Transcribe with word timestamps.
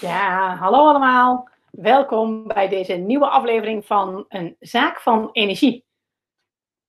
Ja, 0.00 0.56
hallo 0.56 0.88
allemaal. 0.88 1.48
Welkom 1.70 2.46
bij 2.46 2.68
deze 2.68 2.92
nieuwe 2.92 3.28
aflevering 3.28 3.86
van 3.86 4.24
Een 4.28 4.56
Zaak 4.60 5.00
van 5.00 5.28
Energie. 5.32 5.84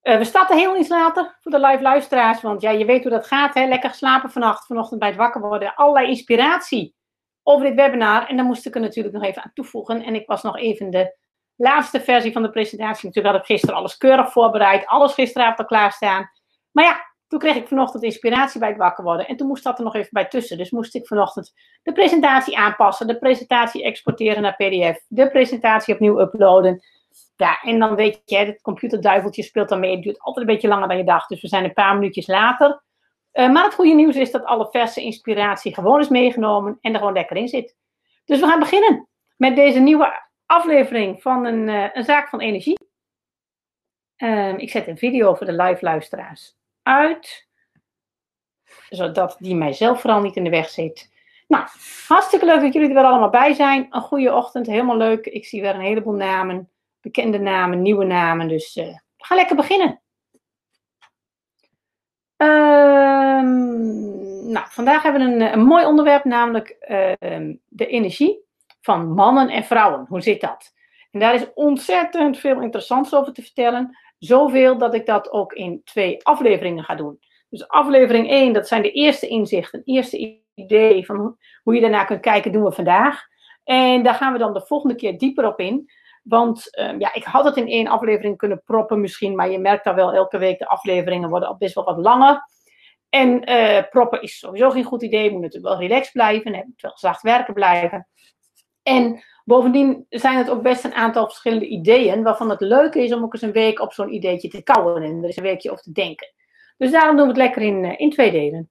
Uh, 0.03 0.17
we 0.17 0.23
starten 0.23 0.57
heel 0.57 0.77
iets 0.77 0.89
later 0.89 1.37
voor 1.41 1.51
de 1.51 1.59
live 1.59 1.81
luisteraars, 1.81 2.41
want 2.41 2.61
ja, 2.61 2.69
je 2.71 2.85
weet 2.85 3.01
hoe 3.01 3.11
dat 3.11 3.27
gaat. 3.27 3.53
Hè? 3.53 3.65
Lekker 3.65 3.93
slapen 3.93 4.29
vannacht, 4.29 4.65
vanochtend 4.65 4.99
bij 4.99 5.09
het 5.09 5.17
wakker 5.17 5.41
worden. 5.41 5.75
Allerlei 5.75 6.07
inspiratie 6.07 6.95
over 7.43 7.65
dit 7.65 7.75
webinar. 7.75 8.27
En 8.27 8.35
daar 8.35 8.45
moest 8.45 8.65
ik 8.65 8.75
er 8.75 8.81
natuurlijk 8.81 9.15
nog 9.15 9.23
even 9.23 9.43
aan 9.43 9.53
toevoegen. 9.53 10.03
En 10.03 10.15
ik 10.15 10.27
was 10.27 10.41
nog 10.41 10.57
even 10.57 10.89
de 10.89 11.17
laatste 11.55 12.01
versie 12.01 12.31
van 12.31 12.41
de 12.41 12.49
presentatie. 12.49 13.05
Natuurlijk 13.05 13.35
had 13.35 13.43
ik 13.43 13.51
gisteren 13.51 13.75
alles 13.75 13.97
keurig 13.97 14.31
voorbereid. 14.31 14.87
Alles 14.87 15.13
gisteravond 15.13 15.59
al 15.59 15.65
klaarstaan. 15.65 16.29
Maar 16.71 16.83
ja, 16.83 17.14
toen 17.27 17.39
kreeg 17.39 17.55
ik 17.55 17.67
vanochtend 17.67 18.03
inspiratie 18.03 18.59
bij 18.59 18.69
het 18.69 18.77
wakker 18.77 19.03
worden. 19.03 19.27
En 19.27 19.37
toen 19.37 19.47
moest 19.47 19.63
dat 19.63 19.77
er 19.77 19.83
nog 19.83 19.95
even 19.95 20.09
bij 20.11 20.25
tussen. 20.25 20.57
Dus 20.57 20.69
moest 20.69 20.95
ik 20.95 21.07
vanochtend 21.07 21.53
de 21.83 21.91
presentatie 21.91 22.57
aanpassen. 22.57 23.07
De 23.07 23.17
presentatie 23.17 23.83
exporteren 23.83 24.41
naar 24.41 24.55
PDF. 24.55 25.03
De 25.07 25.29
presentatie 25.29 25.93
opnieuw 25.93 26.19
uploaden. 26.19 26.83
Ja, 27.35 27.61
en 27.61 27.79
dan 27.79 27.95
weet 27.95 28.21
je, 28.25 28.37
het 28.37 28.61
computerduiveltje 28.61 29.43
speelt 29.43 29.69
dan 29.69 29.79
mee. 29.79 29.91
Het 29.91 30.03
duurt 30.03 30.19
altijd 30.19 30.47
een 30.47 30.53
beetje 30.53 30.67
langer 30.67 30.87
dan 30.87 30.97
je 30.97 31.03
dacht. 31.03 31.29
Dus 31.29 31.41
we 31.41 31.47
zijn 31.47 31.63
een 31.63 31.73
paar 31.73 31.95
minuutjes 31.95 32.27
later. 32.27 32.83
Uh, 33.33 33.51
maar 33.51 33.63
het 33.63 33.73
goede 33.73 33.93
nieuws 33.93 34.15
is 34.15 34.31
dat 34.31 34.43
alle 34.43 34.67
verse 34.71 35.01
inspiratie 35.01 35.73
gewoon 35.73 35.99
is 35.99 36.09
meegenomen. 36.09 36.77
En 36.81 36.91
er 36.93 36.97
gewoon 36.97 37.13
lekker 37.13 37.37
in 37.37 37.47
zit. 37.47 37.75
Dus 38.25 38.39
we 38.39 38.47
gaan 38.47 38.59
beginnen 38.59 39.07
met 39.37 39.55
deze 39.55 39.79
nieuwe 39.79 40.23
aflevering 40.45 41.21
van 41.21 41.45
een, 41.45 41.67
uh, 41.67 41.87
een 41.93 42.03
zaak 42.03 42.29
van 42.29 42.39
energie. 42.39 42.77
Uh, 44.17 44.57
ik 44.57 44.69
zet 44.69 44.87
een 44.87 44.97
video 44.97 45.33
voor 45.33 45.45
de 45.45 45.63
live 45.63 45.85
luisteraars 45.85 46.55
uit. 46.85 47.47
Zodat 48.89 49.35
die 49.39 49.55
mijzelf 49.55 50.01
vooral 50.01 50.21
niet 50.21 50.35
in 50.35 50.43
de 50.43 50.49
weg 50.49 50.69
zit. 50.69 51.13
Nou, 51.47 51.67
hartstikke 52.07 52.45
leuk 52.45 52.61
dat 52.61 52.73
jullie 52.73 52.87
er 52.87 52.95
weer 52.95 53.03
allemaal 53.03 53.29
bij 53.29 53.53
zijn. 53.53 53.87
Een 53.89 54.01
goede 54.01 54.33
ochtend, 54.33 54.67
helemaal 54.67 54.97
leuk. 54.97 55.25
Ik 55.25 55.45
zie 55.45 55.61
weer 55.61 55.75
een 55.75 55.81
heleboel 55.81 56.13
namen. 56.13 56.69
Bekende 57.01 57.39
namen, 57.39 57.81
nieuwe 57.81 58.05
namen. 58.05 58.47
Dus 58.47 58.75
uh, 58.75 58.97
gaan 59.17 59.37
lekker 59.37 59.55
beginnen. 59.55 60.01
Ehm, 62.37 63.65
nou, 64.51 64.65
vandaag 64.69 65.03
hebben 65.03 65.21
we 65.21 65.33
een, 65.33 65.53
een 65.53 65.65
mooi 65.65 65.85
onderwerp, 65.85 66.23
namelijk 66.23 66.75
uh, 66.89 67.53
de 67.65 67.87
energie 67.87 68.43
van 68.81 69.13
mannen 69.13 69.49
en 69.49 69.63
vrouwen. 69.63 70.05
Hoe 70.07 70.21
zit 70.21 70.41
dat? 70.41 70.73
En 71.11 71.19
daar 71.19 71.33
is 71.33 71.53
ontzettend 71.53 72.39
veel 72.39 72.61
interessants 72.61 73.13
over 73.13 73.33
te 73.33 73.41
vertellen. 73.41 73.97
Zoveel 74.25 74.77
dat 74.77 74.93
ik 74.93 75.05
dat 75.05 75.31
ook 75.31 75.53
in 75.53 75.81
twee 75.83 76.23
afleveringen 76.23 76.83
ga 76.83 76.95
doen. 76.95 77.19
Dus 77.49 77.67
aflevering 77.67 78.29
1, 78.29 78.53
dat 78.53 78.67
zijn 78.67 78.81
de 78.81 78.91
eerste 78.91 79.27
inzichten, 79.27 79.81
eerste 79.83 80.41
idee 80.53 81.05
van 81.05 81.37
hoe 81.63 81.75
je 81.75 81.81
daarna 81.81 82.03
kunt 82.03 82.19
kijken, 82.19 82.51
doen 82.51 82.63
we 82.63 82.71
vandaag. 82.71 83.21
En 83.63 84.03
daar 84.03 84.13
gaan 84.13 84.33
we 84.33 84.39
dan 84.39 84.53
de 84.53 84.65
volgende 84.65 84.95
keer 84.95 85.17
dieper 85.17 85.47
op 85.47 85.59
in. 85.59 85.91
Want 86.23 86.77
uh, 86.79 86.99
ja, 86.99 87.13
ik 87.13 87.23
had 87.23 87.45
het 87.45 87.55
in 87.55 87.67
één 87.67 87.87
aflevering 87.87 88.37
kunnen 88.37 88.61
proppen 88.65 89.01
misschien, 89.01 89.35
maar 89.35 89.49
je 89.49 89.59
merkt 89.59 89.83
daar 89.83 89.95
wel 89.95 90.13
elke 90.13 90.37
week 90.37 90.59
de 90.59 90.67
afleveringen 90.67 91.29
worden 91.29 91.49
al 91.49 91.57
best 91.57 91.75
wel 91.75 91.83
wat 91.83 91.97
langer. 91.97 92.41
En 93.09 93.49
uh, 93.49 93.81
proppen 93.89 94.21
is 94.21 94.39
sowieso 94.39 94.69
geen 94.69 94.83
goed 94.83 95.03
idee. 95.03 95.23
Je 95.23 95.31
moet 95.31 95.41
natuurlijk 95.41 95.73
wel 95.73 95.87
relaxed 95.87 96.11
blijven 96.11 96.53
en 96.53 96.63
moet 96.65 96.81
wel 96.81 96.97
zacht 96.97 97.21
werken 97.21 97.53
blijven. 97.53 98.07
En 98.83 99.23
Bovendien 99.45 100.05
zijn 100.09 100.37
het 100.37 100.49
ook 100.49 100.61
best 100.61 100.83
een 100.83 100.93
aantal 100.93 101.25
verschillende 101.25 101.67
ideeën, 101.67 102.23
waarvan 102.23 102.49
het 102.49 102.61
leuke 102.61 103.03
is 103.03 103.13
om 103.13 103.23
ook 103.23 103.33
eens 103.33 103.41
een 103.41 103.51
week 103.51 103.79
op 103.79 103.93
zo'n 103.93 104.13
ideetje 104.13 104.47
te 104.47 104.63
kouwen 104.63 105.03
en 105.03 105.23
er 105.23 105.29
is 105.29 105.37
een 105.37 105.43
weekje 105.43 105.71
over 105.71 105.83
te 105.83 105.91
denken. 105.91 106.33
Dus 106.77 106.91
daarom 106.91 107.15
doen 107.15 107.25
we 107.25 107.31
het 107.31 107.41
lekker 107.41 107.61
in, 107.61 107.85
eh, 107.85 107.99
in 107.99 108.09
twee 108.09 108.31
delen. 108.31 108.69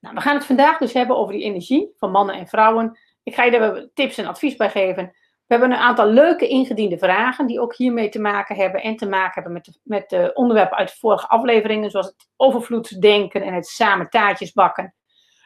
Nou, 0.00 0.14
we 0.14 0.20
gaan 0.20 0.34
het 0.34 0.44
vandaag 0.44 0.78
dus 0.78 0.92
hebben 0.92 1.16
over 1.16 1.32
die 1.32 1.42
energie 1.42 1.92
van 1.96 2.10
mannen 2.10 2.34
en 2.34 2.46
vrouwen. 2.46 2.98
Ik 3.22 3.34
ga 3.34 3.44
je 3.44 3.50
daar 3.50 3.88
tips 3.94 4.18
en 4.18 4.26
advies 4.26 4.56
bij 4.56 4.70
geven. 4.70 5.04
We 5.46 5.58
hebben 5.58 5.70
een 5.70 5.84
aantal 5.84 6.06
leuke 6.06 6.48
ingediende 6.48 6.98
vragen 6.98 7.46
die 7.46 7.60
ook 7.60 7.74
hiermee 7.74 8.08
te 8.08 8.20
maken 8.20 8.56
hebben 8.56 8.82
en 8.82 8.96
te 8.96 9.08
maken 9.08 9.34
hebben 9.34 9.52
met 9.52 9.80
met 9.82 10.10
de 10.10 10.30
onderwerpen 10.34 10.76
uit 10.76 10.88
de 10.88 10.96
vorige 10.98 11.28
afleveringen, 11.28 11.90
zoals 11.90 12.06
het 12.06 12.28
overvloedsdenken 12.36 13.42
en 13.42 13.54
het 13.54 13.66
samen 13.66 14.08
taartjes 14.08 14.52
bakken. 14.52 14.94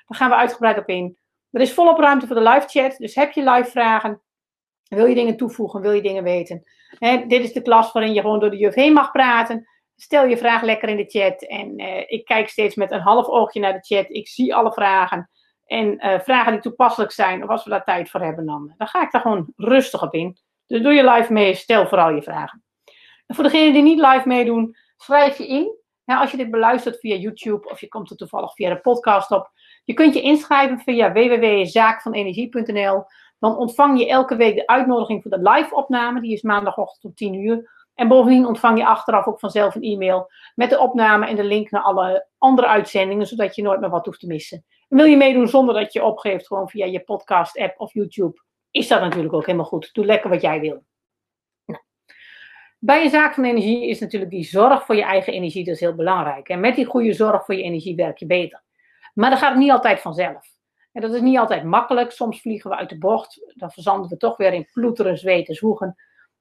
Daar 0.06 0.18
gaan 0.18 0.30
we 0.30 0.36
uitgebreid 0.36 0.78
op 0.78 0.88
in. 0.88 1.18
Er 1.50 1.60
is 1.60 1.74
volop 1.74 1.98
ruimte 1.98 2.26
voor 2.26 2.36
de 2.36 2.48
live 2.48 2.68
chat. 2.68 2.96
Dus 2.98 3.14
heb 3.14 3.32
je 3.32 3.50
live 3.50 3.70
vragen? 3.70 4.22
Wil 4.88 5.06
je 5.06 5.14
dingen 5.14 5.36
toevoegen? 5.36 5.80
Wil 5.80 5.92
je 5.92 6.02
dingen 6.02 6.22
weten? 6.22 6.62
dit 7.28 7.42
is 7.42 7.52
de 7.52 7.62
klas 7.62 7.92
waarin 7.92 8.12
je 8.12 8.20
gewoon 8.20 8.40
door 8.40 8.50
de 8.50 8.56
juf 8.56 8.74
heen 8.74 8.92
mag 8.92 9.10
praten. 9.10 9.68
Stel 9.96 10.26
je 10.26 10.36
vraag 10.36 10.62
lekker 10.62 10.88
in 10.88 10.96
de 10.96 11.04
chat. 11.04 11.42
En 11.42 11.80
uh, 11.80 12.02
ik 12.06 12.24
kijk 12.24 12.48
steeds 12.48 12.74
met 12.74 12.90
een 12.90 13.00
half 13.00 13.26
oogje 13.26 13.60
naar 13.60 13.72
de 13.72 13.94
chat. 13.94 14.06
Ik 14.08 14.28
zie 14.28 14.54
alle 14.54 14.72
vragen. 14.72 15.30
En 15.64 16.06
uh, 16.06 16.20
vragen 16.20 16.52
die 16.52 16.60
toepasselijk 16.60 17.12
zijn, 17.12 17.42
of 17.42 17.48
als 17.48 17.64
we 17.64 17.70
daar 17.70 17.84
tijd 17.84 18.10
voor 18.10 18.20
hebben, 18.20 18.46
dan, 18.46 18.74
dan 18.76 18.86
ga 18.86 19.02
ik 19.02 19.10
daar 19.10 19.20
gewoon 19.20 19.52
rustig 19.56 20.02
op 20.02 20.14
in. 20.14 20.38
Dus 20.66 20.82
doe 20.82 20.92
je 20.92 21.10
live 21.10 21.32
mee, 21.32 21.54
stel 21.54 21.86
vooral 21.86 22.10
je 22.10 22.22
vragen. 22.22 22.64
En 23.26 23.34
voor 23.34 23.44
degenen 23.44 23.72
die 23.72 23.82
niet 23.82 24.00
live 24.00 24.28
meedoen, 24.28 24.76
schrijf 24.96 25.38
je 25.38 25.46
in. 25.46 25.84
Als 26.04 26.30
je 26.30 26.36
dit 26.36 26.50
beluistert 26.50 26.98
via 26.98 27.16
YouTube 27.16 27.68
of 27.68 27.80
je 27.80 27.88
komt 27.88 28.10
er 28.10 28.16
toevallig 28.16 28.54
via 28.54 28.74
de 28.74 28.80
podcast 28.80 29.30
op, 29.30 29.50
je 29.86 29.94
kunt 29.94 30.14
je 30.14 30.20
inschrijven 30.20 30.78
via 30.78 31.12
www.zaakvanenergie.nl. 31.12 33.04
Dan 33.38 33.56
ontvang 33.56 33.98
je 33.98 34.08
elke 34.08 34.36
week 34.36 34.54
de 34.54 34.66
uitnodiging 34.66 35.22
voor 35.22 35.30
de 35.30 35.50
live 35.50 35.74
opname. 35.74 36.20
Die 36.20 36.32
is 36.32 36.42
maandagochtend 36.42 37.04
om 37.04 37.14
10 37.14 37.34
uur. 37.34 37.70
En 37.94 38.08
bovendien 38.08 38.46
ontvang 38.46 38.78
je 38.78 38.86
achteraf 38.86 39.26
ook 39.26 39.38
vanzelf 39.38 39.74
een 39.74 39.82
e-mail 39.82 40.30
met 40.54 40.70
de 40.70 40.78
opname 40.78 41.26
en 41.26 41.36
de 41.36 41.44
link 41.44 41.70
naar 41.70 41.82
alle 41.82 42.26
andere 42.38 42.66
uitzendingen, 42.66 43.26
zodat 43.26 43.54
je 43.54 43.62
nooit 43.62 43.80
meer 43.80 43.90
wat 43.90 44.06
hoeft 44.06 44.20
te 44.20 44.26
missen. 44.26 44.64
En 44.88 44.96
wil 44.96 45.06
je 45.06 45.16
meedoen 45.16 45.48
zonder 45.48 45.74
dat 45.74 45.92
je 45.92 46.04
opgeeft, 46.04 46.46
gewoon 46.46 46.68
via 46.68 46.86
je 46.86 47.00
podcast-app 47.00 47.80
of 47.80 47.92
YouTube, 47.92 48.42
is 48.70 48.88
dat 48.88 49.00
natuurlijk 49.00 49.34
ook 49.34 49.46
helemaal 49.46 49.66
goed. 49.66 49.90
Doe 49.92 50.04
lekker 50.04 50.30
wat 50.30 50.40
jij 50.40 50.60
wil. 50.60 50.84
Nou. 51.64 51.80
Bij 52.78 53.04
een 53.04 53.10
zaak 53.10 53.34
van 53.34 53.44
energie 53.44 53.88
is 53.88 54.00
natuurlijk 54.00 54.30
die 54.30 54.44
zorg 54.44 54.84
voor 54.84 54.96
je 54.96 55.04
eigen 55.04 55.32
energie, 55.32 55.70
is 55.70 55.80
heel 55.80 55.94
belangrijk. 55.94 56.48
En 56.48 56.60
met 56.60 56.74
die 56.74 56.84
goede 56.86 57.12
zorg 57.12 57.44
voor 57.44 57.54
je 57.54 57.62
energie 57.62 57.96
werk 57.96 58.18
je 58.18 58.26
beter. 58.26 58.64
Maar 59.16 59.30
dat 59.30 59.38
gaat 59.38 59.56
niet 59.56 59.70
altijd 59.70 60.00
vanzelf. 60.00 60.46
En 60.92 61.00
dat 61.00 61.14
is 61.14 61.20
niet 61.20 61.38
altijd 61.38 61.64
makkelijk. 61.64 62.10
Soms 62.10 62.40
vliegen 62.40 62.70
we 62.70 62.76
uit 62.76 62.88
de 62.88 62.98
bocht. 62.98 63.52
Dan 63.54 63.70
verzanden 63.70 64.10
we 64.10 64.16
toch 64.16 64.36
weer 64.36 64.52
in 64.52 64.68
ploeteren, 64.72 65.18
zweten, 65.18 65.54
zwoegen. 65.54 65.96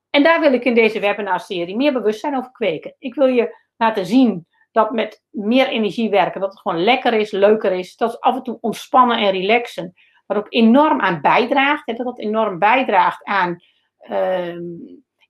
En 0.10 0.24
daar 0.24 0.40
wil 0.40 0.54
ik 0.54 0.66
in 0.66 0.76
deze 0.76 1.00
webinarserie 1.00 1.76
meer 1.76 1.94
bewustzijn 1.94 2.38
over 2.38 2.52
kweken. 2.52 2.96
Ik 3.00 3.16
wil 3.16 3.28
je 3.28 3.56
laten 3.78 4.06
zien 4.06 4.48
dat 4.72 4.92
met 4.92 5.24
meer 5.30 5.68
energie 5.68 6.10
werken, 6.10 6.42
dat 6.42 6.52
het 6.52 6.62
gewoon 6.62 6.84
lekker 6.84 7.14
is, 7.14 7.32
leuker 7.32 7.72
is. 7.72 7.96
Dat 7.96 8.22
af 8.22 8.36
en 8.36 8.44
toe 8.44 8.58
ontspannen 8.62 9.18
en 9.18 9.32
relaxen. 9.32 9.94
Wat 10.26 10.38
ook 10.38 10.54
enorm 10.54 11.02
aan 11.02 11.22
bijdraagt. 11.22 11.86
dat 11.86 11.98
dat 11.98 12.20
enorm 12.20 12.60
bijdraagt 12.60 13.24
aan 13.24 13.64
uh, 14.10 14.56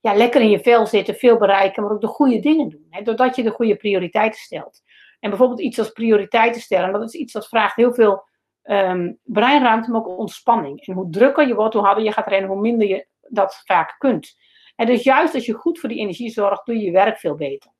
ja, 0.00 0.14
lekker 0.14 0.40
in 0.40 0.50
je 0.50 0.60
vel 0.60 0.86
zitten, 0.86 1.14
veel 1.14 1.38
bereiken, 1.38 1.82
maar 1.82 1.92
ook 1.92 2.00
de 2.00 2.06
goede 2.06 2.40
dingen 2.40 2.68
doen. 2.68 2.86
Hè, 2.90 3.02
doordat 3.02 3.36
je 3.36 3.42
de 3.42 3.50
goede 3.50 3.76
prioriteiten 3.76 4.40
stelt. 4.40 4.82
En 5.26 5.32
bijvoorbeeld 5.32 5.60
iets 5.60 5.78
als 5.78 5.90
prioriteiten 5.90 6.60
stellen, 6.60 6.92
dat 6.92 7.02
is 7.02 7.14
iets 7.14 7.32
dat 7.32 7.48
vraagt 7.48 7.76
heel 7.76 7.94
veel 7.94 8.28
um, 8.62 9.18
breinruimte, 9.22 9.90
maar 9.90 10.00
ook 10.00 10.18
ontspanning. 10.18 10.86
En 10.86 10.94
hoe 10.94 11.10
drukker 11.10 11.46
je 11.46 11.54
wordt, 11.54 11.74
hoe 11.74 11.84
harder 11.84 12.04
je 12.04 12.12
gaat 12.12 12.26
rennen, 12.26 12.50
hoe 12.50 12.60
minder 12.60 12.88
je 12.88 13.06
dat 13.28 13.62
vaak 13.64 13.94
kunt. 13.98 14.36
En 14.76 14.86
dus 14.86 15.02
juist 15.02 15.34
als 15.34 15.46
je 15.46 15.52
goed 15.52 15.78
voor 15.78 15.88
die 15.88 15.98
energie 15.98 16.30
zorgt, 16.30 16.66
doe 16.66 16.78
je 16.78 16.84
je 16.84 16.90
werk 16.90 17.18
veel 17.18 17.34
beter. 17.34 17.70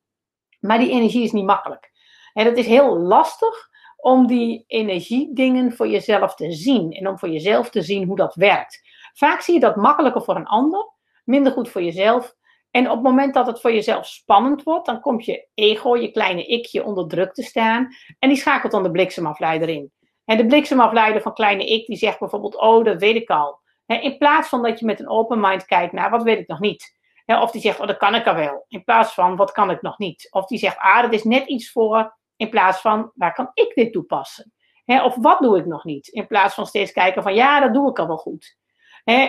Maar 0.59 0.79
die 0.79 0.91
energie 0.91 1.23
is 1.23 1.31
niet 1.31 1.45
makkelijk. 1.45 1.91
En 2.33 2.45
het 2.45 2.57
is 2.57 2.67
heel 2.67 2.97
lastig 2.97 3.69
om 3.97 4.27
die 4.27 4.63
energiedingen 4.67 5.71
voor 5.71 5.87
jezelf 5.87 6.35
te 6.35 6.51
zien 6.51 6.91
en 6.91 7.07
om 7.07 7.19
voor 7.19 7.29
jezelf 7.29 7.69
te 7.69 7.81
zien 7.81 8.07
hoe 8.07 8.15
dat 8.15 8.35
werkt. 8.35 8.81
Vaak 9.13 9.41
zie 9.41 9.53
je 9.53 9.59
dat 9.59 9.75
makkelijker 9.75 10.21
voor 10.21 10.35
een 10.35 10.47
ander, 10.47 10.93
minder 11.23 11.51
goed 11.51 11.69
voor 11.69 11.83
jezelf. 11.83 12.35
En 12.77 12.85
op 12.85 12.93
het 12.93 13.03
moment 13.03 13.33
dat 13.33 13.47
het 13.47 13.61
voor 13.61 13.71
jezelf 13.71 14.07
spannend 14.07 14.63
wordt, 14.63 14.85
dan 14.85 15.01
komt 15.01 15.25
je 15.25 15.47
ego, 15.53 15.95
je 15.95 16.11
kleine 16.11 16.45
ikje, 16.45 16.83
onder 16.83 17.07
druk 17.07 17.33
te 17.33 17.43
staan. 17.43 17.87
En 18.19 18.29
die 18.29 18.37
schakelt 18.37 18.71
dan 18.71 18.83
de 18.83 18.91
bliksemafleider 18.91 19.69
in. 19.69 19.91
En 20.25 20.37
de 20.37 20.45
bliksemafleider 20.45 21.21
van 21.21 21.33
kleine 21.33 21.65
ik, 21.65 21.85
die 21.85 21.97
zegt 21.97 22.19
bijvoorbeeld, 22.19 22.55
oh, 22.55 22.85
dat 22.85 22.99
weet 22.99 23.15
ik 23.15 23.29
al. 23.29 23.59
In 23.85 24.17
plaats 24.17 24.49
van 24.49 24.63
dat 24.63 24.79
je 24.79 24.85
met 24.85 24.99
een 24.99 25.09
open 25.09 25.39
mind 25.39 25.65
kijkt 25.65 25.93
naar, 25.93 26.09
wat 26.09 26.23
weet 26.23 26.39
ik 26.39 26.47
nog 26.47 26.59
niet. 26.59 26.95
Of 27.25 27.51
die 27.51 27.61
zegt, 27.61 27.79
oh, 27.79 27.87
dat 27.87 27.97
kan 27.97 28.15
ik 28.15 28.27
al 28.27 28.35
wel. 28.35 28.65
In 28.67 28.83
plaats 28.83 29.13
van, 29.13 29.35
wat 29.35 29.51
kan 29.51 29.71
ik 29.71 29.81
nog 29.81 29.97
niet. 29.97 30.27
Of 30.31 30.45
die 30.45 30.57
zegt, 30.57 30.77
ah, 30.77 31.01
dat 31.01 31.13
is 31.13 31.23
net 31.23 31.47
iets 31.47 31.71
voor. 31.71 32.17
In 32.35 32.49
plaats 32.49 32.81
van, 32.81 33.11
waar 33.15 33.33
kan 33.33 33.51
ik 33.53 33.71
dit 33.75 33.93
toepassen? 33.93 34.53
Of 34.85 35.15
wat 35.15 35.39
doe 35.39 35.57
ik 35.57 35.65
nog 35.65 35.83
niet? 35.83 36.07
In 36.07 36.27
plaats 36.27 36.53
van 36.53 36.65
steeds 36.65 36.91
kijken 36.91 37.23
van, 37.23 37.35
ja, 37.35 37.59
dat 37.59 37.73
doe 37.73 37.89
ik 37.89 37.99
al 37.99 38.07
wel 38.07 38.17
goed 38.17 38.57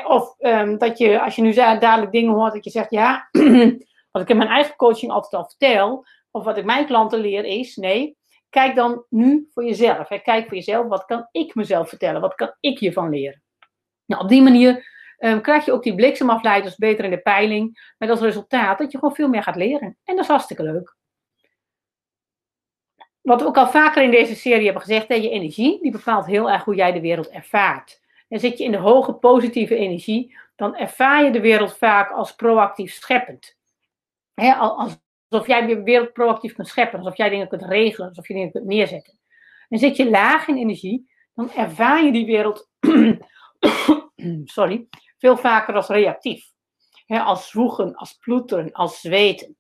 of 0.04 0.34
um, 0.38 0.78
dat 0.78 0.98
je, 0.98 1.20
als 1.20 1.36
je 1.36 1.42
nu 1.42 1.52
dadelijk 1.52 2.12
dingen 2.12 2.34
hoort, 2.34 2.52
dat 2.52 2.64
je 2.64 2.70
zegt, 2.70 2.90
ja, 2.90 3.28
wat 4.12 4.22
ik 4.22 4.28
in 4.28 4.36
mijn 4.36 4.48
eigen 4.48 4.76
coaching 4.76 5.12
altijd 5.12 5.34
al 5.34 5.48
vertel, 5.48 6.06
of 6.30 6.44
wat 6.44 6.56
ik 6.56 6.64
mijn 6.64 6.86
klanten 6.86 7.18
leer, 7.18 7.44
is, 7.44 7.76
nee, 7.76 8.16
kijk 8.50 8.74
dan 8.74 9.04
nu 9.08 9.48
voor 9.52 9.64
jezelf. 9.64 10.08
Kijk 10.08 10.46
voor 10.46 10.56
jezelf, 10.56 10.86
wat 10.86 11.04
kan 11.04 11.28
ik 11.30 11.54
mezelf 11.54 11.88
vertellen? 11.88 12.20
Wat 12.20 12.34
kan 12.34 12.54
ik 12.60 12.78
hiervan 12.78 13.10
leren? 13.10 13.42
Nou, 14.04 14.22
op 14.22 14.28
die 14.28 14.42
manier 14.42 14.86
um, 15.18 15.40
krijg 15.40 15.64
je 15.64 15.72
ook 15.72 15.82
die 15.82 15.94
bliksemafleiders 15.94 16.76
beter 16.76 17.04
in 17.04 17.10
de 17.10 17.20
peiling, 17.20 17.92
met 17.98 18.10
als 18.10 18.20
resultaat 18.20 18.78
dat 18.78 18.92
je 18.92 18.98
gewoon 18.98 19.14
veel 19.14 19.28
meer 19.28 19.42
gaat 19.42 19.56
leren. 19.56 19.98
En 20.04 20.14
dat 20.14 20.24
is 20.24 20.30
hartstikke 20.30 20.62
leuk. 20.62 20.96
Wat 23.20 23.40
we 23.40 23.46
ook 23.46 23.56
al 23.56 23.68
vaker 23.68 24.02
in 24.02 24.10
deze 24.10 24.34
serie 24.34 24.64
hebben 24.64 24.82
gezegd, 24.82 25.08
hè, 25.08 25.14
je 25.14 25.30
energie, 25.30 25.82
die 25.82 25.90
bepaalt 25.90 26.26
heel 26.26 26.50
erg 26.50 26.64
hoe 26.64 26.74
jij 26.74 26.92
de 26.92 27.00
wereld 27.00 27.28
ervaart. 27.28 28.00
En 28.28 28.40
zit 28.40 28.58
je 28.58 28.64
in 28.64 28.72
de 28.72 28.78
hoge 28.78 29.12
positieve 29.12 29.76
energie, 29.76 30.38
dan 30.56 30.76
ervaar 30.76 31.24
je 31.24 31.30
de 31.30 31.40
wereld 31.40 31.76
vaak 31.76 32.10
als 32.10 32.34
proactief 32.34 32.92
scheppend. 32.92 33.56
He, 34.34 34.52
alsof 34.54 35.46
jij 35.46 35.66
de 35.66 35.82
wereld 35.82 36.12
proactief 36.12 36.54
kunt 36.54 36.68
scheppen, 36.68 36.98
alsof 36.98 37.16
jij 37.16 37.28
dingen 37.28 37.48
kunt 37.48 37.62
regelen, 37.62 38.08
alsof 38.08 38.28
je 38.28 38.34
dingen 38.34 38.50
kunt 38.50 38.64
neerzetten. 38.64 39.18
En 39.68 39.78
zit 39.78 39.96
je 39.96 40.10
laag 40.10 40.48
in 40.48 40.56
energie, 40.56 41.10
dan 41.34 41.52
ervaar 41.52 42.04
je 42.04 42.12
die 42.12 42.26
wereld 42.26 42.68
sorry, 44.44 44.88
veel 45.18 45.36
vaker 45.36 45.74
als 45.74 45.88
reactief. 45.88 46.52
als 47.06 47.48
zwoegen, 47.48 47.94
als 47.94 48.12
ploeteren, 48.12 48.72
als 48.72 49.00
zweten. 49.00 49.56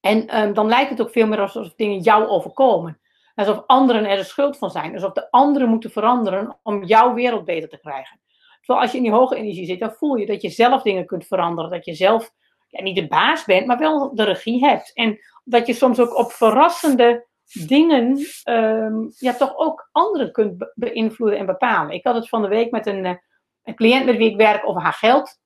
En 0.00 0.38
um, 0.40 0.54
dan 0.54 0.68
lijkt 0.68 0.90
het 0.90 1.00
ook 1.00 1.10
veel 1.10 1.26
meer 1.26 1.40
alsof 1.40 1.74
dingen 1.74 2.00
jou 2.00 2.26
overkomen. 2.26 3.00
Alsof 3.38 3.62
anderen 3.66 4.04
er 4.04 4.16
de 4.16 4.24
schuld 4.24 4.58
van 4.58 4.70
zijn. 4.70 4.94
Alsof 4.94 5.12
de 5.12 5.30
anderen 5.30 5.68
moeten 5.68 5.90
veranderen 5.90 6.58
om 6.62 6.84
jouw 6.84 7.14
wereld 7.14 7.44
beter 7.44 7.68
te 7.68 7.78
krijgen. 7.78 8.20
Terwijl 8.58 8.80
als 8.80 8.90
je 8.90 8.96
in 8.96 9.02
die 9.02 9.12
hoge 9.12 9.36
energie 9.36 9.66
zit, 9.66 9.80
dan 9.80 9.92
voel 9.92 10.14
je 10.14 10.26
dat 10.26 10.42
je 10.42 10.48
zelf 10.48 10.82
dingen 10.82 11.06
kunt 11.06 11.26
veranderen. 11.26 11.70
Dat 11.70 11.84
je 11.84 11.94
zelf 11.94 12.30
ja, 12.68 12.82
niet 12.82 12.96
de 12.96 13.06
baas 13.06 13.44
bent, 13.44 13.66
maar 13.66 13.78
wel 13.78 14.14
de 14.14 14.22
regie 14.22 14.64
hebt. 14.64 14.92
En 14.94 15.18
dat 15.44 15.66
je 15.66 15.72
soms 15.72 16.00
ook 16.00 16.16
op 16.16 16.32
verrassende 16.32 17.26
dingen 17.66 18.18
um, 18.44 19.12
ja, 19.18 19.34
toch 19.34 19.56
ook 19.56 19.88
anderen 19.92 20.32
kunt 20.32 20.72
beïnvloeden 20.74 21.38
en 21.38 21.46
bepalen. 21.46 21.94
Ik 21.94 22.04
had 22.04 22.14
het 22.14 22.28
van 22.28 22.42
de 22.42 22.48
week 22.48 22.70
met 22.70 22.86
een, 22.86 23.04
eh, 23.04 23.14
een 23.62 23.74
cliënt 23.74 24.04
met 24.04 24.16
wie 24.16 24.30
ik 24.30 24.36
werk 24.36 24.68
over 24.68 24.82
haar 24.82 24.92
geld. 24.92 25.38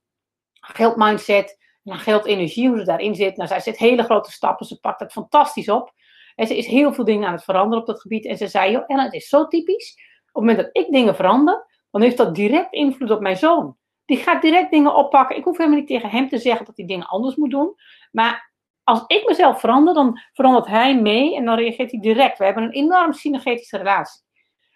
Geldmindset, 0.61 1.59
geldenergie, 1.85 2.69
hoe 2.69 2.79
ze 2.79 2.85
daarin 2.85 3.15
zit. 3.15 3.37
Nou, 3.37 3.49
zij 3.49 3.61
zet 3.61 3.79
hele 3.79 4.03
grote 4.03 4.31
stappen, 4.31 4.67
ze 4.67 4.81
pakt 4.81 5.00
het 5.00 5.12
fantastisch 5.12 5.69
op. 5.69 5.93
En 6.34 6.46
ze 6.46 6.56
is 6.56 6.67
heel 6.67 6.93
veel 6.93 7.05
dingen 7.05 7.26
aan 7.26 7.34
het 7.34 7.44
veranderen 7.44 7.81
op 7.81 7.87
dat 7.87 8.00
gebied. 8.00 8.26
En 8.26 8.37
ze 8.37 8.46
zei, 8.46 8.70
joh, 8.70 8.84
Ellen, 8.87 9.05
het 9.05 9.12
is 9.12 9.29
zo 9.29 9.46
typisch. 9.46 9.94
Op 10.32 10.43
het 10.43 10.50
moment 10.50 10.58
dat 10.58 10.84
ik 10.84 10.93
dingen 10.93 11.14
verander, 11.14 11.67
dan 11.90 12.02
heeft 12.02 12.17
dat 12.17 12.34
direct 12.34 12.73
invloed 12.73 13.11
op 13.11 13.20
mijn 13.20 13.37
zoon. 13.37 13.76
Die 14.05 14.17
gaat 14.17 14.43
direct 14.43 14.70
dingen 14.70 14.94
oppakken. 14.94 15.37
Ik 15.37 15.44
hoef 15.44 15.56
helemaal 15.56 15.79
niet 15.79 15.88
tegen 15.88 16.11
hem 16.11 16.29
te 16.29 16.38
zeggen 16.38 16.67
dat 16.67 16.76
hij 16.76 16.87
dingen 16.87 17.06
anders 17.06 17.37
moet 17.37 17.50
doen. 17.50 17.75
Maar 18.11 18.52
als 18.84 19.05
ik 19.06 19.29
mezelf 19.29 19.61
verander, 19.61 19.94
dan 19.94 20.20
verandert 20.32 20.67
hij 20.67 21.00
mee 21.00 21.37
en 21.37 21.44
dan 21.44 21.56
reageert 21.56 21.90
hij 21.90 22.00
direct. 22.00 22.38
We 22.38 22.44
hebben 22.44 22.62
een 22.62 22.73
enorm 22.73 23.12
synergetische 23.12 23.76
relatie. 23.76 24.23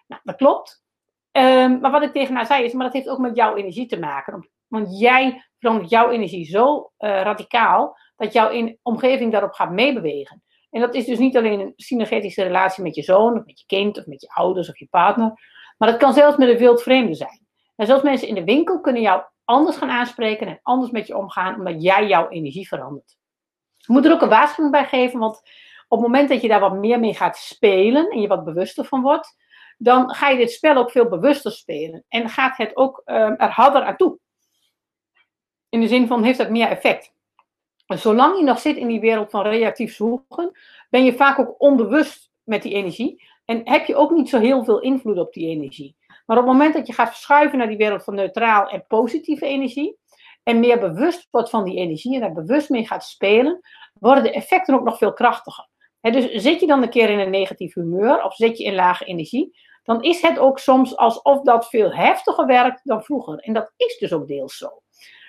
Nou, 0.06 0.20
dat 0.24 0.36
klopt. 0.36 0.84
Um, 1.32 1.80
maar 1.80 1.90
wat 1.90 2.02
ik 2.02 2.12
tegen 2.12 2.34
haar 2.34 2.46
zei 2.46 2.64
is, 2.64 2.72
maar 2.72 2.84
dat 2.84 2.94
heeft 2.94 3.08
ook 3.08 3.18
met 3.18 3.36
jouw 3.36 3.56
energie 3.56 3.86
te 3.86 3.98
maken. 3.98 4.50
Want 4.66 4.98
jij 4.98 5.46
verandert 5.58 5.90
jouw 5.90 6.10
energie 6.10 6.44
zo 6.44 6.92
uh, 6.98 7.22
radicaal 7.22 7.96
dat 8.16 8.32
jouw 8.32 8.50
in, 8.50 8.78
omgeving 8.82 9.32
daarop 9.32 9.52
gaat 9.52 9.70
meebewegen. 9.70 10.42
En 10.70 10.80
dat 10.80 10.94
is 10.94 11.04
dus 11.04 11.18
niet 11.18 11.36
alleen 11.36 11.60
een 11.60 11.72
synergetische 11.76 12.42
relatie 12.42 12.82
met 12.82 12.94
je 12.94 13.02
zoon, 13.02 13.38
of 13.38 13.44
met 13.44 13.60
je 13.60 13.66
kind, 13.66 13.98
of 13.98 14.06
met 14.06 14.20
je 14.20 14.28
ouders 14.28 14.68
of 14.68 14.78
je 14.78 14.86
partner. 14.90 15.32
Maar 15.78 15.90
dat 15.90 15.98
kan 15.98 16.12
zelfs 16.12 16.36
met 16.36 16.48
een 16.48 16.58
wild 16.58 16.82
vreemde 16.82 17.14
zijn. 17.14 17.46
En 17.76 17.86
zelfs 17.86 18.02
mensen 18.02 18.28
in 18.28 18.34
de 18.34 18.44
winkel 18.44 18.80
kunnen 18.80 19.02
jou 19.02 19.22
anders 19.44 19.76
gaan 19.76 19.90
aanspreken 19.90 20.46
en 20.46 20.60
anders 20.62 20.90
met 20.90 21.06
je 21.06 21.16
omgaan, 21.16 21.54
omdat 21.54 21.82
jij 21.82 22.06
jouw 22.06 22.28
energie 22.28 22.68
verandert. 22.68 23.16
Je 23.76 23.92
moet 23.92 24.04
er 24.04 24.12
ook 24.12 24.22
een 24.22 24.28
waarschuwing 24.28 24.72
bij 24.72 24.86
geven, 24.86 25.18
want 25.18 25.36
op 25.88 25.98
het 25.98 26.06
moment 26.06 26.28
dat 26.28 26.42
je 26.42 26.48
daar 26.48 26.60
wat 26.60 26.74
meer 26.74 27.00
mee 27.00 27.14
gaat 27.14 27.36
spelen 27.36 28.10
en 28.10 28.20
je 28.20 28.28
wat 28.28 28.44
bewuster 28.44 28.84
van 28.84 29.02
wordt, 29.02 29.36
dan 29.78 30.14
ga 30.14 30.28
je 30.28 30.36
dit 30.36 30.52
spel 30.52 30.76
ook 30.76 30.90
veel 30.90 31.08
bewuster 31.08 31.52
spelen. 31.52 32.04
En 32.08 32.28
gaat 32.28 32.56
het 32.56 32.76
ook 32.76 33.02
um, 33.04 33.36
er 33.36 33.50
harder 33.50 33.82
aan 33.82 33.96
toe. 33.96 34.18
In 35.68 35.80
de 35.80 35.88
zin 35.88 36.06
van, 36.06 36.22
heeft 36.22 36.38
het 36.38 36.50
meer 36.50 36.68
effect. 36.68 37.14
Zolang 37.86 38.38
je 38.38 38.44
nog 38.44 38.58
zit 38.58 38.76
in 38.76 38.88
die 38.88 39.00
wereld 39.00 39.30
van 39.30 39.42
reactief 39.42 39.94
zoeken, 39.94 40.58
ben 40.90 41.04
je 41.04 41.12
vaak 41.12 41.38
ook 41.38 41.54
onbewust 41.58 42.30
met 42.42 42.62
die 42.62 42.74
energie. 42.74 43.22
En 43.44 43.60
heb 43.64 43.86
je 43.86 43.96
ook 43.96 44.10
niet 44.10 44.28
zo 44.28 44.38
heel 44.38 44.64
veel 44.64 44.80
invloed 44.80 45.18
op 45.18 45.32
die 45.32 45.48
energie. 45.48 45.96
Maar 46.26 46.38
op 46.38 46.44
het 46.44 46.52
moment 46.52 46.74
dat 46.74 46.86
je 46.86 46.92
gaat 46.92 47.08
verschuiven 47.08 47.58
naar 47.58 47.68
die 47.68 47.76
wereld 47.76 48.04
van 48.04 48.14
neutraal 48.14 48.68
en 48.68 48.84
positieve 48.86 49.46
energie, 49.46 49.98
en 50.42 50.60
meer 50.60 50.78
bewust 50.78 51.28
wordt 51.30 51.50
van 51.50 51.64
die 51.64 51.76
energie 51.76 52.14
en 52.14 52.20
daar 52.20 52.32
bewust 52.32 52.68
mee 52.68 52.86
gaat 52.86 53.04
spelen, 53.04 53.60
worden 53.92 54.22
de 54.24 54.32
effecten 54.32 54.74
ook 54.74 54.84
nog 54.84 54.98
veel 54.98 55.12
krachtiger. 55.12 55.68
dus 56.00 56.30
zit 56.30 56.60
je 56.60 56.66
dan 56.66 56.82
een 56.82 56.90
keer 56.90 57.10
in 57.10 57.18
een 57.18 57.30
negatief 57.30 57.74
humeur 57.74 58.22
of 58.22 58.34
zit 58.34 58.58
je 58.58 58.64
in 58.64 58.74
lage 58.74 59.04
energie, 59.04 59.58
dan 59.82 60.02
is 60.02 60.20
het 60.20 60.38
ook 60.38 60.58
soms 60.58 60.96
alsof 60.96 61.42
dat 61.42 61.68
veel 61.68 61.92
heftiger 61.92 62.46
werkt 62.46 62.80
dan 62.84 63.02
vroeger. 63.02 63.38
En 63.38 63.52
dat 63.52 63.72
is 63.76 63.98
dus 63.98 64.12
ook 64.12 64.26
deels 64.26 64.56
zo. 64.56 64.82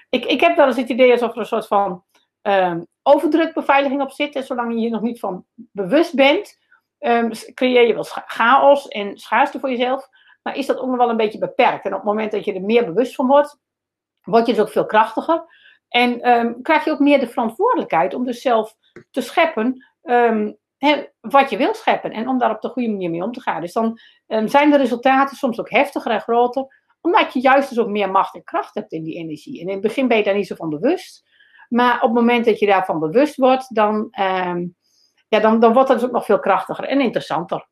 Ik, 0.09 0.25
ik 0.25 0.41
heb 0.41 0.55
wel 0.55 0.67
eens 0.67 0.77
het 0.77 0.89
idee 0.89 1.11
alsof 1.11 1.31
er 1.31 1.37
een 1.37 1.45
soort 1.45 1.67
van 1.67 2.03
um, 2.47 2.87
overdrukbeveiliging 3.03 4.01
op 4.01 4.11
zit. 4.11 4.35
En 4.35 4.43
zolang 4.43 4.73
je 4.73 4.79
je 4.79 4.89
nog 4.89 5.01
niet 5.01 5.19
van 5.19 5.45
bewust 5.55 6.15
bent, 6.15 6.57
um, 6.99 7.31
creëer 7.53 7.87
je 7.87 7.93
wel 7.93 8.05
chaos 8.25 8.87
en 8.87 9.17
schaarste 9.17 9.59
voor 9.59 9.69
jezelf. 9.69 10.07
Maar 10.43 10.55
is 10.55 10.65
dat 10.65 10.77
ook 10.77 10.87
nog 10.87 10.97
wel 10.97 11.09
een 11.09 11.17
beetje 11.17 11.37
beperkt. 11.37 11.85
En 11.85 11.91
op 11.91 11.97
het 11.97 12.07
moment 12.07 12.31
dat 12.31 12.45
je 12.45 12.53
er 12.53 12.61
meer 12.61 12.85
bewust 12.85 13.15
van 13.15 13.27
wordt, 13.27 13.59
word 14.23 14.45
je 14.45 14.53
dus 14.53 14.61
ook 14.61 14.69
veel 14.69 14.85
krachtiger. 14.85 15.43
En 15.87 16.29
um, 16.29 16.61
krijg 16.61 16.85
je 16.85 16.91
ook 16.91 16.99
meer 16.99 17.19
de 17.19 17.27
verantwoordelijkheid 17.27 18.13
om 18.13 18.25
dus 18.25 18.41
zelf 18.41 18.75
te 19.11 19.21
scheppen 19.21 19.85
wat 21.19 21.49
je 21.49 21.57
wil 21.57 21.73
scheppen. 21.73 22.11
En 22.11 22.27
om 22.27 22.37
daar 22.37 22.51
op 22.51 22.61
de 22.61 22.69
goede 22.69 22.89
manier 22.89 23.09
mee 23.09 23.23
om 23.23 23.31
te 23.31 23.41
gaan. 23.41 23.61
Dus 23.61 23.73
dan 23.73 23.99
zijn 24.27 24.71
de 24.71 24.77
resultaten 24.77 25.37
soms 25.37 25.59
ook 25.59 25.69
heftiger 25.69 26.11
en 26.11 26.21
groter. 26.21 26.65
Omdat 27.01 27.33
je 27.33 27.39
juist 27.39 27.69
dus 27.69 27.79
ook 27.79 27.87
meer 27.87 28.11
macht 28.11 28.35
en 28.35 28.43
kracht 28.43 28.75
hebt 28.75 28.91
in 28.91 29.03
die 29.03 29.15
energie. 29.15 29.61
En 29.61 29.67
in 29.67 29.73
het 29.73 29.81
begin 29.81 30.07
ben 30.07 30.17
je 30.17 30.23
daar 30.23 30.35
niet 30.35 30.47
zo 30.47 30.55
van 30.55 30.69
bewust. 30.69 31.26
Maar 31.69 31.95
op 31.95 32.01
het 32.01 32.13
moment 32.13 32.45
dat 32.45 32.59
je 32.59 32.65
daarvan 32.65 32.99
bewust 32.99 33.35
wordt, 33.35 33.75
dan, 33.75 34.07
ja, 35.27 35.39
dan, 35.39 35.59
dan 35.59 35.73
wordt 35.73 35.89
het 35.89 35.99
dus 35.99 36.07
ook 36.07 36.13
nog 36.13 36.25
veel 36.25 36.39
krachtiger 36.39 36.85
en 36.85 37.01
interessanter. 37.01 37.67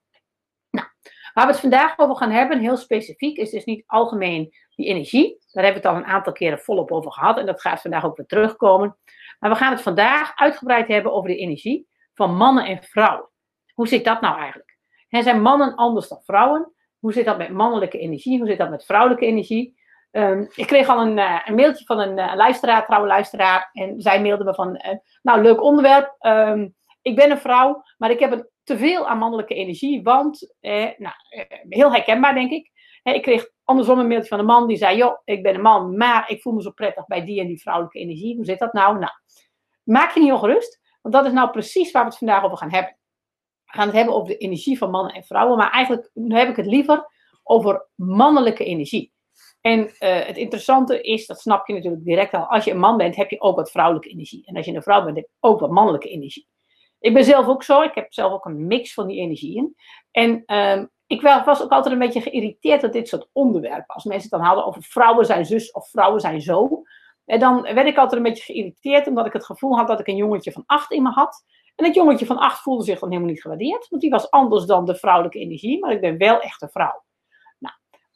Nou, 0.69 0.87
waar 1.33 1.45
we 1.45 1.51
het 1.51 1.61
vandaag 1.61 1.99
over 1.99 2.15
gaan 2.15 2.31
hebben, 2.31 2.59
heel 2.59 2.77
specifiek, 2.77 3.37
is 3.37 3.49
dus 3.49 3.65
niet 3.65 3.83
algemeen 3.85 4.53
die 4.75 4.85
energie. 4.85 5.37
Daar 5.51 5.63
hebben 5.63 5.81
we 5.81 5.87
het 5.87 5.97
al 5.97 6.03
een 6.03 6.13
aantal 6.13 6.33
keren 6.33 6.59
volop 6.59 6.91
over 6.91 7.11
gehad 7.11 7.37
en 7.37 7.45
dat 7.45 7.61
gaat 7.61 7.81
vandaag 7.81 8.05
ook 8.05 8.17
weer 8.17 8.25
terugkomen. 8.25 8.97
Maar 9.39 9.49
we 9.49 9.55
gaan 9.55 9.71
het 9.71 9.81
vandaag 9.81 10.31
uitgebreid 10.35 10.87
hebben 10.87 11.13
over 11.13 11.29
de 11.29 11.37
energie 11.37 11.87
van 12.13 12.35
mannen 12.35 12.65
en 12.65 12.83
vrouwen. 12.83 13.29
Hoe 13.73 13.87
zit 13.87 14.05
dat 14.05 14.21
nou 14.21 14.37
eigenlijk? 14.37 14.77
En 15.09 15.23
zijn 15.23 15.41
mannen 15.41 15.75
anders 15.75 16.07
dan 16.07 16.21
vrouwen? 16.23 16.73
Hoe 16.99 17.13
zit 17.13 17.25
dat 17.25 17.37
met 17.37 17.49
mannelijke 17.49 17.99
energie? 17.99 18.37
Hoe 18.39 18.47
zit 18.47 18.57
dat 18.57 18.69
met 18.69 18.85
vrouwelijke 18.85 19.25
energie? 19.25 19.79
Um, 20.17 20.49
ik 20.55 20.67
kreeg 20.67 20.87
al 20.87 21.01
een, 21.01 21.17
uh, 21.17 21.41
een 21.45 21.55
mailtje 21.55 21.85
van 21.85 21.99
een 21.99 22.17
uh, 22.17 22.35
luisteraar, 22.35 22.85
trouwe 22.85 23.07
luisteraar. 23.07 23.69
En 23.73 24.01
zij 24.01 24.21
mailde 24.21 24.43
me 24.43 24.53
van, 24.53 24.69
uh, 24.75 24.97
nou 25.21 25.41
leuk 25.41 25.61
onderwerp. 25.61 26.15
Um, 26.19 26.75
ik 27.01 27.15
ben 27.15 27.31
een 27.31 27.37
vrouw, 27.37 27.83
maar 27.97 28.11
ik 28.11 28.19
heb 28.19 28.31
een 28.31 28.49
te 28.63 28.77
veel 28.77 29.07
aan 29.07 29.17
mannelijke 29.17 29.53
energie. 29.53 30.03
Want, 30.03 30.55
nou, 30.97 31.13
heel 31.69 31.91
herkenbaar 31.91 32.33
denk 32.33 32.51
ik. 32.51 32.71
ik 33.03 33.21
kreeg 33.21 33.49
andersom 33.63 33.99
een 33.99 34.07
mailtje 34.07 34.29
van 34.29 34.39
een 34.39 34.45
man 34.45 34.67
die 34.67 34.77
zei: 34.77 34.97
Joh, 34.97 35.21
ik 35.23 35.43
ben 35.43 35.55
een 35.55 35.61
man, 35.61 35.97
maar 35.97 36.29
ik 36.29 36.41
voel 36.41 36.53
me 36.53 36.61
zo 36.61 36.71
prettig 36.71 37.05
bij 37.05 37.25
die 37.25 37.39
en 37.39 37.47
die 37.47 37.61
vrouwelijke 37.61 37.99
energie. 37.99 38.35
Hoe 38.35 38.45
zit 38.45 38.59
dat 38.59 38.73
nou? 38.73 38.99
Nou, 38.99 39.11
maak 39.83 40.11
je 40.11 40.19
niet 40.19 40.31
ongerust, 40.31 40.79
want 41.01 41.15
dat 41.15 41.25
is 41.25 41.31
nou 41.31 41.49
precies 41.49 41.91
waar 41.91 42.03
we 42.03 42.09
het 42.09 42.17
vandaag 42.17 42.43
over 42.43 42.57
gaan 42.57 42.71
hebben. 42.71 42.97
We 43.65 43.71
gaan 43.71 43.87
het 43.87 43.95
hebben 43.95 44.13
over 44.13 44.27
de 44.27 44.37
energie 44.37 44.77
van 44.77 44.91
mannen 44.91 45.13
en 45.13 45.23
vrouwen, 45.23 45.57
maar 45.57 45.71
eigenlijk 45.71 46.09
heb 46.13 46.49
ik 46.49 46.55
het 46.55 46.65
liever 46.65 47.09
over 47.43 47.87
mannelijke 47.95 48.65
energie. 48.65 49.13
En 49.65 49.79
uh, 49.79 50.25
het 50.25 50.37
interessante 50.37 51.01
is, 51.01 51.25
dat 51.25 51.39
snap 51.39 51.67
je 51.67 51.73
natuurlijk 51.73 52.03
direct 52.03 52.33
al, 52.33 52.45
als 52.45 52.63
je 52.63 52.71
een 52.71 52.79
man 52.79 52.97
bent, 52.97 53.15
heb 53.15 53.29
je 53.29 53.41
ook 53.41 53.55
wat 53.55 53.71
vrouwelijke 53.71 54.09
energie. 54.09 54.45
En 54.45 54.55
als 54.55 54.65
je 54.65 54.73
een 54.73 54.81
vrouw 54.81 55.03
bent, 55.03 55.15
heb 55.15 55.25
je 55.25 55.47
ook 55.47 55.59
wat 55.59 55.69
mannelijke 55.69 56.09
energie. 56.09 56.47
Ik 56.99 57.13
ben 57.13 57.23
zelf 57.23 57.47
ook 57.47 57.63
zo, 57.63 57.81
ik 57.81 57.95
heb 57.95 58.13
zelf 58.13 58.33
ook 58.33 58.45
een 58.45 58.67
mix 58.67 58.93
van 58.93 59.07
die 59.07 59.19
energieën. 59.19 59.75
En 60.11 60.43
um, 60.55 60.89
ik 61.07 61.21
was 61.21 61.63
ook 61.63 61.71
altijd 61.71 61.93
een 61.93 61.99
beetje 61.99 62.21
geïrriteerd 62.21 62.81
door 62.81 62.91
dit 62.91 63.07
soort 63.07 63.29
onderwerpen. 63.31 63.95
Als 63.95 64.03
mensen 64.03 64.29
het 64.29 64.39
dan 64.39 64.47
hadden 64.47 64.65
over 64.65 64.83
vrouwen 64.83 65.25
zijn 65.25 65.45
zus 65.45 65.71
of 65.71 65.89
vrouwen 65.89 66.21
zijn 66.21 66.41
zo. 66.41 66.81
En 67.25 67.39
dan 67.39 67.61
werd 67.61 67.87
ik 67.87 67.97
altijd 67.97 68.21
een 68.21 68.27
beetje 68.27 68.53
geïrriteerd, 68.53 69.07
omdat 69.07 69.25
ik 69.25 69.33
het 69.33 69.45
gevoel 69.45 69.77
had 69.77 69.87
dat 69.87 69.99
ik 69.99 70.07
een 70.07 70.15
jongetje 70.15 70.51
van 70.51 70.63
acht 70.65 70.91
in 70.91 71.03
me 71.03 71.09
had. 71.09 71.43
En 71.75 71.85
het 71.85 71.95
jongetje 71.95 72.25
van 72.25 72.37
acht 72.37 72.61
voelde 72.61 72.83
zich 72.83 72.99
dan 72.99 73.09
helemaal 73.09 73.31
niet 73.31 73.41
gewaardeerd, 73.41 73.87
want 73.89 74.01
die 74.01 74.11
was 74.11 74.31
anders 74.31 74.65
dan 74.65 74.85
de 74.85 74.95
vrouwelijke 74.95 75.39
energie, 75.39 75.79
maar 75.79 75.91
ik 75.91 76.01
ben 76.01 76.17
wel 76.17 76.39
echt 76.39 76.61
een 76.61 76.69
vrouw. 76.69 77.04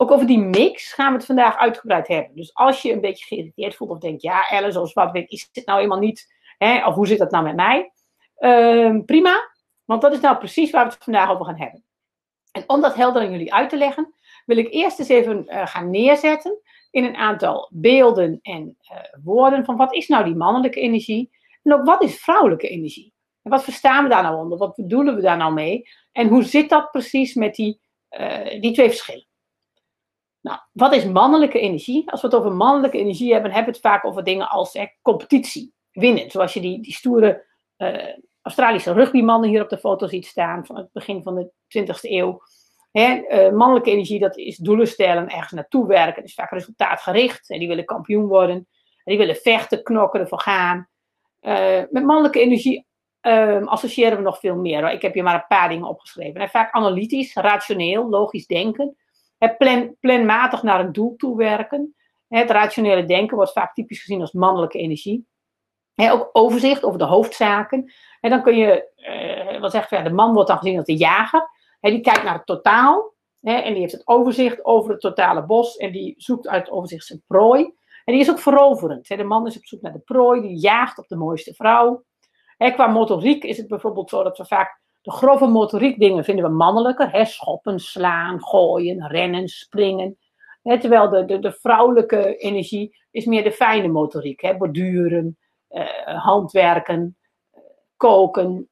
Ook 0.02 0.12
over 0.12 0.28
die 0.28 0.40
mix 0.40 0.94
gaan 0.94 1.12
we 1.12 1.18
het 1.18 1.26
vandaag 1.26 1.58
uitgebreid 1.58 2.08
hebben. 2.08 2.36
Dus 2.36 2.54
als 2.54 2.82
je 2.82 2.92
een 2.92 3.02
beetje 3.02 3.26
geïrriteerd 3.26 3.76
voelt 3.76 3.90
of 3.90 4.00
denkt, 4.00 4.22
ja, 4.22 4.50
Ellen, 4.50 4.74
zoals 4.74 4.94
wat 4.94 5.12
weet, 5.12 5.32
is 5.32 5.50
dit 5.52 5.66
nou 5.66 5.78
helemaal 5.78 6.00
niet, 6.00 6.34
hè, 6.58 6.88
of 6.88 6.96
hoe 6.96 7.08
zit 7.08 7.18
dat 7.18 7.32
nou 7.32 7.44
met 7.44 7.56
mij? 7.56 7.92
Uh, 8.38 9.00
prima, 9.06 9.52
want 9.86 10.02
dat 10.02 10.14
is 10.14 10.20
nou 10.20 10.38
precies 10.38 10.72
waar 10.72 10.86
we 10.86 10.92
het 10.94 11.04
vandaag 11.04 11.30
over 11.30 11.46
gaan 11.46 11.58
hebben. 11.58 11.84
En 12.52 12.64
om 12.68 12.82
dat 12.82 12.96
helder 12.96 13.22
aan 13.22 13.32
jullie 13.32 13.54
uit 13.54 13.70
te 13.70 13.78
leggen, 13.78 14.14
wil 14.46 14.58
ik 14.58 14.74
eerst 14.74 15.00
eens 15.00 15.10
even 15.10 15.46
uh, 15.48 15.68
gaan 15.68 15.90
neerzetten 15.90 16.62
in 16.92 17.04
een 17.04 17.16
aantal 17.16 17.70
beelden 17.74 18.40
en 18.42 18.78
uh, 18.92 18.98
woorden 19.24 19.66
van 19.66 19.78
wat 19.78 19.94
is 19.94 20.08
nou 20.08 20.24
die 20.24 20.36
mannelijke 20.36 20.80
energie 20.80 21.30
en 21.64 21.74
ook 21.74 21.86
wat 21.86 22.04
is 22.04 22.20
vrouwelijke 22.20 22.68
energie. 22.68 23.14
En 23.42 23.52
wat 23.52 23.64
verstaan 23.64 24.04
we 24.04 24.10
daar 24.10 24.24
nou 24.24 24.38
onder? 24.38 24.58
Wat 24.58 24.76
bedoelen 24.76 25.16
we 25.16 25.22
daar 25.22 25.38
nou 25.38 25.54
mee? 25.54 25.90
En 26.12 26.28
hoe 26.28 26.44
zit 26.44 26.70
dat 26.70 26.92
precies 26.92 27.34
met 27.34 27.56
die, 27.56 27.80
uh, 28.20 28.62
die 28.62 28.74
twee 28.74 28.90
verschillen? 28.90 29.28
Nou, 30.42 30.60
wat 30.72 30.94
is 30.94 31.06
mannelijke 31.06 31.60
energie? 31.60 32.12
Als 32.12 32.22
we 32.22 32.28
het 32.28 32.36
over 32.36 32.52
mannelijke 32.52 32.98
energie 32.98 33.34
hebben, 33.34 33.52
hebben 33.52 33.72
we 33.72 33.78
het 33.78 33.88
vaak 33.88 34.06
over 34.06 34.24
dingen 34.24 34.50
als 34.50 34.78
competitie, 35.02 35.74
winnen. 35.92 36.32
Zoals 36.32 36.54
je 36.54 36.62
die, 36.62 36.82
die 36.82 36.94
stoere 36.94 37.46
Australische 38.42 38.94
rugbymannen 38.94 39.50
hier 39.50 39.64
op 39.64 39.70
de 39.70 39.78
foto 39.78 40.08
ziet 40.08 40.26
staan 40.26 40.66
van 40.66 40.78
het 40.78 40.92
begin 40.92 41.24
van 41.24 41.36
de 41.36 41.52
20e 41.78 42.00
eeuw. 42.02 42.42
Hè, 42.92 43.22
mannelijke 43.52 43.92
energie, 43.92 44.20
dat 44.20 44.38
is 44.38 44.58
doelen 44.58 44.88
stellen, 44.88 45.28
ergens 45.28 45.52
naartoe 45.52 45.88
werken. 45.88 46.16
Dat 46.16 46.24
is 46.24 46.34
vaak 46.34 46.52
resultaatgericht. 46.52 47.50
En 47.50 47.60
die 47.60 47.68
willen 47.68 47.86
kampioen 47.86 48.28
worden. 48.28 48.56
En 48.56 48.68
die 49.04 49.18
willen 49.18 49.36
vechten, 49.36 49.84
knokken, 49.84 50.20
ervoor 50.20 50.40
gaan. 50.40 50.90
met 51.90 52.04
mannelijke 52.04 52.40
energie 52.40 52.88
um, 53.22 53.68
associëren 53.68 54.18
we 54.18 54.24
nog 54.24 54.40
veel 54.40 54.56
meer. 54.56 54.92
Ik 54.92 55.02
heb 55.02 55.14
hier 55.14 55.24
maar 55.24 55.36
een 55.36 55.48
paar 55.48 55.70
dingen 55.70 55.88
opgeschreven. 55.88 56.42
En 56.42 56.50
vaak 56.50 56.72
analytisch, 56.72 57.34
rationeel, 57.34 58.10
logisch 58.10 58.48
denken. 58.48 58.98
Plan, 59.58 59.96
planmatig 60.00 60.64
naar 60.64 60.80
een 60.80 60.92
doel 60.92 61.16
toe 61.16 61.38
werken. 61.38 61.96
Het 62.28 62.50
rationele 62.50 63.06
denken 63.06 63.36
wordt 63.36 63.52
vaak 63.52 63.74
typisch 63.74 64.00
gezien 64.02 64.22
als 64.22 64.32
mannelijke 64.32 64.78
energie. 64.78 65.28
ook 65.96 66.30
overzicht 66.34 66.84
over 66.84 67.00
de 67.00 67.06
hoofdzaken. 67.06 67.94
En 68.22 68.30
dan 68.30 68.42
kun 68.42 68.58
je, 68.58 68.92
uh, 68.96 69.62
wat 69.62 69.72
zegt 69.72 69.90
ja, 69.90 70.02
de 70.02 70.10
man 70.10 70.34
wordt 70.34 70.50
dan 70.50 70.58
gezien 70.58 70.78
als 70.78 70.86
de 70.86 70.98
jager. 70.98 71.50
die 71.80 72.02
kijkt 72.02 72.24
naar 72.24 72.34
het 72.34 72.46
totaal. 72.46 73.14
en 73.42 73.72
die 73.74 73.82
heeft 73.82 73.92
het 73.92 74.08
overzicht 74.08 74.66
over 74.66 74.92
het 74.92 75.02
totale 75.02 75.46
bos. 75.46 75.78
En 75.78 75.92
die 75.92 76.14
zoekt 76.18 76.48
uit 76.48 76.66
het 76.66 76.72
overzicht 76.72 77.06
zijn 77.06 77.24
prooi. 77.28 77.64
En 78.06 78.14
die 78.14 78.20
is 78.20 78.30
ook 78.30 78.40
veroverend. 78.40 79.08
de 79.08 79.24
man 79.24 79.48
is 79.48 79.58
op 79.58 79.66
zoek 79.66 79.82
naar 79.82 79.94
de 79.94 80.00
prooi. 80.00 80.42
Die 80.42 80.60
jaagt 80.60 80.98
op 80.98 81.08
de 81.08 81.16
mooiste 81.16 81.54
vrouw. 81.54 82.04
Qua 82.58 82.88
motoriek 82.88 83.44
is 83.44 83.58
het 83.58 83.68
bijvoorbeeld 83.68 84.10
zo 84.10 84.24
dat 84.24 84.38
we 84.38 84.46
vaak 84.46 84.82
de 85.02 85.12
grove 85.12 85.48
motoriek 85.48 86.00
dingen 86.00 86.24
vinden 86.24 86.46
we 86.46 86.52
mannelijker. 86.52 87.12
Hè, 87.12 87.26
schoppen, 87.26 87.80
slaan, 87.80 88.44
gooien, 88.44 89.08
rennen, 89.08 89.48
springen. 89.48 90.18
Terwijl 90.64 91.10
de, 91.10 91.26
de, 91.26 91.40
de 91.40 91.52
vrouwelijke 91.52 92.36
energie 92.36 92.98
is 93.12 93.26
meer 93.26 93.44
de 93.44 93.52
fijne 93.52 93.88
motoriek. 93.88 94.42
Hè, 94.42 94.58
borduren, 94.58 95.38
eh, 95.68 96.24
handwerken, 96.24 97.18
koken. 97.98 98.70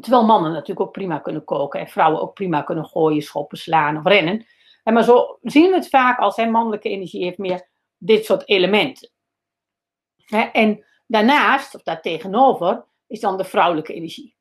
Terwijl 0.00 0.24
mannen 0.24 0.52
natuurlijk 0.52 0.80
ook 0.80 0.92
prima 0.92 1.18
kunnen 1.18 1.44
koken. 1.44 1.80
En 1.80 1.86
vrouwen 1.86 2.20
ook 2.20 2.34
prima 2.34 2.62
kunnen 2.62 2.84
gooien, 2.84 3.22
schoppen, 3.22 3.58
slaan 3.58 3.96
of 3.96 4.04
rennen. 4.04 4.46
En 4.82 4.94
maar 4.94 5.04
zo 5.04 5.38
zien 5.42 5.70
we 5.70 5.76
het 5.76 5.88
vaak 5.88 6.18
als 6.18 6.36
hè, 6.36 6.46
mannelijke 6.46 6.88
energie 6.88 7.24
heeft 7.24 7.38
meer 7.38 7.68
dit 7.98 8.24
soort 8.24 8.48
elementen. 8.48 9.10
Hè, 10.24 10.40
en 10.40 10.84
daarnaast, 11.06 11.74
of 11.74 11.82
daartegenover, 11.82 12.84
is 13.06 13.20
dan 13.20 13.36
de 13.36 13.44
vrouwelijke 13.44 13.94
energie. 13.94 14.35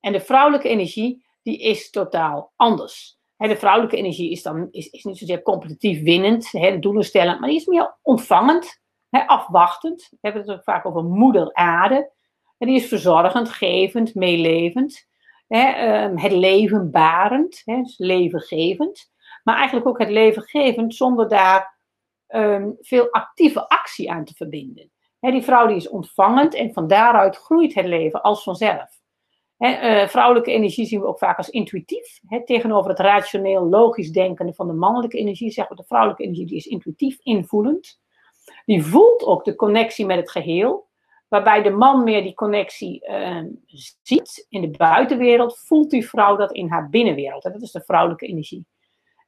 En 0.00 0.12
de 0.12 0.20
vrouwelijke 0.20 0.68
energie, 0.68 1.24
die 1.42 1.58
is 1.58 1.90
totaal 1.90 2.52
anders. 2.56 3.18
de 3.36 3.56
vrouwelijke 3.56 3.96
energie 3.96 4.30
is, 4.30 4.42
dan, 4.42 4.68
is, 4.70 4.86
is 4.86 5.04
niet 5.04 5.18
zozeer 5.18 5.42
competitief 5.42 6.02
winnend, 6.02 6.50
de 6.50 6.78
doelen 6.78 7.04
stellen, 7.04 7.40
maar 7.40 7.48
die 7.48 7.58
is 7.58 7.66
meer 7.66 7.98
ontvangend, 8.02 8.80
afwachtend. 9.10 10.08
We 10.10 10.18
hebben 10.20 10.42
het 10.42 10.50
ook 10.50 10.62
vaak 10.62 10.86
over 10.86 11.04
moeder 11.04 11.54
aarde. 11.54 12.12
En 12.58 12.66
die 12.66 12.76
is 12.76 12.88
verzorgend, 12.88 13.48
gevend, 13.48 14.14
meelevend. 14.14 15.08
Ehm, 15.48 16.16
het 16.16 16.32
leven 16.32 16.90
barend, 16.90 17.62
dus 17.64 17.98
levengevend. 17.98 19.10
Maar 19.42 19.56
eigenlijk 19.56 19.86
ook 19.86 19.98
het 19.98 20.10
levengevend 20.10 20.94
zonder 20.94 21.28
daar 21.28 21.78
ehm, 22.26 22.70
veel 22.80 23.10
actieve 23.10 23.68
actie 23.68 24.10
aan 24.10 24.24
te 24.24 24.34
verbinden 24.34 24.90
die 25.20 25.42
vrouw 25.42 25.66
die 25.66 25.76
is 25.76 25.88
ontvangend 25.88 26.54
en 26.54 26.72
van 26.72 26.86
daaruit 26.86 27.36
groeit 27.36 27.74
het 27.74 27.86
leven 27.86 28.22
als 28.22 28.42
vanzelf. 28.42 28.99
Eh, 29.60 30.08
vrouwelijke 30.08 30.52
energie 30.52 30.86
zien 30.86 31.00
we 31.00 31.06
ook 31.06 31.18
vaak 31.18 31.36
als 31.36 31.48
intuïtief. 31.48 32.20
tegenover 32.44 32.90
het 32.90 32.98
rationeel, 32.98 33.68
logisch 33.68 34.10
denkende 34.10 34.52
van 34.52 34.66
de 34.66 34.72
mannelijke 34.72 35.18
energie, 35.18 35.50
zeggen 35.50 35.76
we 35.76 35.82
de 35.82 35.88
vrouwelijke 35.88 36.22
energie 36.22 36.46
die 36.46 36.56
is 36.56 36.66
intuïtief, 36.66 37.18
invoelend. 37.22 38.00
Die 38.64 38.84
voelt 38.84 39.24
ook 39.24 39.44
de 39.44 39.54
connectie 39.54 40.06
met 40.06 40.16
het 40.16 40.30
geheel. 40.30 40.88
Waarbij 41.28 41.62
de 41.62 41.70
man 41.70 42.04
meer 42.04 42.22
die 42.22 42.34
connectie 42.34 43.04
ehm, 43.04 43.46
ziet 44.02 44.46
in 44.48 44.60
de 44.60 44.70
buitenwereld, 44.70 45.58
voelt 45.58 45.90
die 45.90 46.08
vrouw 46.08 46.36
dat 46.36 46.52
in 46.52 46.68
haar 46.68 46.88
binnenwereld. 46.88 47.44
En 47.44 47.52
dat 47.52 47.62
is 47.62 47.72
de 47.72 47.82
vrouwelijke 47.84 48.26
energie. 48.26 48.66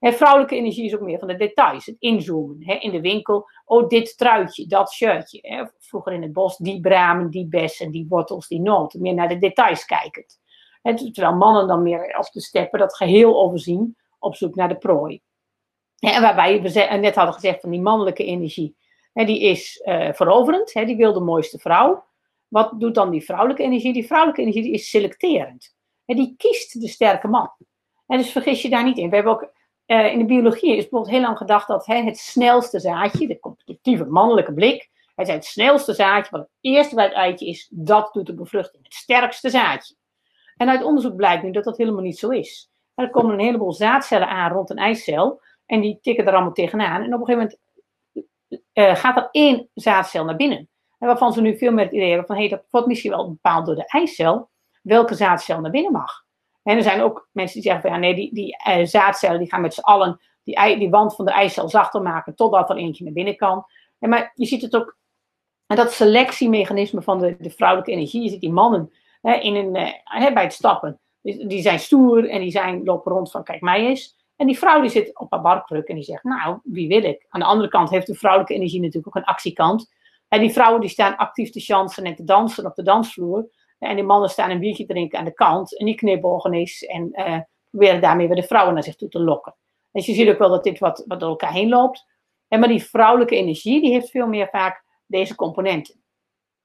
En 0.03 0.13
vrouwelijke 0.13 0.57
energie 0.57 0.85
is 0.85 0.95
ook 0.95 1.01
meer 1.01 1.19
van 1.19 1.29
de 1.29 1.37
details, 1.37 1.87
het 1.87 1.97
inzoomen. 1.99 2.65
Hè, 2.65 2.75
in 2.75 2.91
de 2.91 3.01
winkel, 3.01 3.49
oh 3.65 3.89
dit 3.89 4.19
truitje, 4.19 4.67
dat 4.67 4.93
shirtje. 4.93 5.71
Vroeger 5.79 6.13
in 6.13 6.23
het 6.23 6.33
bos, 6.33 6.57
die 6.57 6.81
bramen, 6.81 7.31
die 7.31 7.47
bessen, 7.47 7.91
die 7.91 8.07
wortels, 8.09 8.49
die 8.49 8.61
noten. 8.61 9.01
Meer 9.01 9.15
naar 9.15 9.29
de 9.29 9.39
details 9.39 9.85
kijkend. 9.85 10.41
En 10.83 10.97
terwijl 10.97 11.37
mannen 11.37 11.69
dan 11.69 11.83
meer 11.83 12.17
op 12.19 12.33
de 12.33 12.41
steppen 12.41 12.79
dat 12.79 12.97
geheel 12.97 13.41
overzien, 13.41 13.97
op 14.19 14.37
zoek 14.37 14.55
naar 14.55 14.69
de 14.69 14.77
prooi. 14.77 15.21
En 15.99 16.23
waarbij 16.23 16.63
we 16.63 16.97
net 17.01 17.15
hadden 17.15 17.35
gezegd 17.35 17.61
van 17.61 17.71
die 17.71 17.81
mannelijke 17.81 18.25
energie, 18.25 18.77
die 19.13 19.41
is 19.41 19.83
uh, 19.85 20.13
veroverend, 20.13 20.73
die 20.73 20.97
wil 20.97 21.13
de 21.13 21.21
mooiste 21.21 21.59
vrouw. 21.59 22.05
Wat 22.49 22.81
doet 22.81 22.95
dan 22.95 23.11
die 23.11 23.25
vrouwelijke 23.25 23.63
energie? 23.63 23.93
Die 23.93 24.07
vrouwelijke 24.07 24.43
energie 24.43 24.63
die 24.63 24.73
is 24.73 24.91
selecterend. 24.91 25.75
En 26.05 26.17
die 26.17 26.35
kiest 26.37 26.81
de 26.81 26.89
sterke 26.89 27.29
man. 27.29 27.51
En 28.07 28.19
dus 28.19 28.33
vergis 28.33 28.63
je 28.63 28.71
daar 28.71 28.85
niet 28.85 28.99
in. 28.99 29.09
We 29.09 29.15
hebben 29.15 29.33
ook 29.33 29.51
in 29.87 30.19
de 30.19 30.25
biologie 30.25 30.71
is 30.71 30.83
bijvoorbeeld 30.83 31.11
heel 31.11 31.21
lang 31.21 31.37
gedacht 31.37 31.69
dat 31.69 31.87
het 31.87 32.19
snelste 32.19 32.81
zaadje, 32.81 33.27
de 33.27 33.41
competitieve 33.41 34.05
mannelijke 34.05 34.55
blik, 34.55 34.91
het, 35.15 35.29
het 35.29 35.45
snelste 35.45 35.95
zaadje, 35.95 36.31
wat 36.31 36.41
het 36.41 36.51
eerste 36.61 36.95
bij 36.95 37.05
het 37.05 37.15
eitje 37.15 37.47
is, 37.47 37.69
dat 37.71 38.13
doet 38.13 38.27
de 38.27 38.35
bevruchting. 38.35 38.85
Het 38.85 38.95
sterkste 38.95 39.51
zaadje. 39.51 39.95
En 40.57 40.69
uit 40.69 40.83
onderzoek 40.83 41.17
blijkt 41.17 41.43
nu 41.43 41.51
dat 41.51 41.65
dat 41.65 41.77
helemaal 41.77 42.03
niet 42.03 42.19
zo 42.19 42.29
is. 42.29 42.71
er 42.95 43.11
komen 43.11 43.33
een 43.33 43.45
heleboel 43.45 43.73
zaadcellen 43.73 44.29
aan 44.29 44.53
rond 44.53 44.71
een 44.71 44.77
eicel 44.77 45.41
en 45.67 45.81
die 45.81 45.99
tikken 46.01 46.27
er 46.27 46.33
allemaal 46.33 46.53
tegenaan. 46.53 47.03
En 47.03 47.15
op 47.15 47.21
een 47.21 47.27
gegeven 47.27 47.39
moment 47.39 47.59
uh, 48.73 48.95
gaat 48.95 49.17
er 49.17 49.29
één 49.31 49.69
zaadcel 49.75 50.25
naar 50.25 50.37
binnen. 50.37 50.69
En 50.99 51.07
waarvan 51.07 51.33
ze 51.33 51.41
nu 51.41 51.59
veel 51.59 51.73
meer 51.73 51.85
het 51.85 51.95
idee 51.95 52.09
hebben 52.09 52.27
van, 52.27 52.37
hey, 52.37 52.49
dat 52.49 52.65
wordt 52.71 52.87
misschien 52.87 53.11
wel 53.11 53.29
bepaald 53.29 53.67
door 53.67 53.75
de 53.75 53.87
eicel, 53.87 54.51
welke 54.83 55.15
zaadcel 55.15 55.61
naar 55.61 55.71
binnen 55.71 55.93
mag. 55.93 56.22
En 56.63 56.77
er 56.77 56.83
zijn 56.83 57.01
ook 57.01 57.29
mensen 57.33 57.61
die 57.61 57.71
zeggen 57.71 57.91
van 57.91 57.93
ja, 57.93 58.07
nee, 58.07 58.15
die, 58.15 58.35
die 58.35 58.57
uh, 58.69 58.87
zaadcellen 58.87 59.39
die 59.39 59.49
gaan 59.49 59.61
met 59.61 59.75
z'n 59.75 59.81
allen 59.81 60.21
die, 60.45 60.79
die 60.79 60.91
wand 60.91 61.15
van 61.15 61.25
de 61.25 61.31
eicel 61.33 61.69
zachter 61.69 62.03
maken 62.03 62.35
totdat 62.35 62.71
er 62.71 62.77
eentje 62.77 63.05
naar 63.05 63.13
binnen 63.13 63.37
kan. 63.37 63.65
En 63.99 64.09
maar 64.09 64.33
je 64.35 64.47
ziet 64.47 64.63
het 64.63 64.77
ook, 64.77 64.97
en 65.67 65.77
dat 65.77 65.93
selectiemechanisme 65.93 67.03
van 67.03 67.19
de, 67.19 67.37
de 67.39 67.51
vrouwelijke 67.51 67.93
energie, 67.93 68.23
je 68.23 68.29
ziet 68.29 68.41
die 68.41 68.53
mannen 68.53 68.93
hè, 69.21 69.35
in 69.35 69.55
een, 69.55 69.77
uh, 70.21 70.33
bij 70.35 70.43
het 70.43 70.53
stappen, 70.53 71.01
die, 71.21 71.47
die, 71.47 71.63
zijn 71.63 71.79
stoer 71.79 72.29
en 72.29 72.41
die 72.41 72.51
zijn, 72.51 72.85
lopen 72.85 73.13
rond 73.13 73.31
van 73.31 73.45
kijk 73.45 73.61
mij 73.61 73.87
eens. 73.87 74.21
En 74.37 74.47
die 74.47 74.59
vrouw 74.59 74.81
die 74.81 74.91
zit 74.91 75.19
op 75.19 75.31
haar 75.31 75.41
barkruk 75.41 75.89
en 75.89 75.95
die 75.95 76.05
zegt, 76.05 76.25
nou, 76.25 76.59
wie 76.63 76.89
wil 76.89 77.03
ik? 77.03 77.27
Aan 77.29 77.41
de 77.41 77.47
andere 77.47 77.69
kant 77.69 77.91
heeft 77.91 78.07
de 78.07 78.15
vrouwelijke 78.15 78.55
energie 78.55 78.81
natuurlijk 78.81 79.07
ook 79.07 79.23
een 79.23 79.29
actiekant. 79.29 79.93
En 80.29 80.41
die 80.41 80.53
vrouwen 80.53 80.81
die 80.81 80.91
staan 80.91 81.17
actief 81.17 81.51
te 81.51 81.61
chansen 81.61 82.05
en 82.05 82.15
te 82.15 82.25
dansen 82.25 82.67
op 82.67 82.75
de 82.75 82.83
dansvloer. 82.83 83.51
En 83.83 83.95
die 83.95 84.05
mannen 84.05 84.31
staan 84.31 84.51
een 84.51 84.59
biertje 84.59 84.87
drinken 84.87 85.19
aan 85.19 85.25
de 85.25 85.35
kant 85.35 85.79
en 85.79 85.87
die 85.87 85.95
knipogen 85.95 86.53
en 86.89 87.11
uh, 87.13 87.39
proberen 87.71 88.01
daarmee 88.01 88.27
weer 88.27 88.37
de 88.37 88.43
vrouwen 88.43 88.75
naar 88.75 88.83
zich 88.83 88.97
toe 88.97 89.09
te 89.09 89.21
lokken. 89.21 89.57
Dus 89.93 90.07
je 90.07 90.15
ziet 90.15 90.29
ook 90.29 90.39
wel 90.39 90.49
dat 90.49 90.65
dit 90.65 90.79
wat, 90.79 91.05
wat 91.07 91.21
door 91.21 91.29
elkaar 91.29 91.53
heen 91.53 91.69
loopt. 91.69 92.07
En 92.49 92.61
maar 92.61 92.69
die 92.69 92.85
vrouwelijke 92.85 93.37
energie, 93.37 93.81
die 93.81 93.91
heeft 93.91 94.11
veel 94.11 94.27
meer 94.27 94.49
vaak 94.49 94.85
deze 95.07 95.35
componenten. 95.35 96.03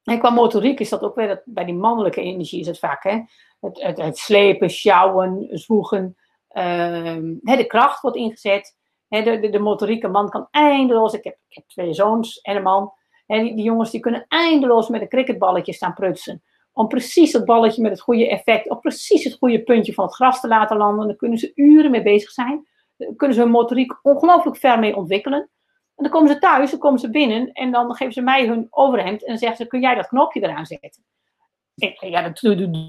En 0.04 0.20
qua 0.20 0.30
motoriek 0.30 0.80
is 0.80 0.90
dat 0.90 1.02
ook 1.02 1.16
weer, 1.16 1.28
dat, 1.28 1.42
bij 1.46 1.66
die 1.66 1.74
mannelijke 1.74 2.22
energie 2.22 2.60
is 2.60 2.68
het 2.68 2.80
vaak, 2.80 3.04
hè, 3.04 3.22
het, 3.60 3.98
het, 3.98 4.18
slepen, 4.18 4.70
sjouwen, 4.70 5.48
zwoegen. 5.52 6.16
Uh, 6.52 7.18
de 7.42 7.66
kracht 7.68 8.02
wordt 8.02 8.18
ingezet. 8.18 8.76
De, 9.08 9.50
de, 9.50 9.60
motorieke 9.60 10.08
man 10.08 10.30
kan 10.30 10.48
eindeloos, 10.52 11.14
ik 11.14 11.24
heb, 11.24 11.38
ik 11.48 11.56
heb 11.56 11.68
twee 11.68 11.94
zoons 11.94 12.42
en 12.42 12.56
een 12.56 12.64
man. 12.64 12.94
Die 13.26 13.62
jongens 13.62 13.92
die 13.92 14.00
kunnen 14.00 14.26
eindeloos 14.28 14.90
met 14.90 15.02
een 15.02 15.10
cricketballetje 15.10 15.74
staan 15.74 15.94
prutsen 15.94 16.44
om 16.78 16.88
precies 16.88 17.34
het 17.34 17.46
balletje 17.46 17.82
met 17.82 17.92
het 17.92 18.02
goede 18.02 18.30
effect 18.30 18.70
op 18.70 18.82
precies 18.82 19.24
het 19.24 19.34
goede 19.34 19.64
puntje 19.64 19.94
van 19.94 20.06
het 20.06 20.16
gras 20.16 20.40
te 20.40 20.48
laten 20.48 20.78
landen. 20.78 21.08
Daar 21.08 21.16
kunnen 21.16 21.38
ze 21.38 21.52
uren 21.56 21.92
mee 21.92 22.02
bezig 22.02 22.32
zijn. 22.32 22.68
Daar 22.98 23.16
kunnen 23.16 23.36
ze 23.36 23.42
hun 23.42 23.52
motoriek 23.52 24.00
ongelooflijk 24.02 24.58
ver 24.58 24.80
mee 24.80 24.96
ontwikkelen. 24.96 25.40
En 25.96 26.04
dan 26.04 26.10
komen 26.10 26.30
ze 26.30 26.40
thuis, 26.40 26.72
dan 26.72 26.80
komen 26.80 27.00
ze 27.00 27.10
binnen 27.10 27.52
en 27.52 27.72
dan 27.72 27.96
geven 27.96 28.14
ze 28.14 28.22
mij 28.22 28.48
hun 28.48 28.68
overhemd 28.70 29.22
en 29.22 29.28
dan 29.28 29.38
zeggen 29.38 29.58
ze, 29.58 29.68
kun 29.68 29.82
jij 29.82 29.96
dat 29.96 30.08
knopje 30.08 30.42
eraan 30.42 30.66
zetten? 30.66 31.04
ja, 32.00 32.22
dat 32.22 32.40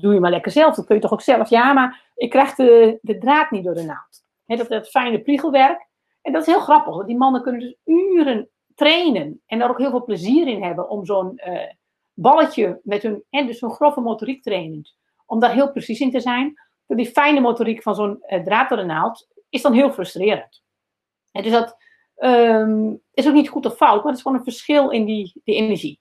doe, 0.00 0.14
je 0.14 0.21
maar 0.21 0.30
lekker 0.30 0.52
zelf. 0.52 0.75
Dat 0.75 0.87
kun 0.87 0.95
je 0.95 1.00
toch 1.00 1.12
ook 1.12 1.21
zelf? 1.21 1.50
Ja, 1.50 1.73
maar 1.73 2.11
ik 2.14 2.30
krijg 2.30 2.54
de, 2.54 2.99
de 3.02 3.18
draad 3.18 3.50
niet 3.50 3.64
door 3.64 3.75
de 3.75 3.83
naald. 3.83 4.25
He, 4.45 4.57
dat, 4.57 4.68
dat 4.68 4.88
fijne 4.88 5.21
priegelwerk. 5.21 5.87
En 6.23 6.33
dat 6.33 6.47
is 6.47 6.54
heel 6.54 6.61
grappig. 6.61 7.07
Die 7.07 7.16
mannen 7.16 7.42
kunnen 7.42 7.61
dus 7.61 7.76
uren 7.85 8.50
trainen 8.75 9.42
en 9.47 9.59
daar 9.59 9.71
ook 9.71 9.78
heel 9.78 9.90
veel 9.90 10.04
plezier 10.04 10.47
in 10.47 10.62
hebben 10.62 10.88
om 10.88 11.04
zo'n 11.04 11.40
uh, 11.47 11.61
balletje 12.21 12.81
met 12.83 13.03
hun, 13.03 13.25
en 13.31 13.47
dus 13.47 13.59
zo'n 13.59 13.71
grove 13.71 14.01
motoriek 14.01 14.43
trainend, 14.43 14.97
om 15.27 15.41
daar 15.41 15.53
heel 15.53 15.73
precies 15.73 16.01
in 16.01 16.11
te 16.11 16.21
zijn. 16.21 16.61
Door 16.87 16.97
die 16.97 17.11
fijne 17.11 17.41
motoriek 17.41 17.83
van 17.83 17.95
zo'n 17.95 18.25
uh, 18.29 18.43
draad 18.43 18.69
door 18.69 18.79
de 18.79 18.85
naald 18.85 19.29
is 19.49 19.63
dan 19.63 19.73
heel 19.73 19.93
frustrerend. 19.93 20.63
En 21.33 21.43
dus 21.43 21.53
dat 21.53 21.77
ehm, 22.15 22.95
is 23.13 23.27
ook 23.27 23.35
niet 23.35 23.49
goed 23.49 23.67
of 23.67 23.77
fout, 23.77 23.97
maar 23.97 24.07
het 24.07 24.17
is 24.17 24.23
gewoon 24.23 24.39
een 24.39 24.45
verschil 24.45 24.91
in 24.91 25.05
die, 25.05 25.41
die 25.45 25.55
energie. 25.55 26.01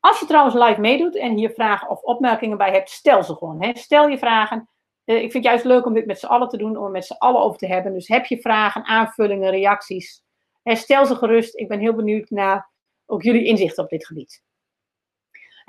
Als 0.00 0.20
je 0.20 0.26
trouwens 0.26 0.54
live 0.54 0.80
meedoet 0.80 1.16
en 1.16 1.36
hier 1.36 1.50
vragen 1.50 1.90
of 1.90 2.02
opmerkingen 2.02 2.58
bij 2.58 2.72
hebt, 2.72 2.90
stel 2.90 3.22
ze 3.22 3.34
gewoon. 3.34 3.62
Hè. 3.62 3.70
Stel 3.74 4.08
je 4.08 4.18
vragen. 4.18 4.68
Uh, 5.04 5.14
ik 5.14 5.20
vind 5.20 5.32
het 5.32 5.44
juist 5.44 5.64
leuk 5.64 5.86
om 5.86 5.94
dit 5.94 6.06
met 6.06 6.18
z'n 6.18 6.26
allen 6.26 6.48
te 6.48 6.56
doen, 6.56 6.76
om 6.76 6.82
het 6.82 6.92
met 6.92 7.04
z'n 7.04 7.18
allen 7.18 7.40
over 7.40 7.58
te 7.58 7.66
hebben. 7.66 7.92
Dus 7.92 8.08
heb 8.08 8.24
je 8.24 8.40
vragen, 8.40 8.84
aanvullingen, 8.84 9.50
reacties, 9.50 10.22
stel 10.64 11.06
ze 11.06 11.14
gerust. 11.14 11.56
Ik 11.58 11.68
ben 11.68 11.78
heel 11.78 11.94
benieuwd 11.94 12.30
naar 12.30 12.70
ook 13.06 13.22
jullie 13.22 13.44
inzichten 13.44 13.84
op 13.84 13.90
dit 13.90 14.06
gebied. 14.06 14.42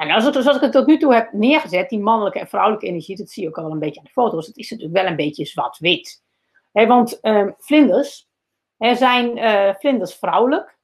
En 0.02 0.12
als 0.12 0.26
het, 0.26 0.34
zoals 0.34 0.56
ik 0.56 0.62
het 0.62 0.72
tot 0.72 0.86
nu 0.86 0.98
toe 0.98 1.14
heb 1.14 1.34
neergezet, 1.34 1.90
die 1.90 2.00
mannelijke 2.00 2.40
en 2.40 2.48
vrouwelijke 2.48 2.88
energie, 2.88 3.18
dat 3.18 3.30
zie 3.30 3.44
je 3.44 3.50
ook 3.50 3.58
al 3.58 3.72
een 3.72 3.80
beetje 3.80 4.00
aan 4.00 4.06
de 4.06 4.12
foto's, 4.12 4.48
het 4.48 4.58
is 4.58 4.70
natuurlijk 4.70 4.98
wel 4.98 5.10
een 5.10 5.16
beetje 5.16 5.46
zwart-wit. 5.46 6.24
want 6.72 7.20
ehm, 7.20 7.52
vlinders, 7.58 8.30
er 8.78 8.96
zijn 8.96 9.38
uh, 9.38 9.74
vlinders 9.76 10.16
vrouwelijk. 10.16 10.78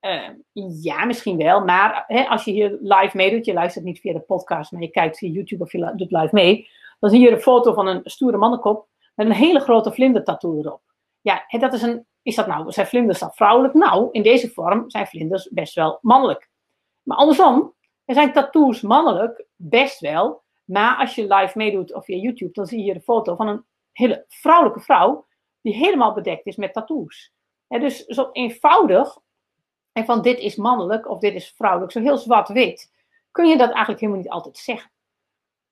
Ehm, 0.00 0.34
ja, 0.82 1.04
misschien 1.04 1.36
wel, 1.36 1.64
maar 1.64 2.04
als 2.28 2.44
je 2.44 2.50
hier 2.50 2.78
live 2.80 3.16
meedoet, 3.16 3.44
je 3.44 3.52
luistert 3.52 3.84
niet 3.84 4.00
via 4.00 4.12
de 4.12 4.20
podcast, 4.20 4.72
maar 4.72 4.80
je 4.80 4.90
kijkt 4.90 5.18
via 5.18 5.30
YouTube 5.30 5.62
of 5.62 5.72
je 5.72 5.92
doet 5.96 6.10
live 6.10 6.34
mee, 6.34 6.68
dan 7.00 7.10
zie 7.10 7.20
je 7.20 7.30
een 7.30 7.40
foto 7.40 7.72
van 7.72 7.86
een 7.86 8.00
stoere 8.04 8.36
mannenkop 8.36 8.88
met 9.14 9.26
een 9.26 9.32
hele 9.32 9.60
grote 9.60 9.92
vlindertattoo 9.92 10.58
erop. 10.58 10.82
Ja, 11.20 11.44
dat 11.48 11.72
is, 11.72 11.82
een, 11.82 12.06
is 12.22 12.34
dat 12.34 12.46
nou, 12.46 12.72
zijn 12.72 12.86
vlinders 12.86 13.18
dan 13.18 13.32
vrouwelijk? 13.32 13.74
Nou, 13.74 14.08
in 14.10 14.22
deze 14.22 14.50
vorm 14.50 14.90
zijn 14.90 15.06
vlinders 15.06 15.48
best 15.48 15.74
wel 15.74 15.98
mannelijk. 16.00 16.50
Maar 17.02 17.16
andersom, 17.16 17.73
er 18.04 18.14
zijn 18.14 18.32
tattoos 18.32 18.80
mannelijk, 18.80 19.46
best 19.56 20.00
wel. 20.00 20.42
Maar 20.64 20.96
als 20.96 21.14
je 21.14 21.34
live 21.34 21.58
meedoet 21.58 21.94
of 21.94 22.04
via 22.04 22.16
YouTube, 22.16 22.52
dan 22.52 22.66
zie 22.66 22.84
je 22.84 22.94
een 22.94 23.02
foto 23.02 23.36
van 23.36 23.48
een 23.48 23.64
hele 23.92 24.24
vrouwelijke 24.28 24.80
vrouw 24.80 25.26
die 25.60 25.74
helemaal 25.74 26.14
bedekt 26.14 26.46
is 26.46 26.56
met 26.56 26.72
tattoos. 26.72 27.32
dus 27.68 28.04
zo 28.04 28.28
eenvoudig, 28.32 29.18
en 29.92 30.04
van 30.04 30.22
dit 30.22 30.38
is 30.38 30.56
mannelijk 30.56 31.08
of 31.08 31.18
dit 31.18 31.34
is 31.34 31.52
vrouwelijk, 31.56 31.92
zo 31.92 32.00
heel 32.00 32.18
zwart-wit, 32.18 32.92
kun 33.30 33.46
je 33.46 33.56
dat 33.56 33.70
eigenlijk 33.70 34.00
helemaal 34.00 34.22
niet 34.22 34.30
altijd 34.30 34.58
zeggen. 34.58 34.90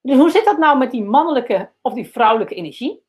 Dus 0.00 0.16
hoe 0.16 0.30
zit 0.30 0.44
dat 0.44 0.58
nou 0.58 0.78
met 0.78 0.90
die 0.90 1.04
mannelijke 1.04 1.72
of 1.80 1.92
die 1.92 2.10
vrouwelijke 2.10 2.54
energie? 2.54 3.04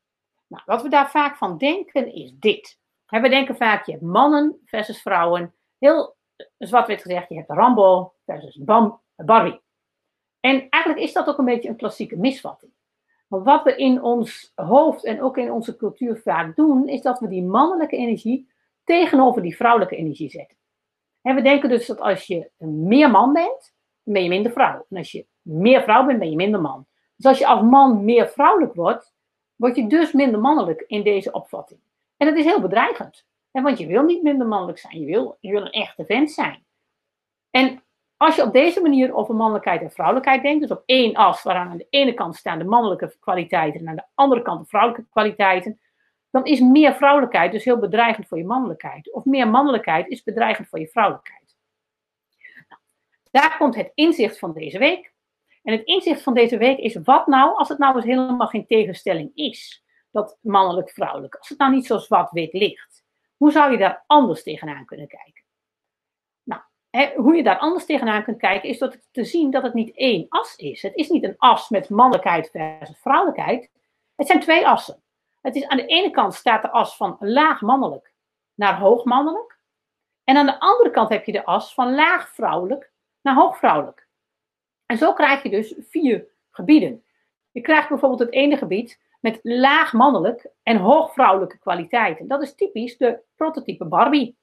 Nou, 0.48 0.63
wat 0.65 0.82
we 0.82 0.89
daar 0.89 1.10
vaak 1.10 1.38
van 1.38 1.58
denken 1.58 2.13
is 2.13 2.34
dit. 2.39 2.80
We 3.06 3.30
denken 3.30 3.56
vaak, 3.56 3.86
je 3.86 3.92
hebt 3.92 4.03
mannen 4.03 4.62
versus 4.65 5.01
vrouwen. 5.01 5.56
Heel 5.77 6.15
zwart-wit 6.58 7.01
gezegd, 7.01 7.30
je 7.30 7.36
hebt 7.36 7.50
Rambo 7.50 8.13
versus 8.25 8.58
Bam, 8.58 9.01
Barbie. 9.25 9.62
En 10.39 10.70
eigenlijk 10.70 11.03
is 11.03 11.13
dat 11.13 11.27
ook 11.27 11.38
een 11.38 11.46
beetje 11.46 11.70
een 11.70 11.75
klassieke 11.75 12.18
misvatting. 12.18 12.72
Want 13.27 13.46
wat 13.46 13.63
we 13.63 13.75
in 13.75 14.01
ons 14.01 14.51
hoofd 14.56 15.03
en 15.03 15.22
ook 15.22 15.38
in 15.38 15.51
onze 15.51 15.75
cultuur 15.75 16.18
vaak 16.18 16.56
doen, 16.56 16.88
is 16.88 17.01
dat 17.01 17.20
we 17.20 17.27
die 17.27 17.44
mannelijke 17.44 17.96
energie 17.96 18.51
tegenover 18.84 19.42
die 19.42 19.56
vrouwelijke 19.56 19.96
energie 19.96 20.30
zetten. 20.30 20.58
En 21.22 21.36
we 21.36 21.42
denken 21.42 21.70
dus 21.70 21.86
dat 21.86 22.00
als 22.00 22.27
je 22.27 22.51
meer 22.58 23.12
man 23.12 23.34
bent, 23.34 23.74
ben 24.03 24.24
je 24.24 24.30
minder 24.30 24.51
vrouw. 24.51 24.86
En 24.89 24.98
als 24.98 25.12
je 25.12 25.25
meer 25.42 25.84
vrouw 25.84 26.06
bent, 26.06 26.20
ben 26.20 26.30
je 26.30 26.36
minder 26.36 26.62
man. 26.62 26.86
Dus 27.15 27.25
als 27.25 27.39
je 27.39 27.48
als 27.48 27.62
man 27.62 28.06
meer 28.06 28.30
vrouwelijk 28.30 28.74
wordt, 28.74 29.13
word 29.56 29.75
je 29.75 29.88
dus 29.88 30.12
minder 30.12 30.39
mannelijk 30.39 30.84
in 30.88 31.03
deze 31.03 31.32
opvatting. 31.32 31.80
En 32.18 32.27
dat 32.27 32.38
is 32.38 32.46
heel 32.46 32.62
bedreigend. 32.62 33.25
want 33.51 33.77
je 33.77 33.88
wil 33.88 34.03
niet 34.03 34.24
minder 34.24 34.48
mannelijk 34.48 34.77
zijn, 34.77 35.00
je 35.00 35.06
wil, 35.06 35.38
je 35.39 35.51
wil 35.51 35.62
een 35.62 35.72
echte 35.72 36.06
vent 36.06 36.32
zijn. 36.32 36.65
En 37.50 37.84
als 38.17 38.36
je 38.36 38.43
op 38.43 38.53
deze 38.53 38.82
manier 38.82 39.13
over 39.13 39.36
mannelijkheid 39.36 39.82
en 39.82 39.91
vrouwelijkheid 39.91 40.41
denkt, 40.41 40.62
dus 40.62 40.77
op 40.77 40.84
één 40.86 41.13
as, 41.13 41.43
waaraan 41.43 41.70
aan 41.70 41.77
de 41.77 41.88
ene 41.89 42.13
kant 42.13 42.36
staan 42.36 42.58
de 42.58 42.63
mannelijke 42.63 43.15
kwaliteiten 43.20 43.79
en 43.79 43.88
aan 43.88 43.96
de 43.96 44.05
andere 44.13 44.41
kant 44.41 44.62
de 44.62 44.67
vrouwelijke 44.67 45.10
kwaliteiten, 45.10 45.79
dan 46.29 46.46
is 46.46 46.60
meer 46.60 46.93
vrouwelijkheid 46.93 47.51
dus 47.51 47.63
heel 47.63 47.79
bedreigend 47.79 48.27
voor 48.27 48.38
je 48.38 48.46
mannelijkheid. 48.46 49.13
Of 49.13 49.25
meer 49.25 49.48
mannelijkheid 49.48 50.08
is 50.08 50.24
bedreigend 50.24 50.67
voor 50.67 50.79
je 50.79 50.88
vrouwelijkheid. 50.88 51.55
Nou, 52.70 52.82
daar 53.32 53.58
komt 53.58 53.75
het 53.75 53.91
inzicht 53.96 54.39
van 54.39 54.53
deze 54.53 54.77
week. 54.77 55.13
En 55.63 55.74
het 55.74 55.86
inzicht 55.86 56.22
van 56.22 56.34
deze 56.34 56.58
week 56.58 56.77
is: 56.77 56.96
wat 57.03 57.27
nou 57.27 57.55
als 57.58 57.70
het 57.70 57.77
nou 57.77 57.96
eens 57.96 58.05
helemaal 58.05 58.48
geen 58.48 58.65
tegenstelling 58.65 59.32
is? 59.34 59.84
Dat 60.12 60.38
mannelijk-vrouwelijk. 60.41 61.36
Als 61.36 61.50
het 61.50 61.58
nou 61.58 61.72
niet 61.72 61.86
zo 61.86 61.98
zwart-wit 61.98 62.53
ligt. 62.53 63.03
Hoe 63.38 63.51
zou 63.51 63.72
je 63.72 63.77
daar 63.77 64.03
anders 64.08 64.43
tegenaan 64.43 64.86
kunnen 64.86 65.08
kijken? 65.08 65.42
Hoe 67.15 67.35
je 67.35 67.43
daar 67.43 67.57
anders 67.57 67.85
tegenaan 67.85 68.23
kunt 68.23 68.38
kijken, 68.38 68.69
is 68.69 68.77
dat 68.77 68.97
te 69.12 69.23
zien 69.23 69.51
dat 69.51 69.63
het 69.63 69.73
niet 69.73 69.95
één 69.95 70.25
as 70.29 70.55
is. 70.55 70.81
Het 70.81 70.95
is 70.95 71.09
niet 71.09 71.23
een 71.23 71.38
as 71.38 71.69
met 71.69 71.89
mannelijkheid 71.89 72.50
versus 72.50 72.97
vrouwelijkheid. 73.01 73.69
Het 74.15 74.27
zijn 74.27 74.39
twee 74.39 74.67
assen. 74.67 75.03
Het 75.41 75.55
is 75.55 75.67
aan 75.67 75.77
de 75.77 75.85
ene 75.85 76.09
kant 76.12 76.33
staat 76.33 76.62
de 76.62 76.71
as 76.71 76.95
van 76.95 77.17
laag 77.19 77.62
mannelijk 77.62 78.13
naar 78.53 78.79
hoog 78.79 79.03
mannelijk. 79.03 79.57
En 80.24 80.37
aan 80.37 80.46
de 80.46 80.59
andere 80.59 80.89
kant 80.89 81.09
heb 81.09 81.25
je 81.25 81.31
de 81.31 81.46
as 81.46 81.74
van 81.74 81.96
laag 81.96 82.29
vrouwelijk 82.29 82.91
naar 83.22 83.35
hoog 83.35 83.57
vrouwelijk. 83.57 84.07
En 84.85 84.98
zo 84.98 85.13
krijg 85.13 85.44
je 85.44 85.50
dus 85.50 85.75
vier 85.89 86.27
gebieden. 86.51 87.03
Je 87.51 87.61
krijgt 87.61 87.89
bijvoorbeeld 87.89 88.20
het 88.20 88.33
ene 88.33 88.57
gebied 88.57 89.00
met 89.20 89.39
laag 89.41 89.94
mannelijk 89.94 90.50
en 90.63 90.77
hoog 90.77 91.13
vrouwelijke 91.13 91.59
kwaliteiten. 91.59 92.27
Dat 92.27 92.41
is 92.41 92.55
typisch 92.55 92.98
de 92.98 93.20
prototype 93.35 93.85
Barbie. 93.85 94.37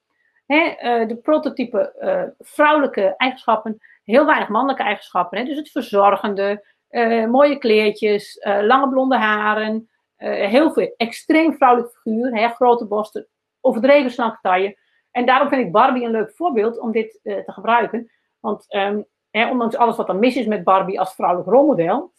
Eh, 0.50 1.08
de 1.08 1.16
prototype 1.16 1.94
uh, 2.00 2.46
vrouwelijke 2.48 3.14
eigenschappen, 3.16 3.78
heel 4.04 4.26
weinig 4.26 4.48
mannelijke 4.48 4.82
eigenschappen. 4.82 5.44
Dus 5.44 5.56
het 5.56 5.70
verzorgende, 5.70 6.64
uh, 6.90 7.26
mooie 7.26 7.58
kleertjes, 7.58 8.38
lange 8.42 8.88
blonde 8.88 9.16
haren, 9.16 9.88
heel 10.16 10.72
veel 10.72 10.94
extreem 10.96 11.54
vrouwelijk 11.54 11.92
figuur, 11.92 12.50
grote 12.50 12.86
borsten, 12.86 13.28
overdreven 13.60 14.10
slanke 14.10 14.38
taille. 14.40 14.78
En 15.10 15.26
daarom 15.26 15.48
vind 15.48 15.66
ik 15.66 15.72
Barbie 15.72 16.04
een 16.04 16.10
leuk 16.10 16.32
voorbeeld 16.34 16.78
om 16.78 16.92
dit 16.92 17.20
te 17.22 17.42
gebruiken. 17.46 18.10
Want 18.40 18.74
um, 18.74 19.06
ondanks 19.30 19.76
alles 19.76 19.96
wat 19.96 20.08
er 20.08 20.16
mis 20.16 20.36
is 20.36 20.46
met 20.46 20.64
Barbie 20.64 21.00
als 21.00 21.14
vrouwelijk 21.14 21.50
rolmodel, 21.50 22.12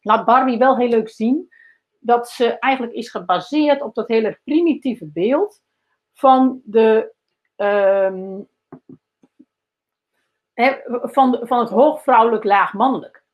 laat 0.00 0.24
Barbie 0.24 0.58
wel 0.58 0.76
heel 0.76 0.88
leuk 0.88 1.08
zien 1.08 1.48
dat 1.98 2.28
ze 2.28 2.58
eigenlijk 2.58 2.92
is 2.92 3.10
gebaseerd 3.10 3.82
op 3.82 3.94
dat 3.94 4.08
hele 4.08 4.40
primitieve 4.44 5.06
beeld 5.06 5.62
van 6.12 6.60
de. 6.64 7.12
Ehm, 7.56 8.40
van, 11.02 11.38
van 11.42 11.58
het 11.58 11.70
hoogvrouwelijk, 11.70 12.44
laagmannelijk. 12.44 13.24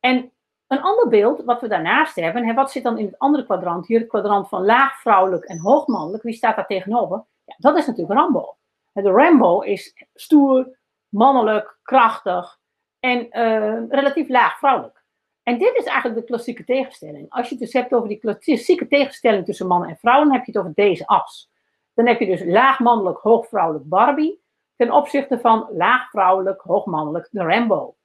En 0.00 0.32
een 0.66 0.80
ander 0.82 1.08
beeld 1.08 1.44
wat 1.44 1.60
we 1.60 1.68
daarnaast 1.68 2.16
hebben, 2.16 2.54
wat 2.54 2.70
zit 2.70 2.82
dan 2.82 2.98
in 2.98 3.06
het 3.06 3.18
andere 3.18 3.44
kwadrant, 3.44 3.86
hier 3.86 3.98
het 3.98 4.08
kwadrant 4.08 4.48
van 4.48 4.64
laagvrouwelijk 4.64 5.44
en 5.44 5.58
hoogmannelijk, 5.58 6.22
wie 6.22 6.34
staat 6.34 6.56
daar 6.56 6.66
tegenover? 6.66 7.24
Ja, 7.44 7.54
dat 7.58 7.76
is 7.76 7.86
natuurlijk 7.86 8.18
Rambo. 8.18 8.56
De 8.92 9.10
Rambo 9.10 9.60
is 9.60 9.94
stoer, 10.14 10.78
mannelijk, 11.08 11.78
krachtig, 11.82 12.58
en 13.00 13.26
uh, 13.30 13.88
relatief 13.88 14.28
laag 14.28 14.58
vrouwelijk. 14.58 15.04
En 15.42 15.58
dit 15.58 15.76
is 15.76 15.84
eigenlijk 15.84 16.20
de 16.20 16.26
klassieke 16.26 16.64
tegenstelling. 16.64 17.26
Als 17.30 17.48
je 17.48 17.54
het 17.54 17.64
dus 17.64 17.72
hebt 17.72 17.94
over 17.94 18.08
die 18.08 18.18
klassieke 18.18 18.86
tegenstelling 18.86 19.44
tussen 19.44 19.66
mannen 19.66 19.88
en 19.88 19.96
vrouwen, 19.96 20.26
dan 20.26 20.36
heb 20.36 20.46
je 20.46 20.52
het 20.52 20.60
over 20.60 20.74
deze 20.74 21.06
as. 21.06 21.50
Dan 21.96 22.06
heb 22.06 22.20
je 22.20 22.26
dus 22.26 22.44
laag 22.44 22.78
mannelijk, 22.78 23.18
hoog 23.18 23.48
vrouwelijk 23.48 23.88
Barbie, 23.88 24.42
ten 24.76 24.90
opzichte 24.90 25.38
van 25.38 25.68
laag 25.72 26.10
vrouwelijk, 26.10 26.60
hoog 26.60 26.84
mannelijk 26.84 27.28
de 27.30 27.42
Rambo. 27.42 27.96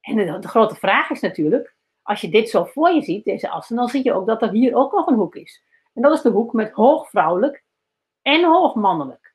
En 0.00 0.16
de, 0.16 0.48
grote 0.48 0.74
vraag 0.74 1.10
is 1.10 1.20
natuurlijk, 1.20 1.76
als 2.02 2.20
je 2.20 2.28
dit 2.28 2.48
zo 2.48 2.64
voor 2.64 2.90
je 2.90 3.02
ziet, 3.02 3.24
deze 3.24 3.48
assen, 3.48 3.76
dan 3.76 3.88
zie 3.88 4.04
je 4.04 4.12
ook 4.12 4.26
dat 4.26 4.42
er 4.42 4.50
hier 4.50 4.74
ook 4.74 4.92
nog 4.92 5.06
een 5.06 5.14
hoek 5.14 5.34
is. 5.34 5.64
En 5.92 6.02
dat 6.02 6.12
is 6.12 6.22
de 6.22 6.30
hoek 6.30 6.52
met 6.52 6.72
hoog 6.72 7.08
vrouwelijk 7.08 7.64
en 8.22 8.44
hoog 8.44 8.74
mannelijk. 8.74 9.34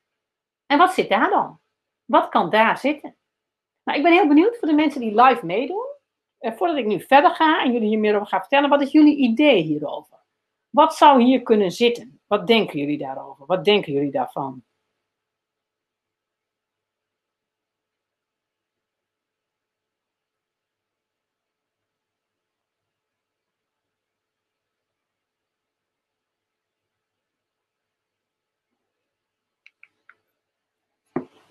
En 0.66 0.78
wat 0.78 0.92
zit 0.92 1.08
daar 1.08 1.30
dan? 1.30 1.60
Wat 2.04 2.28
kan 2.28 2.50
daar 2.50 2.78
zitten? 2.78 3.16
Nou, 3.84 3.98
ik 3.98 4.04
ben 4.04 4.12
heel 4.12 4.28
benieuwd 4.28 4.58
voor 4.58 4.68
de 4.68 4.74
mensen 4.74 5.00
die 5.00 5.22
live 5.22 5.46
meedoen. 5.46 5.86
Eh, 6.38 6.52
voordat 6.52 6.76
ik 6.76 6.86
nu 6.86 7.00
verder 7.00 7.30
ga 7.30 7.62
en 7.62 7.72
jullie 7.72 7.88
hier 7.88 7.98
meer 7.98 8.14
over 8.14 8.26
ga 8.26 8.40
vertellen, 8.40 8.68
wat 8.68 8.82
is 8.82 8.92
jullie 8.92 9.16
idee 9.16 9.62
hierover? 9.62 10.19
Wat 10.70 10.94
zou 10.94 11.22
hier 11.22 11.42
kunnen 11.42 11.70
zitten? 11.70 12.20
Wat 12.26 12.46
denken 12.46 12.78
jullie 12.78 12.98
daarover? 12.98 13.46
Wat 13.46 13.64
denken 13.64 13.92
jullie 13.92 14.10
daarvan? 14.10 14.64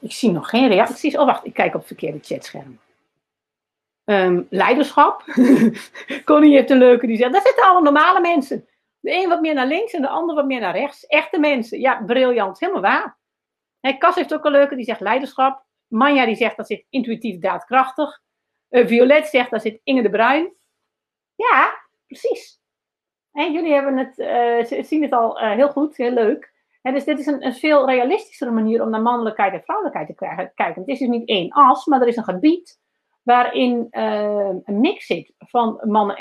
Ik 0.02 0.12
zie 0.12 0.32
nog 0.32 0.50
geen 0.50 0.68
reacties. 0.68 1.18
Oh, 1.18 1.26
wacht, 1.26 1.46
ik 1.46 1.54
kijk 1.54 1.74
op 1.74 1.80
het 1.80 1.88
verkeerde 1.88 2.20
chatscherm. 2.22 2.80
Um, 4.06 4.48
leiderschap. 4.50 5.24
Connie 6.26 6.56
heeft 6.56 6.70
een 6.70 6.78
leuke 6.78 7.08
die 7.08 7.18
zegt: 7.18 7.34
dat 7.34 7.46
zitten 7.46 7.64
allemaal 7.64 7.94
normale 7.94 8.22
mensen. 8.22 8.69
De 9.00 9.14
een 9.16 9.30
wat 9.30 9.42
meer 9.42 9.54
naar 9.54 9.68
links 9.68 9.94
en 9.94 10.02
de 10.02 10.08
ander 10.08 10.36
wat 10.36 10.46
meer 10.46 10.60
naar 10.60 10.76
rechts. 10.76 11.06
Echte 11.06 11.40
mensen. 11.40 11.80
Ja, 11.80 12.04
briljant. 12.06 12.60
Helemaal 12.60 12.82
waar. 12.82 13.18
Hey, 13.80 13.98
heeft 14.00 14.34
ook 14.34 14.46
een 14.46 14.52
leuke 14.52 14.76
die 14.76 14.86
zegt 14.86 15.00
leiderschap. 15.00 15.66
Manja 15.88 16.26
die 16.26 16.36
zegt 16.36 16.58
dat 16.58 16.68
zit 16.68 16.86
intuïtief 16.90 17.40
daadkrachtig. 17.40 18.22
Uh, 18.70 18.88
Violet 18.88 19.28
zegt 19.28 19.50
dat 19.50 19.62
zit 19.62 19.82
Inge 19.84 20.02
de 20.02 20.10
Bruin. 20.10 20.54
Ja, 21.36 21.88
precies. 22.06 22.62
En 23.32 23.52
jullie 23.54 23.74
hebben 23.74 23.98
het, 23.98 24.18
uh, 24.18 24.84
zien 24.84 25.02
het 25.02 25.12
al 25.12 25.42
uh, 25.42 25.52
heel 25.52 25.70
goed, 25.70 25.98
heel 25.98 26.12
leuk 26.12 26.54
dus 26.82 27.04
dit 27.04 27.20
is 27.20 27.26
een, 27.26 27.46
een, 27.46 27.54
veel 27.54 27.86
realistischere 27.86 28.52
manier 28.52 28.82
om 28.82 28.90
naar 28.90 29.02
mannelijkheid 29.02 29.54
en 29.54 29.62
vrouwelijkheid 29.64 30.08
te 30.08 30.14
kijken. 30.56 30.82
Het 30.82 30.88
is 30.88 31.00
dus 31.00 31.08
niet 31.08 31.28
één 31.28 31.50
as, 31.50 31.86
maar 31.86 32.02
er 32.02 32.08
is 32.08 32.16
een 32.16 32.24
gebied 32.24 32.80
waarin 33.24 33.88
een 33.92 34.80
mix 34.80 35.06
zit 35.06 35.34
van 35.38 35.80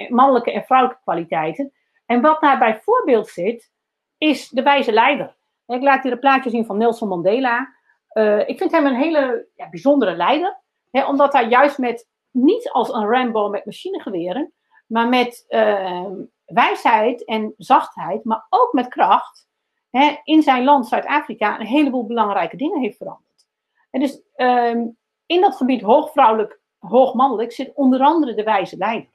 mannelijke 0.08 0.52
en 0.52 0.64
vrouwelijke 0.64 1.02
kwaliteiten. 1.02 1.72
En 2.08 2.20
wat 2.20 2.40
daar 2.40 2.58
bijvoorbeeld 2.58 3.28
zit, 3.28 3.70
is 4.18 4.48
de 4.48 4.62
wijze 4.62 4.92
leider. 4.92 5.36
Ik 5.66 5.82
laat 5.82 6.02
hier 6.02 6.12
een 6.12 6.18
plaatje 6.18 6.50
zien 6.50 6.66
van 6.66 6.76
Nelson 6.76 7.08
Mandela. 7.08 7.74
Uh, 8.12 8.48
ik 8.48 8.58
vind 8.58 8.72
hem 8.72 8.86
een 8.86 8.94
hele 8.94 9.48
ja, 9.54 9.68
bijzondere 9.68 10.16
leider, 10.16 10.60
hè, 10.90 11.06
omdat 11.06 11.32
hij 11.32 11.48
juist 11.48 11.78
met, 11.78 12.08
niet 12.30 12.70
als 12.70 12.92
een 12.92 13.08
Rambo 13.08 13.48
met 13.48 13.64
machinegeweren, 13.64 14.52
maar 14.86 15.08
met 15.08 15.44
uh, 15.48 16.10
wijsheid 16.44 17.24
en 17.24 17.54
zachtheid, 17.56 18.24
maar 18.24 18.46
ook 18.48 18.72
met 18.72 18.88
kracht, 18.88 19.48
hè, 19.90 20.16
in 20.24 20.42
zijn 20.42 20.64
land 20.64 20.86
Zuid-Afrika 20.86 21.60
een 21.60 21.66
heleboel 21.66 22.06
belangrijke 22.06 22.56
dingen 22.56 22.80
heeft 22.80 22.96
veranderd. 22.96 23.46
En 23.90 24.00
dus 24.00 24.22
ehm, 24.34 24.86
in 25.26 25.40
dat 25.40 25.56
gebied 25.56 25.82
hoogvrouwelijk, 25.82 26.60
hoogmannelijk 26.78 27.52
zit 27.52 27.74
onder 27.74 28.00
andere 28.00 28.34
de 28.34 28.42
wijze 28.42 28.76
leider. 28.76 29.12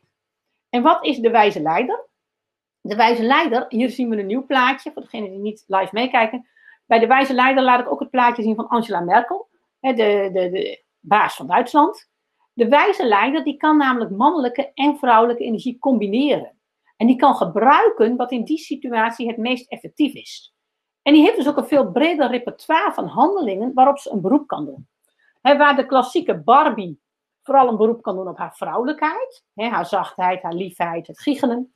En 0.70 0.82
wat 0.82 1.06
is 1.06 1.18
de 1.18 1.30
wijze 1.30 1.62
leider? 1.62 2.12
De 2.86 2.96
wijze 2.96 3.24
leider, 3.24 3.66
hier 3.70 3.90
zien 3.90 4.10
we 4.10 4.18
een 4.18 4.26
nieuw 4.26 4.46
plaatje, 4.46 4.92
voor 4.92 5.02
degenen 5.02 5.30
die 5.30 5.40
niet 5.40 5.64
live 5.68 5.90
meekijken. 5.92 6.48
Bij 6.86 7.00
de 7.00 7.08
wijze 7.08 7.34
leider 7.34 7.64
laat 7.64 7.80
ik 7.80 7.92
ook 7.92 8.00
het 8.00 8.10
plaatje 8.10 8.44
zien 8.44 8.56
van 8.56 8.68
Angela 8.68 9.00
Merkel, 9.00 9.50
de, 9.80 9.94
de, 9.96 10.32
de 10.32 10.84
baas 11.00 11.36
van 11.36 11.48
Duitsland. 11.48 12.10
De 12.54 12.68
wijze 12.68 13.06
leider 13.06 13.44
die 13.44 13.58
kan 13.58 13.78
namelijk 13.78 14.12
mannelijke 14.12 14.72
en 14.74 14.98
vrouwelijke 14.98 15.44
energie 15.44 15.80
combineren. 15.80 16.58
En 16.98 17.08
die 17.08 17.16
kan 17.16 17.36
gebruiken 17.36 18.16
wat 18.16 18.32
in 18.32 18.44
die 18.44 18.58
situatie 18.58 19.28
het 19.28 19.38
meest 19.38 19.72
effectief 19.72 20.14
is. 20.14 20.56
En 21.02 21.14
die 21.14 21.22
heeft 21.22 21.36
dus 21.36 21.48
ook 21.48 21.58
een 21.58 21.68
veel 21.68 21.92
breder 21.92 22.30
repertoire 22.30 22.94
van 22.94 23.08
handelingen 23.08 23.74
waarop 23.74 24.00
ze 24.00 24.12
een 24.12 24.22
beroep 24.22 24.48
kan 24.48 24.66
doen. 24.66 24.88
waar 25.42 25.76
de 25.76 25.86
klassieke 25.86 26.44
Barbie 26.44 27.02
vooral 27.42 27.68
een 27.68 27.78
beroep 27.78 28.02
kan 28.02 28.16
doen 28.16 28.28
op 28.28 28.38
haar 28.38 28.56
vrouwelijkheid, 28.56 29.44
haar 29.54 29.86
zachtheid, 29.86 30.42
haar 30.42 30.54
liefheid, 30.54 31.08
het 31.08 31.20
giechelen. 31.20 31.72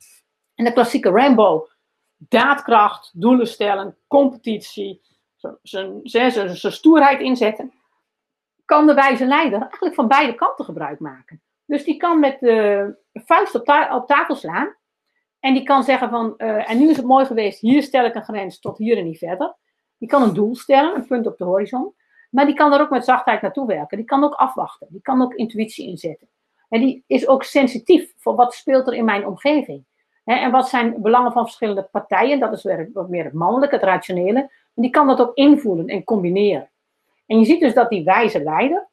En 0.58 0.64
de 0.64 0.72
klassieke 0.72 1.10
Rambo, 1.10 1.68
daadkracht, 2.16 3.10
doelen 3.14 3.46
stellen, 3.46 3.96
competitie, 4.06 5.00
zijn 5.62 6.56
stoerheid 6.56 7.20
inzetten, 7.20 7.72
kan 8.64 8.86
de 8.86 8.94
wijze 8.94 9.26
leider 9.26 9.60
eigenlijk 9.60 9.94
van 9.94 10.08
beide 10.08 10.34
kanten 10.34 10.64
gebruik 10.64 11.00
maken. 11.00 11.42
Dus 11.64 11.84
die 11.84 11.96
kan 11.96 12.20
met 12.20 12.40
de 12.40 12.96
vuist 13.12 13.54
op, 13.54 13.64
tafel 14.06 14.34
slaan 14.34 14.76
en 15.40 15.54
die 15.54 15.62
kan 15.62 15.82
zeggen 15.82 16.10
van, 16.10 16.34
uh, 16.36 16.70
en 16.70 16.78
nu 16.78 16.90
is 16.90 16.96
het 16.96 17.06
mooi 17.06 17.26
geweest, 17.26 17.60
hier 17.60 17.82
stel 17.82 18.04
ik 18.04 18.14
een 18.14 18.24
grens 18.24 18.60
tot 18.60 18.78
hier 18.78 18.98
en 18.98 19.04
niet 19.04 19.18
verder. 19.18 19.56
Die 19.98 20.08
kan 20.08 20.22
een 20.22 20.34
doel 20.34 20.56
stellen, 20.56 20.94
een 20.94 21.06
punt 21.06 21.26
op 21.26 21.38
de 21.38 21.44
horizon. 21.44 21.94
Maar 22.30 22.46
die 22.46 22.54
kan 22.54 22.72
er 22.72 22.80
ook 22.80 22.90
met 22.90 23.04
zachtheid 23.04 23.42
naartoe 23.42 23.66
werken. 23.66 23.96
Die 23.96 24.06
kan 24.06 24.24
ook 24.24 24.34
afwachten. 24.34 24.88
Die 24.90 25.02
kan 25.02 25.22
ook 25.22 25.34
intuïtie 25.34 25.86
inzetten. 25.86 26.28
En 26.68 26.80
die 26.80 27.04
is 27.06 27.28
ook 27.28 27.42
sensitief 27.42 28.12
voor 28.16 28.34
wat 28.34 28.54
speelt 28.54 28.86
er 28.86 28.94
in 28.94 29.04
mijn 29.04 29.26
omgeving. 29.26 29.84
En 30.36 30.50
wat 30.50 30.68
zijn 30.68 31.02
belangen 31.02 31.32
van 31.32 31.44
verschillende 31.44 31.82
partijen? 31.82 32.40
Dat 32.40 32.52
is 32.52 32.62
weer 32.62 32.90
wat 32.92 33.08
meer 33.08 33.24
het 33.24 33.32
mannelijke, 33.32 33.74
het 33.74 33.84
rationele. 33.84 34.38
En 34.74 34.82
die 34.82 34.90
kan 34.90 35.06
dat 35.06 35.20
ook 35.20 35.34
invoelen 35.34 35.86
en 35.86 36.04
combineren. 36.04 36.70
En 37.26 37.38
je 37.38 37.44
ziet 37.44 37.60
dus 37.60 37.74
dat 37.74 37.90
die 37.90 38.04
wijze 38.04 38.42
leider, 38.42 38.88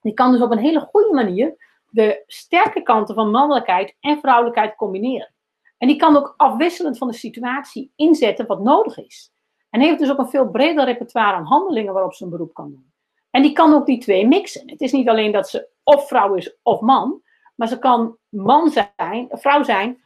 die 0.00 0.14
kan 0.14 0.32
dus 0.32 0.40
op 0.40 0.50
een 0.50 0.58
hele 0.58 0.80
goede 0.80 1.12
manier 1.14 1.54
de 1.90 2.22
sterke 2.26 2.82
kanten 2.82 3.14
van 3.14 3.30
mannelijkheid 3.30 3.96
en 4.00 4.18
vrouwelijkheid 4.18 4.74
combineren. 4.74 5.32
En 5.78 5.88
die 5.88 5.96
kan 5.96 6.16
ook 6.16 6.34
afwisselend 6.36 6.98
van 6.98 7.08
de 7.08 7.14
situatie 7.14 7.92
inzetten 7.96 8.46
wat 8.46 8.60
nodig 8.60 8.98
is. 8.98 9.32
En 9.70 9.80
heeft 9.80 9.98
dus 9.98 10.10
ook 10.10 10.18
een 10.18 10.28
veel 10.28 10.50
breder 10.50 10.84
repertoire 10.84 11.36
aan 11.36 11.44
handelingen 11.44 11.92
waarop 11.92 12.14
ze 12.14 12.24
een 12.24 12.30
beroep 12.30 12.54
kan 12.54 12.70
doen. 12.70 12.92
En 13.30 13.42
die 13.42 13.52
kan 13.52 13.74
ook 13.74 13.86
die 13.86 13.98
twee 13.98 14.26
mixen. 14.26 14.70
Het 14.70 14.80
is 14.80 14.92
niet 14.92 15.08
alleen 15.08 15.32
dat 15.32 15.48
ze 15.48 15.68
of 15.82 16.08
vrouw 16.08 16.34
is 16.34 16.56
of 16.62 16.80
man, 16.80 17.22
maar 17.54 17.68
ze 17.68 17.78
kan 17.78 18.16
man 18.28 18.70
zijn, 18.70 19.28
vrouw 19.30 19.62
zijn 19.62 20.01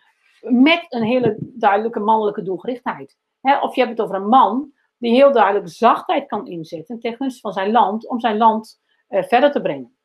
met 0.51 0.87
een 0.89 1.03
hele 1.03 1.37
duidelijke 1.39 2.01
mannelijke 2.01 2.43
doelgerichtheid. 2.43 3.17
of 3.41 3.75
je 3.75 3.81
hebt 3.81 3.99
het 3.99 4.01
over 4.01 4.15
een 4.15 4.29
man 4.29 4.73
die 4.99 5.15
heel 5.15 5.33
duidelijk 5.33 5.69
zachtheid 5.69 6.27
kan 6.27 6.47
inzetten 6.47 7.01
ten 7.01 7.17
gunste 7.17 7.41
van 7.41 7.53
zijn 7.53 7.71
land, 7.71 8.09
om 8.09 8.21
zijn 8.21 8.37
land 8.37 8.81
uh, 9.09 9.23
verder 9.23 9.53
te 9.53 9.61
brengen. 9.61 9.97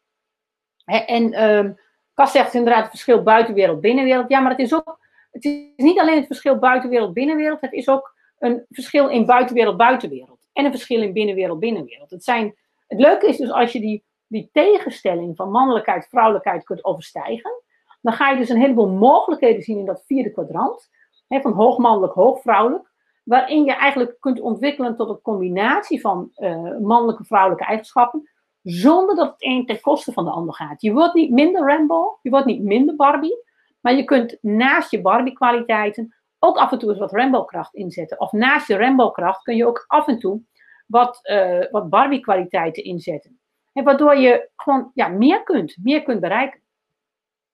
en 0.86 1.49
um, 1.49 1.77
Kas 2.13 2.32
zegt 2.32 2.54
inderdaad 2.54 2.82
het 2.82 2.89
verschil 2.89 3.23
buitenwereld, 3.23 3.82
binnenwereld. 3.82 4.30
Ja, 4.30 4.39
maar 4.39 4.51
het 4.51 4.60
is 4.60 4.73
ook 4.73 4.99
het 5.32 5.45
is 5.45 5.71
niet 5.75 5.99
alleen 5.99 6.17
het 6.17 6.25
verschil 6.25 6.60
buitenwereld, 6.60 7.13
binnenwereld, 7.13 7.62
het 7.62 7.73
is 7.73 7.89
ook 7.89 8.15
een 8.39 8.65
verschil 8.69 9.08
in 9.08 9.25
buitenwereld, 9.25 9.77
buitenwereld. 9.77 10.47
En 10.54 10.65
een 10.65 10.71
verschil 10.71 11.01
in 11.01 11.13
binnenwereld, 11.13 11.60
binnenwereld. 11.60 12.10
Het, 12.10 12.23
zijn, 12.23 12.56
het 12.88 12.99
leuke 12.99 13.27
is 13.27 13.38
dus 13.38 13.51
als 13.51 13.71
je 13.71 13.80
die, 13.80 14.04
die 14.27 14.49
tegenstelling 14.51 15.36
van 15.36 15.51
mannelijkheid, 15.51 16.08
vrouwelijkheid 16.10 16.63
kunt 16.63 16.84
overstijgen, 16.84 17.51
dan 18.02 18.14
ga 18.14 18.30
je 18.30 18.38
dus 18.38 18.50
een 18.50 18.62
heleboel 18.62 18.90
mogelijkheden 18.90 19.62
zien 19.62 19.80
in 19.80 19.86
dat 19.86 20.04
vierde 20.06 20.32
kwadrant, 20.32 20.90
hè, 21.28 21.42
van 21.42 21.54
hoogmannelijk, 21.54 22.14
hoogvrouwelijk, 22.14 22.92
waarin 23.24 23.64
je 23.64 23.74
eigenlijk 23.74 24.16
kunt 24.20 24.40
ontwikkelen 24.40 24.96
tot 24.96 25.10
een 25.10 25.22
combinatie 25.22 26.02
van 26.02 26.32
uh, 26.36 26.78
mannelijke, 26.78 27.24
vrouwelijke 27.24 27.66
eigenschappen, 27.66 28.30
zonder 28.62 29.16
dat 29.16 29.28
het 29.28 29.44
een 29.44 29.66
ten 29.66 29.82
koste 29.82 30.12
van 30.12 30.26
de 30.26 30.32
ander 30.32 30.54
gaat. 30.54 30.82
Je 30.82 30.94
wordt 30.94 31.14
niet 31.14 31.32
minder 31.32 31.68
Rambo, 31.68 32.20
je 32.22 32.30
wordt 32.30 32.46
niet 32.46 32.62
minder 32.62 32.96
Barbie, 32.96 33.44
maar 33.82 33.94
je 33.94 34.04
kunt 34.04 34.38
naast 34.42 34.92
je 34.92 35.02
Barbie-kwaliteiten 35.02 36.16
ook 36.40 36.58
af 36.58 36.72
en 36.72 36.80
toe 36.80 36.90
eens 36.90 37.00
wat 37.00 37.12
Rambo-kracht 37.12 37.74
inzetten. 37.74 38.20
Of 38.20 38.32
naast 38.32 38.68
je 38.68 38.78
Rambo-kracht 38.78 39.44
kun 39.44 39.56
je 39.56 39.68
ook 39.68 39.84
af 39.88 40.08
en 40.08 40.20
toe 40.20 40.42
wat, 40.88 41.20
uh, 41.24 41.72
wat 41.72 41.90
Barbie-kwaliteiten 41.90 42.84
inzetten. 42.84 43.40
En 43.74 43.84
waardoor 43.84 44.16
je 44.16 44.50
gewoon 44.56 44.92
ja, 44.94 45.08
meer 45.08 45.44
kunt, 45.44 45.78
meer 45.82 46.04
kunt 46.04 46.20
bereiken. 46.20 46.61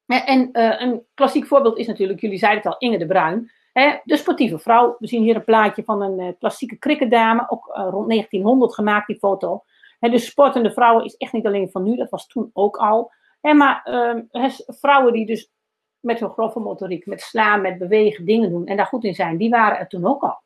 En 0.07 0.49
uh, 0.53 0.81
een 0.81 1.05
klassiek 1.13 1.45
voorbeeld 1.45 1.77
is 1.77 1.87
natuurlijk, 1.87 2.21
jullie 2.21 2.37
zeiden 2.37 2.61
het 2.63 2.71
al, 2.71 2.79
Inge 2.79 2.97
de 2.97 3.05
Bruin. 3.05 3.51
Hè, 3.73 3.97
de 4.03 4.17
sportieve 4.17 4.59
vrouw. 4.59 4.95
We 4.99 5.07
zien 5.07 5.23
hier 5.23 5.35
een 5.35 5.43
plaatje 5.43 5.83
van 5.83 6.01
een 6.01 6.19
uh, 6.19 6.31
klassieke 6.39 6.77
cricketdame, 6.77 7.49
ook 7.49 7.65
rond 7.65 8.09
1900 8.09 8.73
gemaakt, 8.73 9.07
die 9.07 9.17
foto. 9.17 9.63
Hè, 9.99 10.09
de 10.09 10.17
sportende 10.17 10.71
vrouwen 10.71 11.05
is 11.05 11.15
echt 11.15 11.33
niet 11.33 11.45
alleen 11.45 11.69
van 11.71 11.83
nu, 11.83 11.95
dat 11.95 12.09
was 12.09 12.27
toen 12.27 12.49
ook 12.53 12.77
al. 12.77 13.11
Hè, 13.41 13.53
maar 13.53 13.81
ehm, 13.83 14.51
vrouwen 14.67 15.13
die 15.13 15.25
dus 15.25 15.51
met 15.99 16.19
hun 16.19 16.29
grove 16.29 16.59
motoriek, 16.59 17.05
met 17.05 17.21
slaan, 17.21 17.61
met 17.61 17.77
bewegen, 17.77 18.25
dingen 18.25 18.49
doen 18.49 18.65
en 18.65 18.77
daar 18.77 18.85
goed 18.85 19.03
in 19.03 19.15
zijn, 19.15 19.37
die 19.37 19.49
waren 19.49 19.77
er 19.77 19.87
toen 19.87 20.05
ook 20.05 20.23
al. 20.23 20.41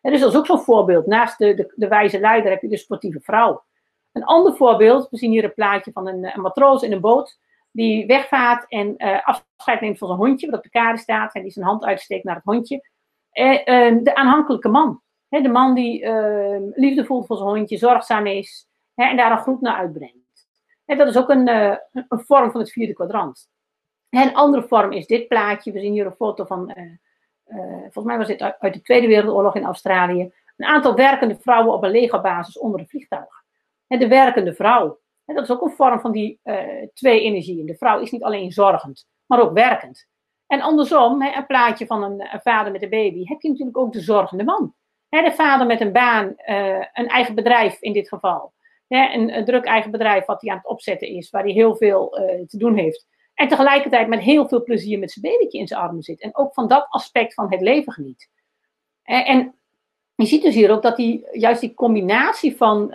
Dus 0.00 0.20
dat 0.20 0.30
is 0.30 0.38
ook 0.38 0.46
zo'n 0.46 0.60
voorbeeld. 0.60 1.06
Naast 1.06 1.38
de, 1.38 1.54
de, 1.54 1.72
de, 1.74 1.88
wijze 1.88 2.20
leider 2.20 2.50
heb 2.50 2.62
je 2.62 2.68
de 2.68 2.76
sportieve 2.76 3.20
vrouw. 3.20 3.64
Een 4.12 4.24
ander 4.24 4.54
voorbeeld, 4.56 5.10
we 5.10 5.16
zien 5.16 5.30
hier 5.30 5.44
een 5.44 5.54
plaatje 5.54 5.92
van 5.92 6.08
een, 6.08 6.24
een 6.34 6.40
matroos 6.40 6.82
in 6.82 6.92
een 6.92 7.00
boot 7.00 7.38
die 7.74 8.06
wegvaart 8.06 8.64
en 8.68 8.94
uh, 8.96 9.26
afscheid 9.26 9.80
neemt 9.80 9.98
van 9.98 10.08
zijn 10.08 10.20
hondje, 10.20 10.46
wat 10.46 10.56
op 10.56 10.62
de 10.62 10.70
kade 10.70 10.98
staat 10.98 11.34
en 11.34 11.42
die 11.42 11.50
zijn 11.50 11.64
hand 11.64 11.84
uitsteekt 11.84 12.24
naar 12.24 12.34
het 12.34 12.44
hondje. 12.44 12.88
Uh, 13.32 13.52
uh, 13.52 14.02
de 14.02 14.14
aanhankelijke 14.14 14.68
man. 14.68 15.02
De 15.28 15.48
man 15.48 15.74
die 15.74 16.08
liefde 16.74 17.04
voelt 17.04 17.26
voor 17.26 17.36
zijn 17.36 17.48
hondje, 17.48 17.76
zorgzaam 17.76 18.26
is 18.26 18.68
en 18.94 19.16
daar 19.16 19.30
een 19.30 19.38
groet 19.38 19.60
naar 19.60 19.76
uitbrengt. 19.76 20.46
En 20.84 20.98
dat 20.98 21.08
is 21.08 21.16
ook 21.16 21.28
een, 21.28 21.48
een 21.48 21.78
vorm 22.08 22.50
van 22.50 22.60
het 22.60 22.72
vierde 22.72 22.92
kwadrant. 22.92 23.48
Een 24.10 24.34
andere 24.34 24.62
vorm 24.62 24.92
is 24.92 25.06
dit 25.06 25.28
plaatje. 25.28 25.72
We 25.72 25.80
zien 25.80 25.92
hier 25.92 26.06
een 26.06 26.14
foto 26.14 26.44
van, 26.44 26.74
volgens 27.80 28.04
mij 28.04 28.18
was 28.18 28.26
dit 28.26 28.42
uit, 28.42 28.74
de 28.74 28.82
Tweede 28.82 29.06
Wereldoorlog 29.06 29.54
in 29.56 29.64
Australië. 29.64 30.32
Een 30.56 30.66
aantal 30.66 30.94
werkende 30.94 31.36
vrouwen 31.40 31.74
op 31.74 31.82
een 31.82 31.90
legerbasis 31.90 32.58
onder 32.58 32.80
een 32.80 32.88
vliegtuig. 32.88 33.44
De 33.86 34.08
werkende 34.08 34.54
vrouw. 34.54 34.98
En 35.24 35.34
dat 35.34 35.44
is 35.44 35.50
ook 35.50 35.62
een 35.62 35.70
vorm 35.70 36.00
van 36.00 36.12
die 36.12 36.40
uh, 36.44 36.62
twee 36.92 37.20
energieën. 37.20 37.66
De 37.66 37.76
vrouw 37.76 38.00
is 38.00 38.10
niet 38.10 38.22
alleen 38.22 38.52
zorgend, 38.52 39.06
maar 39.26 39.40
ook 39.40 39.52
werkend. 39.52 40.06
En 40.46 40.60
andersom, 40.60 41.22
hè, 41.22 41.36
een 41.36 41.46
plaatje 41.46 41.86
van 41.86 42.02
een, 42.02 42.40
vader 42.42 42.72
met 42.72 42.82
een 42.82 42.90
baby, 42.90 43.24
heb 43.24 43.40
je 43.40 43.48
natuurlijk 43.48 43.78
ook 43.78 43.92
de 43.92 44.00
zorgende 44.00 44.44
man. 44.44 44.74
Hè, 45.08 45.22
de 45.22 45.32
vader 45.32 45.66
met 45.66 45.80
een 45.80 45.92
baan, 45.92 46.34
een 46.92 47.08
eigen 47.08 47.34
bedrijf 47.34 47.80
in 47.80 47.92
dit 47.92 48.08
geval. 48.08 48.52
Hè, 48.88 49.12
een, 49.12 49.44
druk 49.44 49.64
eigen 49.64 49.90
bedrijf 49.90 50.24
wat 50.24 50.40
hij 50.40 50.50
aan 50.50 50.56
het 50.56 50.66
opzetten 50.66 51.08
is, 51.08 51.30
waar 51.30 51.42
hij 51.42 51.52
heel 51.52 51.76
veel 51.76 52.08
te 52.46 52.58
doen 52.58 52.76
heeft. 52.76 53.06
En 53.34 53.48
tegelijkertijd 53.48 54.08
met 54.08 54.20
heel 54.20 54.48
veel 54.48 54.62
plezier 54.62 54.98
met 54.98 55.10
zijn 55.10 55.32
babytje 55.32 55.58
in 55.58 55.66
zijn 55.66 55.80
armen 55.80 56.02
zit. 56.02 56.20
En 56.20 56.36
ook 56.36 56.54
van 56.54 56.68
dat 56.68 56.86
aspect 56.88 57.34
van 57.34 57.50
het 57.50 57.60
leven 57.60 57.92
geniet. 57.92 58.30
En, 59.02 59.24
en 59.24 59.54
je 60.14 60.26
ziet 60.26 60.42
dus 60.42 60.54
hier 60.54 60.70
ook 60.70 60.82
dat 60.82 60.96
die, 60.96 61.26
juist 61.32 61.60
die 61.60 61.74
combinatie 61.74 62.56
van, 62.56 62.92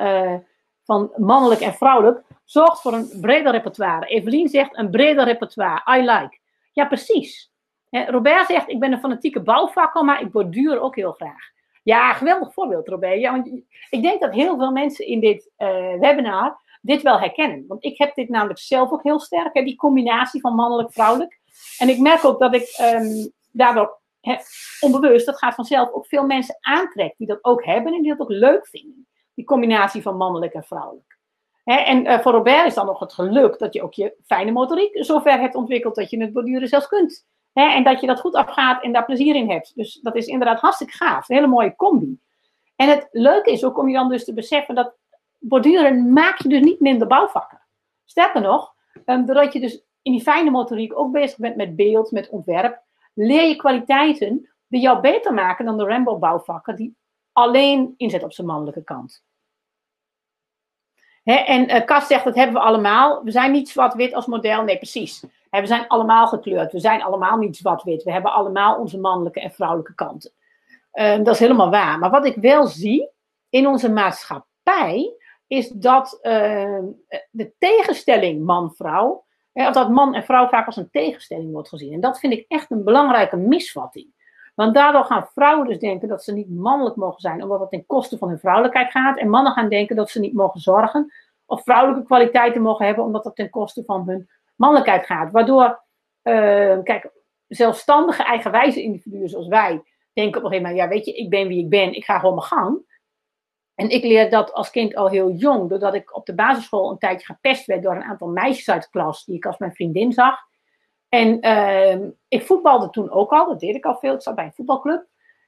van 0.90 1.12
mannelijk 1.16 1.62
en 1.62 1.74
vrouwelijk 1.74 2.22
zorgt 2.46 2.82
voor 2.82 2.94
een 2.94 3.10
breder 3.22 3.52
repertoire. 3.52 4.06
Evelien 4.06 4.48
zegt 4.48 4.78
een 4.78 4.90
breder 4.90 5.26
repertoire. 5.26 5.98
I 5.98 6.02
like. 6.02 6.38
Ja, 6.72 6.86
precies. 6.86 7.52
Robert 7.90 8.48
zegt, 8.48 8.70
ik 8.70 8.80
ben 8.80 8.92
een 8.92 9.00
fanatieke 9.00 9.42
bouwvakker, 9.42 10.06
maar 10.06 10.22
ik 10.22 10.32
borduur 10.32 10.80
ook 10.80 10.96
heel 10.96 11.12
graag. 11.12 11.52
Ja, 11.84 12.14
geweldig 12.14 12.54
voorbeeld, 12.54 12.88
Robert. 12.88 13.20
Ja, 13.20 13.32
want 13.32 13.48
ik 13.90 14.02
denk 14.02 14.22
dat 14.22 14.34
heel 14.34 14.58
veel 14.58 14.72
mensen 14.72 15.06
in 15.06 15.20
dit 15.20 15.52
uh, 15.58 16.00
webinar 16.00 16.62
dit 16.82 17.02
wel 17.02 17.20
herkennen. 17.20 17.66
Want 17.68 17.84
ik 17.84 17.98
heb 17.98 18.16
dit 18.16 18.30
namelijk 18.30 18.60
zelf 18.60 18.92
ook 18.92 19.04
heel 19.04 19.20
sterk, 19.20 19.54
hè, 19.54 19.64
die 19.64 19.76
combinatie 19.76 20.42
van 20.42 20.56
mannelijk-vrouwelijk. 20.56 21.40
En 21.78 21.90
ik 21.90 22.00
merk 22.00 22.26
ook 22.26 22.40
dat 22.40 22.56
ik 22.56 22.78
um, 22.82 23.32
daardoor 23.52 24.00
onbewust, 24.80 25.26
dat 25.26 25.38
gaat 25.38 25.56
vanzelf, 25.56 25.92
ook 25.92 26.08
veel 26.08 26.26
mensen 26.26 26.58
aantrekt 26.60 27.18
die 27.18 27.28
dat 27.28 27.44
ook 27.44 27.66
hebben 27.66 27.94
en 27.94 28.02
die 28.02 28.12
dat 28.12 28.20
ook 28.20 28.30
leuk 28.30 28.68
vinden. 28.68 29.08
Die 29.40 29.48
combinatie 29.48 30.02
van 30.02 30.18
mannelijk 30.18 30.54
en 30.54 30.64
vrouwelijk. 30.64 31.18
en 31.64 32.06
uh, 32.06 32.20
voor 32.20 32.32
Robert 32.32 32.66
is 32.66 32.74
dan 32.74 32.86
nog 32.86 33.00
het 33.00 33.14
geluk 33.14 33.60
dat 33.60 33.74
je 33.74 33.82
ook 33.84 33.94
je 33.94 34.14
fijne 34.26 34.52
motoriek 34.52 35.04
zover 35.04 35.40
hebt 35.40 35.56
ontwikkeld 35.56 35.96
dat 35.96 36.10
je 36.10 36.22
het 36.22 36.34
borduren 36.34 36.68
zelfs 36.68 36.88
kunt. 36.88 37.26
en 37.54 37.84
dat 37.84 38.02
je 38.02 38.08
dat 38.08 38.20
goed 38.20 38.36
afgaat 38.36 38.84
en 38.84 38.92
daar 38.92 39.06
plezier 39.06 39.36
in 39.36 39.50
hebt. 39.50 39.76
Dus 39.76 40.00
dat 40.02 40.16
is 40.16 40.26
inderdaad 40.26 40.60
hartstikke 40.60 40.94
gaaf. 40.94 41.30
Een 41.30 41.36
hele 41.36 41.48
mooie 41.48 41.76
combi. 41.76 42.20
En 42.76 42.90
het 42.90 43.08
leuke 43.12 43.52
is 43.52 43.64
ook 43.64 43.78
om 43.78 43.88
je 43.88 43.94
dan 43.94 44.10
dus 44.10 44.26
te 44.26 44.34
beseffen 44.34 44.76
dat 44.76 44.94
borduren 45.38 46.14
maak 46.14 46.38
je 46.38 46.50
dus 46.50 46.62
niet 46.62 46.80
minder 46.80 47.08
bouwvakker. 47.08 47.62
Sterker 48.06 48.42
nog, 48.42 48.74
um, 49.06 49.26
doordat 49.26 49.54
je 49.54 49.60
dus 49.60 49.84
in 50.02 50.12
die 50.12 50.22
fijne 50.22 50.50
motoriek 50.50 51.00
ook 51.00 51.12
bezig 51.12 51.38
bent 51.38 51.56
met 51.56 51.76
beeld, 51.76 52.12
met 52.12 52.30
ontwerp, 52.30 52.82
leer 53.14 53.48
je 53.48 53.56
kwaliteiten 53.56 54.50
die 54.68 54.82
jou 54.82 55.02
beter 55.02 55.34
maken 55.34 55.66
dan 55.66 55.78
de 55.78 55.84
Rambo 55.84 56.18
bouwvakker, 56.18 56.76
die 56.76 56.98
alleen 57.34 57.94
inzet 57.98 58.24
op 58.24 58.34
zijn 58.34 58.48
mannelijke 58.48 58.84
kant. 58.84 59.24
En 61.38 61.92
uh, 61.92 62.00
zegt, 62.00 62.24
dat 62.24 62.36
hebben 62.36 62.56
we 62.56 62.68
allemaal. 62.68 63.24
We 63.24 63.32
zijn 63.32 63.52
niet 63.52 63.70
zwart-wit 63.70 64.14
als 64.14 64.26
model. 64.26 64.64
Nee, 64.64 64.78
precies. 64.78 65.24
We 65.50 65.66
zijn 65.66 65.88
allemaal 65.88 66.28
gekleurd. 66.28 66.72
We 66.72 66.80
zijn 66.80 67.04
allemaal 67.04 67.38
niet 67.38 67.58
zwart-wit. 67.58 68.04
We 68.04 68.12
hebben 68.12 68.34
allemaal 68.34 68.76
onze 68.76 69.00
mannelijke 69.00 69.40
en 69.40 69.52
vrouwelijke 69.52 69.96
kanten. 69.96 70.32
Uh, 70.94 71.18
dat 71.18 71.34
is 71.34 71.40
helemaal 71.40 71.70
waar. 71.70 72.00
Maar 72.00 72.10
wat 72.10 72.26
ik 72.26 72.36
wel 72.36 72.68
zie 72.68 73.10
in 73.50 73.68
onze 73.68 73.92
maatschappij, 73.92 75.14
is 75.48 75.70
dat 75.70 76.20
uh, 76.22 76.80
de 77.32 77.54
tegenstelling 77.58 78.46
man-vrouw, 78.46 79.26
of 79.54 79.74
dat 79.74 79.90
man 79.90 80.16
en 80.16 80.24
vrouw 80.24 80.48
vaak 80.48 80.66
als 80.66 80.76
een 80.76 80.90
tegenstelling 80.92 81.52
wordt 81.52 81.70
gezien. 81.70 81.94
En 81.94 82.00
dat 82.00 82.20
vind 82.20 82.34
ik 82.34 82.46
echt 82.48 82.72
een 82.72 82.84
belangrijke 82.84 83.38
misvatting. 83.38 84.14
Want 84.60 84.74
daardoor 84.74 85.04
gaan 85.04 85.28
vrouwen 85.34 85.68
dus 85.68 85.80
denken 85.80 86.08
dat 86.08 86.24
ze 86.24 86.34
niet 86.34 86.50
mannelijk 86.50 86.96
mogen 86.96 87.22
zijn, 87.22 87.44
omdat 87.44 87.60
het 87.60 87.70
ten 87.70 87.86
koste 87.86 88.18
van 88.18 88.30
hun 88.30 88.40
vrouwelijkheid 88.40 88.92
gaat. 88.92 89.18
En 89.18 89.30
mannen 89.30 89.52
gaan 89.52 89.70
denken 89.70 89.96
dat 89.96 90.10
ze 90.10 90.20
niet 90.20 90.34
mogen 90.34 90.60
zorgen 90.60 91.14
of 91.46 91.64
vrouwelijke 91.64 92.06
kwaliteiten 92.06 92.62
mogen 92.62 92.86
hebben, 92.86 93.04
omdat 93.04 93.24
dat 93.24 93.36
ten 93.36 93.50
koste 93.50 93.84
van 93.86 94.08
hun 94.08 94.30
mannelijkheid 94.56 95.06
gaat. 95.06 95.32
Waardoor, 95.32 95.84
uh, 96.24 96.78
kijk, 96.84 97.12
zelfstandige, 97.48 98.24
eigenwijze 98.24 98.82
individuen 98.82 99.30
zoals 99.30 99.48
wij 99.48 99.82
denken 100.14 100.40
op 100.40 100.46
een 100.46 100.52
gegeven 100.52 100.62
moment, 100.62 100.78
ja, 100.78 100.88
weet 100.88 101.06
je, 101.06 101.14
ik 101.14 101.30
ben 101.30 101.48
wie 101.48 101.64
ik 101.64 101.70
ben, 101.70 101.94
ik 101.94 102.06
ga 102.06 102.20
gewoon 102.20 102.36
mijn 102.36 102.48
gang. 102.48 103.00
En 103.76 103.90
ik 103.90 104.04
leer 104.04 104.30
dat 104.30 104.54
als 104.54 104.70
kind 104.70 104.96
al 104.96 105.10
heel 105.10 105.32
jong, 105.32 105.70
doordat 105.70 105.94
ik 105.94 106.16
op 106.16 106.26
de 106.26 106.36
basisschool 106.36 106.92
een 106.92 106.98
tijdje 106.98 107.26
gepest 107.26 107.66
werd 107.66 107.84
door 107.84 107.96
een 107.96 108.04
aantal 108.04 108.28
meisjes 108.28 108.70
uit 108.70 108.84
de 108.84 108.90
klas, 108.90 109.26
die 109.26 109.36
ik 109.36 109.46
als 109.46 109.58
mijn 109.58 109.74
vriendin 109.74 110.12
zag. 110.12 110.49
En 111.10 111.46
uh, 111.46 112.08
ik 112.28 112.46
voetbalde 112.46 112.90
toen 112.90 113.12
ook 113.12 113.32
al, 113.32 113.48
dat 113.48 113.60
deed 113.60 113.76
ik 113.76 113.86
al 113.86 113.96
veel. 113.96 114.14
Ik 114.14 114.22
zat 114.22 114.36
bij 114.36 114.46
een 114.46 114.54
voetbalclub. 114.54 115.06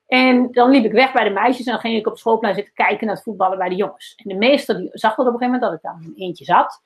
En 0.07 0.51
dan 0.51 0.69
liep 0.69 0.85
ik 0.85 0.91
weg 0.91 1.13
bij 1.13 1.23
de 1.23 1.29
meisjes 1.29 1.65
en 1.65 1.71
dan 1.71 1.81
ging 1.81 1.97
ik 1.97 2.07
op 2.07 2.17
schoolplein 2.17 2.55
zitten 2.55 2.73
kijken 2.73 3.05
naar 3.05 3.15
het 3.15 3.23
voetballen 3.23 3.57
bij 3.57 3.69
de 3.69 3.75
jongens. 3.75 4.13
En 4.15 4.29
de 4.29 4.35
meester 4.35 4.77
die 4.77 4.89
zag 4.91 5.15
dat 5.15 5.27
op 5.27 5.33
een 5.33 5.39
gegeven 5.39 5.59
moment 5.59 5.61
dat 5.61 5.73
ik 5.73 5.81
daar 5.81 6.09
een 6.11 6.25
eentje 6.25 6.45
zat. 6.45 6.83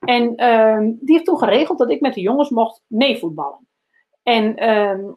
En 0.00 0.22
uh, 0.42 0.78
die 1.00 1.14
heeft 1.14 1.24
toen 1.24 1.38
geregeld 1.38 1.78
dat 1.78 1.90
ik 1.90 2.00
met 2.00 2.14
de 2.14 2.20
jongens 2.20 2.50
mocht 2.50 2.82
meevoetballen. 2.86 3.68
En 4.22 4.62
uh, 4.62 5.10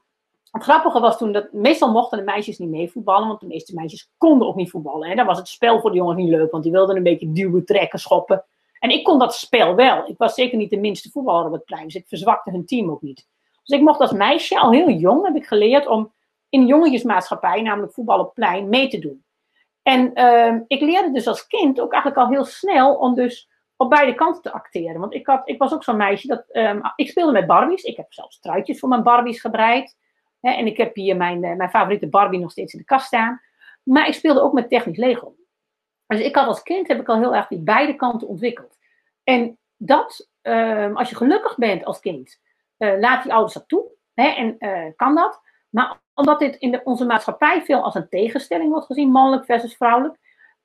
het 0.51 0.63
grappige 0.63 0.99
was 0.99 1.17
toen 1.17 1.31
dat 1.31 1.53
meestal 1.53 1.91
mochten 1.91 2.17
de 2.17 2.23
meisjes 2.23 2.57
niet 2.57 2.69
meevoetballen, 2.69 3.27
want 3.27 3.39
de 3.39 3.47
meeste 3.47 3.73
meisjes 3.73 4.11
konden 4.17 4.47
ook 4.47 4.55
niet 4.55 4.69
voetballen. 4.69 5.09
En 5.09 5.15
dan 5.15 5.25
was 5.25 5.37
het 5.37 5.47
spel 5.47 5.79
voor 5.79 5.91
de 5.91 5.97
jongens 5.97 6.17
niet 6.17 6.29
leuk, 6.29 6.51
want 6.51 6.63
die 6.63 6.71
wilden 6.71 6.95
een 6.95 7.03
beetje 7.03 7.31
duwen, 7.31 7.65
trekken, 7.65 7.99
schoppen. 7.99 8.45
En 8.79 8.89
ik 8.89 9.03
kon 9.03 9.19
dat 9.19 9.35
spel 9.35 9.75
wel. 9.75 10.07
Ik 10.07 10.17
was 10.17 10.33
zeker 10.33 10.57
niet 10.57 10.69
de 10.69 10.79
minste 10.79 11.09
voetballer 11.09 11.45
op 11.45 11.51
het 11.51 11.65
plein, 11.65 11.83
dus 11.83 11.95
ik 11.95 12.07
verzwakte 12.07 12.51
hun 12.51 12.65
team 12.65 12.91
ook 12.91 13.01
niet. 13.01 13.27
Dus 13.63 13.77
ik 13.77 13.83
mocht 13.83 13.99
als 13.99 14.11
meisje, 14.11 14.59
al 14.59 14.71
heel 14.71 14.89
jong, 14.89 15.25
heb 15.25 15.35
ik 15.35 15.47
geleerd 15.47 15.87
om 15.87 16.13
in 16.49 16.65
jongetjesmaatschappij, 16.65 17.61
namelijk 17.61 17.93
voetbal 17.93 18.19
op 18.19 18.33
plein, 18.33 18.69
mee 18.69 18.87
te 18.87 18.99
doen. 18.99 19.23
En 19.81 20.11
uh, 20.13 20.61
ik 20.67 20.81
leerde 20.81 21.11
dus 21.11 21.27
als 21.27 21.47
kind 21.47 21.81
ook 21.81 21.93
eigenlijk 21.93 22.21
al 22.21 22.33
heel 22.33 22.45
snel 22.45 22.95
om 22.95 23.15
dus 23.15 23.49
op 23.75 23.89
beide 23.89 24.13
kanten 24.15 24.41
te 24.41 24.51
acteren. 24.51 24.99
Want 24.99 25.13
ik, 25.13 25.27
had, 25.27 25.41
ik 25.45 25.57
was 25.57 25.73
ook 25.73 25.83
zo'n 25.83 25.97
meisje 25.97 26.27
dat. 26.27 26.43
Um, 26.51 26.81
ik 26.95 27.09
speelde 27.09 27.31
met 27.31 27.47
Barbies. 27.47 27.83
Ik 27.83 27.97
heb 27.97 28.13
zelfs 28.13 28.39
truitjes 28.39 28.79
voor 28.79 28.89
mijn 28.89 29.03
Barbies 29.03 29.41
gebreid. 29.41 29.97
Hè, 30.41 30.51
en 30.51 30.65
ik 30.65 30.77
heb 30.77 30.95
hier 30.95 31.17
mijn, 31.17 31.43
uh, 31.43 31.55
mijn 31.55 31.69
favoriete 31.69 32.07
Barbie 32.07 32.39
nog 32.39 32.51
steeds 32.51 32.73
in 32.73 32.79
de 32.79 32.85
kast 32.85 33.05
staan. 33.05 33.41
Maar 33.83 34.07
ik 34.07 34.13
speelde 34.13 34.41
ook 34.41 34.53
met 34.53 34.69
technisch 34.69 34.97
Lego. 34.97 35.35
Dus 36.17 36.25
ik 36.25 36.35
had 36.35 36.47
als 36.47 36.63
kind 36.63 36.87
heb 36.87 36.99
ik 36.99 37.07
al 37.07 37.17
heel 37.17 37.35
erg 37.35 37.47
die 37.47 37.59
beide 37.59 37.95
kanten 37.95 38.27
ontwikkeld. 38.27 38.77
En 39.23 39.57
dat, 39.77 40.29
um, 40.41 40.97
als 40.97 41.09
je 41.09 41.15
gelukkig 41.15 41.57
bent 41.57 41.85
als 41.85 41.99
kind, 41.99 42.39
uh, 42.77 42.99
laat 42.99 43.23
die 43.23 43.33
ouders 43.33 43.53
dat 43.53 43.67
toe. 43.67 43.91
Hè, 44.13 44.27
en 44.27 44.55
uh, 44.59 44.91
kan 44.95 45.15
dat. 45.15 45.41
Maar 45.69 46.01
omdat 46.13 46.39
dit 46.39 46.55
in 46.55 46.71
de, 46.71 46.81
onze 46.83 47.05
maatschappij 47.05 47.61
veel 47.61 47.83
als 47.83 47.95
een 47.95 48.09
tegenstelling 48.09 48.69
wordt 48.69 48.85
gezien, 48.85 49.11
mannelijk 49.11 49.45
versus 49.45 49.75
vrouwelijk, 49.75 50.17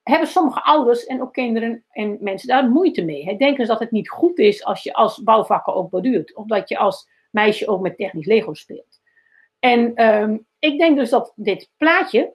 hebben 0.03 0.29
sommige 0.29 0.63
ouders 0.63 1.07
en 1.07 1.23
ook 1.23 1.33
kinderen 1.33 1.85
en 1.91 2.17
mensen 2.21 2.49
daar 2.49 2.69
moeite 2.69 3.05
mee. 3.05 3.25
Hè. 3.25 3.37
Denken 3.37 3.67
ze 3.67 3.71
dat 3.73 3.81
het 3.81 3.91
niet 3.91 4.11
goed 4.11 4.39
is 4.39 4.65
als 4.65 4.83
je 4.83 4.93
als 4.95 5.23
bouwvakker 5.23 5.75
ook 5.75 5.91
borduurt. 5.91 6.35
Of 6.35 6.47
dat 6.47 6.69
je 6.69 6.79
als 6.79 7.09
meisje 7.31 7.69
ook 7.69 7.81
met 7.81 7.97
technisch 7.97 8.27
Lego 8.27 8.55
speelt. 8.55 9.01
En 9.59 10.05
um, 10.05 10.47
ik 10.59 10.79
denk 10.79 10.97
dus 10.97 11.11
dat 11.11 11.33
dit 11.37 11.71
plaatje 11.77 12.35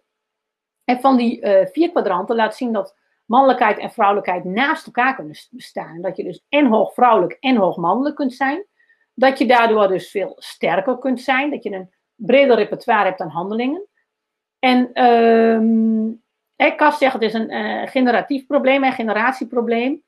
van 0.97 1.17
die 1.17 1.41
uh, 1.41 1.65
vier 1.65 1.91
kwadranten 1.91 2.35
laat 2.35 2.55
zien 2.55 2.71
dat 2.71 2.95
mannelijkheid 3.25 3.77
en 3.77 3.91
vrouwelijkheid 3.91 4.43
naast 4.43 4.85
elkaar 4.85 5.15
kunnen 5.15 5.35
bestaan. 5.51 6.01
Dat 6.01 6.17
je 6.17 6.23
dus 6.23 6.45
en 6.49 6.65
hoog 6.65 6.93
vrouwelijk 6.93 7.37
en 7.39 7.55
hoog 7.55 7.77
mannelijk 7.77 8.15
kunt 8.15 8.33
zijn. 8.33 8.65
Dat 9.13 9.37
je 9.37 9.45
daardoor 9.45 9.87
dus 9.87 10.09
veel 10.09 10.33
sterker 10.37 10.97
kunt 10.97 11.21
zijn. 11.21 11.51
Dat 11.51 11.63
je 11.63 11.71
een 11.71 11.93
breder 12.15 12.55
repertoire 12.55 13.05
hebt 13.05 13.21
aan 13.21 13.29
handelingen. 13.29 13.87
En 14.59 14.91
kan 16.75 16.91
zeggen, 16.91 17.19
het 17.19 17.29
is 17.29 17.33
een 17.33 17.51
uh, 17.51 17.87
generatief 17.87 18.45
probleem, 18.45 18.83
een 18.83 18.91
generatieprobleem. 18.91 20.03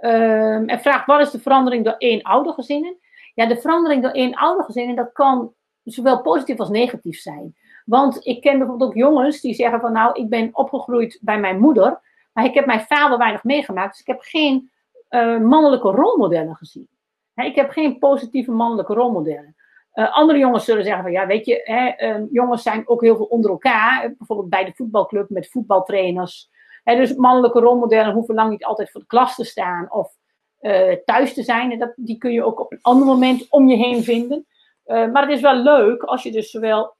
Um, 0.00 0.68
en 0.68 0.80
vraagt, 0.80 1.06
wat 1.06 1.20
is 1.20 1.30
de 1.30 1.40
verandering 1.40 1.84
door 1.84 1.96
één 1.98 2.20
gezinnen? 2.52 2.98
Ja, 3.34 3.46
de 3.46 3.56
verandering 3.56 4.02
door 4.02 4.10
één 4.10 4.36
gezinnen, 4.38 4.96
dat 4.96 5.12
kan 5.12 5.52
zowel 5.84 6.22
positief 6.22 6.58
als 6.58 6.68
negatief 6.68 7.20
zijn. 7.20 7.56
Want 7.88 8.26
ik 8.26 8.40
ken 8.40 8.58
bijvoorbeeld 8.58 8.90
ook 8.90 8.96
jongens 8.96 9.40
die 9.40 9.54
zeggen 9.54 9.80
van, 9.80 9.92
nou, 9.92 10.20
ik 10.20 10.28
ben 10.28 10.50
opgegroeid 10.52 11.18
bij 11.20 11.40
mijn 11.40 11.58
moeder, 11.58 12.00
maar 12.32 12.44
ik 12.44 12.54
heb 12.54 12.66
mijn 12.66 12.80
vader 12.80 13.18
weinig 13.18 13.44
meegemaakt, 13.44 13.90
dus 13.90 14.00
ik 14.00 14.06
heb 14.06 14.20
geen 14.20 14.70
uh, 15.10 15.38
mannelijke 15.38 15.90
rolmodellen 15.90 16.56
gezien. 16.56 16.88
ik 17.34 17.54
heb 17.54 17.70
geen 17.70 17.98
positieve 17.98 18.50
mannelijke 18.50 18.94
rolmodellen. 18.94 19.56
Uh, 19.94 20.16
andere 20.16 20.38
jongens 20.38 20.64
zullen 20.64 20.84
zeggen 20.84 21.02
van 21.02 21.12
ja, 21.12 21.26
weet 21.26 21.46
je, 21.46 21.60
hè, 21.64 22.16
uh, 22.18 22.26
jongens 22.30 22.62
zijn 22.62 22.88
ook 22.88 23.00
heel 23.00 23.16
veel 23.16 23.24
onder 23.24 23.50
elkaar. 23.50 24.14
Bijvoorbeeld 24.18 24.50
bij 24.50 24.64
de 24.64 24.72
voetbalclub 24.74 25.28
met 25.28 25.50
voetbaltrainers. 25.50 26.50
Dus 26.84 27.14
mannelijke 27.14 27.60
rolmodellen 27.60 28.14
hoeven 28.14 28.34
lang 28.34 28.50
niet 28.50 28.64
altijd 28.64 28.90
voor 28.90 29.00
de 29.00 29.06
klas 29.06 29.34
te 29.34 29.44
staan 29.44 29.92
of 29.92 30.12
uh, 30.60 30.92
thuis 31.04 31.34
te 31.34 31.42
zijn. 31.42 31.72
En 31.72 31.78
dat, 31.78 31.92
die 31.96 32.18
kun 32.18 32.32
je 32.32 32.44
ook 32.44 32.60
op 32.60 32.72
een 32.72 32.82
ander 32.82 33.06
moment 33.06 33.46
om 33.50 33.68
je 33.68 33.76
heen 33.76 34.02
vinden. 34.02 34.46
maar 34.84 35.22
het 35.22 35.30
is 35.30 35.40
wel 35.40 35.56
leuk 35.56 36.02
als 36.02 36.22
je 36.22 36.32
dus 36.32 36.50
zowel 36.50 36.96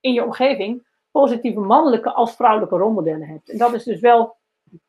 in 0.00 0.12
je 0.12 0.24
omgeving 0.24 0.86
positieve 1.10 1.60
mannelijke 1.60 2.12
als 2.12 2.36
vrouwelijke 2.36 2.76
rolmodellen 2.76 3.28
hebt. 3.28 3.48
En 3.48 3.58
dat 3.58 3.74
is 3.74 3.84
dus 3.84 4.00
wel 4.00 4.36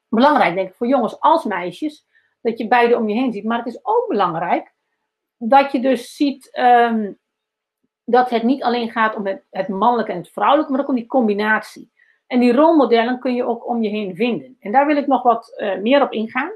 belangrijk, 0.09 0.55
denk 0.55 0.69
ik, 0.69 0.75
voor 0.75 0.87
jongens 0.87 1.19
als 1.19 1.43
meisjes. 1.43 2.07
Dat 2.41 2.57
je 2.57 2.67
beide 2.67 2.97
om 2.97 3.09
je 3.09 3.15
heen 3.15 3.31
ziet. 3.31 3.43
Maar 3.43 3.57
het 3.57 3.67
is 3.67 3.79
ook 3.85 4.05
belangrijk 4.07 4.73
dat 5.37 5.71
je 5.71 5.79
dus 5.79 6.15
ziet. 6.15 6.57
Um, 6.59 7.19
dat 8.09 8.29
het 8.29 8.43
niet 8.43 8.63
alleen 8.63 8.91
gaat 8.91 9.15
om 9.15 9.25
het, 9.49 9.67
mannelijke 9.67 10.11
en 10.11 10.17
het 10.17 10.29
vrouwelijke, 10.29 10.71
maar 10.71 10.81
ook 10.81 10.87
om 10.87 10.95
die 10.95 11.05
combinatie. 11.05 11.91
En 12.27 12.39
die 12.39 12.53
rolmodellen 12.53 13.19
kun 13.19 13.35
je 13.35 13.45
ook 13.45 13.67
om 13.67 13.83
je 13.83 13.89
heen 13.89 14.15
vinden. 14.15 14.57
En 14.59 14.71
daar 14.71 14.85
wil 14.85 14.97
ik 14.97 15.07
nog 15.07 15.23
wat 15.23 15.53
uh, 15.57 15.77
meer 15.77 16.01
op 16.01 16.11
ingaan. 16.11 16.51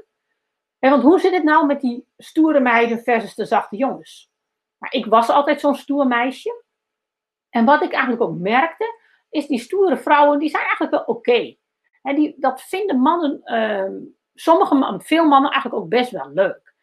En 0.78 0.90
want 0.90 1.02
hoe 1.02 1.20
zit 1.20 1.32
het 1.32 1.42
nou 1.42 1.66
met 1.66 1.80
die 1.80 2.06
stoere 2.16 2.60
meiden 2.60 2.98
versus 2.98 3.34
de 3.34 3.44
zachte 3.44 3.76
jongens? 3.76 4.30
Ik 4.90 5.06
was 5.06 5.28
altijd 5.28 5.60
zo'n 5.60 5.74
stoer 5.74 6.06
meisje. 6.06 6.63
En 7.54 7.64
wat 7.64 7.82
ik 7.82 7.92
eigenlijk 7.92 8.22
ook 8.22 8.38
merkte, 8.38 8.98
is 9.30 9.46
die 9.46 9.58
stoere 9.58 9.96
vrouwen, 9.96 10.38
die 10.38 10.48
zijn 10.48 10.62
eigenlijk 10.62 10.92
wel 10.92 11.00
oké. 11.00 11.30
Okay. 11.30 11.58
En 12.02 12.34
dat 12.36 12.62
vinden 12.62 13.00
mannen, 13.00 13.40
uh, 13.44 14.08
sommige, 14.34 15.00
veel 15.04 15.28
mannen 15.28 15.50
eigenlijk 15.50 15.82
ook 15.82 15.88
best 15.88 16.10
wel 16.10 16.30
leuk. 16.32 16.74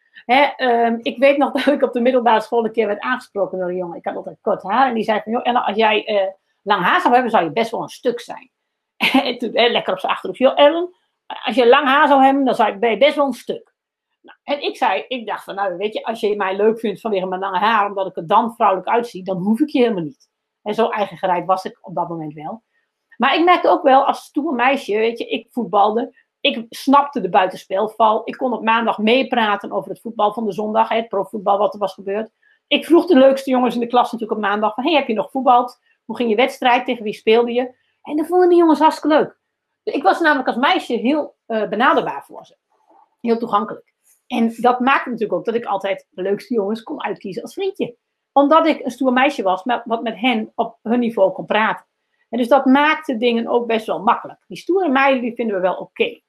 Um, 0.56 0.98
ik 1.02 1.18
weet 1.18 1.36
nog 1.36 1.52
dat 1.62 1.74
ik 1.74 1.82
op 1.82 1.92
de 1.92 2.00
middelbare 2.00 2.40
school 2.40 2.64
een 2.64 2.72
keer 2.72 2.86
werd 2.86 3.00
aangesproken 3.00 3.58
door 3.58 3.68
een 3.68 3.76
jongen. 3.76 3.96
Ik 3.96 4.04
had 4.04 4.16
altijd 4.16 4.38
kort 4.40 4.62
haar. 4.62 4.88
En 4.88 4.94
die 4.94 5.04
zei 5.04 5.20
van, 5.22 5.32
joh, 5.32 5.46
Ellen, 5.46 5.64
als 5.64 5.76
jij 5.76 6.08
uh, 6.08 6.32
lang 6.62 6.82
haar 6.82 7.00
zou 7.00 7.12
hebben, 7.12 7.30
zou 7.30 7.44
je 7.44 7.52
best 7.52 7.70
wel 7.70 7.82
een 7.82 7.88
stuk 7.88 8.20
zijn. 8.20 8.50
en 9.26 9.38
toen, 9.38 9.50
lekker 9.52 9.92
op 9.92 9.98
zijn 9.98 10.12
achterhoofd. 10.12 10.40
Joh, 10.40 10.58
Ellen, 10.58 10.94
als 11.26 11.56
je 11.56 11.68
lang 11.68 11.86
haar 11.86 12.08
zou 12.08 12.22
hebben, 12.22 12.44
dan 12.44 12.54
zou 12.54 12.72
je, 12.72 12.78
ben 12.78 12.90
je 12.90 12.98
best 12.98 13.16
wel 13.16 13.26
een 13.26 13.32
stuk. 13.32 13.74
Nou, 14.20 14.38
en 14.42 14.62
ik 14.62 14.76
zei, 14.76 15.04
ik 15.08 15.26
dacht 15.26 15.44
van, 15.44 15.54
nou, 15.54 15.76
weet 15.76 15.92
je, 15.92 16.04
als 16.04 16.20
je 16.20 16.36
mij 16.36 16.56
leuk 16.56 16.78
vindt 16.78 17.00
vanwege 17.00 17.26
mijn 17.26 17.40
lange 17.40 17.58
haar, 17.58 17.86
omdat 17.86 18.06
ik 18.06 18.16
er 18.16 18.26
dan 18.26 18.54
vrouwelijk 18.54 18.88
uitzie, 18.88 19.24
dan 19.24 19.36
hoef 19.36 19.60
ik 19.60 19.68
je 19.68 19.78
helemaal 19.78 20.02
niet. 20.02 20.30
En 20.62 20.74
zo 20.74 20.88
eigen 20.88 21.16
gereid 21.16 21.46
was 21.46 21.64
ik 21.64 21.78
op 21.80 21.94
dat 21.94 22.08
moment 22.08 22.34
wel. 22.34 22.62
Maar 23.16 23.34
ik 23.34 23.44
merkte 23.44 23.68
ook 23.68 23.82
wel, 23.82 24.06
als 24.06 24.24
stoer 24.24 24.54
meisje, 24.54 24.96
weet 24.96 25.18
je, 25.18 25.26
ik 25.28 25.46
voetbalde. 25.50 26.14
Ik 26.40 26.66
snapte 26.68 27.20
de 27.20 27.28
buitenspelval. 27.28 28.22
Ik 28.24 28.36
kon 28.36 28.52
op 28.52 28.62
maandag 28.62 28.98
meepraten 28.98 29.72
over 29.72 29.90
het 29.90 30.00
voetbal 30.00 30.32
van 30.32 30.44
de 30.44 30.52
zondag, 30.52 30.88
het 30.88 31.08
profvoetbal 31.08 31.58
wat 31.58 31.72
er 31.72 31.80
was 31.80 31.94
gebeurd. 31.94 32.30
Ik 32.66 32.84
vroeg 32.84 33.06
de 33.06 33.18
leukste 33.18 33.50
jongens 33.50 33.74
in 33.74 33.80
de 33.80 33.86
klas 33.86 34.12
natuurlijk 34.12 34.40
op 34.40 34.46
maandag 34.46 34.74
van, 34.74 34.84
hey, 34.84 34.92
heb 34.92 35.08
je 35.08 35.14
nog 35.14 35.30
voetbald? 35.30 35.80
Hoe 36.04 36.16
ging 36.16 36.30
je 36.30 36.36
wedstrijd? 36.36 36.84
Tegen 36.84 37.04
wie 37.04 37.12
speelde 37.12 37.52
je? 37.52 37.74
En 38.02 38.16
dan 38.16 38.26
vonden 38.26 38.48
die 38.48 38.58
jongens 38.58 38.78
hartstikke 38.78 39.16
leuk. 39.16 39.40
Ik 39.82 40.02
was 40.02 40.20
namelijk 40.20 40.48
als 40.48 40.56
meisje 40.56 40.92
heel 40.92 41.36
uh, 41.46 41.68
benaderbaar 41.68 42.24
voor 42.24 42.46
ze. 42.46 42.56
Heel 43.20 43.38
toegankelijk. 43.38 43.94
En 44.26 44.54
dat 44.56 44.80
maakte 44.80 45.10
natuurlijk 45.10 45.38
ook 45.38 45.44
dat 45.44 45.54
ik 45.54 45.64
altijd 45.64 46.06
de 46.10 46.22
leukste 46.22 46.54
jongens 46.54 46.82
kon 46.82 47.02
uitkiezen 47.02 47.42
als 47.42 47.54
vriendje. 47.54 47.96
Omdat 48.32 48.66
ik 48.66 48.84
een 48.84 48.90
stoer 48.90 49.12
meisje 49.12 49.42
was, 49.42 49.64
wat 49.84 50.02
met 50.02 50.16
hen 50.18 50.52
op 50.54 50.78
hun 50.82 50.98
niveau 50.98 51.32
kon 51.32 51.46
praten. 51.46 51.86
En 52.28 52.38
dus 52.38 52.48
dat 52.48 52.66
maakte 52.66 53.16
dingen 53.16 53.48
ook 53.48 53.66
best 53.66 53.86
wel 53.86 54.02
makkelijk. 54.02 54.44
Die 54.46 54.56
stoere 54.56 54.88
meiden 54.88 55.22
die 55.22 55.34
vinden 55.34 55.56
we 55.56 55.62
wel 55.62 55.74
oké. 55.74 55.82
Okay 55.82 56.22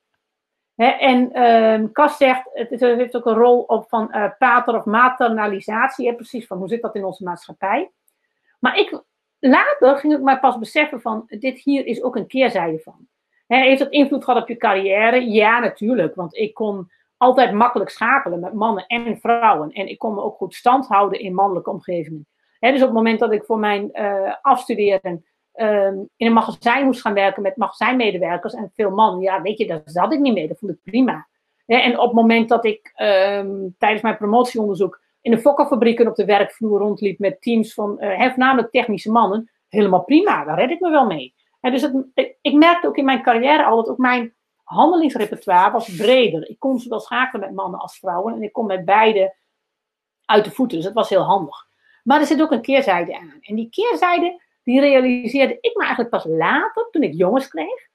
en 0.75 1.43
um, 1.43 1.91
Kas 1.91 2.17
zegt, 2.17 2.49
het, 2.53 2.79
heeft 2.79 3.15
ook 3.15 3.25
een 3.25 3.33
rol 3.33 3.59
op 3.61 3.89
van 3.89 4.11
uh, 4.11 4.29
pater 4.37 4.75
of 4.75 4.85
maternalisatie. 4.85 6.07
Hè, 6.07 6.13
precies 6.13 6.47
van 6.47 6.57
hoe 6.57 6.67
zit 6.67 6.81
dat 6.81 6.95
in 6.95 7.05
onze 7.05 7.23
maatschappij. 7.23 7.91
Maar 8.59 8.77
ik, 8.77 9.03
later 9.39 9.97
ging 9.97 10.13
ik 10.13 10.21
mij 10.21 10.39
pas 10.39 10.57
beseffen 10.57 11.01
van, 11.01 11.23
dit 11.27 11.59
hier 11.59 11.85
is 11.85 12.03
ook 12.03 12.15
een 12.15 12.27
keerzijde 12.27 12.79
van. 12.79 13.07
heeft 13.47 13.79
dat 13.79 13.91
invloed 13.91 14.23
gehad 14.23 14.41
op 14.41 14.47
je 14.47 14.57
carrière? 14.57 15.29
Ja, 15.29 15.59
natuurlijk. 15.59 16.15
Want 16.15 16.35
ik 16.35 16.53
kon 16.53 16.91
altijd 17.23 17.53
makkelijk 17.53 17.89
schakelen 17.89 18.39
met 18.39 18.53
mannen 18.53 18.85
en 18.87 19.17
vrouwen. 19.17 19.71
En 19.71 19.87
ik 19.87 19.99
kon 19.99 20.13
me 20.13 20.21
ook 20.21 20.37
goed 20.37 20.55
stand 20.55 20.87
houden 20.87 21.19
in 21.19 21.33
mannelijke 21.33 21.69
omgevingen. 21.69 22.27
dus 22.59 22.73
op 22.73 22.79
het 22.79 22.93
moment 22.93 23.19
dat 23.19 23.31
ik 23.31 23.43
voor 23.43 23.59
mijn 23.59 23.89
uh, 23.93 24.33
afstuderen 24.41 25.25
ehm, 25.53 25.97
in 26.15 26.27
een 26.27 26.33
magazijn 26.33 26.85
moest 26.85 27.01
gaan 27.01 27.13
werken 27.13 27.41
met 27.41 27.57
magazijnmedewerkers 27.57 28.53
en 28.53 28.71
veel 28.75 28.89
mannen, 28.89 29.21
ja, 29.21 29.41
weet 29.41 29.57
je, 29.57 29.67
daar 29.67 29.81
zat 29.85 30.13
ik 30.13 30.19
niet 30.19 30.33
mee. 30.33 30.47
Dat 30.47 30.59
vond 30.59 30.71
ik 30.71 30.79
prima. 30.83 31.27
en 31.65 31.99
op 31.99 32.05
het 32.05 32.13
moment 32.13 32.49
dat 32.49 32.65
ik 32.65 32.91
ehm, 32.95 33.69
tijdens 33.77 34.01
mijn 34.01 34.17
promotieonderzoek 34.17 35.01
in 35.21 35.31
de 35.31 35.39
fokkerfabrieken 35.39 36.07
op 36.07 36.15
de 36.15 36.25
werkvloer 36.25 36.79
rondliep 36.79 37.19
met 37.19 37.41
teams 37.41 37.73
van, 37.73 37.97
uh, 37.99 38.35
namelijk 38.35 38.71
technische 38.71 39.11
mannen, 39.11 39.51
helemaal 39.67 40.03
prima, 40.03 40.45
daar 40.45 40.59
red 40.59 40.69
ik 40.69 40.79
me 40.79 40.89
wel 40.89 41.05
mee. 41.05 41.33
Dus 41.61 41.81
het, 41.81 41.93
ik 42.41 42.53
merkte 42.53 42.87
ook 42.87 42.97
in 42.97 43.05
mijn 43.05 43.21
carrière 43.21 43.63
al 43.63 43.75
dat 43.75 43.89
ook 43.89 43.97
mijn 43.97 44.33
handelingsrepertoire 44.63 45.71
was 45.71 45.95
breder. 45.95 46.49
Ik 46.49 46.59
kon 46.59 46.79
zowel 46.79 46.99
schakelen 46.99 47.45
met 47.45 47.55
mannen 47.55 47.79
als 47.79 47.97
vrouwen 47.97 48.33
en 48.33 48.43
ik 48.43 48.53
kon 48.53 48.65
met 48.65 48.85
beide 48.85 49.35
uit 50.25 50.45
de 50.45 50.51
voeten. 50.51 50.77
Dus 50.77 50.85
dat 50.85 50.95
was 50.95 51.09
heel 51.09 51.23
handig. 51.23 51.67
Maar 52.03 52.19
er 52.19 52.25
zit 52.25 52.41
ook 52.41 52.51
een 52.51 52.61
keerzijde 52.61 53.17
aan. 53.17 53.37
En 53.41 53.55
die 53.55 53.69
keerzijde, 53.69 54.41
die 54.63 54.79
realiseerde 54.79 55.57
ik 55.61 55.75
me 55.75 55.81
eigenlijk 55.81 56.09
pas 56.09 56.25
later, 56.25 56.87
toen 56.91 57.03
ik 57.03 57.13
jongens 57.13 57.47
kreeg. 57.47 57.91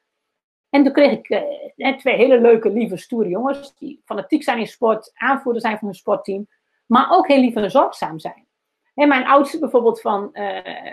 En 0.70 0.84
toen 0.84 0.92
kreeg 0.92 1.12
ik 1.12 1.28
eh, 1.28 1.96
twee 1.96 2.16
hele 2.16 2.40
leuke, 2.40 2.70
lieve, 2.70 2.96
stoere 2.96 3.28
jongens, 3.28 3.74
die 3.74 4.02
fanatiek 4.04 4.42
zijn 4.42 4.58
in 4.58 4.66
sport, 4.66 5.10
aanvoerder 5.14 5.62
zijn 5.62 5.78
van 5.78 5.88
hun 5.88 5.96
sportteam, 5.96 6.48
maar 6.86 7.10
ook 7.10 7.28
heel 7.28 7.40
lief 7.40 7.54
en 7.54 7.70
zorgzaam 7.70 8.18
zijn. 8.18 8.46
En 8.94 9.08
mijn 9.08 9.26
oudste 9.26 9.58
bijvoorbeeld 9.58 10.00
van, 10.00 10.22
uh, 10.32 10.42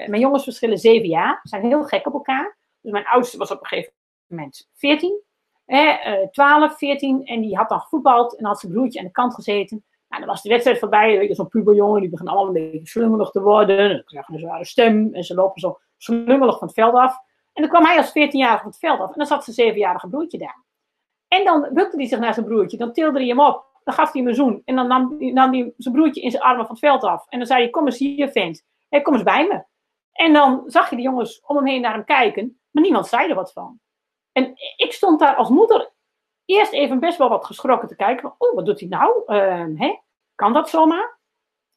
mijn 0.07 0.19
jongens 0.19 0.43
verschillen 0.43 0.77
zeven 0.77 1.07
jaar, 1.07 1.39
zijn 1.43 1.65
heel 1.65 1.83
gek 1.83 2.05
op 2.05 2.13
elkaar. 2.13 2.57
Dus 2.81 2.91
mijn 2.91 3.05
oudste 3.05 3.37
was 3.37 3.51
op 3.51 3.59
een 3.59 3.67
gegeven 3.67 3.93
moment 4.27 4.69
14, 4.73 5.21
eh, 5.65 6.27
12, 6.31 6.77
14 6.77 7.25
en 7.25 7.41
die 7.41 7.57
had 7.57 7.69
dan 7.69 7.79
gevoetbald 7.79 8.37
en 8.37 8.45
had 8.45 8.59
zijn 8.59 8.71
broertje 8.71 8.99
aan 8.99 9.05
de 9.05 9.11
kant 9.11 9.33
gezeten. 9.33 9.83
Nou, 10.07 10.21
dan 10.21 10.29
was 10.29 10.41
de 10.41 10.49
wedstrijd 10.49 10.79
voorbij, 10.79 11.33
zo'n 11.33 11.47
puberjongen, 11.47 12.01
die 12.01 12.09
begon 12.09 12.27
allemaal 12.27 12.47
een 12.47 12.71
beetje 12.71 12.87
slungelig 12.87 13.29
te 13.29 13.41
worden. 13.41 13.89
En 13.89 14.03
krijgen 14.05 14.33
een 14.33 14.39
zware 14.39 14.65
stem 14.65 15.13
en 15.13 15.23
ze 15.23 15.33
lopen 15.33 15.59
zo 15.59 15.79
slungelig 15.97 16.57
van 16.57 16.67
het 16.67 16.75
veld 16.75 16.93
af. 16.93 17.17
En 17.53 17.61
dan 17.61 17.71
kwam 17.71 17.85
hij 17.85 17.97
als 17.97 18.09
14-jarige 18.09 18.61
van 18.61 18.69
het 18.69 18.79
veld 18.79 18.99
af 18.99 19.11
en 19.11 19.17
dan 19.17 19.25
zat 19.25 19.43
zijn 19.43 19.73
7-jarige 19.73 20.07
broertje 20.07 20.37
daar. 20.37 20.63
En 21.27 21.43
dan 21.43 21.69
bukte 21.73 21.97
hij 21.97 22.07
zich 22.07 22.19
naar 22.19 22.33
zijn 22.33 22.45
broertje, 22.45 22.77
dan 22.77 22.93
tilde 22.93 23.19
hij 23.19 23.27
hem 23.27 23.39
op, 23.39 23.65
dan 23.83 23.93
gaf 23.93 24.11
hij 24.11 24.21
hem 24.21 24.29
een 24.29 24.35
zoen. 24.35 24.61
En 24.65 24.75
dan 24.75 24.87
nam, 24.87 25.15
hij 25.51 25.73
zijn 25.77 25.93
broertje 25.93 26.21
in 26.21 26.31
zijn 26.31 26.43
armen 26.43 26.65
van 26.65 26.75
het 26.75 26.85
veld 26.85 27.03
af. 27.03 27.25
En 27.29 27.37
dan 27.37 27.47
zei 27.47 27.61
hij, 27.61 27.69
kom 27.69 27.85
eens 27.85 27.97
hier, 27.97 28.29
vent. 28.29 28.65
Kom 29.01 29.13
eens 29.13 29.23
bij 29.23 29.47
me. 29.47 29.63
En 30.11 30.33
dan 30.33 30.63
zag 30.65 30.89
je 30.89 30.95
de 30.95 31.01
jongens 31.01 31.41
om 31.45 31.55
hem 31.55 31.65
heen 31.65 31.81
naar 31.81 31.93
hem 31.93 32.05
kijken. 32.05 32.59
Maar 32.71 32.83
niemand 32.83 33.07
zei 33.07 33.29
er 33.29 33.35
wat 33.35 33.53
van. 33.53 33.79
En 34.35 34.53
ik 34.77 34.91
stond 34.91 35.19
daar 35.19 35.35
als 35.35 35.49
moeder 35.49 35.91
eerst 36.45 36.71
even 36.71 36.99
best 36.99 37.17
wel 37.17 37.29
wat 37.29 37.45
geschrokken 37.45 37.87
te 37.87 37.95
kijken. 37.95 38.35
Oh, 38.37 38.55
wat 38.55 38.65
doet 38.65 38.79
hij 38.79 38.89
nou? 38.89 39.33
Hè? 39.77 39.95
Kan 40.35 40.53
dat 40.53 40.69
zomaar? 40.69 41.17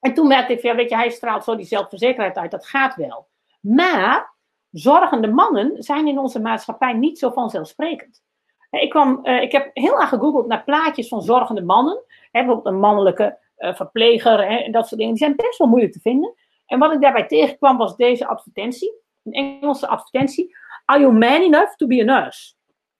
En 0.00 0.14
toen 0.14 0.26
merkte 0.26 0.52
ik, 0.52 0.62
ja, 0.62 0.74
weet 0.74 0.90
je, 0.90 0.96
hij 0.96 1.10
straalt 1.10 1.44
zo 1.44 1.56
die 1.56 1.66
zelfverzekerdheid 1.66 2.36
uit. 2.36 2.50
Dat 2.50 2.66
gaat 2.66 2.94
wel. 2.94 3.28
Maar 3.60 4.34
zorgende 4.70 5.28
mannen 5.28 5.82
zijn 5.82 6.06
in 6.06 6.18
onze 6.18 6.40
maatschappij 6.40 6.92
niet 6.92 7.18
zo 7.18 7.30
vanzelfsprekend. 7.30 8.22
Ik, 8.70 8.90
kwam, 8.90 9.20
uh, 9.22 9.42
ik 9.42 9.52
heb 9.52 9.70
heel 9.72 10.00
erg 10.00 10.08
gegoogeld 10.08 10.46
naar 10.46 10.64
plaatjes 10.64 11.08
van 11.08 11.22
zorgende 11.22 11.62
mannen. 11.62 12.02
Hè, 12.06 12.44
bijvoorbeeld 12.44 12.66
een 12.66 12.80
mannelijke 12.80 13.38
uh, 13.58 13.74
verpleger 13.74 14.48
hè, 14.48 14.56
en 14.56 14.72
dat 14.72 14.86
soort 14.86 15.00
dingen. 15.00 15.14
Die 15.14 15.24
zijn 15.24 15.36
best 15.36 15.58
wel 15.58 15.68
moeilijk 15.68 15.92
te 15.92 16.00
vinden. 16.00 16.34
En 16.66 16.78
wat 16.78 16.92
ik 16.92 17.00
daarbij 17.00 17.26
tegenkwam 17.26 17.76
was 17.76 17.96
deze 17.96 18.26
advertentie. 18.26 18.92
Een 19.24 19.32
Engelse 19.32 19.88
advertentie. 19.88 20.56
Are 20.88 21.00
you 21.00 21.12
man 21.12 21.42
enough 21.42 21.76
to 21.76 21.86
be 21.86 22.00
a 22.00 22.04
nurse? 22.04 22.54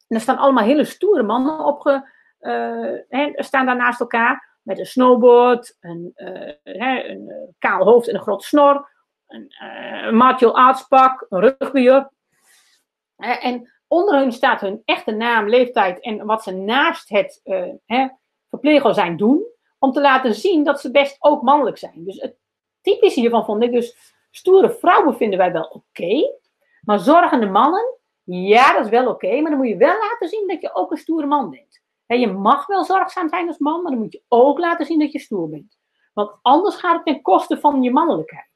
En 0.08 0.16
er 0.16 0.22
staan 0.22 0.38
allemaal 0.38 0.64
hele 0.64 0.84
stoere 0.84 1.22
mannen 1.22 1.64
op, 1.64 2.02
uh, 2.40 3.32
staan 3.34 3.66
daar 3.66 3.76
naast 3.76 4.00
elkaar. 4.00 4.58
Met 4.62 4.78
een 4.78 4.86
snowboard, 4.86 5.76
een, 5.80 6.12
uh, 6.14 6.52
een 6.62 7.28
uh, 7.28 7.36
kaal 7.58 7.84
hoofd 7.84 8.08
en 8.08 8.14
een 8.14 8.20
grote 8.20 8.46
snor. 8.46 8.88
Een, 9.26 9.54
een 10.06 10.16
martial 10.16 10.56
arts 10.56 10.86
pak, 10.86 11.26
een 11.28 11.40
rugbyer. 11.40 12.10
en 13.16 13.72
onder 13.86 14.18
hun 14.18 14.32
staat 14.32 14.60
hun 14.60 14.82
echte 14.84 15.10
naam, 15.10 15.48
leeftijd 15.48 16.00
en 16.00 16.26
wat 16.26 16.42
ze 16.42 16.52
naast 16.52 17.08
het 17.08 17.42
verpleger 18.48 18.94
zijn 18.94 19.16
doen. 19.16 19.46
Om 19.78 19.92
te 19.92 20.00
laten 20.00 20.34
zien 20.34 20.64
dat 20.64 20.80
ze 20.80 20.90
best 20.90 21.16
ook 21.18 21.42
mannelijk 21.42 21.78
zijn. 21.78 22.04
Dus 22.04 22.20
het 22.20 22.36
typische 22.80 23.20
hiervan 23.20 23.44
vond 23.44 23.62
ik 23.62 23.72
dus, 23.72 23.96
stoere 24.30 24.70
vrouwen 24.70 25.16
vinden 25.16 25.38
wij 25.38 25.52
wel 25.52 25.64
oké. 25.64 26.36
Maar 26.80 26.98
zorgende 26.98 27.46
mannen, 27.46 27.98
ja, 28.24 28.72
dat 28.72 28.84
is 28.84 28.90
wel 28.90 29.08
oké, 29.08 29.40
maar 29.40 29.50
dan 29.50 29.60
moet 29.60 29.68
je 29.68 29.76
wel 29.76 29.98
laten 29.98 30.28
zien 30.28 30.44
dat 30.46 30.60
je 30.60 30.74
ook 30.74 30.90
een 30.90 30.96
stoere 30.96 31.26
man 31.26 31.50
bent. 31.50 31.82
je 32.20 32.32
mag 32.32 32.66
wel 32.66 32.84
zorgzaam 32.84 33.28
zijn 33.28 33.46
als 33.46 33.58
man, 33.58 33.82
maar 33.82 33.90
dan 33.90 34.00
moet 34.00 34.12
je 34.12 34.22
ook 34.28 34.58
laten 34.58 34.86
zien 34.86 34.98
dat 34.98 35.12
je 35.12 35.18
stoer 35.18 35.48
bent. 35.48 35.78
Want 36.12 36.38
anders 36.42 36.76
gaat 36.76 36.94
het 36.94 37.04
ten 37.04 37.22
koste 37.22 37.60
van 37.60 37.82
je 37.82 37.90
mannelijkheid. 37.90 38.46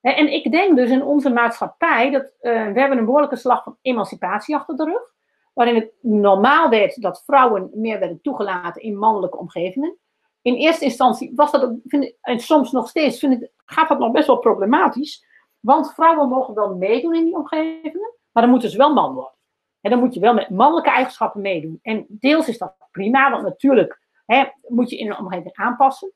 en 0.00 0.32
ik 0.32 0.50
denk 0.50 0.76
dus 0.76 0.90
in 0.90 1.02
onze 1.02 1.30
maatschappij 1.30 2.10
dat 2.10 2.22
uh, 2.22 2.52
we 2.72 2.80
hebben 2.80 2.98
een 2.98 3.04
behoorlijke 3.04 3.36
slag 3.36 3.62
van 3.62 3.78
emancipatie 3.82 4.56
achter 4.56 4.76
de 4.76 4.84
rug. 4.84 5.14
Waarin 5.54 5.74
het 5.74 5.92
normaal 6.00 6.68
werd 6.68 7.02
dat 7.02 7.22
vrouwen 7.26 7.70
meer 7.74 7.98
werden 7.98 8.20
toegelaten 8.22 8.82
in 8.82 8.98
mannelijke 8.98 9.38
omgevingen. 9.38 9.98
In 10.42 10.54
eerste 10.54 10.84
instantie 10.84 11.32
was 11.34 11.50
dat, 11.50 11.72
en 12.20 12.40
soms 12.40 12.72
nog 12.72 12.88
steeds, 12.88 13.18
vind 13.18 13.42
ik, 13.42 13.50
gaat 13.64 13.88
dat 13.88 13.98
nog 13.98 14.12
best 14.12 14.26
wel 14.26 14.38
problematisch. 14.38 15.24
Want 15.60 15.94
vrouwen 15.94 16.28
mogen 16.28 16.54
wel 16.54 16.76
meedoen 16.76 17.14
in 17.14 17.24
die 17.24 17.36
omgevingen, 17.36 18.14
maar 18.32 18.42
dan 18.42 18.50
moeten 18.50 18.70
ze 18.70 18.76
wel 18.76 18.92
man 18.92 19.14
worden. 19.14 19.34
En 19.80 19.90
dan 19.90 20.00
moet 20.00 20.14
je 20.14 20.20
wel 20.20 20.34
met 20.34 20.50
mannelijke 20.50 20.90
eigenschappen 20.90 21.40
meedoen. 21.40 21.78
En 21.82 22.06
deels 22.08 22.48
is 22.48 22.58
dat 22.58 22.74
prima, 22.90 23.30
want 23.30 23.42
natuurlijk 23.42 24.00
hè, 24.26 24.44
moet 24.68 24.90
je 24.90 24.96
in 24.96 25.06
een 25.10 25.18
omgeving 25.18 25.54
aanpassen. 25.54 26.12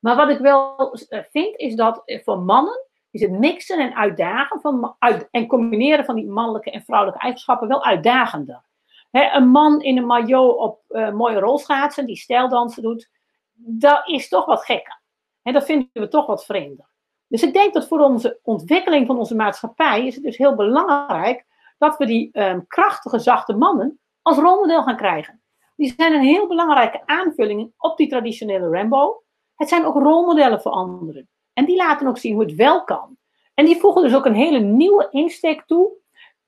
Maar 0.00 0.16
wat 0.16 0.28
ik 0.28 0.38
wel 0.38 0.92
eh, 0.92 1.20
vind, 1.30 1.56
is 1.56 1.74
dat 1.74 2.02
eh, 2.04 2.22
voor 2.22 2.38
mannen 2.38 2.88
is 3.10 3.20
het 3.20 3.30
mixen 3.30 3.78
en 3.78 3.94
uitdagen 3.94 4.60
van, 4.60 4.96
uit, 4.98 5.28
en 5.30 5.46
combineren 5.46 6.04
van 6.04 6.14
die 6.14 6.30
mannelijke 6.30 6.70
en 6.70 6.82
vrouwelijke 6.82 7.22
eigenschappen 7.22 7.68
wel 7.68 7.84
uitdagender. 7.84 8.64
een 9.10 9.48
man 9.48 9.80
in 9.80 9.96
een 9.96 10.06
maillot 10.06 10.56
op 10.56 10.82
uh, 10.88 11.12
mooie 11.12 11.38
rolschaatsen, 11.38 12.06
die 12.06 12.16
stijldansen 12.16 12.82
doet, 12.82 13.10
dat 13.52 14.08
is 14.08 14.28
toch 14.28 14.44
wat 14.44 14.64
gekker. 14.64 15.00
Dat 15.42 15.64
vinden 15.64 15.88
we 15.92 16.08
toch 16.08 16.26
wat 16.26 16.44
vreemder. 16.44 16.89
Dus 17.30 17.42
ik 17.42 17.52
denk 17.52 17.74
dat 17.74 17.88
voor 17.88 18.00
onze 18.00 18.38
ontwikkeling 18.42 19.06
van 19.06 19.18
onze 19.18 19.34
maatschappij 19.34 20.06
is 20.06 20.14
het 20.14 20.24
dus 20.24 20.36
heel 20.36 20.54
belangrijk 20.54 21.44
dat 21.78 21.96
we 21.96 22.06
die 22.06 22.30
um, 22.32 22.66
krachtige, 22.66 23.18
zachte 23.18 23.56
mannen 23.56 24.00
als 24.22 24.38
rolmodel 24.38 24.82
gaan 24.82 24.96
krijgen. 24.96 25.42
Die 25.76 25.94
zijn 25.96 26.12
een 26.12 26.22
heel 26.22 26.46
belangrijke 26.46 27.02
aanvulling 27.06 27.72
op 27.76 27.96
die 27.96 28.08
traditionele 28.08 28.68
Rambo. 28.68 29.22
Het 29.54 29.68
zijn 29.68 29.84
ook 29.84 29.94
rolmodellen 29.94 30.60
voor 30.60 30.72
anderen. 30.72 31.28
En 31.52 31.64
die 31.64 31.76
laten 31.76 32.06
ook 32.06 32.18
zien 32.18 32.34
hoe 32.34 32.42
het 32.42 32.54
wel 32.54 32.84
kan. 32.84 33.16
En 33.54 33.64
die 33.64 33.76
voegen 33.76 34.02
dus 34.02 34.14
ook 34.14 34.26
een 34.26 34.34
hele 34.34 34.58
nieuwe 34.58 35.08
insteek 35.10 35.62
toe. 35.66 35.92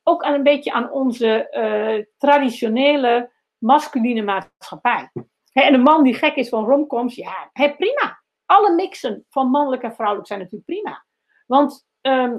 Ook 0.02 0.22
aan 0.22 0.34
een 0.34 0.42
beetje 0.42 0.72
aan 0.72 0.90
onze 0.90 1.48
uh, 1.50 2.04
traditionele 2.18 3.30
masculine 3.58 4.22
maatschappij. 4.22 5.10
en 5.52 5.74
een 5.74 5.82
man 5.82 6.02
die 6.02 6.14
gek 6.14 6.34
is 6.34 6.48
van 6.48 6.64
romcoms, 6.64 7.14
ja, 7.14 7.50
prima 7.52 8.21
alle 8.52 8.74
mixen 8.74 9.24
van 9.28 9.50
mannelijk 9.50 9.82
en 9.82 9.94
vrouwelijk 9.94 10.26
zijn 10.26 10.38
natuurlijk 10.38 10.66
prima. 10.66 11.04
Want 11.46 11.86
ehm, 12.00 12.38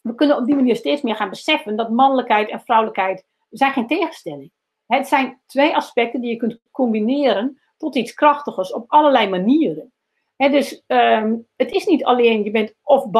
we 0.00 0.14
kunnen 0.14 0.36
op 0.36 0.46
die 0.46 0.54
manier 0.54 0.76
steeds 0.76 1.02
meer 1.02 1.16
gaan 1.16 1.30
beseffen 1.30 1.76
dat 1.76 1.90
mannelijkheid 1.90 2.48
en 2.48 2.60
vrouwelijkheid 2.60 3.26
zijn 3.50 3.72
geen 3.72 3.86
tegenstelling. 3.86 4.52
Het 4.86 5.08
zijn 5.08 5.40
twee 5.46 5.74
aspecten 5.74 6.20
die 6.20 6.30
je 6.30 6.36
kunt 6.36 6.60
combineren 6.70 7.60
tot 7.76 7.96
iets 7.96 8.14
krachtigers 8.14 8.72
op 8.72 8.84
allerlei 8.86 9.28
manieren. 9.28 9.92
dus 10.36 10.82
ehm, 10.86 11.36
het 11.56 11.70
is 11.70 11.86
niet 11.86 12.04
alleen 12.04 12.44
je 12.44 12.50
bent 12.50 12.74
of 12.82 13.10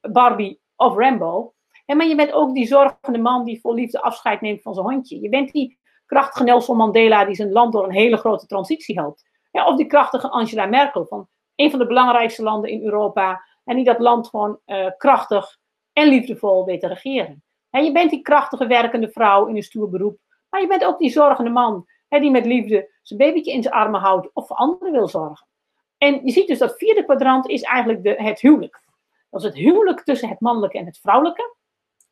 Barbie 0.00 0.60
of 0.76 0.96
Rambo, 0.96 1.54
maar 1.86 2.06
je 2.06 2.14
bent 2.14 2.32
ook 2.32 2.54
die 2.54 2.66
zorgende 2.66 3.18
man 3.18 3.44
die 3.44 3.60
vol 3.60 3.74
liefde 3.74 4.00
afscheid 4.00 4.40
neemt 4.40 4.62
van 4.62 4.74
zijn 4.74 4.86
hondje. 4.86 5.20
Je 5.20 5.28
bent 5.28 5.52
die 5.52 5.78
krachtige 6.06 6.44
Nelson 6.44 6.76
Mandela 6.76 7.24
die 7.24 7.34
zijn 7.34 7.52
land 7.52 7.72
door 7.72 7.84
een 7.84 7.92
hele 7.92 8.16
grote 8.16 8.46
transitie 8.46 8.98
helpt. 8.98 9.28
Of 9.50 9.76
die 9.76 9.86
krachtige 9.86 10.30
Angela 10.30 10.66
Merkel 10.66 11.06
van 11.06 11.28
een 11.60 11.70
van 11.70 11.78
de 11.78 11.86
belangrijkste 11.86 12.42
landen 12.42 12.70
in 12.70 12.84
Europa. 12.84 13.44
En 13.64 13.76
die 13.76 13.84
dat 13.84 13.98
land 13.98 14.28
gewoon 14.28 14.58
uh, 14.66 14.86
krachtig 14.96 15.58
en 15.92 16.08
liefdevol 16.08 16.64
weet 16.64 16.80
te 16.80 16.86
regeren. 16.86 17.42
En 17.70 17.84
je 17.84 17.92
bent 17.92 18.10
die 18.10 18.22
krachtige 18.22 18.66
werkende 18.66 19.10
vrouw 19.10 19.46
in 19.46 19.56
een 19.56 19.62
stoer 19.62 19.90
beroep. 19.90 20.18
Maar 20.50 20.60
je 20.60 20.66
bent 20.66 20.84
ook 20.84 20.98
die 20.98 21.10
zorgende 21.10 21.50
man. 21.50 21.86
Die 22.08 22.30
met 22.30 22.46
liefde 22.46 22.90
zijn 23.02 23.18
babytje 23.18 23.52
in 23.52 23.62
zijn 23.62 23.74
armen 23.74 24.00
houdt. 24.00 24.30
Of 24.32 24.46
voor 24.46 24.56
anderen 24.56 24.92
wil 24.92 25.08
zorgen. 25.08 25.46
En 25.98 26.20
je 26.24 26.32
ziet 26.32 26.46
dus 26.46 26.58
dat 26.58 26.76
vierde 26.76 27.04
kwadrant 27.04 27.48
is 27.48 27.62
eigenlijk 27.62 28.02
de, 28.02 28.14
het 28.22 28.40
huwelijk. 28.40 28.80
Dat 29.30 29.40
is 29.40 29.46
het 29.46 29.56
huwelijk 29.56 30.00
tussen 30.00 30.28
het 30.28 30.40
mannelijke 30.40 30.78
en 30.78 30.86
het 30.86 30.98
vrouwelijke. 30.98 31.56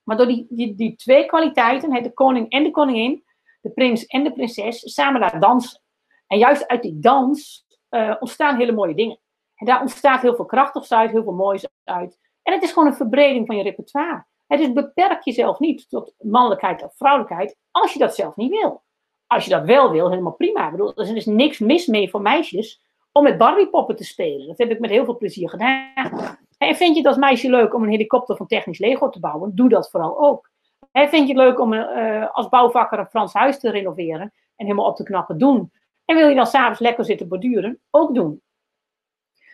Maar 0.02 0.16
door 0.16 0.26
die, 0.26 0.46
die, 0.48 0.74
die 0.74 0.96
twee 0.96 1.26
kwaliteiten, 1.26 2.02
de 2.02 2.12
koning 2.12 2.50
en 2.50 2.62
de 2.62 2.70
koningin, 2.70 3.24
de 3.60 3.70
prins 3.70 4.06
en 4.06 4.24
de 4.24 4.32
prinses, 4.32 4.94
samen 4.94 5.20
daar 5.20 5.40
dansen. 5.40 5.80
En 6.26 6.38
juist 6.38 6.66
uit 6.66 6.82
die 6.82 6.98
dans 6.98 7.66
uh, 7.90 8.14
ontstaan 8.20 8.56
hele 8.56 8.72
mooie 8.72 8.94
dingen. 8.94 9.18
En 9.58 9.66
daar 9.66 9.80
ontstaat 9.80 10.22
heel 10.22 10.34
veel 10.34 10.44
krachtigs 10.44 10.92
uit, 10.92 11.10
heel 11.10 11.22
veel 11.22 11.32
moois 11.32 11.68
uit. 11.84 12.18
En 12.42 12.52
het 12.52 12.62
is 12.62 12.72
gewoon 12.72 12.88
een 12.88 12.94
verbreding 12.94 13.46
van 13.46 13.56
je 13.56 13.62
repertoire. 13.62 14.24
dus 14.46 14.72
beperk 14.72 15.22
jezelf 15.22 15.58
niet 15.58 15.88
tot 15.88 16.14
mannelijkheid 16.18 16.82
of 16.82 16.96
vrouwelijkheid 16.96 17.56
als 17.70 17.92
je 17.92 17.98
dat 17.98 18.14
zelf 18.14 18.36
niet 18.36 18.50
wil. 18.50 18.82
Als 19.26 19.44
je 19.44 19.50
dat 19.50 19.64
wel 19.64 19.90
wil, 19.90 20.10
helemaal 20.10 20.32
prima. 20.32 20.64
Ik 20.64 20.70
bedoel, 20.70 20.94
er 20.94 21.16
is 21.16 21.26
niks 21.26 21.58
mis 21.58 21.86
mee 21.86 22.10
voor 22.10 22.22
meisjes 22.22 22.82
om 23.12 23.22
met 23.22 23.38
Barbiepoppen 23.38 23.96
te 23.96 24.04
spelen. 24.04 24.46
Dat 24.46 24.58
heb 24.58 24.70
ik 24.70 24.80
met 24.80 24.90
heel 24.90 25.04
veel 25.04 25.16
plezier 25.16 25.48
gedaan. 25.48 26.38
En 26.58 26.76
vind 26.76 26.90
je 26.90 26.96
het 26.96 27.06
als 27.06 27.16
meisje 27.16 27.50
leuk 27.50 27.74
om 27.74 27.82
een 27.82 27.90
helikopter 27.90 28.36
van 28.36 28.46
technisch 28.46 28.78
Lego 28.78 29.08
te 29.08 29.20
bouwen? 29.20 29.54
Doe 29.54 29.68
dat 29.68 29.90
vooral 29.90 30.18
ook. 30.18 30.50
En 30.92 31.08
vind 31.08 31.28
je 31.28 31.34
het 31.34 31.42
leuk 31.42 31.60
om 31.60 31.72
uh, 31.72 32.26
als 32.32 32.48
bouwvakker 32.48 32.98
een 32.98 33.06
Frans 33.06 33.32
huis 33.32 33.58
te 33.58 33.70
renoveren 33.70 34.20
en 34.56 34.66
helemaal 34.66 34.86
op 34.86 34.96
te 34.96 35.02
knappen? 35.02 35.38
Doen. 35.38 35.72
En 36.04 36.16
wil 36.16 36.28
je 36.28 36.34
dan 36.34 36.46
s'avonds 36.46 36.80
lekker 36.80 37.04
zitten 37.04 37.28
borduren? 37.28 37.80
Ook 37.90 38.14
doen. 38.14 38.42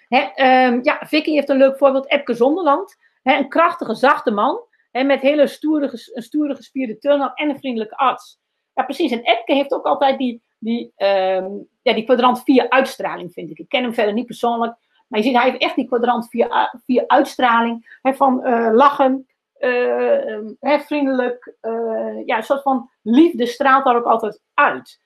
Um, 0.08 0.80
ja, 0.82 1.00
Vicky 1.06 1.32
heeft 1.32 1.48
een 1.48 1.56
leuk 1.56 1.76
voorbeeld. 1.76 2.10
Epke 2.10 2.34
Zonderland. 2.34 2.96
Een 3.22 3.48
krachtige, 3.48 3.94
zachte 3.94 4.30
man. 4.30 4.60
Hè, 4.90 5.04
met 5.04 5.20
hele 5.20 5.46
stoere, 5.46 5.90
een 6.12 6.22
stoere 6.22 6.56
gespierde 6.56 6.98
tunnel 6.98 7.32
en 7.34 7.48
een 7.48 7.58
vriendelijke 7.58 7.96
arts. 7.96 8.38
Ja, 8.74 8.82
precies. 8.82 9.12
En 9.12 9.22
Epke 9.22 9.54
heeft 9.54 9.72
ook 9.72 9.84
altijd 9.84 10.18
die, 10.18 10.42
die, 10.58 10.92
um, 10.96 11.68
ja, 11.82 11.92
die 11.92 12.04
kwadrant 12.04 12.42
4 12.42 12.70
uitstraling, 12.70 13.32
vind 13.32 13.50
ik. 13.50 13.58
Ik 13.58 13.68
ken 13.68 13.82
hem 13.82 13.94
verder 13.94 14.14
niet 14.14 14.26
persoonlijk. 14.26 14.76
Maar 15.08 15.18
je 15.20 15.26
ziet, 15.26 15.36
hij 15.36 15.50
heeft 15.50 15.62
echt 15.62 15.74
die 15.74 15.86
kwadrant 15.86 16.28
4 16.84 17.04
uitstraling. 17.06 17.98
Hè, 18.02 18.14
van 18.14 18.46
uh, 18.46 18.70
lachen, 18.72 19.26
uh, 19.60 20.78
vriendelijk. 20.80 21.54
Uh, 21.62 22.26
ja, 22.26 22.36
een 22.36 22.42
soort 22.42 22.62
van 22.62 22.90
liefde 23.02 23.46
straalt 23.46 23.84
daar 23.84 23.96
ook 23.96 24.04
altijd 24.04 24.40
uit. 24.54 25.00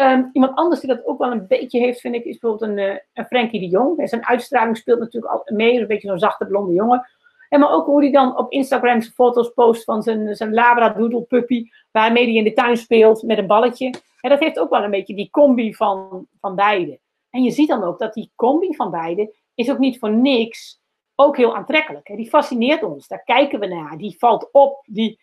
Um, 0.00 0.30
iemand 0.32 0.56
anders 0.56 0.80
die 0.80 0.88
dat 0.88 1.06
ook 1.06 1.18
wel 1.18 1.32
een 1.32 1.46
beetje 1.46 1.78
heeft, 1.78 2.00
vind 2.00 2.14
ik, 2.14 2.24
is 2.24 2.38
bijvoorbeeld 2.38 2.70
een, 2.70 2.78
uh, 2.78 2.98
een 3.12 3.24
Frankie 3.24 3.60
de 3.60 3.68
Jong. 3.68 4.08
Zijn 4.08 4.26
uitstraling 4.26 4.76
speelt 4.76 4.98
natuurlijk 4.98 5.32
al 5.32 5.42
mee, 5.44 5.80
een 5.80 5.86
beetje 5.86 6.08
zo'n 6.08 6.18
zachte 6.18 6.46
blonde 6.46 6.72
jongen. 6.72 7.08
En 7.48 7.60
maar 7.60 7.72
ook 7.72 7.86
hoe 7.86 8.02
hij 8.02 8.12
dan 8.12 8.38
op 8.38 8.52
Instagram 8.52 9.00
zijn 9.00 9.14
foto's 9.14 9.48
post 9.48 9.84
van 9.84 10.02
zijn, 10.02 10.36
zijn 10.36 10.54
Labradoodle 10.54 11.22
puppy, 11.22 11.68
waarmee 11.90 12.24
hij 12.24 12.34
in 12.34 12.44
de 12.44 12.52
tuin 12.52 12.76
speelt 12.76 13.22
met 13.22 13.38
een 13.38 13.46
balletje. 13.46 13.94
En 14.20 14.30
dat 14.30 14.40
heeft 14.40 14.58
ook 14.58 14.70
wel 14.70 14.82
een 14.82 14.90
beetje 14.90 15.14
die 15.14 15.30
combi 15.30 15.74
van, 15.74 16.26
van 16.40 16.54
beide. 16.54 17.00
En 17.30 17.42
je 17.42 17.50
ziet 17.50 17.68
dan 17.68 17.82
ook 17.82 17.98
dat 17.98 18.14
die 18.14 18.32
combi 18.34 18.74
van 18.74 18.90
beide 18.90 19.34
is 19.54 19.70
ook 19.70 19.78
niet 19.78 19.98
voor 19.98 20.12
niks 20.12 20.82
ook 21.14 21.36
heel 21.36 21.56
aantrekkelijk. 21.56 22.06
Die 22.06 22.28
fascineert 22.28 22.82
ons, 22.82 23.08
daar 23.08 23.22
kijken 23.24 23.60
we 23.60 23.66
naar, 23.66 23.98
die 23.98 24.16
valt 24.18 24.48
op, 24.52 24.84
die 24.86 25.20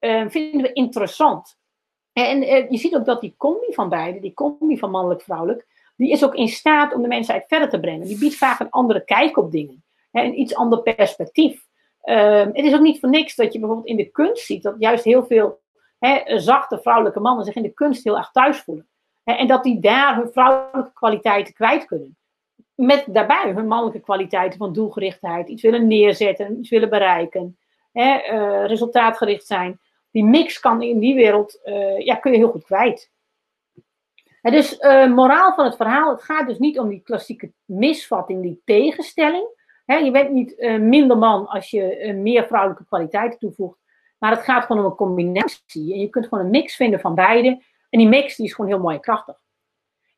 uh, 0.00 0.24
vinden 0.28 0.62
we 0.62 0.72
interessant. 0.72 1.56
En 2.14 2.42
uh, 2.42 2.70
je 2.70 2.76
ziet 2.76 2.94
ook 2.94 3.04
dat 3.04 3.20
die 3.20 3.34
combi 3.36 3.72
van 3.72 3.88
beide, 3.88 4.20
die 4.20 4.34
combi 4.34 4.78
van 4.78 4.90
mannelijk-vrouwelijk, 4.90 5.66
die 5.96 6.10
is 6.10 6.24
ook 6.24 6.34
in 6.34 6.48
staat 6.48 6.94
om 6.94 7.02
de 7.02 7.08
mensheid 7.08 7.44
verder 7.48 7.68
te 7.68 7.80
brengen. 7.80 8.06
Die 8.06 8.18
biedt 8.18 8.36
vaak 8.36 8.60
een 8.60 8.70
andere 8.70 9.04
kijk 9.04 9.36
op 9.36 9.50
dingen, 9.50 9.84
hè? 10.10 10.22
een 10.22 10.40
iets 10.40 10.54
ander 10.54 10.82
perspectief. 10.82 11.66
Uh, 12.04 12.40
het 12.40 12.64
is 12.64 12.74
ook 12.74 12.80
niet 12.80 13.00
voor 13.00 13.08
niks 13.08 13.34
dat 13.34 13.52
je 13.52 13.58
bijvoorbeeld 13.58 13.88
in 13.88 13.96
de 13.96 14.10
kunst 14.10 14.44
ziet 14.46 14.62
dat 14.62 14.74
juist 14.78 15.04
heel 15.04 15.24
veel 15.26 15.60
hè, 15.98 16.38
zachte 16.38 16.78
vrouwelijke 16.78 17.20
mannen 17.20 17.44
zich 17.44 17.54
in 17.54 17.62
de 17.62 17.74
kunst 17.74 18.04
heel 18.04 18.16
erg 18.16 18.30
thuis 18.30 18.58
voelen. 18.58 18.88
Hè, 19.24 19.32
en 19.32 19.46
dat 19.46 19.62
die 19.62 19.80
daar 19.80 20.16
hun 20.16 20.32
vrouwelijke 20.32 20.92
kwaliteiten 20.92 21.54
kwijt 21.54 21.84
kunnen 21.84 22.16
met 22.74 23.04
daarbij 23.08 23.52
hun 23.54 23.66
mannelijke 23.66 24.00
kwaliteiten 24.00 24.58
van 24.58 24.72
doelgerichtheid, 24.72 25.48
iets 25.48 25.62
willen 25.62 25.86
neerzetten, 25.86 26.58
iets 26.58 26.70
willen 26.70 26.90
bereiken, 26.90 27.58
hè, 27.92 28.32
uh, 28.32 28.66
resultaatgericht 28.66 29.46
zijn. 29.46 29.80
Die 30.14 30.24
mix 30.24 30.60
kan 30.60 30.82
in 30.82 30.98
die 30.98 31.14
wereld, 31.14 31.60
uh, 31.64 31.98
ja, 31.98 32.14
kun 32.14 32.32
je 32.32 32.38
heel 32.38 32.50
goed 32.50 32.64
kwijt. 32.64 33.12
Dus, 34.42 34.78
uh, 34.78 35.14
moraal 35.14 35.54
van 35.54 35.64
het 35.64 35.76
verhaal, 35.76 36.10
het 36.10 36.22
gaat 36.22 36.46
dus 36.46 36.58
niet 36.58 36.78
om 36.78 36.88
die 36.88 37.00
klassieke 37.00 37.52
misvatting, 37.64 38.42
die 38.42 38.62
tegenstelling. 38.64 39.48
Je 39.86 40.10
bent 40.10 40.30
niet 40.30 40.78
minder 40.80 41.18
man 41.18 41.46
als 41.46 41.70
je 41.70 42.12
meer 42.16 42.46
vrouwelijke 42.46 42.84
kwaliteiten 42.84 43.38
toevoegt, 43.38 43.78
maar 44.18 44.30
het 44.30 44.40
gaat 44.40 44.64
gewoon 44.64 44.84
om 44.84 44.90
een 44.90 44.96
combinatie. 44.96 45.92
En 45.92 46.00
je 46.00 46.08
kunt 46.08 46.26
gewoon 46.26 46.44
een 46.44 46.50
mix 46.50 46.76
vinden 46.76 47.00
van 47.00 47.14
beide. 47.14 47.48
En 47.90 47.98
die 47.98 48.08
mix 48.08 48.36
die 48.36 48.46
is 48.46 48.54
gewoon 48.54 48.70
heel 48.70 48.80
mooi 48.80 48.94
en 48.94 49.00
krachtig. 49.00 49.40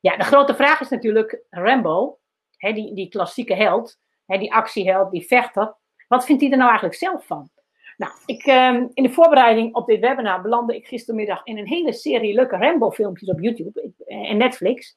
Ja, 0.00 0.16
de 0.16 0.24
grote 0.24 0.54
vraag 0.54 0.80
is 0.80 0.88
natuurlijk, 0.88 1.44
Rambo, 1.50 2.18
die, 2.58 2.94
die 2.94 3.08
klassieke 3.08 3.54
held, 3.54 3.98
die 4.26 4.54
actieheld, 4.54 5.10
die 5.10 5.26
vechter, 5.26 5.76
wat 6.08 6.24
vindt 6.24 6.42
hij 6.42 6.50
er 6.50 6.56
nou 6.56 6.70
eigenlijk 6.70 6.98
zelf 6.98 7.26
van? 7.26 7.50
Nou, 7.96 8.12
ik, 8.26 8.46
um, 8.46 8.90
in 8.94 9.02
de 9.02 9.10
voorbereiding 9.10 9.74
op 9.74 9.86
dit 9.86 10.00
webinar 10.00 10.42
belandde 10.42 10.76
ik 10.76 10.86
gistermiddag 10.86 11.44
in 11.44 11.58
een 11.58 11.66
hele 11.66 11.92
serie 11.92 12.34
leuke 12.34 12.56
Rambo-filmpjes 12.56 13.28
op 13.28 13.40
YouTube 13.40 13.92
en 14.06 14.36
Netflix. 14.36 14.96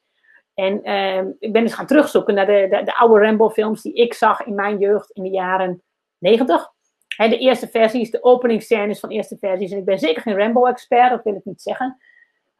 En 0.54 0.92
um, 0.92 1.36
ik 1.38 1.52
ben 1.52 1.62
dus 1.62 1.74
gaan 1.74 1.86
terugzoeken 1.86 2.34
naar 2.34 2.46
de, 2.46 2.66
de, 2.70 2.82
de 2.84 2.96
oude 2.96 3.24
Rambo-films 3.24 3.82
die 3.82 3.92
ik 3.92 4.14
zag 4.14 4.46
in 4.46 4.54
mijn 4.54 4.78
jeugd 4.78 5.10
in 5.10 5.22
de 5.22 5.28
jaren 5.28 5.82
90. 6.18 6.72
He, 7.16 7.28
de 7.28 7.38
eerste 7.38 7.68
versies, 7.68 8.10
de 8.10 8.22
openingsscènes 8.22 9.00
van 9.00 9.08
de 9.08 9.14
eerste 9.14 9.36
versies. 9.38 9.70
En 9.70 9.78
ik 9.78 9.84
ben 9.84 9.98
zeker 9.98 10.22
geen 10.22 10.36
Rambo-expert, 10.36 11.10
dat 11.10 11.24
wil 11.24 11.34
ik 11.34 11.44
niet 11.44 11.62
zeggen. 11.62 12.00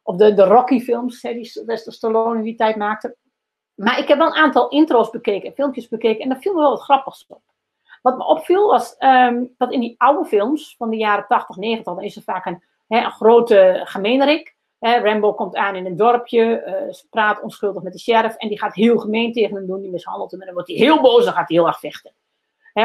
Of 0.03 0.16
de, 0.16 0.34
de 0.34 0.45
Rocky-films, 0.45 1.20
die 1.20 1.45
Sylvester 1.45 1.93
Stallone 1.93 2.38
in 2.38 2.45
die 2.45 2.57
tijd 2.57 2.76
maakte. 2.76 3.16
Maar 3.74 3.99
ik 3.99 4.09
heb 4.09 4.18
wel 4.18 4.26
een 4.26 4.43
aantal 4.43 4.68
intro's 4.68 5.11
bekeken, 5.11 5.53
filmpjes 5.53 5.88
bekeken, 5.88 6.22
en 6.22 6.28
daar 6.28 6.41
viel 6.41 6.55
me 6.55 6.61
wel 6.61 6.70
wat 6.70 6.82
grappigs 6.82 7.24
op. 7.28 7.43
Wat 8.01 8.17
me 8.17 8.25
opviel 8.25 8.67
was 8.67 8.97
um, 8.99 9.55
dat 9.59 9.73
in 9.73 9.81
die 9.81 9.95
oude 9.99 10.25
films 10.29 10.75
van 10.79 10.91
de 10.91 10.97
jaren 10.97 11.25
80, 11.29 11.57
90, 11.57 11.95
dan 11.95 12.05
is 12.05 12.17
er 12.17 12.23
vaak 12.23 12.47
een, 12.47 12.63
een 12.89 13.11
grote 13.11 13.81
gemeenrik. 13.85 14.55
Rambo 14.79 15.35
komt 15.35 15.57
aan 15.57 15.77
in 15.77 15.87
een 15.87 15.97
dorpje, 15.97 16.63
uh, 16.67 16.93
ze 16.93 17.09
praat 17.11 17.43
onschuldig 17.43 17.83
met 17.83 17.93
de 17.93 17.99
sheriff 17.99 18.37
en 18.37 18.49
die 18.49 18.59
gaat 18.59 18.75
heel 18.75 18.99
gemeen 18.99 19.33
tegen 19.33 19.57
hem 19.57 19.67
doen, 19.67 19.81
die 19.81 19.91
mishandelt 19.91 20.31
hem 20.31 20.41
en 20.41 20.47
dan 20.47 20.55
wordt 20.55 20.71
hij 20.71 20.79
heel 20.79 21.01
boos 21.01 21.27
en 21.27 21.33
gaat 21.33 21.49
hij 21.49 21.57
heel 21.57 21.67
erg 21.67 21.79
vechten. 21.79 22.13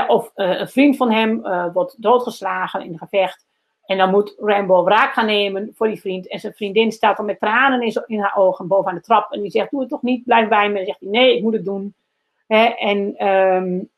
Of 0.08 0.32
uh, 0.36 0.60
een 0.60 0.68
vriend 0.68 0.98
van 0.98 1.12
hem 1.12 1.46
uh, 1.46 1.66
wordt 1.74 2.02
doodgeslagen 2.02 2.84
in 2.84 2.92
een 2.92 2.98
gevecht 2.98 3.46
en 3.86 3.98
dan 3.98 4.10
moet 4.10 4.36
Rambo 4.38 4.84
wraak 4.84 5.14
gaan 5.14 5.26
nemen 5.26 5.72
voor 5.76 5.88
die 5.88 6.00
vriend. 6.00 6.28
En 6.28 6.40
zijn 6.40 6.54
vriendin 6.54 6.92
staat 6.92 7.18
dan 7.18 7.26
met 7.26 7.40
tranen 7.40 7.94
in, 8.06 8.20
haar 8.20 8.36
ogen 8.36 8.68
bovenaan 8.68 8.96
de 8.96 9.02
trap. 9.02 9.32
En 9.32 9.42
die 9.42 9.52
zegt, 9.52 9.72
doe 9.72 9.80
het 9.80 9.90
toch 9.90 10.02
niet, 10.02 10.24
blijf 10.24 10.48
bij 10.48 10.70
me. 10.70 10.80
En 10.80 10.86
zegt 10.86 11.00
hij, 11.00 11.10
nee, 11.10 11.36
ik 11.36 11.44
moet 11.44 11.54
het 11.54 11.66
doen. 11.66 11.94
en 12.48 13.28
um, 13.28 13.90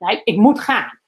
nou, 0.00 0.20
ik 0.24 0.36
moet 0.36 0.60
gaan. 0.60 0.98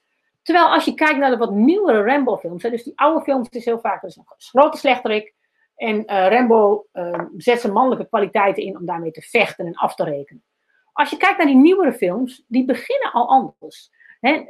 Terwijl 0.42 0.66
als 0.66 0.84
je 0.84 0.94
kijkt 0.94 1.18
naar 1.18 1.30
de 1.30 1.36
wat 1.36 1.50
nieuwere 1.50 2.02
Rambo-films, 2.02 2.62
dus 2.62 2.84
die 2.84 2.98
oude 2.98 3.24
films 3.24 3.48
is 3.48 3.64
heel 3.64 3.80
vaak 3.80 4.02
dus 4.02 4.16
een 4.16 4.24
grote 4.36 4.78
slechterik. 4.78 5.34
En 5.76 5.96
uh, 5.96 6.28
Rambo 6.28 6.86
uh, 6.92 7.24
zet 7.36 7.60
zijn 7.60 7.72
mannelijke 7.72 8.08
kwaliteiten 8.08 8.62
in 8.62 8.78
om 8.78 8.86
daarmee 8.86 9.10
te 9.10 9.20
vechten 9.20 9.66
en 9.66 9.74
af 9.74 9.94
te 9.94 10.04
rekenen. 10.04 10.44
Als 10.92 11.10
je 11.10 11.16
kijkt 11.16 11.36
naar 11.36 11.46
die 11.46 11.56
nieuwere 11.56 11.92
films, 11.92 12.44
die 12.46 12.64
beginnen 12.64 13.12
al 13.12 13.28
anders 13.28 13.90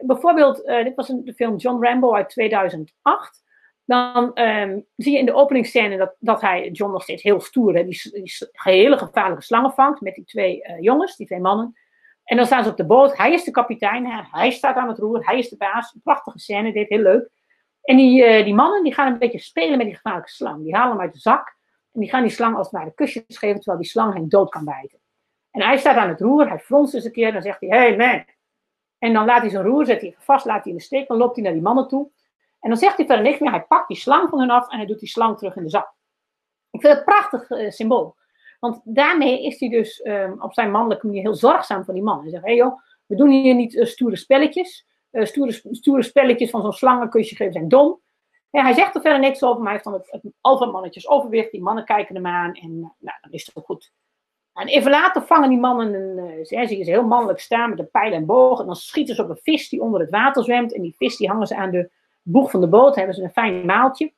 bijvoorbeeld, 0.00 0.64
uh, 0.64 0.84
dit 0.84 0.94
was 0.94 1.08
een, 1.08 1.24
de 1.24 1.34
film 1.34 1.56
John 1.56 1.84
Rambo 1.84 2.14
uit 2.14 2.28
2008. 2.28 3.42
Dan 3.84 4.38
um, 4.38 4.86
zie 4.96 5.12
je 5.12 5.18
in 5.18 5.26
de 5.26 5.34
openingsscène 5.34 5.96
dat, 5.96 6.16
dat 6.18 6.40
hij, 6.40 6.70
John 6.70 6.92
nog 6.92 7.02
steeds 7.02 7.22
heel 7.22 7.40
stoer, 7.40 7.74
hè, 7.74 7.84
die, 7.84 8.10
die 8.12 8.32
hele 8.52 8.98
gevaarlijke 8.98 9.44
slangen 9.44 9.72
vangt 9.72 10.00
met 10.00 10.14
die 10.14 10.24
twee 10.24 10.62
uh, 10.62 10.80
jongens, 10.80 11.16
die 11.16 11.26
twee 11.26 11.40
mannen. 11.40 11.76
En 12.24 12.36
dan 12.36 12.46
staan 12.46 12.64
ze 12.64 12.70
op 12.70 12.76
de 12.76 12.86
boot. 12.86 13.16
Hij 13.16 13.32
is 13.32 13.44
de 13.44 13.50
kapitein, 13.50 14.06
hij 14.30 14.50
staat 14.50 14.76
aan 14.76 14.88
het 14.88 14.98
roer, 14.98 15.26
hij 15.26 15.38
is 15.38 15.48
de 15.48 15.56
baas. 15.56 15.94
Een 15.94 16.00
prachtige 16.02 16.38
scène, 16.38 16.72
dit 16.72 16.88
heel 16.88 16.98
leuk. 16.98 17.30
En 17.82 17.96
die, 17.96 18.24
uh, 18.24 18.44
die 18.44 18.54
mannen 18.54 18.82
die 18.82 18.94
gaan 18.94 19.12
een 19.12 19.18
beetje 19.18 19.38
spelen 19.38 19.76
met 19.76 19.86
die 19.86 19.94
gevaarlijke 19.94 20.30
slang. 20.30 20.62
Die 20.62 20.74
halen 20.74 20.90
hem 20.90 21.00
uit 21.00 21.12
de 21.12 21.18
zak 21.18 21.56
en 21.92 22.00
die 22.00 22.08
gaan 22.08 22.22
die 22.22 22.30
slang 22.30 22.56
als 22.56 22.70
het 22.70 22.80
ware 22.80 22.94
kusjes 22.94 23.24
geven, 23.26 23.56
terwijl 23.56 23.82
die 23.82 23.90
slang 23.90 24.14
hem 24.14 24.28
dood 24.28 24.50
kan 24.50 24.64
bijten. 24.64 24.98
En 25.50 25.62
hij 25.62 25.76
staat 25.78 25.96
aan 25.96 26.08
het 26.08 26.20
roer, 26.20 26.48
hij 26.48 26.58
fronst 26.58 26.94
eens 26.94 27.04
een 27.04 27.12
keer, 27.12 27.32
dan 27.32 27.42
zegt 27.42 27.60
hij: 27.60 27.68
Hey 27.68 27.96
man, 27.96 28.24
en 28.98 29.12
dan 29.12 29.24
laat 29.24 29.40
hij 29.40 29.50
zijn 29.50 29.64
roer, 29.64 29.86
zet 29.86 30.00
hij 30.00 30.14
vast, 30.18 30.46
laat 30.46 30.62
hij 30.62 30.72
in 30.72 30.78
de 30.78 30.84
steek, 30.84 31.08
dan 31.08 31.16
loopt 31.16 31.34
hij 31.34 31.44
naar 31.44 31.52
die 31.52 31.62
mannen 31.62 31.88
toe. 31.88 32.10
En 32.60 32.68
dan 32.68 32.78
zegt 32.78 32.96
hij 32.96 33.06
verder 33.06 33.24
niks 33.24 33.38
meer, 33.38 33.50
hij 33.50 33.62
pakt 33.62 33.88
die 33.88 33.96
slang 33.96 34.28
van 34.28 34.38
hun 34.38 34.50
af 34.50 34.70
en 34.70 34.76
hij 34.76 34.86
doet 34.86 34.98
die 34.98 35.08
slang 35.08 35.38
terug 35.38 35.56
in 35.56 35.62
de 35.62 35.68
zak. 35.68 35.94
Ik 36.70 36.80
vind 36.80 36.92
het 36.92 36.98
een 36.98 37.14
prachtig 37.14 37.50
uh, 37.50 37.70
symbool. 37.70 38.16
Want 38.62 38.80
daarmee 38.84 39.44
is 39.44 39.60
hij 39.60 39.68
dus 39.68 40.00
uh, 40.00 40.32
op 40.38 40.52
zijn 40.54 40.70
mannelijke 40.70 41.06
manier 41.06 41.22
heel 41.22 41.34
zorgzaam 41.34 41.84
voor 41.84 41.94
die 41.94 42.02
man. 42.02 42.20
Hij 42.20 42.30
zegt, 42.30 42.42
hé 42.42 42.48
hey 42.48 42.58
joh, 42.58 42.78
we 43.06 43.16
doen 43.16 43.30
hier 43.30 43.54
niet 43.54 43.74
uh, 43.74 43.84
stoere 43.84 44.16
spelletjes. 44.16 44.86
Uh, 45.10 45.24
stoere, 45.24 45.60
stoere 45.70 46.02
spelletjes 46.02 46.50
van 46.50 46.62
zo'n 46.62 46.72
slangenkusje 46.72 47.36
geven 47.36 47.52
zijn 47.52 47.68
dom. 47.68 48.00
Ja, 48.50 48.62
hij 48.62 48.72
zegt 48.72 48.94
er 48.94 49.00
verder 49.00 49.20
niks 49.20 49.42
over, 49.42 49.62
maar 49.62 49.72
hij 49.72 49.72
heeft 49.72 49.84
dan 49.84 49.92
het, 49.92 50.22
het 50.22 50.34
alfamannetjes 50.40 51.08
overwicht. 51.08 51.50
Die 51.50 51.62
mannen 51.62 51.84
kijken 51.84 52.14
hem 52.14 52.26
aan 52.26 52.52
en 52.52 52.78
nou, 52.78 53.18
dan 53.20 53.30
is 53.30 53.50
het 53.52 53.64
goed. 53.64 53.92
En 54.52 54.66
even 54.66 54.90
later 54.90 55.22
vangen 55.22 55.48
die 55.48 55.58
mannen 55.58 55.94
een, 55.94 56.38
je 56.48 56.66
ze 56.84 56.90
heel 56.90 57.06
mannelijk 57.06 57.40
staan 57.40 57.70
met 57.70 57.78
een 57.78 57.90
pijl 57.90 58.12
en 58.12 58.26
boog. 58.26 58.60
En 58.60 58.66
dan 58.66 58.76
schieten 58.76 59.14
ze 59.14 59.22
op 59.22 59.28
een 59.28 59.40
vis 59.42 59.68
die 59.68 59.82
onder 59.82 60.00
het 60.00 60.10
water 60.10 60.44
zwemt. 60.44 60.74
En 60.74 60.82
die 60.82 60.94
vis 60.96 61.16
die 61.16 61.28
hangen 61.28 61.46
ze 61.46 61.56
aan 61.56 61.70
de 61.70 61.90
boeg 62.22 62.50
van 62.50 62.60
de 62.60 62.68
boot. 62.68 62.96
Hebben 62.96 63.14
ze 63.14 63.22
een 63.22 63.30
fijn 63.30 63.66
maaltje. 63.66 64.12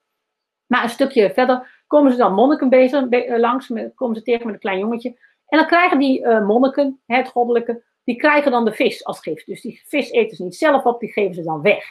Maar 0.67 0.83
een 0.83 0.89
stukje 0.89 1.33
verder 1.33 1.74
komen 1.95 2.13
ze 2.13 2.19
dan 2.19 2.35
monniken 2.35 2.69
bezig, 2.69 3.09
be 3.09 3.39
langs. 3.39 3.73
Komen 3.95 4.17
ze 4.17 4.23
tegen 4.23 4.47
met 4.47 4.55
een 4.55 4.61
klein 4.61 4.79
jongetje. 4.79 5.09
En 5.47 5.59
dan 5.59 5.67
krijgen 5.67 5.99
die 5.99 6.21
uh, 6.21 6.47
monniken, 6.47 7.01
het 7.07 7.29
goddelijke, 7.29 7.83
die 8.05 8.17
krijgen 8.17 8.51
dan 8.51 8.65
de 8.65 8.73
vis 8.73 9.05
als 9.05 9.21
gift. 9.21 9.47
Dus 9.47 9.61
die 9.61 9.83
vis 9.87 10.11
eten 10.11 10.37
ze 10.37 10.43
niet 10.43 10.57
zelf 10.57 10.85
op, 10.85 11.01
die 11.01 11.13
geven 11.13 11.35
ze 11.35 11.43
dan 11.43 11.63
weg. 11.63 11.85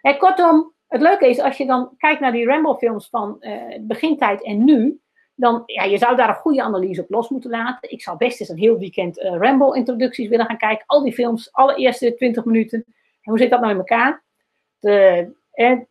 En 0.00 0.18
kortom, 0.18 0.74
het 0.86 1.00
leuke 1.00 1.28
is 1.28 1.38
als 1.40 1.56
je 1.56 1.66
dan 1.66 1.94
kijkt 1.96 2.20
naar 2.20 2.32
die 2.32 2.46
Rambo-films 2.46 3.08
van 3.08 3.36
uh, 3.40 3.78
begintijd 3.80 4.44
en 4.44 4.64
nu 4.64 5.00
dan, 5.34 5.62
ja, 5.66 5.84
je 5.84 5.98
zou 5.98 6.16
daar 6.16 6.28
een 6.28 6.34
goede 6.34 6.62
analyse 6.62 7.02
op 7.02 7.10
los 7.10 7.28
moeten 7.28 7.50
laten. 7.50 7.90
Ik 7.90 8.02
zou 8.02 8.16
best 8.16 8.40
eens 8.40 8.48
een 8.48 8.58
heel 8.58 8.78
weekend 8.78 9.18
uh, 9.18 9.36
Rambo-introducties 9.38 10.28
willen 10.28 10.46
gaan 10.46 10.58
kijken. 10.58 10.86
Al 10.86 11.02
die 11.02 11.12
films, 11.12 11.52
alle 11.52 11.74
eerste 11.74 12.14
20 12.14 12.44
minuten. 12.44 12.84
En 13.20 13.30
hoe 13.30 13.38
zit 13.38 13.50
dat 13.50 13.60
nou 13.60 13.72
in 13.72 13.78
elkaar? 13.78 14.24
De, 14.78 15.32
En 15.52 15.88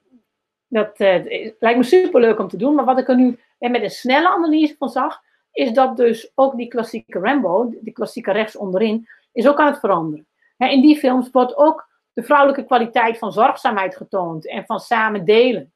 dat 0.76 0.99
uh, 0.99 1.53
lijkt 1.59 1.78
me 1.78 1.84
super 1.84 2.21
leuk 2.21 2.39
om 2.39 2.47
te 2.47 2.57
doen. 2.57 2.76
Maar 2.76 2.86
wat 2.86 2.99
ik 2.99 3.07
er 3.07 3.15
nu 3.15 3.39
en 3.59 3.71
met 3.71 3.82
een 3.82 3.89
snelle 3.89 4.30
analyse 4.30 4.76
van 4.78 4.89
zag, 4.89 5.21
is 5.51 5.71
dat 5.71 5.97
dus 5.97 6.32
ook 6.36 6.55
die 6.55 6.67
klassieke 6.67 7.19
Rambo, 7.19 7.73
die 7.82 7.93
klassieke 7.93 8.32
rechts 8.32 8.55
onderin, 8.55 9.07
is 9.32 9.47
ook 9.47 9.59
aan 9.59 9.71
het 9.71 9.80
veranderen. 9.80 10.28
in 10.57 10.82
die 10.82 10.97
films 10.97 11.30
wordt 11.32 11.57
ook 11.57 11.89
de 12.13 12.23
vrouwelijke 12.23 12.65
kwaliteit 12.65 13.17
van 13.17 13.32
zorgzaamheid 13.32 13.95
getoond 13.95 14.47
en 14.47 14.65
van 14.65 14.80
samen 14.80 15.26
delen. 15.26 15.73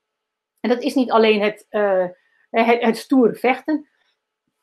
En 0.60 0.70
dat 0.70 0.82
is 0.82 0.94
niet 0.94 1.12
alleen 1.12 1.42
het, 1.42 1.66
uh, 1.70 2.06
het, 2.50 2.98
stoere 2.98 3.36
vechten, 3.36 3.88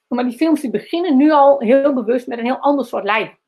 maar 0.07 0.25
die 0.25 0.37
films 0.37 0.61
die 0.61 0.71
beginnen 0.71 1.17
nu 1.17 1.31
al 1.31 1.61
heel 1.61 1.95
bewust 1.95 2.27
met 2.27 2.39
een 2.39 2.45
heel 2.45 2.59
ander 2.59 2.85
soort 2.85 3.05
lijden. 3.05 3.39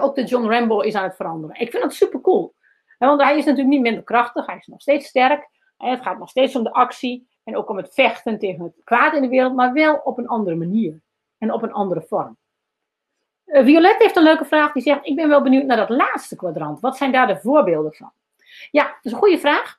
ook 0.00 0.14
de 0.14 0.24
John 0.24 0.46
Rambo 0.46 0.80
is 0.80 0.94
aan 0.94 1.04
het 1.04 1.16
veranderen. 1.16 1.60
Ik 1.60 1.70
vind 1.70 1.82
dat 1.82 1.94
super 1.94 2.20
cool. 2.20 2.54
Want 2.98 3.22
hij 3.22 3.38
is 3.38 3.44
natuurlijk 3.44 3.74
niet 3.74 3.80
minder 3.80 4.02
krachtig, 4.02 4.46
hij 4.46 4.56
is 4.56 4.66
nog 4.66 4.80
steeds 4.80 5.06
sterk. 5.06 5.52
Het 5.76 6.02
gaat 6.02 6.18
nog 6.18 6.28
steeds 6.28 6.56
om 6.56 6.62
de 6.62 6.72
actie 6.72 7.28
en 7.44 7.56
ook 7.56 7.68
om 7.68 7.76
het 7.76 7.94
vechten 7.94 8.38
tegen 8.38 8.64
het 8.64 8.80
kwaad 8.84 9.14
in 9.14 9.22
de 9.22 9.28
wereld, 9.28 9.54
maar 9.54 9.72
wel 9.72 9.96
op 9.96 10.18
een 10.18 10.28
andere 10.28 10.56
manier 10.56 11.00
en 11.38 11.52
op 11.52 11.62
een 11.62 11.72
andere 11.72 12.02
vorm. 12.02 12.36
Uh, 13.46 13.64
Violet 13.64 13.98
heeft 13.98 14.16
een 14.16 14.22
leuke 14.22 14.44
vraag 14.44 14.72
die 14.72 14.82
zegt: 14.82 15.06
Ik 15.06 15.16
ben 15.16 15.28
wel 15.28 15.42
benieuwd 15.42 15.64
naar 15.64 15.76
dat 15.76 15.88
laatste 15.88 16.36
kwadrant. 16.36 16.80
Wat 16.80 16.96
zijn 16.96 17.12
daar 17.12 17.26
de 17.26 17.40
voorbeelden 17.40 17.94
van? 17.94 18.12
Ja, 18.70 18.84
dat 18.84 18.98
is 19.02 19.12
een 19.12 19.18
goede 19.18 19.38
vraag. 19.38 19.78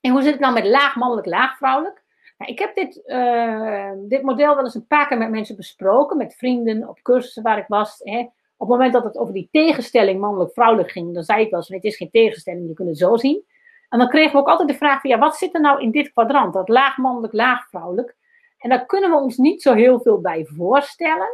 En 0.00 0.12
hoe 0.12 0.22
zit 0.22 0.32
het 0.32 0.40
nou 0.40 0.54
met 0.54 0.66
laag 0.66 0.96
mannelijk, 0.96 1.26
laag 1.26 1.56
vrouwelijk? 1.56 2.02
Nou, 2.38 2.52
ik 2.52 2.58
heb 2.58 2.74
dit, 2.74 3.02
uh, 3.06 3.92
dit 4.08 4.22
model 4.22 4.54
wel 4.54 4.64
eens 4.64 4.74
een 4.74 4.86
paar 4.86 5.08
keer 5.08 5.18
met 5.18 5.30
mensen 5.30 5.56
besproken, 5.56 6.16
met 6.16 6.34
vrienden 6.34 6.88
op 6.88 7.02
cursussen 7.02 7.42
waar 7.42 7.58
ik 7.58 7.66
was. 7.68 7.98
Hè. 7.98 8.18
Op 8.56 8.68
het 8.68 8.68
moment 8.68 8.92
dat 8.92 9.04
het 9.04 9.16
over 9.18 9.34
die 9.34 9.48
tegenstelling 9.50 10.20
mannelijk-vrouwelijk 10.20 10.90
ging, 10.90 11.14
dan 11.14 11.22
zei 11.22 11.44
ik 11.44 11.50
wel 11.50 11.58
eens: 11.58 11.68
Het 11.68 11.84
is 11.84 11.96
geen 11.96 12.10
tegenstelling, 12.10 12.68
je 12.68 12.74
kunt 12.74 12.88
het 12.88 12.98
zo 12.98 13.16
zien. 13.16 13.44
En 13.90 13.98
dan 13.98 14.08
kregen 14.08 14.32
we 14.32 14.38
ook 14.38 14.48
altijd 14.48 14.68
de 14.68 14.74
vraag 14.74 15.00
van, 15.00 15.10
ja, 15.10 15.18
wat 15.18 15.36
zit 15.36 15.54
er 15.54 15.60
nou 15.60 15.82
in 15.82 15.90
dit 15.90 16.12
kwadrant? 16.12 16.52
Dat 16.52 16.68
laag 16.68 16.96
mannelijk, 16.96 17.32
laag 17.32 17.68
vrouwelijk. 17.68 18.16
En 18.58 18.68
daar 18.68 18.86
kunnen 18.86 19.10
we 19.10 19.16
ons 19.16 19.36
niet 19.36 19.62
zo 19.62 19.74
heel 19.74 20.00
veel 20.00 20.20
bij 20.20 20.44
voorstellen. 20.44 21.28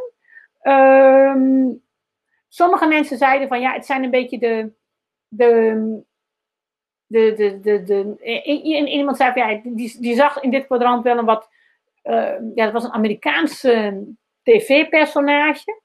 Ehm, 0.61 1.73
sommige 2.47 2.87
mensen 2.87 3.17
zeiden 3.17 3.47
van, 3.47 3.61
ja, 3.61 3.73
het 3.73 3.85
zijn 3.85 4.03
een 4.03 4.11
beetje 4.11 4.39
de... 4.39 4.73
de 5.27 6.05
de, 7.09 7.33
de, 7.33 7.59
de, 7.59 7.83
de, 7.83 8.41
iemand 8.87 9.17
zei 9.17 9.31
ja, 9.35 9.61
die, 9.63 9.97
die 9.99 10.15
zag 10.15 10.41
in 10.41 10.49
dit 10.49 10.65
kwadrant 10.65 11.03
wel 11.03 11.17
een 11.17 11.25
wat, 11.25 11.49
uh, 12.03 12.35
ja, 12.55 12.63
dat 12.63 12.73
was 12.73 12.83
een 12.83 12.91
Amerikaanse 12.91 14.05
tv-personage, 14.43 15.81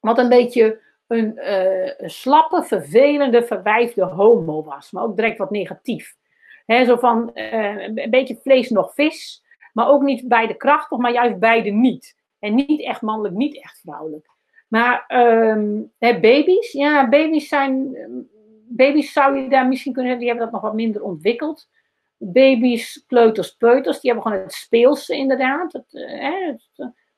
wat 0.00 0.18
een 0.18 0.28
beetje 0.28 0.80
een, 1.08 1.38
uh, 1.38 2.08
slappe, 2.08 2.62
vervelende, 2.62 3.42
verwijfde 3.42 4.04
homo 4.04 4.64
was. 4.64 4.90
Maar 4.90 5.02
ook 5.02 5.16
direct 5.16 5.38
wat 5.38 5.50
negatief. 5.50 6.16
He, 6.66 6.84
zo 6.84 6.96
van 6.96 7.30
uh, 7.34 7.86
een 7.86 8.10
beetje 8.10 8.38
vlees 8.42 8.70
nog 8.70 8.94
vis. 8.94 9.44
Maar 9.72 9.88
ook 9.88 10.02
niet 10.02 10.28
beide 10.28 10.54
krachtig, 10.54 10.98
maar 10.98 11.12
juist 11.12 11.38
beide 11.38 11.70
niet. 11.70 12.16
En 12.38 12.54
niet 12.54 12.82
echt 12.82 13.02
mannelijk, 13.02 13.34
niet 13.34 13.62
echt 13.62 13.80
vrouwelijk. 13.80 14.28
Maar 14.68 15.04
um, 15.08 15.92
baby's, 15.98 16.72
ja, 16.72 17.08
baby's 17.08 17.48
zijn. 17.48 17.96
Baby's 18.70 19.12
zou 19.12 19.38
je 19.38 19.48
daar 19.48 19.68
misschien 19.68 19.92
kunnen 19.92 20.10
hebben, 20.10 20.28
die 20.28 20.36
hebben 20.36 20.52
dat 20.52 20.62
nog 20.62 20.70
wat 20.70 20.80
minder 20.80 21.02
ontwikkeld. 21.02 21.68
Baby's, 22.16 23.04
kleuters, 23.06 23.50
peuters, 23.50 24.00
die 24.00 24.12
hebben 24.12 24.30
gewoon 24.30 24.44
het 24.44 24.54
speelse 24.54 25.16
inderdaad. 25.16 25.82
Uh, 25.90 26.54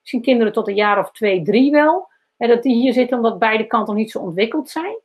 misschien 0.01 0.23
kinderen 0.23 0.53
tot 0.53 0.69
een 0.69 0.75
jaar 0.75 0.99
of 0.99 1.11
twee, 1.11 1.43
drie 1.43 1.71
wel. 1.71 2.10
En 2.41 2.49
dat 2.49 2.63
die 2.63 2.75
hier 2.75 2.93
zitten 2.93 3.17
omdat 3.17 3.39
beide 3.39 3.67
kanten 3.67 3.95
niet 3.95 4.11
zo 4.11 4.19
ontwikkeld 4.19 4.71
zijn. 4.71 4.99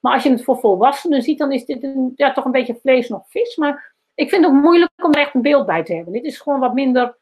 Maar 0.00 0.12
als 0.12 0.22
je 0.22 0.30
het 0.30 0.44
voor 0.44 0.58
volwassenen 0.58 1.22
ziet, 1.22 1.38
dan 1.38 1.52
is 1.52 1.64
dit 1.64 1.82
een, 1.82 2.12
ja, 2.16 2.32
toch 2.32 2.44
een 2.44 2.50
beetje 2.50 2.78
vlees 2.80 3.08
nog 3.08 3.24
vis. 3.28 3.56
Maar 3.56 3.94
ik 4.14 4.28
vind 4.28 4.44
het 4.44 4.54
ook 4.54 4.60
moeilijk 4.60 4.90
om 5.04 5.12
er 5.12 5.20
echt 5.20 5.34
een 5.34 5.42
beeld 5.42 5.66
bij 5.66 5.84
te 5.84 5.94
hebben. 5.94 6.12
Dit 6.12 6.24
is 6.24 6.40
gewoon 6.40 6.60
wat 6.60 6.74
minder 6.74 7.18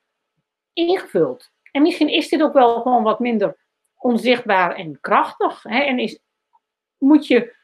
ingevuld. 0.72 1.50
En 1.70 1.82
misschien 1.82 2.08
is 2.08 2.28
dit 2.28 2.42
ook 2.42 2.52
wel 2.52 2.80
gewoon 2.80 3.02
wat 3.02 3.20
minder 3.20 3.56
onzichtbaar 3.98 4.74
en 4.74 5.00
krachtig. 5.00 5.62
Hè? 5.62 5.78
En 5.80 5.98
is, 5.98 6.18
moet 6.98 7.26
je 7.26 7.54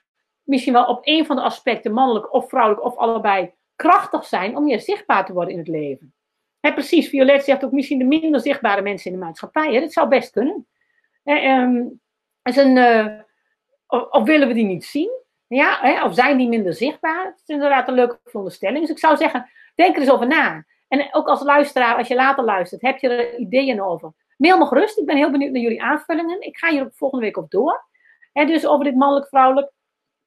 misschien 0.42 0.72
wel 0.72 0.86
op 0.86 1.00
een 1.02 1.26
van 1.26 1.36
de 1.36 1.42
aspecten, 1.42 1.92
mannelijk 1.92 2.32
of 2.32 2.48
vrouwelijk 2.48 2.84
of 2.84 2.96
allebei, 2.96 3.52
krachtig 3.76 4.26
zijn 4.26 4.56
om 4.56 4.64
meer 4.64 4.80
zichtbaar 4.80 5.26
te 5.26 5.32
worden 5.32 5.52
in 5.52 5.58
het 5.58 5.68
leven. 5.68 6.14
Hè, 6.60 6.72
precies, 6.72 7.08
Violet 7.08 7.44
zegt 7.44 7.64
ook 7.64 7.72
misschien 7.72 7.98
de 7.98 8.04
minder 8.04 8.40
zichtbare 8.40 8.82
mensen 8.82 9.10
in 9.12 9.18
de 9.18 9.24
maatschappij. 9.24 9.74
Hè? 9.74 9.80
Dat 9.80 9.92
zou 9.92 10.08
best 10.08 10.30
kunnen. 10.30 10.66
Um, 11.28 12.00
is 12.42 12.56
een, 12.56 12.76
uh, 12.76 13.20
of, 13.86 14.22
willen 14.22 14.48
we 14.48 14.54
die 14.54 14.64
niet 14.64 14.84
zien? 14.84 15.10
Ja, 15.46 15.78
hè, 15.80 16.04
of 16.04 16.14
zijn 16.14 16.36
die 16.36 16.48
minder 16.48 16.74
zichtbaar? 16.74 17.24
Dat 17.24 17.40
is 17.46 17.54
inderdaad 17.54 17.88
een 17.88 17.94
leuke 17.94 18.18
veronderstelling. 18.24 18.80
Dus 18.80 18.90
ik 18.90 18.98
zou 18.98 19.16
zeggen, 19.16 19.50
denk 19.74 19.94
er 19.94 20.00
eens 20.00 20.10
over 20.10 20.26
na. 20.26 20.64
En 20.88 21.08
ook 21.14 21.28
als 21.28 21.42
luisteraar, 21.42 21.96
als 21.96 22.08
je 22.08 22.14
later 22.14 22.44
luistert, 22.44 22.82
heb 22.82 22.98
je 22.98 23.08
er 23.08 23.36
ideeën 23.36 23.82
over? 23.82 24.12
Mail 24.36 24.58
me 24.58 24.66
gerust. 24.66 24.98
Ik 24.98 25.06
ben 25.06 25.16
heel 25.16 25.30
benieuwd 25.30 25.52
naar 25.52 25.62
jullie 25.62 25.82
aanvullingen. 25.82 26.40
Ik 26.40 26.58
ga 26.58 26.70
hier 26.70 26.90
volgende 26.92 27.24
week 27.24 27.36
op 27.36 27.50
door. 27.50 27.86
Hè, 28.32 28.44
dus 28.44 28.66
over 28.66 28.84
dit 28.84 28.94
mannelijk-vrouwelijk. 28.94 29.72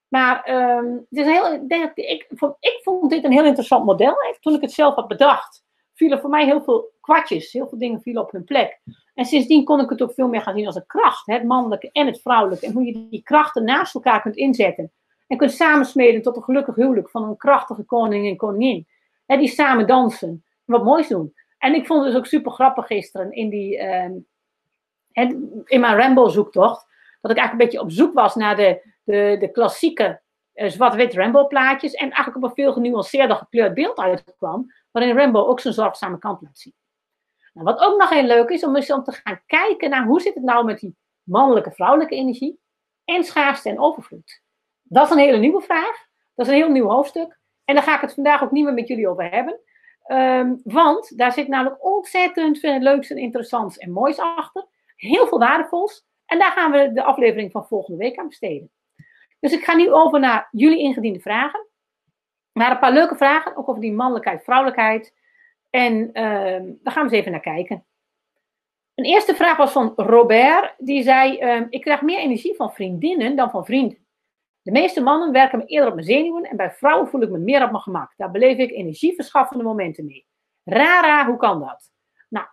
Maar 0.08 0.50
um, 0.50 1.06
het 1.10 1.20
is 1.20 1.26
heel, 1.26 1.66
ik, 1.94 2.26
vond, 2.30 2.56
ik 2.60 2.80
vond 2.84 3.10
dit 3.10 3.24
een 3.24 3.32
heel 3.32 3.46
interessant 3.46 3.86
model. 3.86 4.16
Toen 4.40 4.56
ik 4.56 4.62
het 4.62 4.72
zelf 4.72 4.96
had 4.96 5.08
bedacht, 5.08 5.64
vielen 5.94 6.20
voor 6.20 6.30
mij 6.30 6.46
heel 6.46 6.64
veel 6.64 6.92
kwartjes. 7.02 7.52
Heel 7.52 7.68
veel 7.68 7.78
dingen 7.78 8.02
vielen 8.02 8.22
op 8.22 8.32
hun 8.32 8.44
plek. 8.44 8.82
En 9.14 9.26
sindsdien 9.26 9.64
kon 9.64 9.80
ik 9.80 9.90
het 9.90 10.02
ook 10.02 10.14
veel 10.14 10.28
meer 10.28 10.42
gaan 10.42 10.56
zien 10.56 10.66
als 10.66 10.76
een 10.76 10.86
kracht. 10.86 11.26
Het 11.26 11.44
mannelijke 11.44 11.90
en 11.92 12.06
het 12.06 12.22
vrouwelijke. 12.22 12.66
En 12.66 12.74
hoe 12.74 12.86
je 12.86 13.08
die 13.10 13.24
krachten 13.24 13.64
naast 13.64 13.96
elkaar 13.96 14.22
kunt 14.22 14.36
inzetten. 14.36 14.92
En 15.28 15.38
kunt 15.38 15.52
samensmeden 15.52 16.22
tot 16.22 16.36
een 16.36 16.44
gelukkig 16.44 16.76
huwelijk 16.76 17.10
van 17.10 17.24
een 17.24 17.38
krachtige 17.38 17.84
koning 17.84 18.28
en 18.28 18.38
koningin. 18.38 18.88
En 19.26 19.40
die 19.40 19.48
samen 19.48 19.88
dansen. 19.88 20.30
En 20.30 20.44
wat 20.66 20.84
moois 20.84 21.08
doen. 21.08 21.34
En 21.58 21.76
ik 21.76 21.86
vond 21.86 22.04
het 22.04 22.12
dus 22.12 22.20
ook 22.20 22.28
super 22.28 22.52
grappig 22.52 22.88
gisteren 22.88 23.32
in, 23.32 23.50
die, 23.50 23.78
uh, 23.78 24.10
in 25.66 25.80
mijn 25.80 25.98
Rambo-zoektocht. 25.98 26.88
Dat 27.22 27.32
ik 27.32 27.38
eigenlijk 27.38 27.52
een 27.52 27.58
beetje 27.58 27.82
op 27.82 27.92
zoek 27.92 28.14
was 28.14 28.36
naar 28.36 28.56
de, 28.56 28.82
de, 29.04 29.38
de 29.40 29.52
klassieke 29.52 30.22
uh, 30.54 30.70
zwart-wit 30.70 31.14
Rambo-plaatjes. 31.14 31.94
En 31.94 32.06
eigenlijk 32.12 32.36
op 32.36 32.44
een 32.44 32.64
veel 32.64 32.74
genuanceerder 32.74 33.36
gekleurd 33.36 33.74
beeld 33.74 33.98
uitkwam. 33.98 34.74
Waarin 34.92 35.18
Rambo 35.18 35.46
ook 35.46 35.60
zijn 35.60 35.74
zorgzame 35.74 36.18
kant 36.18 36.42
laat 36.42 36.60
zien. 36.60 36.74
Nou, 37.54 37.66
wat 37.66 37.80
ook 37.80 38.00
nog 38.00 38.10
heel 38.10 38.24
leuk 38.24 38.50
is, 38.50 38.64
om 38.64 38.76
eens 38.76 38.92
om 38.92 39.04
te 39.04 39.12
gaan 39.12 39.42
kijken 39.46 39.90
naar 39.90 40.06
hoe 40.06 40.22
zit 40.22 40.34
het 40.34 40.44
nou 40.44 40.66
met 40.66 40.80
die 40.80 40.98
mannelijke, 41.24 41.72
vrouwelijke 41.72 42.16
energie 42.16 42.60
en 43.06 43.24
schaarste 43.24 43.70
en 43.70 43.80
overvloed. 43.80 44.42
Dat 44.84 45.06
is 45.06 45.12
een 45.12 45.18
hele 45.18 45.38
nieuwe 45.38 45.62
vraag. 45.62 46.10
Dat 46.36 46.46
is 46.46 46.52
een 46.52 46.58
heel 46.58 46.72
nieuw 46.72 46.88
hoofdstuk. 46.88 47.40
En 47.66 47.76
daar 47.76 47.84
ga 47.84 47.96
ik 47.96 48.02
het 48.02 48.14
vandaag 48.14 48.44
ook 48.44 48.52
niet 48.52 48.64
meer 48.64 48.74
met 48.74 48.88
jullie 48.88 49.08
over 49.08 49.30
hebben. 49.30 49.60
Um, 50.08 50.62
want 50.64 51.18
daar 51.18 51.32
zit 51.32 51.48
namelijk 51.48 51.86
ontzettend 51.86 52.60
veel 52.60 52.80
leuks 52.80 53.10
en 53.10 53.18
interessants 53.18 53.78
en 53.78 53.92
moois 53.92 54.20
achter. 54.20 54.66
Heel 54.96 55.28
veel 55.28 55.40
waardevols. 55.40 56.06
En 56.26 56.40
daar 56.40 56.52
gaan 56.52 56.72
we 56.72 56.92
de 56.94 57.04
aflevering 57.04 57.52
van 57.52 57.68
volgende 57.68 57.98
week 57.98 58.18
aan 58.18 58.28
besteden. 58.28 58.72
Dus 59.40 59.52
ik 59.52 59.64
ga 59.64 59.76
nu 59.76 59.92
over 59.92 60.20
naar 60.20 60.48
jullie 60.52 60.80
ingediende 60.80 61.20
vragen. 61.20 61.68
Maar 62.52 62.72
een 62.72 62.80
paar 62.80 62.92
leuke 62.92 63.16
vragen, 63.16 63.56
ook 63.56 63.70
over 63.70 63.82
die 63.82 63.94
mannelijkheid, 63.94 64.44
vrouwelijkheid. 64.44 65.14
En 65.72 65.94
uh, 66.14 66.74
daar 66.84 66.94
gaan 66.94 67.08
we 67.08 67.10
eens 67.10 67.20
even 67.20 67.32
naar 67.32 67.42
kijken. 67.42 67.86
Een 68.96 69.06
eerste 69.06 69.36
vraag 69.36 69.58
was 69.58 69.72
van 69.72 69.94
Robert. 69.96 70.74
Die 70.78 71.04
zei: 71.04 71.40
uh, 71.42 71.66
Ik 71.70 71.82
krijg 71.82 72.02
meer 72.02 72.20
energie 72.20 72.56
van 72.56 72.74
vriendinnen 72.74 73.36
dan 73.36 73.50
van 73.50 73.66
vrienden. 73.66 73.98
De 74.62 74.72
meeste 74.72 75.02
mannen 75.02 75.32
werken 75.32 75.58
me 75.58 75.66
eerder 75.66 75.88
op 75.88 75.94
mijn 75.94 76.08
zenuwen 76.08 76.44
en 76.44 76.58
bij 76.58 76.72
vrouwen 76.72 77.08
voel 77.08 77.22
ik 77.22 77.30
me 77.30 77.38
meer 77.38 77.64
op 77.64 77.72
mijn 77.72 77.84
gemak. 77.84 78.14
Daar 78.18 78.32
beleef 78.32 78.58
ik 78.58 78.72
energieverschaffende 78.72 79.64
momenten 79.64 80.06
mee. 80.06 80.26
Rara, 80.64 81.26
hoe 81.26 81.38
kan 81.38 81.60
dat? 81.60 81.92
Nou, 82.30 82.46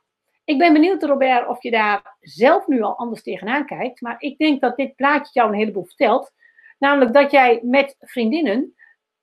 ik 0.44 0.58
ben 0.58 0.72
benieuwd, 0.72 1.02
Robert, 1.02 1.46
of 1.48 1.62
je 1.62 1.70
daar 1.70 2.16
zelf 2.20 2.66
nu 2.66 2.82
al 2.82 2.96
anders 2.96 3.22
tegenaan 3.22 3.66
kijkt. 3.66 4.00
Maar 4.00 4.16
ik 4.18 4.38
denk 4.38 4.60
dat 4.60 4.76
dit 4.76 4.94
plaatje 4.96 5.30
jou 5.32 5.48
een 5.48 5.58
heleboel 5.58 5.84
vertelt. 5.84 6.32
Namelijk 6.78 7.12
dat 7.12 7.30
jij 7.30 7.60
met 7.62 7.96
vriendinnen 7.98 8.74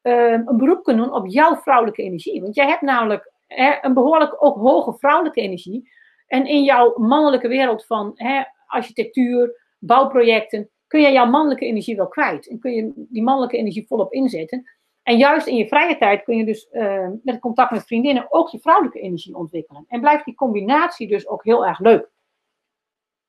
uh, 0.01 0.31
een 0.31 0.57
beroep 0.57 0.83
kunt 0.83 0.97
doen 0.97 1.13
op 1.13 1.27
jouw 1.27 1.55
vrouwelijke 1.55 2.03
energie. 2.03 2.41
Want 2.41 2.55
jij 2.55 2.67
hebt 2.67 2.81
namelijk 2.81 3.33
een 3.81 3.93
behoorlijk 3.93 4.43
ook 4.43 4.55
hoge 4.55 4.93
vrouwelijke 4.93 5.41
energie. 5.41 5.89
En 6.27 6.45
in 6.45 6.63
jouw 6.63 6.93
mannelijke 6.97 7.47
wereld 7.47 7.85
van 7.85 8.11
hè, 8.15 8.43
architectuur, 8.65 9.61
bouwprojecten, 9.79 10.69
kun 10.87 11.01
je 11.01 11.11
jouw 11.11 11.25
mannelijke 11.25 11.65
energie 11.65 11.95
wel 11.95 12.07
kwijt. 12.07 12.49
En 12.49 12.59
kun 12.59 12.71
je 12.71 12.91
die 12.95 13.23
mannelijke 13.23 13.57
energie 13.57 13.87
volop 13.87 14.13
inzetten. 14.13 14.69
En 15.03 15.17
juist 15.17 15.47
in 15.47 15.55
je 15.55 15.67
vrije 15.67 15.97
tijd 15.97 16.23
kun 16.23 16.37
je 16.37 16.45
dus 16.45 16.67
uh, 16.71 17.07
met 17.23 17.39
contact 17.39 17.71
met 17.71 17.85
vriendinnen 17.85 18.25
ook 18.29 18.49
je 18.49 18.59
vrouwelijke 18.59 18.99
energie 18.99 19.35
ontwikkelen. 19.35 19.85
En 19.87 20.01
blijft 20.01 20.25
die 20.25 20.35
combinatie 20.35 21.07
dus 21.07 21.27
ook 21.27 21.43
heel 21.43 21.65
erg 21.65 21.79
leuk. 21.79 22.09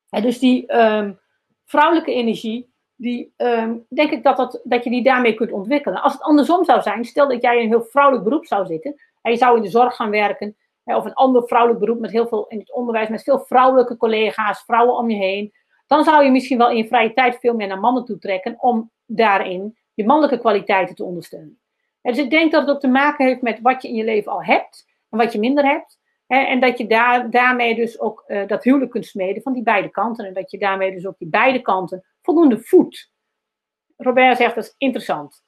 Dus 0.09 0.39
die 0.39 0.77
um, 0.77 1.19
vrouwelijke 1.65 2.13
energie, 2.13 2.73
die 2.95 3.33
um, 3.37 3.85
denk 3.89 4.11
ik 4.11 4.23
dat, 4.23 4.37
dat, 4.37 4.61
dat 4.63 4.83
je 4.83 4.89
die 4.89 5.03
daarmee 5.03 5.33
kunt 5.33 5.51
ontwikkelen. 5.51 6.01
Als 6.01 6.13
het 6.13 6.21
andersom 6.21 6.65
zou 6.65 6.81
zijn, 6.81 7.05
stel 7.05 7.27
dat 7.27 7.41
jij 7.41 7.57
in 7.57 7.63
een 7.63 7.69
heel 7.69 7.83
vrouwelijk 7.83 8.23
beroep 8.23 8.45
zou 8.45 8.65
zitten, 8.65 8.95
hij 9.27 9.37
zou 9.37 9.57
in 9.57 9.63
de 9.63 9.69
zorg 9.69 9.95
gaan 9.95 10.09
werken. 10.09 10.55
Of 10.83 11.05
een 11.05 11.13
ander 11.13 11.47
vrouwelijk 11.47 11.79
beroep 11.79 11.99
met 11.99 12.11
heel 12.11 12.27
veel 12.27 12.47
in 12.47 12.59
het 12.59 12.73
onderwijs, 12.73 13.09
met 13.09 13.23
veel 13.23 13.39
vrouwelijke 13.39 13.97
collega's, 13.97 14.63
vrouwen 14.63 14.97
om 14.97 15.09
je 15.09 15.17
heen. 15.17 15.53
Dan 15.87 16.03
zou 16.03 16.23
je 16.23 16.31
misschien 16.31 16.57
wel 16.57 16.69
in 16.69 16.77
je 16.77 16.87
vrije 16.87 17.13
tijd 17.13 17.39
veel 17.39 17.53
meer 17.53 17.67
naar 17.67 17.79
mannen 17.79 18.05
toe 18.05 18.17
trekken 18.17 18.55
om 18.59 18.91
daarin 19.05 19.77
je 19.93 20.05
mannelijke 20.05 20.39
kwaliteiten 20.39 20.95
te 20.95 21.03
ondersteunen. 21.03 21.59
dus 22.01 22.17
ik 22.17 22.29
denk 22.29 22.51
dat 22.51 22.61
het 22.61 22.69
ook 22.69 22.79
te 22.79 22.87
maken 22.87 23.25
heeft 23.25 23.41
met 23.41 23.59
wat 23.61 23.81
je 23.81 23.87
in 23.87 23.95
je 23.95 24.03
leven 24.03 24.31
al 24.31 24.43
hebt 24.43 24.85
en 25.09 25.17
wat 25.17 25.33
je 25.33 25.39
minder 25.39 25.65
hebt. 25.65 25.99
En 26.27 26.59
dat 26.59 26.77
je 26.77 26.87
daar, 26.87 27.29
daarmee 27.29 27.75
dus 27.75 27.99
ook 27.99 28.23
uh, 28.27 28.47
dat 28.47 28.63
huwelijk 28.63 28.91
kunt 28.91 29.05
smeden 29.05 29.41
van 29.41 29.53
die 29.53 29.63
beide 29.63 29.89
kanten. 29.89 30.25
En 30.25 30.33
dat 30.33 30.51
je 30.51 30.57
daarmee 30.57 30.91
dus 30.91 31.07
ook 31.07 31.17
die 31.17 31.27
beide 31.29 31.61
kanten 31.61 32.05
voldoende 32.21 32.59
voedt. 32.59 33.11
Robert 33.97 34.37
zegt 34.37 34.55
dat 34.55 34.63
is 34.63 34.75
interessant. 34.77 35.43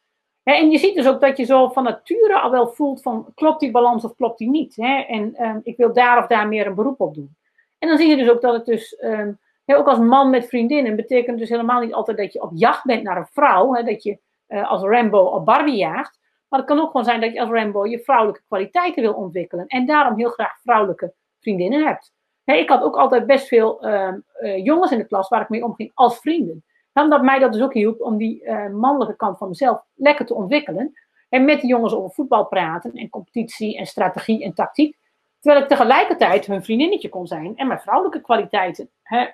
En 0.56 0.72
je 0.72 0.78
ziet 0.78 0.96
dus 0.96 1.08
ook 1.08 1.22
dat 1.22 1.38
je 1.38 1.44
zo 1.44 1.68
van 1.68 1.84
nature 1.84 2.40
al 2.40 2.52
wel 2.52 2.68
voelt 2.68 3.02
van 3.02 3.32
klopt 3.36 3.60
die 3.60 3.72
balans 3.72 4.04
of 4.04 4.16
klopt 4.16 4.38
die 4.38 4.50
niet. 4.50 4.78
En 4.78 5.46
um, 5.46 5.60
ik 5.64 5.78
wil 5.78 5.94
daar 5.94 6.18
of 6.18 6.28
daar 6.28 6.48
meer 6.48 6.68
een 6.68 6.76
beroep 6.76 7.00
op 7.00 7.16
doen. 7.16 7.36
En 7.80 7.88
dan 7.88 7.98
zie 7.98 8.08
je 8.08 8.16
dus 8.16 8.30
ook 8.30 8.42
dat 8.42 8.54
het 8.54 8.66
dus, 8.66 8.98
um, 9.04 9.40
ook 9.66 9.88
als 9.88 10.00
man 10.00 10.30
met 10.30 10.48
vriendinnen, 10.48 10.96
betekent 10.96 11.40
dus 11.40 11.50
helemaal 11.50 11.82
niet 11.82 11.94
altijd 11.94 12.18
dat 12.18 12.34
je 12.34 12.42
op 12.42 12.52
jacht 12.54 12.86
bent 12.86 13.04
naar 13.04 13.18
een 13.18 13.28
vrouw. 13.32 13.84
Dat 13.84 14.04
je 14.04 14.20
uh, 14.48 14.70
als 14.70 14.82
Rambo 14.82 15.20
op 15.20 15.46
Barbie 15.46 15.76
jaagt. 15.76 16.20
Maar 16.48 16.60
het 16.60 16.68
kan 16.68 16.80
ook 16.80 16.92
gewoon 16.92 17.06
zijn 17.06 17.22
dat 17.22 17.34
je 17.34 17.40
als 17.40 17.50
Rambo 17.50 17.86
je 17.86 18.00
vrouwelijke 18.00 18.42
kwaliteiten 18.48 19.02
wil 19.02 19.14
ontwikkelen. 19.14 19.68
En 19.68 19.86
daarom 19.86 20.18
heel 20.18 20.30
graag 20.30 20.60
vrouwelijke 20.64 21.14
vriendinnen 21.40 21.86
hebt. 21.86 22.14
ik 22.44 22.70
had 22.70 22.82
ook 22.82 22.96
altijd 22.96 23.26
best 23.26 23.48
veel 23.48 23.86
uh, 23.88 24.14
uh, 24.42 24.64
jongens 24.66 24.92
in 24.92 24.98
de 24.98 25.08
klas 25.08 25.28
waar 25.30 25.42
ik 25.42 25.50
mee 25.50 25.64
omging 25.64 25.92
als 25.94 26.20
vrienden. 26.20 26.64
Omdat 27.04 27.22
mij 27.22 27.40
dat 27.40 27.54
dus 27.54 27.62
ook 27.62 27.74
hielp 27.74 28.02
om 28.02 28.18
die 28.18 28.44
uh, 28.44 28.70
mannelijke 28.70 29.16
kant 29.16 29.38
van 29.38 29.48
mezelf 29.48 29.82
lekker 29.94 30.26
te 30.26 30.34
ontwikkelen. 30.34 30.94
En 31.30 31.46
met 31.46 31.62
die 31.62 31.70
jongens 31.70 31.94
over 31.94 32.12
voetbal 32.12 32.46
praten 32.46 32.94
en 32.94 33.10
competitie 33.10 33.78
en 33.78 33.86
strategie 33.86 34.44
en 34.44 34.54
tactiek. 34.54 34.98
Terwijl 35.40 35.64
ik 35.64 35.70
tegelijkertijd 35.70 36.46
hun 36.46 36.64
vriendinnetje 36.64 37.10
kon 37.10 37.28
zijn 37.28 37.58
en 37.58 37.68
mijn 37.68 37.80
vrouwelijke 37.80 38.22
kwaliteiten 38.22 38.90
hè, 39.02 39.28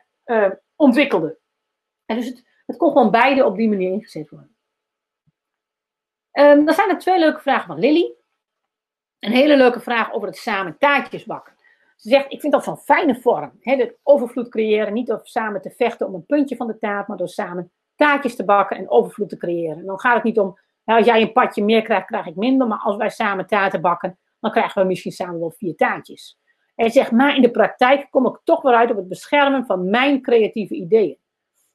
ontwikkelde. 0.76 1.38
En 2.05 2.16
dus 2.16 2.26
het, 2.26 2.47
het 2.66 2.78
kon 2.78 2.91
gewoon 2.91 3.11
beide 3.11 3.45
op 3.45 3.55
die 3.55 3.70
manier 3.70 3.91
ingezet 3.91 4.30
worden. 4.30 4.55
Um, 6.32 6.66
dan 6.66 6.74
zijn 6.74 6.89
er 6.89 6.97
twee 6.97 7.20
leuke 7.20 7.41
vragen 7.41 7.68
van 7.68 7.80
Lily. 7.80 8.13
Een 9.20 9.32
hele 9.32 9.57
leuke 9.57 9.80
vraag 9.80 10.13
over 10.13 10.28
het 10.28 10.38
samen 10.38 10.78
taartjes 10.78 11.26
bakken. 11.26 11.54
Ze 12.05 12.11
zegt, 12.11 12.31
ik 12.31 12.39
vind 12.41 12.53
dat 12.53 12.63
zo'n 12.63 12.77
fijne 12.77 13.15
vorm. 13.15 13.51
Hè, 13.59 13.75
het 13.75 13.97
overvloed 14.03 14.49
creëren, 14.49 14.93
niet 14.93 15.07
door 15.07 15.19
samen 15.23 15.61
te 15.61 15.69
vechten 15.69 16.07
om 16.07 16.13
een 16.13 16.25
puntje 16.25 16.55
van 16.55 16.67
de 16.67 16.77
taart, 16.77 17.07
maar 17.07 17.17
door 17.17 17.27
samen 17.27 17.71
taartjes 17.95 18.35
te 18.35 18.45
bakken 18.45 18.77
en 18.77 18.89
overvloed 18.89 19.29
te 19.29 19.37
creëren. 19.37 19.77
En 19.77 19.85
dan 19.85 19.99
gaat 19.99 20.15
het 20.15 20.23
niet 20.23 20.39
om, 20.39 20.59
nou, 20.85 20.99
als 20.99 21.07
jij 21.07 21.21
een 21.21 21.31
padje 21.31 21.63
meer 21.63 21.81
krijgt, 21.81 22.07
krijg 22.07 22.25
ik 22.25 22.35
minder. 22.35 22.67
Maar 22.67 22.79
als 22.79 22.95
wij 22.95 23.09
samen 23.09 23.47
taarten 23.47 23.81
bakken, 23.81 24.19
dan 24.39 24.51
krijgen 24.51 24.81
we 24.81 24.87
misschien 24.87 25.11
samen 25.11 25.39
wel 25.39 25.53
vier 25.57 25.75
taartjes. 25.75 26.39
En 26.75 26.91
zegt, 26.91 27.11
maar 27.11 27.35
in 27.35 27.41
de 27.41 27.51
praktijk 27.51 28.07
kom 28.09 28.25
ik 28.25 28.41
toch 28.43 28.61
weer 28.61 28.73
uit 28.73 28.91
op 28.91 28.97
het 28.97 29.07
beschermen 29.07 29.65
van 29.65 29.89
mijn 29.89 30.21
creatieve 30.21 30.73
ideeën. 30.73 31.17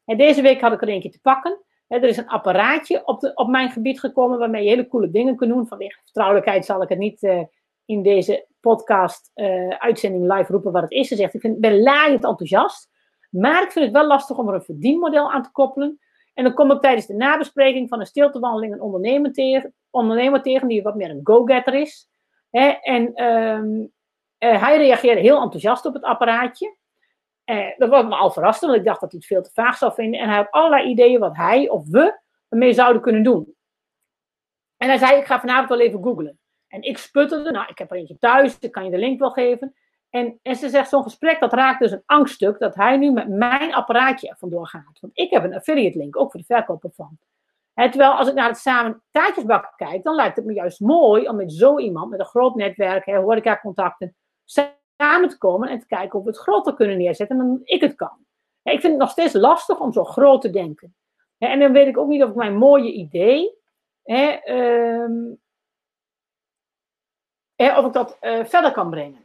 En 0.05 0.17
deze 0.17 0.43
week 0.43 0.61
had 0.61 0.73
ik 0.73 0.83
er 0.83 0.89
eentje 0.89 1.11
te 1.11 1.21
pakken 1.21 1.65
er 1.99 2.09
is 2.09 2.17
een 2.17 2.29
apparaatje 2.29 3.07
op, 3.07 3.21
de, 3.21 3.35
op 3.35 3.49
mijn 3.49 3.71
gebied 3.71 4.01
gekomen 4.01 4.39
waarmee 4.39 4.63
je 4.63 4.69
hele 4.69 4.89
coole 4.89 5.11
dingen 5.11 5.37
kunt 5.37 5.51
doen. 5.51 5.67
Vanwege 5.67 6.01
vertrouwelijkheid 6.03 6.65
zal 6.65 6.83
ik 6.83 6.89
het 6.89 6.99
niet 6.99 7.23
uh, 7.23 7.43
in 7.85 8.03
deze 8.03 8.47
podcast 8.61 9.31
uh, 9.35 9.69
uitzending 9.69 10.33
live 10.33 10.53
roepen 10.53 10.73
wat 10.73 10.83
het 10.83 10.91
is. 10.91 11.09
Ze 11.09 11.17
zegt, 11.17 11.35
ik 11.35 11.41
vind, 11.41 11.61
ben 11.61 11.83
laaiend 11.83 12.25
enthousiast, 12.25 12.91
maar 13.31 13.63
ik 13.63 13.73
vind 13.73 13.85
het 13.85 13.95
wel 13.95 14.07
lastig 14.07 14.39
om 14.39 14.49
er 14.49 14.55
een 14.55 14.63
verdienmodel 14.63 15.33
aan 15.33 15.43
te 15.43 15.51
koppelen. 15.53 15.99
En 16.35 16.45
dan 16.45 16.55
kom 16.55 16.71
ik 16.71 16.81
tijdens 16.81 17.07
de 17.07 17.15
nabespreking 17.15 17.89
van 17.89 18.01
een 18.01 18.07
stiltewandeling 18.07 18.73
een 18.73 18.81
ondernemer 18.81 19.33
tegen, 19.33 19.75
ondernemer 19.91 20.43
tegen 20.43 20.69
die 20.69 20.83
wat 20.83 20.95
meer 20.95 21.11
een 21.11 21.21
go-getter 21.25 21.75
is. 21.75 22.09
Hè, 22.51 22.69
en 22.69 23.25
um, 23.25 23.93
uh, 24.39 24.63
hij 24.63 24.77
reageerde 24.77 25.21
heel 25.21 25.41
enthousiast 25.41 25.87
op 25.87 25.95
het 25.95 26.03
apparaatje. 26.03 26.77
Eh, 27.45 27.79
dat 27.79 27.89
was 27.89 28.05
me 28.05 28.15
al 28.15 28.31
verrast, 28.31 28.61
want 28.61 28.75
ik 28.75 28.85
dacht 28.85 29.01
dat 29.01 29.11
hij 29.11 29.19
het 29.21 29.29
veel 29.29 29.43
te 29.43 29.51
vaag 29.53 29.77
zou 29.77 29.93
vinden. 29.93 30.21
En 30.21 30.29
hij 30.29 30.37
had 30.37 30.51
allerlei 30.51 30.89
ideeën 30.89 31.21
wat 31.21 31.37
hij 31.37 31.69
of 31.69 31.89
we 31.89 32.21
ermee 32.49 32.73
zouden 32.73 33.03
kunnen 33.03 33.23
doen. 33.23 33.55
En 34.77 34.89
hij 34.89 34.99
zei, 34.99 35.19
ik 35.19 35.25
ga 35.25 35.41
vanavond 35.41 35.69
wel 35.69 35.81
even 35.81 36.03
googlen. 36.03 36.40
En 36.71 36.83
ik 36.83 36.99
sputterde, 36.99 37.51
nou, 37.51 37.67
ik 37.69 37.79
heb 37.79 37.91
er 37.91 37.97
eentje 37.97 38.19
thuis, 38.19 38.59
ik 38.59 38.73
kan 38.73 38.85
je 38.85 38.91
de 38.91 38.99
link 38.99 39.19
wel 39.19 39.31
geven. 39.31 39.75
En, 40.11 40.39
en 40.43 40.57
ze 40.57 40.69
zegt, 40.69 40.89
zo'n 40.89 41.03
gesprek, 41.03 41.41
dat 41.41 41.53
raakt 41.53 41.81
dus 41.81 41.91
een 41.91 42.03
angststuk, 42.07 42.59
dat 42.59 42.75
hij 42.75 42.97
nu 42.97 43.11
met 43.11 43.29
mijn 43.29 43.75
apparaatje 43.75 44.35
vandoor 44.39 44.67
gaat. 44.67 44.99
Want 45.01 45.19
ik 45.19 45.31
heb 45.31 45.45
een 45.45 45.55
affiliate 45.55 45.99
link, 45.99 46.17
ook 46.17 46.31
voor 46.31 46.41
de 46.41 46.47
verkoop 46.47 46.85
ervan. 46.85 47.19
En 47.75 47.91
terwijl 47.91 48.13
als 48.13 48.29
ik 48.29 48.35
naar 48.35 48.49
het 48.49 48.59
samen 48.59 49.03
taartjesbakken 49.11 49.73
kijk, 49.77 50.03
dan 50.03 50.15
lijkt 50.15 50.37
het 50.37 50.45
me 50.45 50.53
juist 50.53 50.81
mooi 50.81 51.29
om 51.29 51.37
met 51.37 51.53
zo 51.53 51.79
iemand, 51.79 52.11
met 52.11 52.21
een 52.21 52.27
groot 52.27 52.55
netwerk, 52.55 53.05
horeca-contacten, 53.05 54.17
samen 54.45 55.29
te 55.29 55.39
komen 55.39 55.69
en 55.69 55.79
te 55.79 55.87
kijken 55.87 56.19
of 56.19 56.25
we 56.25 56.31
het 56.31 56.39
groter 56.39 56.75
kunnen 56.75 56.99
neerzetten 56.99 57.37
dan 57.37 57.61
ik 57.65 57.81
het 57.81 57.95
kan. 57.95 58.19
Ik 58.63 58.81
vind 58.81 58.93
het 58.93 59.03
nog 59.03 59.11
steeds 59.11 59.33
lastig 59.33 59.81
om 59.81 59.93
zo 59.93 60.05
groot 60.05 60.41
te 60.41 60.51
denken. 60.51 60.95
En 61.39 61.59
dan 61.59 61.73
weet 61.73 61.87
ik 61.87 61.99
ook 61.99 62.09
niet 62.09 62.23
of 62.23 62.29
ik 62.29 62.35
mijn 62.35 62.57
mooie 62.57 62.93
idee, 62.93 63.59
ehm, 67.69 67.79
of 67.79 67.87
ik 67.87 67.93
dat 67.93 68.17
eh, 68.21 68.45
verder 68.45 68.73
kan 68.73 68.91
brengen. 68.91 69.25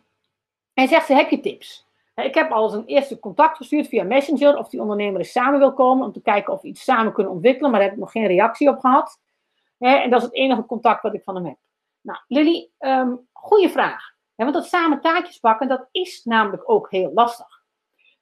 En 0.73 0.87
zegt 0.87 1.05
ze, 1.05 1.13
heb 1.13 1.29
je 1.29 1.39
tips? 1.39 1.85
Ik 2.15 2.35
heb 2.35 2.51
al 2.51 2.63
eens 2.63 2.73
een 2.73 2.85
eerste 2.85 3.19
contact 3.19 3.57
gestuurd 3.57 3.87
via 3.87 4.03
Messenger 4.03 4.57
of 4.57 4.69
die 4.69 4.81
ondernemer 4.81 5.19
eens 5.19 5.31
samen 5.31 5.59
wil 5.59 5.73
komen 5.73 6.05
om 6.05 6.11
te 6.11 6.21
kijken 6.21 6.53
of 6.53 6.61
we 6.61 6.67
iets 6.67 6.83
samen 6.83 7.13
kunnen 7.13 7.33
ontwikkelen, 7.33 7.71
maar 7.71 7.79
daar 7.79 7.89
heb 7.89 7.97
ik 7.97 8.03
nog 8.03 8.11
geen 8.11 8.27
reactie 8.27 8.69
op 8.69 8.79
gehad. 8.79 9.19
En 9.77 10.09
dat 10.09 10.19
is 10.19 10.25
het 10.25 10.35
enige 10.35 10.65
contact 10.65 11.01
wat 11.01 11.13
ik 11.13 11.23
van 11.23 11.35
hem 11.35 11.45
heb. 11.45 11.57
Nou, 12.01 12.19
Lily, 12.27 12.69
um, 12.79 13.27
goede 13.31 13.69
vraag 13.69 14.15
want 14.35 14.53
dat 14.53 14.65
samen 14.65 15.01
taartjes 15.01 15.39
bakken, 15.39 15.67
dat 15.67 15.87
is 15.91 16.23
namelijk 16.23 16.69
ook 16.69 16.91
heel 16.91 17.11
lastig. 17.13 17.63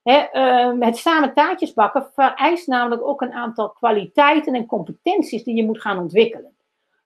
Ehm, 0.04 0.82
het 0.82 0.98
samen 0.98 1.34
taartjes 1.34 1.74
bakken 1.74 2.10
vereist 2.14 2.68
namelijk 2.68 3.02
ook 3.08 3.22
een 3.22 3.34
aantal 3.34 3.70
kwaliteiten 3.70 4.54
en 4.54 4.66
competenties 4.66 5.44
die 5.44 5.56
je 5.56 5.66
moet 5.66 5.82
gaan 5.82 6.00
ontwikkelen. 6.00 6.58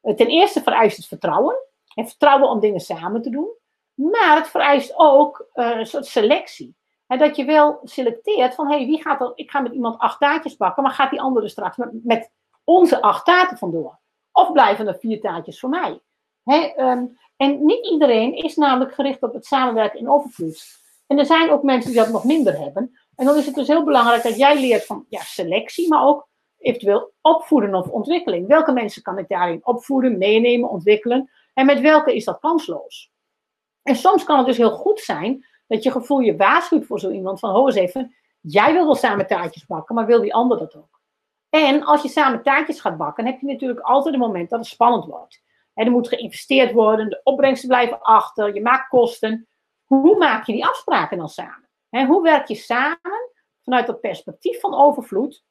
Eh, 0.01 0.15
ten 0.15 0.27
eerste 0.27 0.61
vereist 0.61 0.97
het 0.97 1.07
vertrouwen. 1.07 1.55
En 1.97 2.07
vertrouwen 2.07 2.49
om 2.49 2.59
dingen 2.59 2.79
samen 2.79 3.21
te 3.21 3.29
doen. 3.29 3.49
Maar 3.93 4.35
het 4.35 4.47
vereist 4.47 4.93
ook 4.95 5.49
uh, 5.53 5.77
een 5.77 5.85
soort 5.85 6.05
selectie. 6.05 6.75
dat 7.07 7.35
je 7.35 7.45
wel 7.45 7.79
selecteert 7.83 8.55
van, 8.55 8.67
hey, 8.67 8.85
wie 8.85 9.01
gaat 9.01 9.21
er, 9.21 9.31
ik 9.35 9.51
ga 9.51 9.59
met 9.59 9.73
iemand 9.73 9.99
acht 9.99 10.19
taartjes 10.19 10.57
bakken, 10.57 10.83
maar 10.83 10.91
gaat 10.91 11.09
die 11.09 11.21
andere 11.21 11.49
straks 11.49 11.77
met, 11.77 11.89
met 12.03 12.31
onze 12.63 13.01
acht 13.01 13.25
taarten 13.25 13.57
vandoor? 13.57 13.99
Of 14.31 14.51
blijven 14.51 14.87
er 14.87 14.97
vier 14.99 15.21
taartjes 15.21 15.59
voor 15.59 15.69
mij? 15.69 16.01
He, 16.43 16.73
um, 16.77 17.17
en 17.37 17.65
niet 17.65 17.85
iedereen 17.85 18.33
is 18.35 18.55
namelijk 18.55 18.93
gericht 18.93 19.23
op 19.23 19.33
het 19.33 19.45
samenwerken 19.45 19.99
in 19.99 20.09
overvloed. 20.09 20.63
En 21.07 21.19
er 21.19 21.25
zijn 21.25 21.49
ook 21.49 21.63
mensen 21.63 21.91
die 21.91 21.99
dat 21.99 22.11
nog 22.11 22.23
minder 22.23 22.59
hebben. 22.59 22.99
En 23.15 23.25
dan 23.25 23.37
is 23.37 23.45
het 23.45 23.55
dus 23.55 23.67
heel 23.67 23.83
belangrijk 23.83 24.23
dat 24.23 24.37
jij 24.37 24.59
leert 24.59 24.85
van 24.85 25.05
ja, 25.09 25.21
selectie, 25.21 25.87
maar 25.87 26.05
ook 26.05 26.27
eventueel 26.57 27.11
opvoeden 27.21 27.75
of 27.75 27.87
ontwikkeling. 27.87 28.47
Welke 28.47 28.71
mensen 28.71 29.01
kan 29.01 29.17
ik 29.17 29.27
daarin 29.27 29.65
opvoeden, 29.65 30.17
meenemen, 30.17 30.69
ontwikkelen? 30.69 31.29
En 31.57 31.65
met 31.65 31.79
welke 31.79 32.15
is 32.15 32.25
dat 32.25 32.39
kansloos? 32.39 33.11
En 33.83 33.95
soms 33.95 34.23
kan 34.23 34.37
het 34.37 34.47
dus 34.47 34.57
heel 34.57 34.75
goed 34.75 34.99
zijn 34.99 35.45
dat 35.67 35.83
je 35.83 35.91
gevoel 35.91 36.19
je 36.19 36.35
waarschuwt 36.35 36.85
voor 36.85 36.99
zo 36.99 37.09
iemand 37.09 37.39
van, 37.39 37.51
ho 37.51 37.65
eens 37.65 37.75
even, 37.75 38.15
jij 38.41 38.73
wil 38.73 38.85
wel 38.85 38.95
samen 38.95 39.27
taartjes 39.27 39.65
bakken, 39.65 39.95
maar 39.95 40.05
wil 40.05 40.21
die 40.21 40.33
ander 40.33 40.57
dat 40.57 40.75
ook? 40.75 41.01
En 41.49 41.83
als 41.83 42.01
je 42.01 42.09
samen 42.09 42.43
taartjes 42.43 42.79
gaat 42.79 42.97
bakken, 42.97 43.25
heb 43.25 43.39
je 43.39 43.47
natuurlijk 43.47 43.79
altijd 43.79 44.13
een 44.13 44.19
moment 44.19 44.49
dat 44.49 44.59
het 44.59 44.67
spannend 44.67 45.05
wordt 45.05 45.45
er 45.85 45.91
moet 45.91 46.07
geïnvesteerd 46.07 46.71
worden, 46.71 47.09
de 47.09 47.21
opbrengsten 47.23 47.69
blijven 47.69 48.01
achter, 48.01 48.53
je 48.53 48.61
maakt 48.61 48.87
kosten. 48.87 49.47
Hoe 49.83 50.17
maak 50.17 50.45
je 50.45 50.53
die 50.53 50.65
afspraken 50.65 51.17
dan 51.17 51.29
samen? 51.29 51.65
hoe 51.89 52.21
werk 52.21 52.47
je 52.47 52.55
samen 52.55 53.31
vanuit 53.63 53.87
dat 53.87 54.01
perspectief 54.01 54.59
van 54.59 54.73
overvloed, 54.73 55.43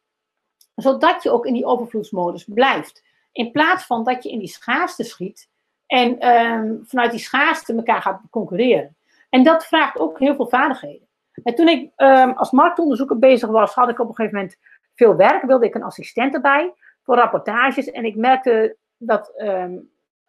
zodat 0.75 1.23
je 1.23 1.31
ook 1.31 1.47
in 1.47 1.53
die 1.53 1.65
overvloedsmodus 1.65 2.45
blijft? 2.45 3.05
In 3.33 3.51
plaats 3.51 3.85
van 3.85 4.05
dat 4.05 4.23
je 4.23 4.31
in 4.31 4.39
die 4.39 4.49
schaarste 4.49 5.05
schiet 5.05 5.49
en 5.87 6.19
ehm, 6.19 6.75
vanuit 6.83 7.11
die 7.11 7.21
schaarste 7.21 7.75
elkaar 7.75 8.03
gaat 8.03 8.21
concurreren. 8.31 8.97
En 9.31 9.43
dat 9.43 9.67
vraagt 9.67 9.99
ook 9.99 10.19
heel 10.19 10.35
veel 10.35 10.49
vaardigheden. 10.49 11.07
En 11.43 11.55
toen 11.55 11.69
ik 11.69 11.91
um, 11.97 12.31
als 12.31 12.51
marktonderzoeker 12.51 13.19
bezig 13.19 13.49
was, 13.49 13.75
had 13.75 13.89
ik 13.89 13.99
op 13.99 14.09
een 14.09 14.15
gegeven 14.15 14.39
moment 14.39 14.57
veel 14.95 15.17
werk. 15.17 15.43
Wilde 15.43 15.67
ik 15.67 15.75
een 15.75 15.83
assistent 15.83 16.35
erbij 16.35 16.75
voor 17.03 17.17
rapportages. 17.17 17.91
En 17.91 18.05
ik 18.05 18.17
merkte 18.17 18.77
dat 18.97 19.33
ehm, 19.37 19.73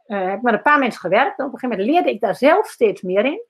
uh, 0.08 0.30
heb 0.30 0.42
met 0.42 0.54
een 0.54 0.62
paar 0.62 0.80
mensen 0.80 1.00
gewerkt. 1.00 1.40
En 1.40 1.46
op 1.46 1.54
een 1.54 1.60
gegeven 1.60 1.78
moment 1.78 1.96
leerde 1.96 2.10
ik 2.10 2.22
daar 2.22 2.36
zelf 2.36 2.68
steeds 2.68 3.02
meer 3.02 3.26
in. 3.26 3.42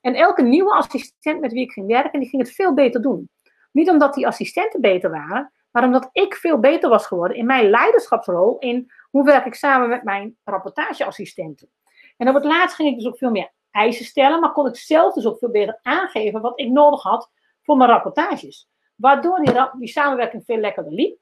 En 0.00 0.14
elke 0.14 0.42
nieuwe 0.42 0.74
assistent 0.74 1.40
met 1.40 1.52
wie 1.52 1.62
ik 1.62 1.72
ging 1.72 1.86
werken, 1.86 2.20
die 2.20 2.28
ging 2.28 2.42
het 2.42 2.52
veel 2.52 2.74
beter 2.74 3.02
doen. 3.02 3.28
Niet 3.72 3.90
omdat 3.90 4.14
die 4.14 4.26
assistenten 4.26 4.80
beter 4.80 5.10
waren, 5.10 5.52
maar 5.72 5.84
omdat 5.84 6.08
ik 6.12 6.34
veel 6.34 6.58
beter 6.58 6.88
was 6.88 7.06
geworden 7.06 7.36
in 7.36 7.46
mijn 7.46 7.70
leiderschapsrol. 7.70 8.58
In 8.58 8.92
hoe 9.10 9.24
werk 9.24 9.46
ik 9.46 9.54
samen 9.54 9.88
met 9.88 10.02
mijn 10.02 10.36
rapportageassistenten. 10.44 11.70
En 12.16 12.28
op 12.28 12.34
het 12.34 12.44
laatst 12.44 12.76
ging 12.76 12.88
ik 12.88 12.96
dus 12.96 13.06
ook 13.06 13.18
veel 13.18 13.30
meer 13.30 13.52
eisen 13.70 14.04
stellen, 14.04 14.40
maar 14.40 14.52
kon 14.52 14.66
ik 14.66 14.76
zelf 14.76 15.14
dus 15.14 15.26
ook 15.26 15.38
veel 15.38 15.50
beter 15.50 15.78
aangeven 15.82 16.40
wat 16.40 16.60
ik 16.60 16.68
nodig 16.68 17.02
had 17.02 17.30
voor 17.62 17.76
mijn 17.76 17.90
rapportages. 17.90 18.68
Waardoor 18.96 19.44
die, 19.44 19.54
die 19.78 19.88
samenwerking 19.88 20.44
veel 20.44 20.56
lekkerder 20.56 20.92
liep. 20.92 21.18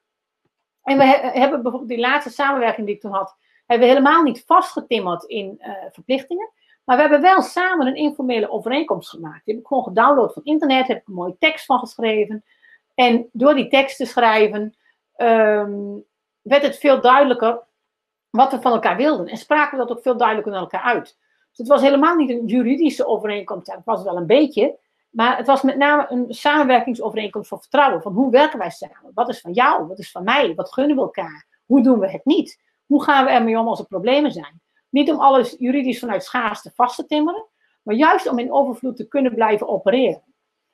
En 0.82 0.98
we 0.98 1.04
hebben 1.32 1.62
bijvoorbeeld 1.62 1.90
die 1.90 2.00
laatste 2.00 2.30
samenwerking 2.30 2.86
die 2.86 2.94
ik 2.94 3.00
toen 3.00 3.12
had, 3.12 3.36
hebben 3.66 3.88
we 3.88 3.94
helemaal 3.94 4.22
niet 4.22 4.42
vastgetimmerd 4.46 5.24
in 5.24 5.56
uh, 5.58 5.74
verplichtingen. 5.90 6.50
Maar 6.84 6.96
we 6.96 7.02
hebben 7.02 7.20
wel 7.20 7.42
samen 7.42 7.86
een 7.86 7.94
informele 7.94 8.50
overeenkomst 8.50 9.10
gemaakt. 9.10 9.44
Die 9.44 9.54
heb 9.54 9.62
ik 9.62 9.68
gewoon 9.68 9.82
gedownload 9.82 10.32
van 10.32 10.44
internet, 10.44 10.86
heb 10.86 11.00
ik 11.00 11.08
een 11.08 11.14
mooie 11.14 11.36
tekst 11.38 11.64
van 11.64 11.78
geschreven. 11.78 12.44
En 13.00 13.28
door 13.32 13.54
die 13.54 13.68
tekst 13.68 13.96
te 13.96 14.04
schrijven, 14.04 14.74
um, 15.16 16.04
werd 16.40 16.62
het 16.62 16.78
veel 16.78 17.00
duidelijker 17.00 17.62
wat 18.30 18.52
we 18.52 18.60
van 18.60 18.72
elkaar 18.72 18.96
wilden. 18.96 19.26
En 19.26 19.36
spraken 19.36 19.78
we 19.78 19.86
dat 19.86 19.96
ook 19.96 20.02
veel 20.02 20.16
duidelijker 20.16 20.52
naar 20.52 20.60
elkaar 20.60 20.82
uit. 20.82 21.04
Dus 21.48 21.58
het 21.58 21.68
was 21.68 21.80
helemaal 21.80 22.16
niet 22.16 22.30
een 22.30 22.46
juridische 22.46 23.06
overeenkomst. 23.06 23.72
Het 23.72 23.84
was 23.84 24.02
wel 24.02 24.16
een 24.16 24.26
beetje. 24.26 24.78
Maar 25.10 25.36
het 25.36 25.46
was 25.46 25.62
met 25.62 25.76
name 25.76 26.06
een 26.08 26.26
samenwerkingsovereenkomst 26.28 27.48
van 27.48 27.60
vertrouwen. 27.60 28.02
Van 28.02 28.12
hoe 28.12 28.30
werken 28.30 28.58
wij 28.58 28.70
samen? 28.70 29.10
Wat 29.14 29.28
is 29.28 29.40
van 29.40 29.52
jou? 29.52 29.86
Wat 29.86 29.98
is 29.98 30.10
van 30.10 30.24
mij? 30.24 30.54
Wat 30.54 30.72
gunnen 30.72 30.96
we 30.96 31.02
elkaar? 31.02 31.46
Hoe 31.66 31.82
doen 31.82 31.98
we 31.98 32.10
het 32.10 32.24
niet? 32.24 32.60
Hoe 32.86 33.02
gaan 33.02 33.24
we 33.24 33.30
ermee 33.30 33.58
om 33.58 33.68
als 33.68 33.78
er 33.78 33.86
problemen 33.86 34.32
zijn? 34.32 34.60
Niet 34.88 35.10
om 35.10 35.20
alles 35.20 35.54
juridisch 35.58 35.98
vanuit 35.98 36.24
schaarste 36.24 36.70
vast 36.74 36.96
te 36.96 37.06
timmeren, 37.06 37.46
maar 37.82 37.94
juist 37.94 38.28
om 38.28 38.38
in 38.38 38.52
overvloed 38.52 38.96
te 38.96 39.08
kunnen 39.08 39.34
blijven 39.34 39.68
opereren. 39.68 40.22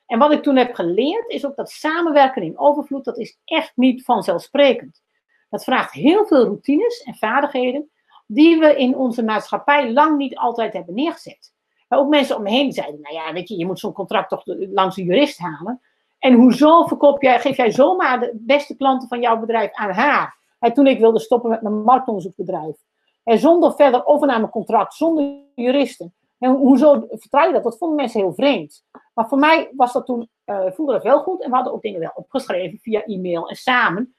En 0.07 0.19
wat 0.19 0.31
ik 0.31 0.43
toen 0.43 0.55
heb 0.55 0.73
geleerd, 0.73 1.29
is 1.29 1.45
ook 1.45 1.55
dat 1.55 1.69
samenwerken 1.69 2.41
in 2.41 2.59
overvloed, 2.59 3.05
dat 3.05 3.17
is 3.17 3.39
echt 3.45 3.71
niet 3.75 4.03
vanzelfsprekend. 4.03 5.01
Dat 5.49 5.63
vraagt 5.63 5.93
heel 5.93 6.25
veel 6.25 6.43
routines 6.43 7.01
en 7.01 7.15
vaardigheden 7.15 7.89
die 8.25 8.59
we 8.59 8.75
in 8.75 8.95
onze 8.95 9.23
maatschappij 9.23 9.91
lang 9.91 10.17
niet 10.17 10.37
altijd 10.37 10.73
hebben 10.73 10.95
neergezet. 10.95 11.53
Ook 11.89 12.09
mensen 12.09 12.35
om 12.35 12.43
me 12.43 12.49
heen 12.49 12.71
zeiden, 12.71 13.01
nou 13.01 13.15
ja, 13.15 13.33
weet 13.33 13.49
je, 13.49 13.57
je 13.57 13.65
moet 13.65 13.79
zo'n 13.79 13.93
contract 13.93 14.29
toch 14.29 14.41
langs 14.45 14.97
een 14.97 15.05
jurist 15.05 15.39
halen. 15.39 15.81
En 16.19 16.33
hoezo 16.33 16.85
verkoop 16.85 17.21
jij, 17.21 17.39
geef 17.39 17.57
jij 17.57 17.71
zomaar 17.71 18.19
de 18.19 18.31
beste 18.33 18.75
klanten 18.75 19.07
van 19.07 19.21
jouw 19.21 19.39
bedrijf 19.39 19.71
aan 19.71 19.91
haar? 19.91 20.37
En 20.59 20.73
toen 20.73 20.87
ik 20.87 20.99
wilde 20.99 21.19
stoppen 21.19 21.49
met 21.49 21.61
mijn 21.61 21.83
marktonderzoekbedrijf. 21.83 22.75
En 23.23 23.39
zonder 23.39 23.73
verder 23.73 24.05
overnamecontract, 24.05 24.93
zonder 24.93 25.35
juristen. 25.55 26.13
En 26.39 26.51
hoezo 26.51 27.07
vertrouw 27.09 27.47
je 27.47 27.53
dat? 27.53 27.63
Dat 27.63 27.77
vonden 27.77 27.97
mensen 27.97 28.19
heel 28.19 28.33
vreemd. 28.33 28.85
Maar 29.13 29.27
voor 29.27 29.37
mij 29.37 29.71
was 29.75 29.93
dat 29.93 30.05
toen, 30.05 30.29
uh, 30.45 30.71
voelde 30.71 30.91
dat 30.91 31.03
wel 31.03 31.21
goed. 31.23 31.43
En 31.43 31.49
we 31.49 31.55
hadden 31.55 31.73
ook 31.73 31.81
dingen 31.81 31.99
wel 31.99 32.11
opgeschreven 32.15 32.79
via 32.79 33.03
e-mail 33.03 33.49
en 33.49 33.55
samen. 33.55 34.15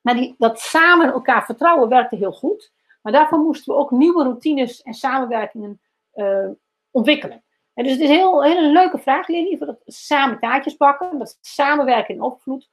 Maar 0.00 0.14
die, 0.14 0.34
dat 0.38 0.60
samen 0.60 1.12
elkaar 1.12 1.44
vertrouwen 1.44 1.88
werkte 1.88 2.16
heel 2.16 2.32
goed. 2.32 2.72
Maar 3.02 3.12
daarvoor 3.12 3.38
moesten 3.38 3.74
we 3.74 3.80
ook 3.80 3.90
nieuwe 3.90 4.22
routines 4.22 4.82
en 4.82 4.94
samenwerkingen 4.94 5.80
uh, 6.14 6.48
ontwikkelen. 6.90 7.44
En 7.74 7.84
dus 7.84 7.92
het 7.92 8.02
is 8.02 8.08
een 8.08 8.14
heel, 8.14 8.42
hele 8.42 8.68
leuke 8.68 8.98
vraag, 8.98 9.26
voor 9.26 9.66
dat 9.66 9.80
samen 9.86 10.38
taartjes 10.38 10.76
bakken, 10.76 11.18
dat 11.18 11.38
samenwerken 11.40 12.14
in 12.14 12.22
opvloed, 12.22 12.70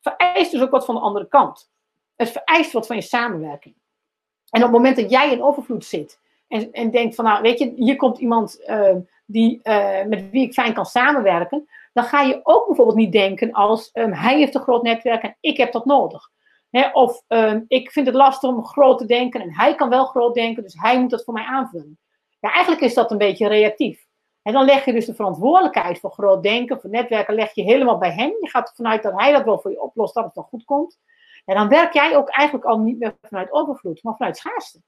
vereist 0.00 0.50
dus 0.50 0.60
ook 0.60 0.70
wat 0.70 0.84
van 0.84 0.94
de 0.94 1.00
andere 1.00 1.28
kant. 1.28 1.70
Het 2.16 2.30
vereist 2.30 2.72
wat 2.72 2.86
van 2.86 2.96
je 2.96 3.02
samenwerking. 3.02 3.74
En 4.50 4.60
op 4.60 4.68
het 4.68 4.76
moment 4.76 4.96
dat 4.96 5.10
jij 5.10 5.32
in 5.32 5.42
overvloed 5.42 5.84
zit 5.84 6.20
en, 6.54 6.72
en 6.72 6.90
denkt 6.90 7.14
van, 7.14 7.24
nou, 7.24 7.42
weet 7.42 7.58
je, 7.58 7.72
hier 7.76 7.96
komt 7.96 8.18
iemand 8.18 8.64
uh, 8.66 8.96
die, 9.26 9.60
uh, 9.62 10.04
met 10.04 10.30
wie 10.30 10.46
ik 10.46 10.52
fijn 10.52 10.74
kan 10.74 10.86
samenwerken, 10.86 11.68
dan 11.92 12.04
ga 12.04 12.20
je 12.20 12.40
ook 12.42 12.66
bijvoorbeeld 12.66 12.96
niet 12.96 13.12
denken 13.12 13.52
als 13.52 13.90
um, 13.92 14.12
hij 14.12 14.38
heeft 14.38 14.54
een 14.54 14.60
groot 14.60 14.82
netwerk 14.82 15.22
en 15.22 15.36
ik 15.40 15.56
heb 15.56 15.72
dat 15.72 15.84
nodig. 15.84 16.30
of 16.92 17.22
um, 17.28 17.64
ik 17.68 17.90
vind 17.90 18.06
het 18.06 18.14
lastig 18.14 18.50
om 18.50 18.64
groot 18.64 18.98
te 18.98 19.06
denken 19.06 19.40
en 19.40 19.54
hij 19.54 19.74
kan 19.74 19.88
wel 19.88 20.04
groot 20.04 20.34
denken, 20.34 20.62
dus 20.62 20.74
hij 20.78 21.00
moet 21.00 21.10
dat 21.10 21.24
voor 21.24 21.34
mij 21.34 21.44
aanvullen. 21.44 21.98
Ja, 22.40 22.52
eigenlijk 22.52 22.82
is 22.82 22.94
dat 22.94 23.10
een 23.10 23.18
beetje 23.18 23.48
reactief. 23.48 24.06
En 24.42 24.52
dan 24.52 24.64
leg 24.64 24.84
je 24.84 24.92
dus 24.92 25.06
de 25.06 25.14
verantwoordelijkheid 25.14 25.98
voor 25.98 26.10
groot 26.10 26.42
denken, 26.42 26.80
voor 26.80 26.90
netwerken, 26.90 27.34
leg 27.34 27.54
je 27.54 27.62
helemaal 27.62 27.98
bij 27.98 28.12
hem. 28.12 28.36
Je 28.40 28.48
gaat 28.48 28.68
ervan 28.68 28.86
uit 28.86 29.02
dat 29.02 29.20
hij 29.20 29.32
dat 29.32 29.44
wel 29.44 29.58
voor 29.58 29.70
je 29.70 29.82
oplost, 29.82 30.14
dat 30.14 30.24
het 30.24 30.34
dan 30.34 30.44
goed 30.44 30.64
komt. 30.64 30.98
En 31.44 31.54
dan 31.54 31.68
werk 31.68 31.92
jij 31.92 32.16
ook 32.16 32.28
eigenlijk 32.28 32.66
al 32.66 32.78
niet 32.78 32.98
meer 32.98 33.16
vanuit 33.22 33.52
overvloed, 33.52 34.02
maar 34.02 34.16
vanuit 34.16 34.36
schaarste. 34.36 34.82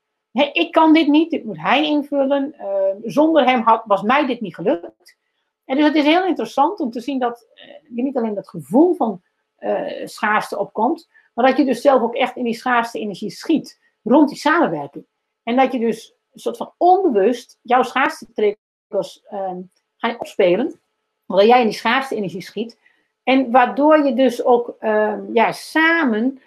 Ik 0.44 0.72
kan 0.72 0.92
dit 0.92 1.08
niet, 1.08 1.30
dit 1.30 1.44
moet 1.44 1.60
hij 1.60 1.84
invullen. 1.84 2.54
Uh, 2.60 3.10
zonder 3.10 3.44
hem 3.44 3.60
had, 3.60 3.82
was 3.84 4.02
mij 4.02 4.26
dit 4.26 4.40
niet 4.40 4.54
gelukt. 4.54 5.16
En 5.64 5.76
dus 5.76 5.84
het 5.84 5.94
is 5.94 6.04
heel 6.04 6.24
interessant 6.24 6.80
om 6.80 6.90
te 6.90 7.00
zien 7.00 7.18
dat 7.18 7.46
uh, 7.54 7.96
je 7.96 8.02
niet 8.02 8.16
alleen 8.16 8.34
dat 8.34 8.48
gevoel 8.48 8.94
van 8.94 9.22
uh, 9.58 10.06
schaarste 10.06 10.58
opkomt, 10.58 11.08
maar 11.34 11.46
dat 11.46 11.56
je 11.56 11.64
dus 11.64 11.80
zelf 11.80 12.02
ook 12.02 12.14
echt 12.14 12.36
in 12.36 12.44
die 12.44 12.54
schaarste 12.54 12.98
energie 12.98 13.30
schiet 13.30 13.80
rond 14.02 14.28
die 14.28 14.38
samenwerking. 14.38 15.06
En 15.42 15.56
dat 15.56 15.72
je 15.72 15.78
dus 15.78 16.14
een 16.32 16.40
soort 16.40 16.56
van 16.56 16.72
onbewust 16.76 17.58
jouw 17.62 17.82
schaarste 17.82 18.26
triggers 18.32 19.22
ehm, 19.28 19.60
gaan 19.96 20.20
opspelen, 20.20 20.80
omdat 21.26 21.46
jij 21.46 21.60
in 21.60 21.66
die 21.66 21.76
schaarste 21.76 22.14
energie 22.14 22.42
schiet. 22.42 22.78
En 23.22 23.50
waardoor 23.50 24.04
je 24.04 24.14
dus 24.14 24.44
ook 24.44 24.76
um, 24.80 25.34
ja, 25.34 25.52
samen 25.52 26.40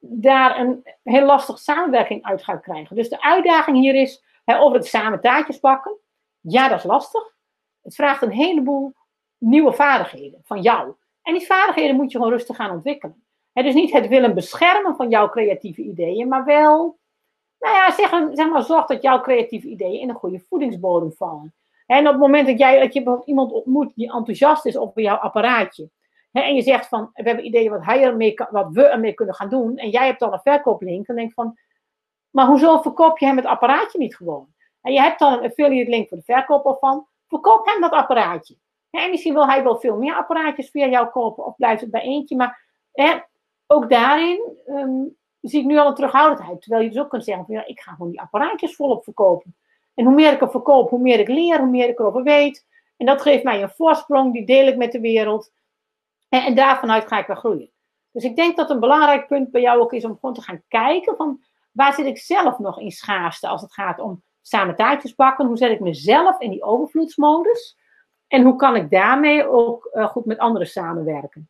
daar 0.00 0.58
een 0.58 0.84
heel 1.02 1.26
lastige 1.26 1.58
samenwerking 1.58 2.24
uit 2.24 2.44
gaat 2.44 2.62
krijgen. 2.62 2.96
Dus 2.96 3.08
de 3.08 3.22
uitdaging 3.22 3.76
hier 3.76 3.94
is 3.94 4.24
hè, 4.44 4.58
over 4.58 4.76
het 4.76 4.86
samen 4.86 5.20
taartjes 5.20 5.60
bakken. 5.60 5.96
Ja, 6.40 6.68
dat 6.68 6.78
is 6.78 6.84
lastig. 6.84 7.34
Het 7.82 7.94
vraagt 7.94 8.22
een 8.22 8.30
heleboel 8.30 8.94
nieuwe 9.38 9.72
vaardigheden 9.72 10.40
van 10.42 10.60
jou. 10.60 10.94
En 11.22 11.34
die 11.34 11.46
vaardigheden 11.46 11.96
moet 11.96 12.12
je 12.12 12.18
gewoon 12.18 12.32
rustig 12.32 12.56
gaan 12.56 12.70
ontwikkelen. 12.70 13.24
Is 13.52 13.74
niet 13.74 13.92
het 13.92 14.08
willen 14.08 14.34
beschermen 14.34 14.96
van 14.96 15.08
jouw 15.08 15.28
creatieve 15.28 15.82
ideeën, 15.82 16.28
maar 16.28 16.44
wel, 16.44 16.98
nou 17.58 17.74
ja, 17.74 17.90
zeg, 17.90 18.08
zeg 18.32 18.48
maar, 18.48 18.62
zorg 18.62 18.86
dat 18.86 19.02
jouw 19.02 19.20
creatieve 19.20 19.68
ideeën 19.68 20.00
in 20.00 20.08
een 20.08 20.14
goede 20.14 20.44
voedingsbodem 20.48 21.12
vallen. 21.12 21.54
En 21.86 22.06
op 22.06 22.12
het 22.12 22.20
moment 22.20 22.46
dat, 22.46 22.58
jij, 22.58 22.80
dat 22.80 22.92
je 22.92 23.22
iemand 23.24 23.52
ontmoet 23.52 23.94
die 23.94 24.12
enthousiast 24.12 24.66
is 24.66 24.76
over 24.76 25.02
jouw 25.02 25.16
apparaatje, 25.16 25.90
en 26.32 26.54
je 26.54 26.62
zegt 26.62 26.88
van, 26.88 27.10
we 27.12 27.22
hebben 27.22 27.46
ideeën 27.46 27.70
wat, 27.70 27.84
hij 27.84 28.02
ermee, 28.02 28.34
wat 28.50 28.68
we 28.72 28.84
ermee 28.84 29.12
kunnen 29.12 29.34
gaan 29.34 29.48
doen. 29.48 29.76
En 29.76 29.90
jij 29.90 30.06
hebt 30.06 30.20
dan 30.20 30.32
een 30.32 30.40
verkooplink. 30.40 31.06
Dan 31.06 31.16
denk 31.16 31.28
ik 31.28 31.34
van, 31.34 31.58
maar 32.30 32.46
hoezo 32.46 32.80
verkoop 32.80 33.18
je 33.18 33.26
hem 33.26 33.36
het 33.36 33.46
apparaatje 33.46 33.98
niet 33.98 34.16
gewoon? 34.16 34.48
En 34.80 34.92
je 34.92 35.00
hebt 35.00 35.18
dan 35.18 35.32
een 35.32 35.44
affiliate 35.44 35.90
link 35.90 36.08
voor 36.08 36.16
de 36.16 36.22
verkoper 36.22 36.76
van. 36.78 37.06
Verkoop 37.28 37.66
hem 37.66 37.80
dat 37.80 37.92
apparaatje. 37.92 38.56
En 38.90 39.10
misschien 39.10 39.34
wil 39.34 39.46
hij 39.46 39.62
wel 39.62 39.78
veel 39.78 39.96
meer 39.96 40.14
apparaatjes 40.14 40.70
via 40.70 40.86
jou 40.86 41.08
kopen. 41.08 41.44
Of 41.44 41.56
blijft 41.56 41.80
het 41.80 41.90
bij 41.90 42.00
eentje. 42.00 42.36
Maar 42.36 42.68
ook 43.66 43.90
daarin 43.90 44.56
um, 44.66 45.16
zie 45.40 45.60
ik 45.60 45.66
nu 45.66 45.78
al 45.78 45.88
een 45.88 45.94
terughoudendheid. 45.94 46.60
Terwijl 46.60 46.82
je 46.82 46.90
dus 46.90 47.00
ook 47.00 47.10
kunt 47.10 47.24
zeggen 47.24 47.44
van, 47.44 47.54
ja, 47.54 47.66
ik 47.66 47.80
ga 47.80 47.92
gewoon 47.92 48.10
die 48.10 48.20
apparaatjes 48.20 48.76
volop 48.76 49.04
verkopen. 49.04 49.56
En 49.94 50.04
hoe 50.04 50.14
meer 50.14 50.32
ik 50.32 50.40
er 50.40 50.50
verkoop, 50.50 50.90
hoe 50.90 51.00
meer 51.00 51.18
ik 51.18 51.28
leer, 51.28 51.58
hoe 51.58 51.70
meer 51.70 51.88
ik 51.88 51.98
erover 51.98 52.22
weet. 52.22 52.66
En 52.96 53.06
dat 53.06 53.22
geeft 53.22 53.44
mij 53.44 53.62
een 53.62 53.70
voorsprong, 53.70 54.32
die 54.32 54.46
deel 54.46 54.66
ik 54.66 54.76
met 54.76 54.92
de 54.92 55.00
wereld. 55.00 55.52
En, 56.30 56.42
en 56.42 56.54
daarvanuit 56.54 57.06
ga 57.06 57.18
ik 57.18 57.26
weer 57.26 57.36
groeien. 57.36 57.70
Dus 58.12 58.24
ik 58.24 58.36
denk 58.36 58.56
dat 58.56 58.70
een 58.70 58.80
belangrijk 58.80 59.26
punt 59.26 59.50
bij 59.50 59.60
jou 59.60 59.80
ook 59.80 59.92
is 59.92 60.04
om 60.04 60.14
gewoon 60.14 60.34
te 60.34 60.42
gaan 60.42 60.62
kijken 60.68 61.16
van 61.16 61.40
waar 61.72 61.94
zit 61.94 62.06
ik 62.06 62.18
zelf 62.18 62.58
nog 62.58 62.80
in 62.80 62.90
schaarste 62.90 63.48
als 63.48 63.62
het 63.62 63.72
gaat 63.72 64.00
om 64.00 64.22
samen 64.42 64.76
taartjes 64.76 65.14
bakken. 65.14 65.46
Hoe 65.46 65.56
zet 65.56 65.70
ik 65.70 65.80
mezelf 65.80 66.40
in 66.40 66.50
die 66.50 66.62
overvloedsmodus? 66.62 67.78
En 68.26 68.42
hoe 68.42 68.56
kan 68.56 68.76
ik 68.76 68.90
daarmee 68.90 69.48
ook 69.48 69.90
uh, 69.92 70.06
goed 70.06 70.24
met 70.24 70.38
anderen 70.38 70.66
samenwerken? 70.66 71.48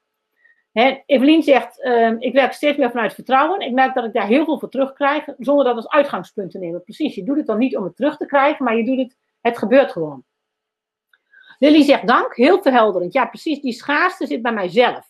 Hè, 0.73 1.03
Evelien 1.07 1.43
zegt, 1.43 1.79
uh, 1.79 2.15
ik 2.19 2.33
werk 2.33 2.53
steeds 2.53 2.79
meer 2.79 2.91
vanuit 2.91 3.15
vertrouwen. 3.15 3.61
Ik 3.61 3.73
merk 3.73 3.95
dat 3.95 4.05
ik 4.05 4.13
daar 4.13 4.27
heel 4.27 4.45
veel 4.45 4.59
voor 4.59 4.69
terugkrijg, 4.69 5.25
zonder 5.39 5.65
dat 5.65 5.77
als 5.77 5.89
uitgangspunt 5.89 6.51
te 6.51 6.59
nemen. 6.59 6.83
Precies, 6.83 7.15
je 7.15 7.25
doet 7.25 7.37
het 7.37 7.47
dan 7.47 7.59
niet 7.59 7.77
om 7.77 7.85
het 7.85 7.97
terug 7.97 8.17
te 8.17 8.27
krijgen, 8.27 8.65
maar 8.65 8.77
je 8.77 8.85
doet 8.85 8.99
het, 8.99 9.17
het 9.41 9.59
gebeurt 9.59 9.93
gewoon. 9.93 10.25
Lily 11.61 11.83
zegt 11.83 12.07
dank, 12.07 12.37
heel 12.37 12.63
verhelderend. 12.63 13.13
Ja, 13.13 13.27
precies, 13.27 13.61
die 13.61 13.73
schaarste 13.73 14.27
zit 14.27 14.43
bij 14.43 14.53
mijzelf. 14.53 15.09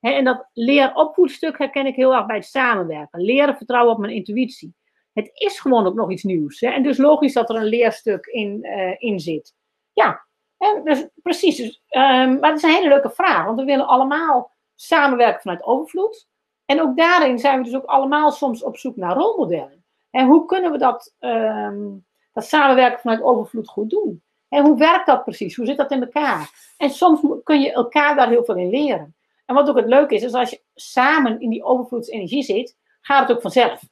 En 0.00 0.24
dat 0.24 0.48
leer-opvoedstuk 0.52 1.58
herken 1.58 1.86
ik 1.86 1.94
heel 1.94 2.14
erg 2.14 2.26
bij 2.26 2.36
het 2.36 2.46
samenwerken. 2.46 3.20
Leren 3.20 3.56
vertrouwen 3.56 3.92
op 3.92 4.00
mijn 4.00 4.12
intuïtie. 4.12 4.74
Het 5.12 5.30
is 5.32 5.60
gewoon 5.60 5.86
ook 5.86 5.94
nog 5.94 6.10
iets 6.10 6.22
nieuws. 6.22 6.62
En 6.62 6.82
dus 6.82 6.96
logisch 6.96 7.32
dat 7.32 7.50
er 7.50 7.56
een 7.56 7.64
leerstuk 7.64 8.26
in, 8.26 8.58
uh, 8.62 8.94
in 8.98 9.20
zit. 9.20 9.54
Ja, 9.92 10.26
en 10.58 10.84
dus, 10.84 11.06
precies. 11.22 11.56
Dus, 11.56 11.82
um, 11.90 12.38
maar 12.38 12.50
het 12.50 12.56
is 12.56 12.62
een 12.62 12.74
hele 12.74 12.88
leuke 12.88 13.10
vraag. 13.10 13.44
Want 13.44 13.58
we 13.58 13.64
willen 13.64 13.86
allemaal 13.86 14.52
samenwerken 14.74 15.40
vanuit 15.40 15.64
overvloed. 15.64 16.28
En 16.64 16.80
ook 16.80 16.96
daarin 16.96 17.38
zijn 17.38 17.58
we 17.58 17.64
dus 17.64 17.74
ook 17.74 17.84
allemaal 17.84 18.30
soms 18.30 18.62
op 18.62 18.76
zoek 18.76 18.96
naar 18.96 19.16
rolmodellen. 19.16 19.84
En 20.10 20.26
hoe 20.26 20.46
kunnen 20.46 20.72
we 20.72 20.78
dat, 20.78 21.14
um, 21.20 22.06
dat 22.32 22.44
samenwerken 22.44 23.00
vanuit 23.00 23.22
overvloed 23.22 23.68
goed 23.68 23.90
doen? 23.90 24.23
En 24.54 24.64
hoe 24.64 24.78
werkt 24.78 25.06
dat 25.06 25.24
precies? 25.24 25.56
Hoe 25.56 25.66
zit 25.66 25.76
dat 25.76 25.90
in 25.90 26.00
elkaar? 26.00 26.50
En 26.76 26.90
soms 26.90 27.20
kun 27.44 27.60
je 27.60 27.72
elkaar 27.72 28.16
daar 28.16 28.28
heel 28.28 28.44
veel 28.44 28.56
in 28.56 28.70
leren. 28.70 29.16
En 29.46 29.54
wat 29.54 29.68
ook 29.68 29.76
het 29.76 29.86
leuke 29.86 30.14
is, 30.14 30.22
is 30.22 30.32
als 30.32 30.50
je 30.50 30.62
samen 30.74 31.40
in 31.40 31.50
die 31.50 31.64
overvloedsenergie 31.64 32.42
zit, 32.42 32.76
gaat 33.00 33.28
het 33.28 33.36
ook 33.36 33.42
vanzelf. 33.42 33.82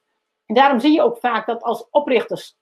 En 0.47 0.55
daarom 0.55 0.81
zie 0.81 0.93
je 0.93 1.03
ook 1.03 1.19
vaak 1.19 1.47
dat 1.47 1.63
als 1.63 1.89
oprichters 1.91 2.57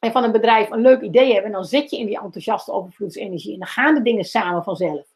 van 0.00 0.24
een 0.24 0.32
bedrijf 0.32 0.70
een 0.70 0.80
leuk 0.80 1.00
idee 1.00 1.32
hebben, 1.32 1.44
en 1.44 1.52
dan 1.52 1.64
zit 1.64 1.90
je 1.90 1.98
in 1.98 2.06
die 2.06 2.20
enthousiaste 2.20 2.72
overvloedsenergie 2.72 3.52
en 3.52 3.58
dan 3.58 3.68
gaan 3.68 3.94
de 3.94 4.02
dingen 4.02 4.24
samen 4.24 4.64
vanzelf. 4.64 5.06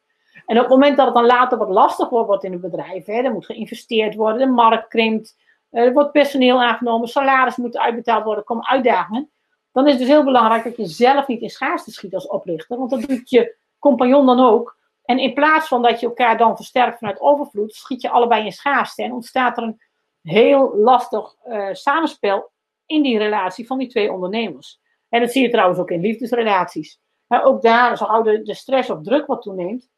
En 0.46 0.56
op 0.56 0.62
het 0.62 0.72
moment 0.72 0.96
dat 0.96 1.06
het 1.06 1.14
dan 1.14 1.26
later 1.26 1.58
wat 1.58 1.68
lastig 1.68 2.08
wordt 2.08 2.44
in 2.44 2.52
een 2.52 2.60
bedrijf, 2.60 3.08
er 3.08 3.32
moet 3.32 3.46
geïnvesteerd 3.46 4.14
worden, 4.14 4.38
de 4.38 4.46
markt 4.46 4.88
krimpt, 4.88 5.36
er 5.70 5.92
wordt 5.92 6.12
personeel 6.12 6.62
aangenomen, 6.62 7.08
salaris 7.08 7.56
moet 7.56 7.78
uitbetaald 7.78 8.24
worden, 8.24 8.44
komen 8.44 8.66
uitdagingen 8.66 9.30
dan 9.72 9.84
is 9.84 9.90
het 9.90 10.00
dus 10.00 10.08
heel 10.08 10.24
belangrijk 10.24 10.64
dat 10.64 10.76
je 10.76 10.86
zelf 10.86 11.26
niet 11.26 11.40
in 11.40 11.50
schaarste 11.50 11.90
schiet 11.90 12.14
als 12.14 12.26
oprichter. 12.26 12.78
Want 12.78 12.90
dat 12.90 13.02
doet 13.02 13.30
je 13.30 13.56
compagnon 13.78 14.26
dan 14.26 14.40
ook. 14.40 14.76
En 15.04 15.18
in 15.18 15.34
plaats 15.34 15.68
van 15.68 15.82
dat 15.82 16.00
je 16.00 16.06
elkaar 16.06 16.38
dan 16.38 16.56
versterkt 16.56 16.98
vanuit 16.98 17.20
overvloed, 17.20 17.74
schiet 17.74 18.02
je 18.02 18.10
allebei 18.10 18.44
in 18.44 18.52
schaarste. 18.52 19.02
En 19.02 19.12
ontstaat 19.12 19.56
er 19.56 19.62
een 19.62 19.80
heel 20.22 20.76
lastig 20.76 21.34
uh, 21.46 21.68
samenspel 21.72 22.50
in 22.86 23.02
die 23.02 23.18
relatie 23.18 23.66
van 23.66 23.78
die 23.78 23.88
twee 23.88 24.12
ondernemers. 24.12 24.80
En 25.08 25.20
dat 25.20 25.32
zie 25.32 25.42
je 25.42 25.50
trouwens 25.50 25.78
ook 25.78 25.90
in 25.90 26.00
liefdesrelaties. 26.00 27.00
Maar 27.26 27.44
ook 27.44 27.62
daar, 27.62 27.96
zo 27.96 28.22
de, 28.22 28.42
de 28.42 28.54
stress 28.54 28.90
of 28.90 29.02
druk 29.02 29.26
wat 29.26 29.42
toeneemt, 29.42 29.90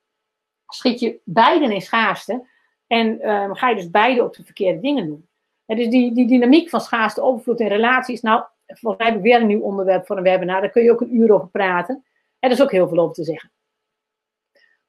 schiet 0.66 1.01
je 1.01 1.20
beiden 1.25 1.70
in 1.70 1.81
schaarste. 1.81 2.49
En 2.87 3.31
um, 3.31 3.55
ga 3.55 3.68
je 3.68 3.75
dus 3.75 3.91
beide 3.91 4.25
op 4.25 4.35
de 4.35 4.45
verkeerde 4.45 4.81
dingen 4.81 5.07
doen. 5.07 5.29
En 5.67 5.77
dus 5.77 5.89
die, 5.89 6.15
die 6.15 6.27
dynamiek 6.27 6.69
van 6.69 6.81
schaarste, 6.81 7.23
overvloed 7.23 7.61
en 7.61 7.69
relaties. 7.69 8.21
Nou, 8.21 8.45
volgens 8.67 8.97
mij 8.97 9.07
hebben 9.07 9.23
we 9.23 9.29
weer 9.29 9.41
een 9.41 9.47
nieuw 9.47 9.61
onderwerp 9.61 10.07
voor 10.07 10.17
een 10.17 10.23
webinar. 10.23 10.61
Daar 10.61 10.71
kun 10.71 10.83
je 10.83 10.91
ook 10.91 11.01
een 11.01 11.17
uur 11.17 11.33
over 11.33 11.49
praten. 11.49 11.95
En 12.39 12.51
er 12.51 12.57
is 12.57 12.62
ook 12.62 12.73
heel 12.73 12.89
veel 12.89 12.99
over 12.99 13.15
te 13.15 13.25
zeggen. 13.25 13.53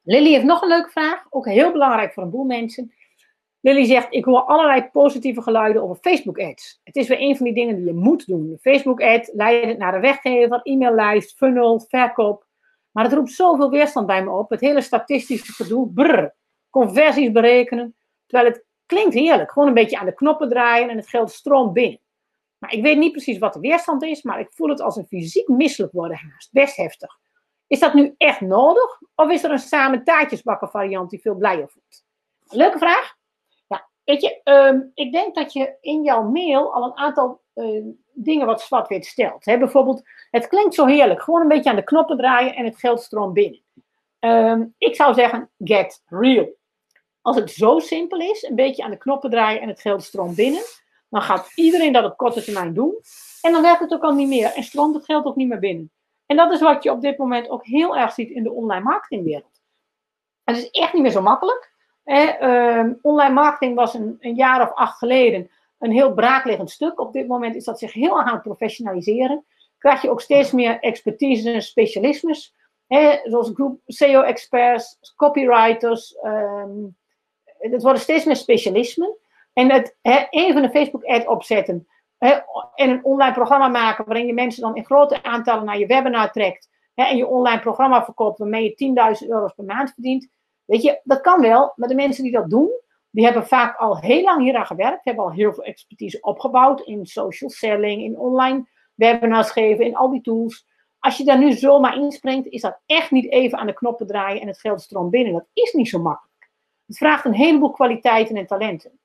Lily 0.01 0.31
heeft 0.31 0.45
nog 0.45 0.61
een 0.61 0.67
leuke 0.67 0.89
vraag. 0.89 1.25
Ook 1.29 1.45
heel 1.45 1.71
belangrijk 1.71 2.13
voor 2.13 2.23
een 2.23 2.29
boel 2.29 2.43
mensen. 2.43 2.93
Lily 3.59 3.85
zegt, 3.85 4.07
ik 4.09 4.25
hoor 4.25 4.41
allerlei 4.41 4.89
positieve 4.91 5.41
geluiden 5.41 5.83
over 5.83 5.95
Facebook 5.95 6.39
ads. 6.39 6.79
Het 6.83 6.95
is 6.95 7.07
weer 7.07 7.21
een 7.21 7.37
van 7.37 7.45
die 7.45 7.53
dingen 7.53 7.75
die 7.75 7.85
je 7.85 7.93
moet 7.93 8.27
doen. 8.27 8.57
Facebook 8.61 9.01
ad 9.01 9.31
leidt 9.33 9.77
naar 9.77 9.93
een 9.93 10.01
weggever, 10.01 10.59
e-maillijst, 10.63 11.37
funnel, 11.37 11.79
verkoop. 11.79 12.45
Maar 12.91 13.03
het 13.03 13.13
roept 13.13 13.31
zoveel 13.31 13.69
weerstand 13.69 14.07
bij 14.07 14.23
me 14.23 14.31
op. 14.31 14.49
Het 14.49 14.59
hele 14.59 14.81
statistische 14.81 15.51
gedoe, 15.53 15.93
brrr, 15.93 16.35
conversies 16.69 17.31
berekenen. 17.31 17.95
Terwijl 18.25 18.51
het 18.51 18.64
klinkt 18.85 19.13
heerlijk. 19.13 19.51
Gewoon 19.51 19.67
een 19.67 19.73
beetje 19.73 19.97
aan 19.97 20.05
de 20.05 20.13
knoppen 20.13 20.49
draaien 20.49 20.89
en 20.89 20.97
het 20.97 21.09
geld 21.09 21.31
stroomt 21.31 21.73
binnen. 21.73 21.99
Maar 22.57 22.73
ik 22.73 22.81
weet 22.81 22.97
niet 22.97 23.11
precies 23.11 23.37
wat 23.37 23.53
de 23.53 23.59
weerstand 23.59 24.03
is, 24.03 24.21
maar 24.21 24.39
ik 24.39 24.47
voel 24.51 24.69
het 24.69 24.81
als 24.81 24.95
een 24.95 25.07
fysiek 25.07 25.47
misselijk 25.47 25.93
worden 25.93 26.17
haast. 26.17 26.51
Best 26.51 26.75
heftig. 26.75 27.17
Is 27.67 27.79
dat 27.79 27.93
nu 27.93 28.15
echt 28.17 28.41
nodig? 28.41 29.01
Of 29.15 29.29
is 29.29 29.43
er 29.43 29.51
een 29.51 29.59
samen 29.59 30.03
taartjesbakken 30.03 30.69
variant 30.69 31.09
die 31.09 31.21
veel 31.21 31.35
blijer 31.35 31.69
voelt? 31.69 32.05
Leuke 32.43 32.77
vraag. 32.77 33.15
Ja, 33.67 33.89
weet 34.03 34.21
je, 34.21 34.41
ehm, 34.43 34.79
ik 34.93 35.11
denk 35.11 35.35
dat 35.35 35.53
je 35.53 35.77
in 35.81 36.03
jouw 36.03 36.23
mail 36.23 36.73
al 36.73 36.83
een 36.83 36.97
aantal 36.97 37.41
uh, 37.55 37.83
dingen 38.13 38.45
wat 38.45 38.61
zwart-wit 38.61 39.05
stelt. 39.05 39.43
Bijvoorbeeld, 39.43 40.01
het 40.29 40.47
klinkt 40.47 40.73
zo 40.73 40.85
heerlijk. 40.85 41.21
Gewoon 41.21 41.41
een 41.41 41.47
beetje 41.47 41.69
aan 41.69 41.75
de 41.75 41.83
knoppen 41.83 42.17
draaien 42.17 42.55
en 42.55 42.65
het 42.65 42.77
geld 42.77 43.01
stroomt 43.01 43.33
binnen. 43.33 43.63
Um, 44.19 44.73
ik 44.77 44.95
zou 44.95 45.13
zeggen, 45.13 45.49
get 45.57 46.03
real. 46.05 46.47
Als 47.25 47.35
het 47.35 47.51
zo 47.51 47.79
simpel 47.79 48.19
is, 48.19 48.43
een 48.43 48.55
beetje 48.55 48.83
aan 48.83 48.91
de 48.91 48.97
knoppen 48.97 49.29
draaien 49.29 49.61
en 49.61 49.67
het 49.67 49.81
geld 49.81 50.03
stroomt 50.03 50.35
binnen, 50.35 50.61
dan 51.09 51.21
gaat 51.21 51.51
iedereen 51.55 51.93
dat 51.93 52.05
op 52.05 52.17
korte 52.17 52.43
termijn 52.43 52.73
doen. 52.73 52.95
En 53.41 53.51
dan 53.51 53.61
werkt 53.61 53.79
het 53.79 53.93
ook 53.93 54.03
al 54.03 54.13
niet 54.13 54.27
meer 54.27 54.53
en 54.53 54.63
stroomt 54.63 54.95
het 54.95 55.05
geld 55.05 55.25
ook 55.25 55.35
niet 55.35 55.47
meer 55.47 55.59
binnen. 55.59 55.91
En 56.25 56.35
dat 56.35 56.51
is 56.51 56.61
wat 56.61 56.83
je 56.83 56.91
op 56.91 57.01
dit 57.01 57.17
moment 57.17 57.49
ook 57.49 57.65
heel 57.65 57.97
erg 57.97 58.13
ziet 58.13 58.29
in 58.29 58.43
de 58.43 58.51
online 58.51 58.83
marketingwereld. 58.83 59.61
Het 60.43 60.57
is 60.57 60.69
echt 60.69 60.93
niet 60.93 61.01
meer 61.01 61.11
zo 61.11 61.21
makkelijk. 61.21 61.73
Eh, 62.03 62.83
online 63.01 63.33
marketing 63.33 63.75
was 63.75 63.93
een, 63.93 64.17
een, 64.19 64.35
jaar 64.35 64.61
of 64.61 64.73
acht 64.73 64.97
geleden 64.97 65.49
een 65.79 65.91
heel 65.91 66.13
braakliggend 66.13 66.71
stuk. 66.71 66.99
Op 66.99 67.13
dit 67.13 67.27
moment 67.27 67.55
is 67.55 67.63
dat 67.63 67.79
zich 67.79 67.93
heel 67.93 68.21
aan 68.21 68.33
het 68.33 68.41
professionaliseren. 68.41 69.45
Krijg 69.77 70.01
je 70.01 70.09
ook 70.09 70.21
steeds 70.21 70.51
meer 70.51 70.79
expertise 70.79 71.51
en 71.51 71.61
specialismes. 71.61 72.53
zoals 73.23 73.51
groep 73.53 73.79
SEO-experts, 73.85 75.13
copywriters. 75.15 76.17
Um, 76.23 76.95
het 77.71 77.83
worden 77.83 78.01
steeds 78.01 78.25
meer 78.25 78.35
specialismen. 78.35 79.17
En 79.53 79.71
het, 79.71 79.97
he, 80.01 80.25
even 80.29 80.63
een 80.63 80.71
Facebook-ad 80.71 81.27
opzetten 81.27 81.87
en 82.75 82.89
een 82.89 83.03
online 83.03 83.33
programma 83.33 83.67
maken 83.67 84.05
waarin 84.05 84.25
je 84.25 84.33
mensen 84.33 84.61
dan 84.61 84.75
in 84.75 84.85
grote 84.85 85.23
aantallen 85.23 85.65
naar 85.65 85.79
je 85.79 85.85
webinar 85.85 86.31
trekt. 86.31 86.69
en 86.95 87.17
je 87.17 87.27
online 87.27 87.59
programma 87.59 88.03
verkoopt 88.03 88.39
waarmee 88.39 88.75
je 88.77 89.19
10.000 89.23 89.29
euro's 89.29 89.53
per 89.53 89.65
maand 89.65 89.91
verdient. 89.93 90.29
Weet 90.65 90.81
je, 90.81 90.99
dat 91.03 91.21
kan 91.21 91.41
wel, 91.41 91.73
maar 91.75 91.87
de 91.87 91.95
mensen 91.95 92.23
die 92.23 92.31
dat 92.31 92.49
doen, 92.49 92.69
die 93.09 93.25
hebben 93.25 93.47
vaak 93.47 93.77
al 93.77 93.99
heel 93.99 94.21
lang 94.21 94.41
hieraan 94.41 94.65
gewerkt, 94.65 95.05
hebben 95.05 95.23
al 95.23 95.31
heel 95.31 95.53
veel 95.53 95.63
expertise 95.63 96.21
opgebouwd 96.21 96.81
in 96.81 97.05
social 97.05 97.49
selling, 97.49 98.03
in 98.03 98.19
online 98.19 98.67
webinars 98.93 99.51
geven, 99.51 99.85
in 99.85 99.95
al 99.95 100.09
die 100.09 100.21
tools. 100.21 100.67
Als 100.99 101.17
je 101.17 101.23
daar 101.23 101.37
nu 101.37 101.51
zomaar 101.51 101.97
inspringt, 101.97 102.47
is 102.47 102.61
dat 102.61 102.79
echt 102.85 103.11
niet 103.11 103.31
even 103.31 103.57
aan 103.57 103.67
de 103.67 103.73
knoppen 103.73 104.07
draaien 104.07 104.41
en 104.41 104.47
het 104.47 104.59
geld 104.59 104.81
stroomt 104.81 105.11
binnen. 105.11 105.33
Dat 105.33 105.47
is 105.53 105.73
niet 105.73 105.89
zo 105.89 105.99
makkelijk. 105.99 106.34
Het 106.85 106.97
vraagt 106.97 107.25
een 107.25 107.33
heleboel 107.33 107.71
kwaliteiten 107.71 108.35
en 108.35 108.47
talenten. 108.47 108.99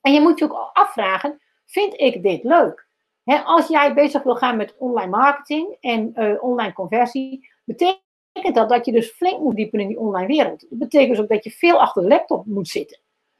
En 0.00 0.12
je 0.12 0.20
moet 0.20 0.38
je 0.38 0.44
ook 0.44 0.70
afvragen, 0.72 1.40
vind 1.64 2.00
ik 2.00 2.22
dit 2.22 2.44
leuk? 2.44 2.86
als 3.44 3.68
jij 3.68 3.94
bezig 3.94 4.22
wil 4.22 4.36
gaan 4.36 4.56
met 4.56 4.74
online 4.78 5.10
marketing 5.10 5.76
en 5.80 6.12
uh, 6.14 6.42
online 6.42 6.72
conversie, 6.72 7.48
betekent 7.64 8.54
dat 8.54 8.68
dat 8.68 8.86
je 8.86 8.92
dus 8.92 9.10
flink 9.10 9.40
moet 9.40 9.56
diepen 9.56 9.80
in 9.80 9.88
die 9.88 9.98
online 9.98 10.26
wereld. 10.26 10.60
Dat 10.60 10.78
betekent 10.78 11.10
dus 11.10 11.20
ook 11.20 11.28
dat 11.28 11.44
je 11.44 11.50
veel 11.50 11.80
achter 11.80 12.02
de 12.02 12.08
laptop 12.08 12.46
moet 12.46 12.68
zitten. 12.68 12.98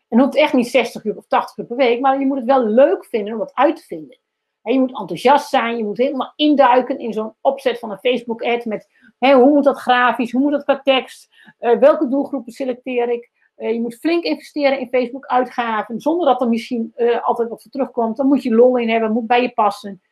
En 0.09 0.21
hoeft 0.21 0.37
echt 0.37 0.53
niet 0.53 0.69
60 0.69 1.05
uur 1.05 1.17
of 1.17 1.27
80 1.27 1.57
uur 1.57 1.65
per 1.65 1.77
week, 1.77 2.01
maar 2.01 2.19
je 2.19 2.27
moet 2.27 2.37
het 2.37 2.47
wel 2.47 2.67
leuk 2.67 3.05
vinden 3.05 3.33
om 3.33 3.39
wat 3.39 3.55
uit 3.55 3.77
te 3.77 3.83
vinden. 3.83 4.19
En 4.63 4.73
je 4.73 4.81
moet 4.81 4.99
enthousiast 4.99 5.49
zijn, 5.49 5.77
je 5.77 5.85
moet 5.85 5.99
helemaal 5.99 6.33
induiken 6.37 6.99
in 6.99 7.13
zo'n 7.13 7.35
opzet 7.41 7.79
van 7.79 7.91
een 7.91 7.99
Facebook-ad 7.99 8.65
met 8.65 8.89
hoe 9.19 9.51
moet 9.51 9.65
dat 9.65 9.79
grafisch, 9.79 10.33
hoe 10.33 10.41
moet 10.41 10.53
dat 10.53 10.65
qua 10.65 10.81
tekst, 10.81 11.35
uh, 11.61 11.79
welke 11.79 12.09
doelgroepen 12.09 12.53
selecteer 12.53 13.09
ik. 13.09 13.31
Uh, 13.57 13.73
je 13.73 13.81
moet 13.81 13.95
flink 13.95 14.25
investeren 14.25 14.79
in 14.81 14.89
Facebook-uitgaven, 14.89 16.01
zonder 16.01 16.27
dat 16.27 16.41
er 16.41 16.49
misschien 16.49 16.93
uh, 16.97 17.27
altijd 17.27 17.49
wat 17.49 17.63
voor 17.63 17.71
terugkomt. 17.71 18.17
Dan 18.17 18.27
moet 18.27 18.43
je 18.43 18.55
lol 18.55 18.77
in 18.77 18.91
hebben, 18.91 19.13
moet 19.13 19.27
bij 19.27 19.43
je 19.43 19.53
passen. 19.53 20.03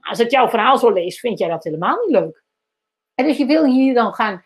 Als 0.00 0.18
ik 0.18 0.30
jouw 0.30 0.48
verhaal 0.48 0.78
zo 0.78 0.90
lees, 0.90 1.20
vind 1.20 1.38
jij 1.38 1.48
dat 1.48 1.64
helemaal 1.64 1.98
niet 2.00 2.10
leuk. 2.10 2.44
En 3.14 3.24
dus 3.24 3.36
je 3.36 3.46
wil 3.46 3.64
hier 3.64 3.94
dan 3.94 4.14
gaan 4.14 4.42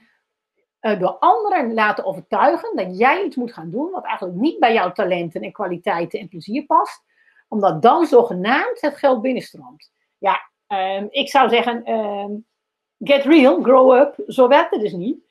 uh, 0.81 1.01
door 1.01 1.17
anderen 1.19 1.75
laten 1.75 2.05
overtuigen 2.05 2.77
dat 2.77 2.99
jij 2.99 3.25
iets 3.25 3.37
moet 3.37 3.53
gaan 3.53 3.71
doen 3.71 3.91
wat 3.91 4.05
eigenlijk 4.05 4.39
niet 4.39 4.59
bij 4.59 4.73
jouw 4.73 4.93
talenten 4.93 5.41
en 5.41 5.53
kwaliteiten 5.53 6.21
en 6.21 6.29
plezier 6.29 6.67
past, 6.67 7.05
omdat 7.49 7.83
dan 7.83 8.07
zogenaamd 8.07 8.81
het 8.81 8.97
geld 8.97 9.23
binnenstroomt. 9.23 9.91
Ja, 10.19 10.51
um, 10.69 11.07
ik 11.11 11.29
zou 11.29 11.49
zeggen, 11.49 11.91
um, 11.91 12.47
get 12.99 13.25
real, 13.25 13.63
grow 13.63 13.97
up, 13.97 14.15
zo 14.27 14.49
werkt 14.49 14.71
het 14.71 14.81
dus 14.81 14.93
niet. 14.93 15.26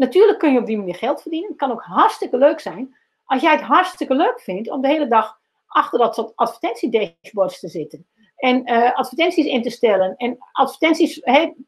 Natuurlijk 0.00 0.38
kun 0.38 0.52
je 0.52 0.58
op 0.58 0.66
die 0.66 0.76
manier 0.76 0.94
geld 0.94 1.22
verdienen. 1.22 1.48
Het 1.48 1.58
kan 1.58 1.70
ook 1.70 1.82
hartstikke 1.82 2.36
leuk 2.36 2.60
zijn. 2.60 2.96
Als 3.24 3.42
jij 3.42 3.52
het 3.52 3.60
hartstikke 3.60 4.14
leuk 4.14 4.40
vindt 4.40 4.70
om 4.70 4.80
de 4.80 4.88
hele 4.88 5.06
dag 5.06 5.38
achter 5.66 5.98
dat 5.98 6.14
soort 6.14 6.36
advertentiedashboards 6.36 7.60
te 7.60 7.68
zitten. 7.68 8.06
En 8.36 8.70
uh, 8.70 8.92
advertenties 8.92 9.46
in 9.46 9.62
te 9.62 9.70
stellen. 9.70 10.16
En 10.16 10.38
advertenties 10.52 11.18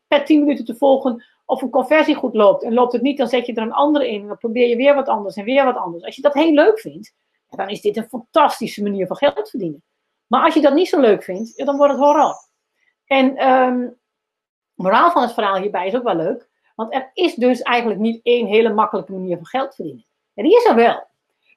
per 0.09 0.24
10 0.24 0.41
minuten 0.41 0.64
te 0.64 0.76
volgen 0.76 1.24
of 1.45 1.62
een 1.62 1.70
conversie 1.70 2.14
goed 2.14 2.35
loopt. 2.35 2.62
En 2.62 2.74
loopt 2.74 2.93
het 2.93 3.03
niet, 3.03 3.18
dan 3.18 3.28
zet 3.28 3.47
je 3.47 3.55
er 3.55 3.62
een 3.62 3.72
andere 3.72 4.09
in. 4.09 4.20
En 4.20 4.26
dan 4.26 4.39
probeer 4.39 4.68
je 4.68 4.76
weer 4.76 4.95
wat 4.95 5.09
anders 5.09 5.37
en 5.37 5.45
weer 5.45 5.64
wat 5.64 5.76
anders. 5.76 6.05
Als 6.05 6.16
je 6.16 6.22
dat 6.22 6.35
heel 6.35 6.53
leuk 6.53 6.80
vindt, 6.80 7.14
dan 7.49 7.68
is 7.68 7.80
dit 7.80 7.97
een 7.97 8.09
fantastische 8.09 8.83
manier 8.83 9.07
van 9.07 9.16
geld 9.16 9.51
verdienen. 9.51 9.83
Maar 10.26 10.45
als 10.45 10.55
je 10.55 10.61
dat 10.61 10.74
niet 10.74 10.89
zo 10.89 11.01
leuk 11.01 11.22
vindt, 11.22 11.66
dan 11.66 11.76
wordt 11.76 11.93
het 11.93 12.03
horror. 12.03 12.35
En 13.05 13.49
um, 13.49 13.99
moraal 14.74 15.11
van 15.11 15.22
het 15.22 15.33
verhaal 15.33 15.57
hierbij 15.57 15.87
is 15.87 15.95
ook 15.95 16.03
wel 16.03 16.16
leuk. 16.16 16.51
Want 16.74 16.94
er 16.94 17.10
is 17.14 17.34
dus 17.34 17.62
eigenlijk 17.62 18.00
niet 18.00 18.20
één 18.22 18.46
hele 18.46 18.72
makkelijke 18.72 19.12
manier 19.12 19.36
van 19.36 19.46
geld 19.46 19.74
verdienen. 19.74 20.04
En 20.34 20.44
die 20.44 20.56
is 20.56 20.64
er 20.64 20.74
wel. 20.74 21.06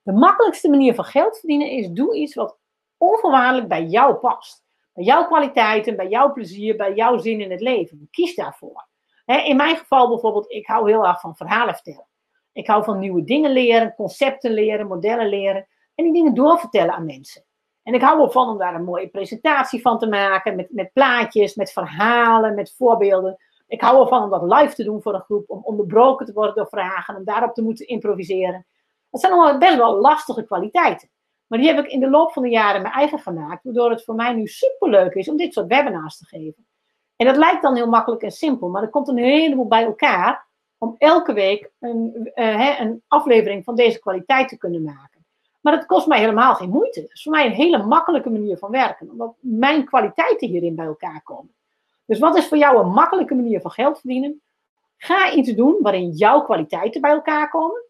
De 0.03 0.11
makkelijkste 0.11 0.69
manier 0.69 0.95
van 0.95 1.05
geld 1.05 1.37
verdienen 1.37 1.69
is 1.69 1.89
doe 1.89 2.15
iets 2.15 2.35
wat 2.35 2.57
onvoorwaardelijk 2.97 3.67
bij 3.67 3.83
jou 3.83 4.15
past. 4.15 4.63
Bij 4.93 5.03
jouw 5.03 5.25
kwaliteiten, 5.27 5.95
bij 5.95 6.07
jouw 6.07 6.33
plezier, 6.33 6.75
bij 6.75 6.93
jouw 6.93 7.17
zin 7.17 7.41
in 7.41 7.51
het 7.51 7.61
leven. 7.61 8.07
Kies 8.11 8.35
daarvoor. 8.35 8.87
in 9.25 9.55
mijn 9.55 9.77
geval 9.77 10.09
bijvoorbeeld, 10.09 10.51
ik 10.51 10.67
hou 10.67 10.91
heel 10.91 11.05
erg 11.05 11.19
van 11.19 11.35
verhalen 11.35 11.73
vertellen. 11.73 12.07
Ik 12.53 12.67
hou 12.67 12.83
van 12.83 12.99
nieuwe 12.99 13.23
dingen 13.23 13.51
leren, 13.51 13.93
concepten 13.95 14.51
leren, 14.51 14.87
modellen 14.87 15.29
leren. 15.29 15.67
En 15.95 16.03
die 16.03 16.13
dingen 16.13 16.33
doorvertellen 16.33 16.93
aan 16.93 17.05
mensen. 17.05 17.43
En 17.83 17.93
ik 17.93 18.01
hou 18.01 18.23
ervan 18.23 18.49
om 18.49 18.57
daar 18.57 18.75
een 18.75 18.83
mooie 18.83 19.07
presentatie 19.07 19.81
van 19.81 19.99
te 19.99 20.07
maken. 20.07 20.55
Met, 20.55 20.67
met 20.71 20.93
plaatjes, 20.93 21.55
met 21.55 21.71
verhalen, 21.71 22.55
met 22.55 22.73
voorbeelden. 22.77 23.37
Ik 23.67 23.81
hou 23.81 24.01
ervan 24.01 24.23
om 24.23 24.29
dat 24.29 24.59
live 24.59 24.75
te 24.75 24.83
doen 24.83 25.01
voor 25.01 25.13
een 25.13 25.21
groep, 25.21 25.49
om 25.49 25.61
onderbroken 25.63 26.25
te 26.25 26.33
worden 26.33 26.55
door 26.55 26.67
vragen, 26.67 27.15
om 27.15 27.23
daarop 27.23 27.53
te 27.53 27.63
moeten 27.63 27.87
improviseren. 27.87 28.65
Dat 29.09 29.21
zijn 29.21 29.33
allemaal 29.33 29.57
best 29.57 29.75
wel 29.75 29.99
lastige 29.99 30.43
kwaliteiten. 30.43 31.09
Maar 31.47 31.59
die 31.59 31.67
heb 31.67 31.85
ik 31.85 31.91
in 31.91 31.99
de 31.99 32.09
loop 32.09 32.31
van 32.31 32.43
de 32.43 32.49
jaren 32.49 32.81
mijn 32.81 32.93
eigen 32.93 33.19
gemaakt, 33.19 33.63
waardoor 33.63 33.89
het 33.89 34.03
voor 34.03 34.15
mij 34.15 34.33
nu 34.33 34.47
superleuk 34.47 35.13
is 35.13 35.29
om 35.29 35.37
dit 35.37 35.53
soort 35.53 35.67
webinars 35.67 36.17
te 36.17 36.25
geven. 36.25 36.67
En 37.15 37.25
dat 37.25 37.37
lijkt 37.37 37.61
dan 37.61 37.75
heel 37.75 37.89
makkelijk 37.89 38.21
en 38.21 38.31
simpel, 38.31 38.69
maar 38.69 38.81
er 38.81 38.89
komt 38.89 39.07
een 39.07 39.17
heleboel 39.17 39.67
bij 39.67 39.83
elkaar 39.83 40.47
om 40.77 40.95
elke 40.97 41.33
week 41.33 41.71
een, 41.79 42.31
uh, 42.35 42.79
een 42.79 43.03
aflevering 43.07 43.63
van 43.63 43.75
deze 43.75 43.99
kwaliteit 43.99 44.47
te 44.47 44.57
kunnen 44.57 44.83
maken. 44.83 45.25
Maar 45.61 45.75
dat 45.75 45.85
kost 45.85 46.07
mij 46.07 46.19
helemaal 46.19 46.55
geen 46.55 46.69
moeite. 46.69 47.01
Het 47.01 47.11
is 47.11 47.23
voor 47.23 47.31
mij 47.31 47.45
een 47.45 47.51
hele 47.51 47.83
makkelijke 47.83 48.29
manier 48.29 48.57
van 48.57 48.71
werken, 48.71 49.09
omdat 49.09 49.35
mijn 49.39 49.85
kwaliteiten 49.85 50.47
hierin 50.47 50.75
bij 50.75 50.85
elkaar 50.85 51.21
komen. 51.23 51.53
Dus 52.05 52.19
wat 52.19 52.37
is 52.37 52.47
voor 52.47 52.57
jou 52.57 52.79
een 52.79 52.91
makkelijke 52.91 53.35
manier 53.35 53.61
van 53.61 53.71
geld 53.71 53.99
verdienen? 53.99 54.41
Ga 54.97 55.33
iets 55.33 55.53
doen 55.53 55.77
waarin 55.81 56.11
jouw 56.11 56.41
kwaliteiten 56.41 57.01
bij 57.01 57.11
elkaar 57.11 57.49
komen. 57.49 57.83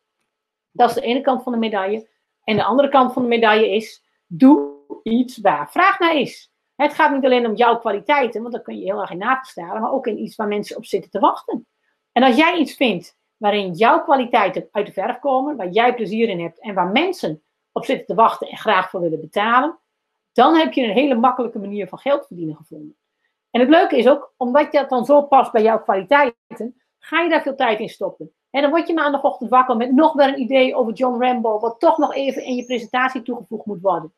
Dat 0.72 0.89
is 0.89 0.95
de 0.95 1.01
ene 1.01 1.22
kant 1.22 1.43
van 1.43 1.51
de 1.51 1.57
medaille. 1.57 2.09
En 2.43 2.55
de 2.55 2.63
andere 2.63 2.89
kant 2.89 3.13
van 3.13 3.22
de 3.22 3.28
medaille 3.28 3.70
is, 3.70 4.03
doe 4.28 4.74
iets 5.03 5.38
waar 5.38 5.72
vraag 5.72 5.99
naar 5.99 6.16
is. 6.16 6.51
Het 6.76 6.93
gaat 6.93 7.13
niet 7.13 7.26
alleen 7.26 7.45
om 7.45 7.55
jouw 7.55 7.80
kwaliteiten, 7.80 8.41
want 8.41 8.53
dan 8.53 8.63
kun 8.63 8.78
je 8.78 8.84
heel 8.84 9.01
erg 9.01 9.11
in 9.11 9.18
navelstaren, 9.18 9.82
maar 9.82 9.91
ook 9.91 10.07
in 10.07 10.20
iets 10.20 10.36
waar 10.36 10.47
mensen 10.47 10.78
op 10.78 10.86
zitten 10.86 11.11
te 11.11 11.20
wachten. 11.20 11.68
En 12.11 12.24
als 12.24 12.36
jij 12.36 12.57
iets 12.57 12.76
vindt 12.76 13.18
waarin 13.38 13.74
jouw 13.74 14.03
kwaliteiten 14.03 14.68
uit 14.72 14.86
de 14.86 14.91
verf 14.91 15.20
komen, 15.20 15.55
waar 15.55 15.70
jij 15.70 15.95
plezier 15.95 16.30
in 16.30 16.39
hebt 16.39 16.59
en 16.59 16.74
waar 16.74 16.88
mensen 16.88 17.43
op 17.72 17.86
zitten 17.86 18.05
te 18.05 18.13
wachten 18.13 18.47
en 18.47 18.57
graag 18.57 18.89
voor 18.89 19.01
willen 19.01 19.22
betalen, 19.22 19.80
dan 20.32 20.55
heb 20.55 20.74
je 20.74 20.84
een 20.84 20.93
hele 20.93 21.16
makkelijke 21.16 21.59
manier 21.59 21.88
van 21.88 21.99
geld 21.99 22.28
verdienen 22.28 22.55
gevonden. 22.55 22.95
En 23.56 23.62
het 23.62 23.70
leuke 23.70 23.97
is 23.97 24.08
ook, 24.08 24.34
omdat 24.38 24.72
dat 24.72 24.89
dan 24.89 25.06
zo 25.06 25.22
past 25.22 25.51
bij 25.51 25.62
jouw 25.62 25.82
kwaliteiten, 25.82 26.82
ga 26.99 27.22
je 27.22 27.30
daar 27.30 27.41
veel 27.41 27.56
tijd 27.56 27.80
in 27.80 27.89
stoppen. 27.89 28.34
En 28.49 28.62
dan 28.62 28.70
word 28.70 28.88
je 28.88 28.93
maandagochtend 28.93 29.49
wakker 29.49 29.78
met 29.78 29.91
nog 29.91 30.14
weer 30.14 30.28
een 30.28 30.39
idee 30.39 30.76
over 30.76 30.93
John 30.93 31.24
Rambo, 31.24 31.60
wat 31.60 31.80
toch 31.80 31.97
nog 31.97 32.14
even 32.14 32.43
in 32.43 32.56
je 32.56 32.66
presentatie 32.66 33.22
toegevoegd 33.22 33.66
moet 33.66 33.82
worden. 33.82 34.14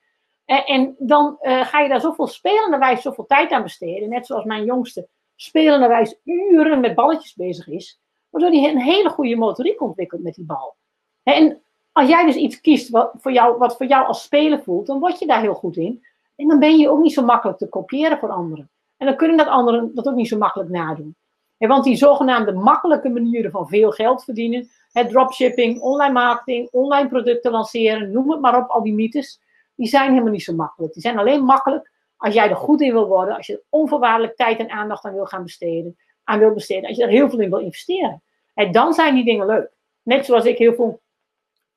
En, 0.46 0.66
en 0.66 0.96
dan 1.00 1.38
uh, 1.42 1.66
ga 1.66 1.80
je 1.80 1.90
daar 1.90 2.02
zoveel 2.02 2.28
spelenderwijs 2.28 3.02
zoveel 3.02 3.26
tijd 3.26 3.52
aan 3.52 3.64
besteden. 3.64 4.10
Net 4.10 4.26
zoals 4.26 4.44
mijn 4.44 4.66
jongste 4.66 5.08
spelenderwijs 5.36 6.20
uren 6.24 6.80
met 6.80 6.96
balletjes 6.96 7.36
bezig 7.36 7.68
is. 7.68 8.00
Waardoor 8.30 8.52
hij 8.52 8.70
een 8.70 8.82
hele 8.82 9.10
goede 9.10 9.36
motoriek 9.36 9.82
ontwikkelt 9.82 10.24
met 10.24 10.36
die 10.36 10.46
bal. 10.46 10.76
En 11.24 11.62
als 11.92 12.10
jij 12.10 12.26
dus 12.26 12.36
iets 12.36 12.62
kiest 12.62 12.90
wat 12.90 13.12
voor 13.18 13.32
jou, 13.32 13.58
wat 13.58 13.78
voor 13.78 13.86
jou 13.86 14.06
als 14.06 14.24
speler 14.24 14.60
voelt, 14.60 14.88
dan 14.88 15.00
word 15.00 15.20
je 15.20 15.28
daar 15.28 15.42
heel 15.42 15.54
goed 15.54 15.78
in. 15.78 16.06
En 16.36 16.48
dan 16.48 16.60
ben 16.60 16.78
je 16.78 16.90
ook 16.90 17.02
niet 17.02 17.14
zo 17.14 17.24
makkelijk 17.24 17.58
te 17.58 17.70
kopiëren 17.70 18.18
voor 18.18 18.30
anderen. 18.30 18.70
En 18.98 19.06
dan 19.06 19.16
kunnen 19.16 19.38
dat 19.38 19.48
anderen 19.48 19.96
dat 19.96 20.08
ook 20.08 20.16
niet 20.16 20.28
zo 20.28 20.38
makkelijk 20.38 20.70
nadoen. 20.70 21.16
En 21.58 21.68
want 21.68 21.84
die 21.84 21.96
zogenaamde 21.96 22.52
makkelijke 22.52 23.10
manieren 23.10 23.52
van 23.52 23.68
veel 23.68 23.92
geld 23.92 24.24
verdienen, 24.24 24.70
dropshipping, 24.92 25.80
online 25.82 26.14
marketing, 26.14 26.70
online 26.72 27.10
producten 27.10 27.52
lanceren, 27.52 28.12
noem 28.12 28.32
het 28.32 28.42
maar 28.42 28.58
op, 28.58 28.70
al 28.70 28.84
die 28.84 28.94
mythes, 28.94 29.42
die 29.76 29.88
zijn 29.88 30.10
helemaal 30.12 30.32
niet 30.32 30.44
zo 30.44 30.54
makkelijk. 30.54 30.94
Die 30.94 31.02
zijn 31.02 31.18
alleen 31.18 31.44
makkelijk 31.44 31.92
als 32.18 32.34
jij 32.34 32.50
er 32.50 32.56
goed 32.56 32.82
in 32.82 32.92
wil 32.92 33.08
worden, 33.08 33.36
als 33.36 33.48
je 33.48 33.54
er 33.54 33.64
onvoorwaardelijk 33.70 34.36
tijd 34.36 34.60
en 34.60 34.70
aandacht 34.70 35.06
aan 35.06 35.14
wil 35.14 35.26
gaan 35.26 35.44
besteden, 35.44 35.98
aan 36.24 36.40
wil 36.40 36.54
besteden, 36.54 36.88
als 36.88 36.98
je 36.98 37.04
er 37.04 37.10
heel 37.10 37.30
veel 37.30 37.40
in 37.40 37.50
wil 37.50 37.60
investeren. 37.60 38.24
En 38.54 38.72
dan 38.72 38.94
zijn 38.94 39.16
die 39.16 39.26
dingen 39.26 39.46
leuk. 39.46 39.72
Net 40.04 40.26
zoals 40.26 40.46
ik 40.46 40.58
heel 40.58 40.74
veel 40.74 41.02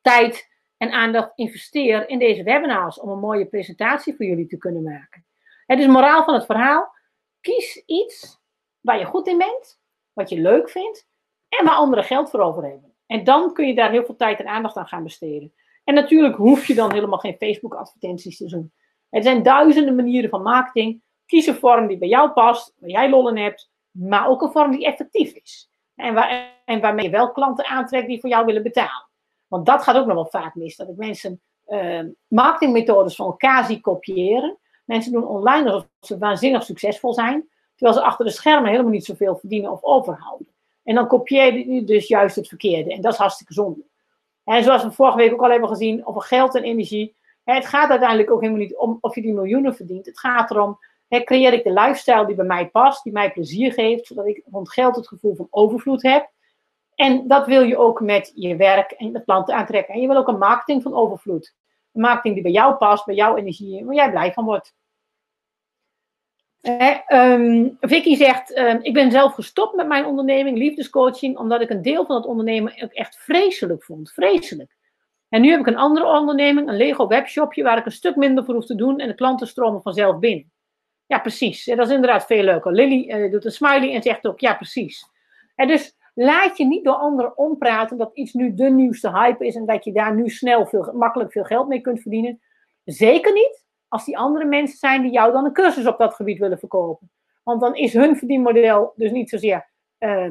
tijd 0.00 0.48
en 0.76 0.90
aandacht 0.90 1.32
investeer 1.34 2.08
in 2.08 2.18
deze 2.18 2.42
webinars 2.42 3.00
om 3.00 3.08
een 3.08 3.18
mooie 3.18 3.46
presentatie 3.46 4.16
voor 4.16 4.26
jullie 4.26 4.46
te 4.46 4.56
kunnen 4.56 4.82
maken. 4.82 5.24
Het 5.66 5.78
is 5.78 5.86
moraal 5.86 6.24
van 6.24 6.34
het 6.34 6.44
verhaal. 6.44 6.94
Kies 7.40 7.82
iets 7.86 8.40
waar 8.80 8.98
je 8.98 9.04
goed 9.04 9.26
in 9.26 9.38
bent, 9.38 9.80
wat 10.12 10.28
je 10.28 10.40
leuk 10.40 10.70
vindt 10.70 11.08
en 11.48 11.64
waar 11.64 11.74
anderen 11.74 12.04
geld 12.04 12.30
voor 12.30 12.40
over 12.40 12.62
hebben. 12.62 12.94
En 13.06 13.24
dan 13.24 13.52
kun 13.52 13.66
je 13.66 13.74
daar 13.74 13.90
heel 13.90 14.04
veel 14.04 14.16
tijd 14.16 14.38
en 14.40 14.46
aandacht 14.46 14.76
aan 14.76 14.86
gaan 14.86 15.02
besteden. 15.02 15.54
En 15.84 15.94
natuurlijk 15.94 16.36
hoef 16.36 16.66
je 16.66 16.74
dan 16.74 16.92
helemaal 16.92 17.18
geen 17.18 17.36
Facebook-advertenties 17.36 18.36
te 18.36 18.46
doen. 18.46 18.72
Er 19.10 19.22
zijn 19.22 19.42
duizenden 19.42 19.94
manieren 19.94 20.30
van 20.30 20.42
marketing. 20.42 21.02
Kies 21.26 21.46
een 21.46 21.54
vorm 21.54 21.86
die 21.86 21.98
bij 21.98 22.08
jou 22.08 22.30
past, 22.30 22.74
waar 22.78 22.90
jij 22.90 23.10
lol 23.10 23.28
in 23.28 23.36
hebt, 23.36 23.70
maar 23.90 24.28
ook 24.28 24.42
een 24.42 24.52
vorm 24.52 24.70
die 24.70 24.84
effectief 24.84 25.32
is. 25.32 25.70
En, 25.94 26.14
waar, 26.14 26.60
en 26.64 26.80
waarmee 26.80 27.04
je 27.04 27.10
wel 27.10 27.32
klanten 27.32 27.66
aantrekt 27.66 28.06
die 28.06 28.20
voor 28.20 28.30
jou 28.30 28.46
willen 28.46 28.62
betalen. 28.62 29.08
Want 29.46 29.66
dat 29.66 29.82
gaat 29.82 29.96
ook 29.96 30.06
nog 30.06 30.14
wel 30.14 30.42
vaak 30.42 30.54
mis. 30.54 30.76
Dat 30.76 30.88
ik 30.88 30.96
mensen 30.96 31.40
uh, 31.66 32.04
marketingmethodes 32.28 33.16
van 33.16 33.26
elkaar 33.26 33.80
kopiëren. 33.80 34.58
Mensen 34.90 35.12
doen 35.12 35.26
online 35.26 35.70
alsof 35.70 35.88
ze 36.00 36.18
waanzinnig 36.18 36.62
succesvol 36.62 37.14
zijn. 37.14 37.48
Terwijl 37.76 37.98
ze 37.98 38.04
achter 38.04 38.24
de 38.24 38.30
schermen 38.30 38.70
helemaal 38.70 38.92
niet 38.92 39.04
zoveel 39.04 39.36
verdienen 39.36 39.70
of 39.70 39.82
overhouden. 39.82 40.48
En 40.84 40.94
dan 40.94 41.06
kopieer 41.06 41.54
je 41.54 41.84
dus 41.84 42.08
juist 42.08 42.36
het 42.36 42.48
verkeerde. 42.48 42.92
En 42.92 43.00
dat 43.00 43.12
is 43.12 43.18
hartstikke 43.18 43.52
zonde. 43.52 43.82
En 44.44 44.62
zoals 44.64 44.82
we 44.82 44.90
vorige 44.90 45.16
week 45.16 45.32
ook 45.32 45.42
al 45.42 45.50
hebben 45.50 45.68
gezien, 45.68 46.06
over 46.06 46.22
geld 46.22 46.54
en 46.54 46.62
energie. 46.62 47.16
Het 47.44 47.66
gaat 47.66 47.90
uiteindelijk 47.90 48.30
ook 48.30 48.40
helemaal 48.40 48.62
niet 48.62 48.76
om 48.76 48.98
of 49.00 49.14
je 49.14 49.22
die 49.22 49.32
miljoenen 49.32 49.74
verdient. 49.74 50.06
Het 50.06 50.18
gaat 50.18 50.50
erom, 50.50 50.78
creëer 51.08 51.52
ik 51.52 51.64
de 51.64 51.72
lifestyle 51.72 52.26
die 52.26 52.36
bij 52.36 52.46
mij 52.46 52.68
past, 52.68 53.02
die 53.02 53.12
mij 53.12 53.32
plezier 53.32 53.72
geeft, 53.72 54.06
zodat 54.06 54.26
ik 54.26 54.42
rond 54.50 54.72
geld 54.72 54.96
het 54.96 55.08
gevoel 55.08 55.34
van 55.34 55.46
overvloed 55.50 56.02
heb. 56.02 56.30
En 56.94 57.28
dat 57.28 57.46
wil 57.46 57.62
je 57.62 57.76
ook 57.76 58.00
met 58.00 58.32
je 58.34 58.56
werk 58.56 58.90
en 58.90 59.12
met 59.12 59.24
klanten 59.24 59.54
aantrekken. 59.54 59.94
En 59.94 60.00
je 60.00 60.06
wil 60.06 60.16
ook 60.16 60.28
een 60.28 60.38
marketing 60.38 60.82
van 60.82 60.94
overvloed. 60.94 61.54
Een 61.92 62.00
marketing 62.00 62.34
die 62.34 62.42
bij 62.42 62.52
jou 62.52 62.74
past, 62.74 63.04
bij 63.04 63.14
jouw 63.14 63.36
energie, 63.36 63.84
waar 63.84 63.94
jij 63.94 64.10
blij 64.10 64.32
van 64.32 64.44
wordt. 64.44 64.78
Eh, 66.60 67.64
Vicky 67.80 68.16
zegt, 68.16 68.56
uh, 68.56 68.74
ik 68.80 68.94
ben 68.94 69.10
zelf 69.10 69.34
gestopt 69.34 69.74
met 69.76 69.86
mijn 69.86 70.04
onderneming, 70.04 70.58
liefdescoaching, 70.58 71.38
omdat 71.38 71.60
ik 71.60 71.70
een 71.70 71.82
deel 71.82 72.06
van 72.06 72.16
het 72.16 72.26
ondernemen 72.26 72.82
ook 72.82 72.92
echt 72.92 73.16
vreselijk 73.16 73.84
vond. 73.84 74.12
Vreselijk. 74.12 74.76
En 75.28 75.40
nu 75.40 75.50
heb 75.50 75.60
ik 75.60 75.66
een 75.66 75.76
andere 75.76 76.06
onderneming, 76.06 76.68
een 76.68 76.76
Lego 76.76 77.06
webshopje, 77.06 77.62
waar 77.62 77.78
ik 77.78 77.84
een 77.84 77.92
stuk 77.92 78.16
minder 78.16 78.44
voor 78.44 78.54
hoef 78.54 78.66
te 78.66 78.74
doen 78.74 78.98
en 78.98 79.08
de 79.08 79.14
klanten 79.14 79.46
stromen 79.46 79.82
vanzelf 79.82 80.18
binnen. 80.18 80.52
Ja, 81.06 81.18
precies. 81.18 81.64
Dat 81.64 81.86
is 81.86 81.94
inderdaad 81.94 82.26
veel 82.26 82.42
leuker. 82.42 82.72
Lily 82.72 83.10
uh, 83.10 83.30
doet 83.30 83.44
een 83.44 83.52
smiley 83.52 83.94
en 83.94 84.02
zegt 84.02 84.26
ook, 84.26 84.40
ja, 84.40 84.54
precies. 84.54 85.04
En 85.54 85.68
dus 85.68 85.96
laat 86.14 86.56
je 86.56 86.64
niet 86.64 86.84
door 86.84 86.94
anderen 86.94 87.38
ompraten 87.38 87.96
dat 87.96 88.10
iets 88.14 88.32
nu 88.32 88.54
de 88.54 88.70
nieuwste 88.70 89.10
hype 89.10 89.46
is 89.46 89.54
en 89.54 89.66
dat 89.66 89.84
je 89.84 89.92
daar 89.92 90.14
nu 90.14 90.28
snel 90.28 90.66
veel, 90.66 90.92
makkelijk 90.94 91.32
veel 91.32 91.44
geld 91.44 91.68
mee 91.68 91.80
kunt 91.80 92.00
verdienen. 92.00 92.40
Zeker 92.84 93.32
niet 93.32 93.64
als 93.90 94.04
die 94.04 94.18
andere 94.18 94.44
mensen 94.44 94.78
zijn 94.78 95.02
die 95.02 95.10
jou 95.10 95.32
dan 95.32 95.44
een 95.44 95.52
cursus 95.52 95.86
op 95.86 95.98
dat 95.98 96.14
gebied 96.14 96.38
willen 96.38 96.58
verkopen. 96.58 97.10
Want 97.42 97.60
dan 97.60 97.74
is 97.74 97.92
hun 97.92 98.16
verdienmodel 98.16 98.92
dus 98.96 99.10
niet 99.10 99.28
zozeer 99.28 99.68
uh, 99.98 100.30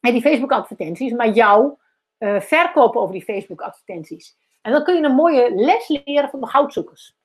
die 0.00 0.20
Facebook-advertenties, 0.20 1.12
maar 1.12 1.28
jou 1.28 1.74
uh, 2.18 2.40
verkopen 2.40 3.00
over 3.00 3.12
die 3.12 3.24
Facebook-advertenties. 3.24 4.36
En 4.62 4.72
dan 4.72 4.84
kun 4.84 4.96
je 4.96 5.02
een 5.02 5.14
mooie 5.14 5.54
les 5.54 5.88
leren 6.04 6.30
van 6.30 6.40
de 6.40 6.46
goudzoekers. 6.46 7.16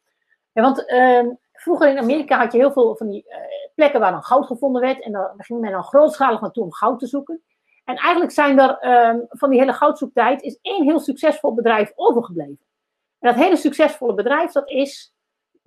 Ja, 0.51 0.61
want 0.61 0.91
uh, 0.91 1.33
vroeger 1.53 1.89
in 1.89 1.97
Amerika 1.97 2.37
had 2.37 2.51
je 2.51 2.57
heel 2.57 2.71
veel 2.71 2.95
van 2.95 3.09
die 3.09 3.25
uh, 3.27 3.35
plekken 3.75 3.99
waar 3.99 4.11
dan 4.11 4.23
goud 4.23 4.45
gevonden 4.45 4.81
werd. 4.81 5.01
En 5.01 5.11
daar 5.11 5.33
ging 5.37 5.59
men 5.59 5.71
dan 5.71 5.83
grootschalig 5.83 6.41
naartoe 6.41 6.63
om 6.63 6.73
goud 6.73 6.99
te 6.99 7.07
zoeken. 7.07 7.43
En 7.83 7.95
eigenlijk 7.95 8.31
zijn 8.31 8.59
er 8.59 8.77
ehm, 8.77 9.19
van 9.29 9.49
die 9.49 9.59
hele 9.59 9.73
goudzoektijd 9.73 10.41
is 10.41 10.59
één 10.61 10.83
heel 10.83 10.99
succesvol 10.99 11.53
bedrijf 11.53 11.91
overgebleven. 11.95 12.65
En 13.19 13.33
dat 13.33 13.43
hele 13.43 13.55
succesvolle 13.55 14.13
bedrijf, 14.13 14.51
dat 14.51 14.69
is 14.69 15.14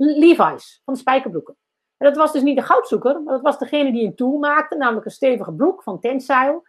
Levi's 0.06 0.80
van 0.84 0.94
de 0.94 1.00
spijkerbroeken. 1.00 1.56
En 1.96 2.06
dat 2.06 2.16
was 2.16 2.32
dus 2.32 2.42
niet 2.42 2.56
de 2.56 2.62
goudzoeker, 2.62 3.22
maar 3.22 3.34
dat 3.34 3.42
was 3.42 3.58
degene 3.58 3.92
die 3.92 4.06
een 4.06 4.14
tool 4.14 4.38
maakte, 4.38 4.76
namelijk 4.76 5.04
een 5.04 5.10
stevige 5.12 5.52
broek 5.52 5.82
van 5.82 6.00
tentzeil, 6.00 6.66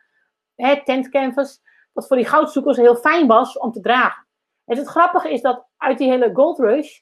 tent 0.84 1.10
canvas, 1.10 1.62
wat 1.94 2.08
voor 2.08 2.18
die 2.18 2.26
goudzoekers 2.26 2.78
heel 2.78 2.96
fijn 2.96 3.28
was 3.28 3.58
om 3.58 3.72
te 3.72 3.82
dragen. 3.82 4.28
En 4.66 4.78
het 4.78 4.88
grappige 4.88 5.32
is 5.32 5.42
dat 5.42 5.66
uit 5.78 5.98
die 5.98 6.10
hele 6.10 6.30
gold 6.34 6.60
rush, 6.60 7.00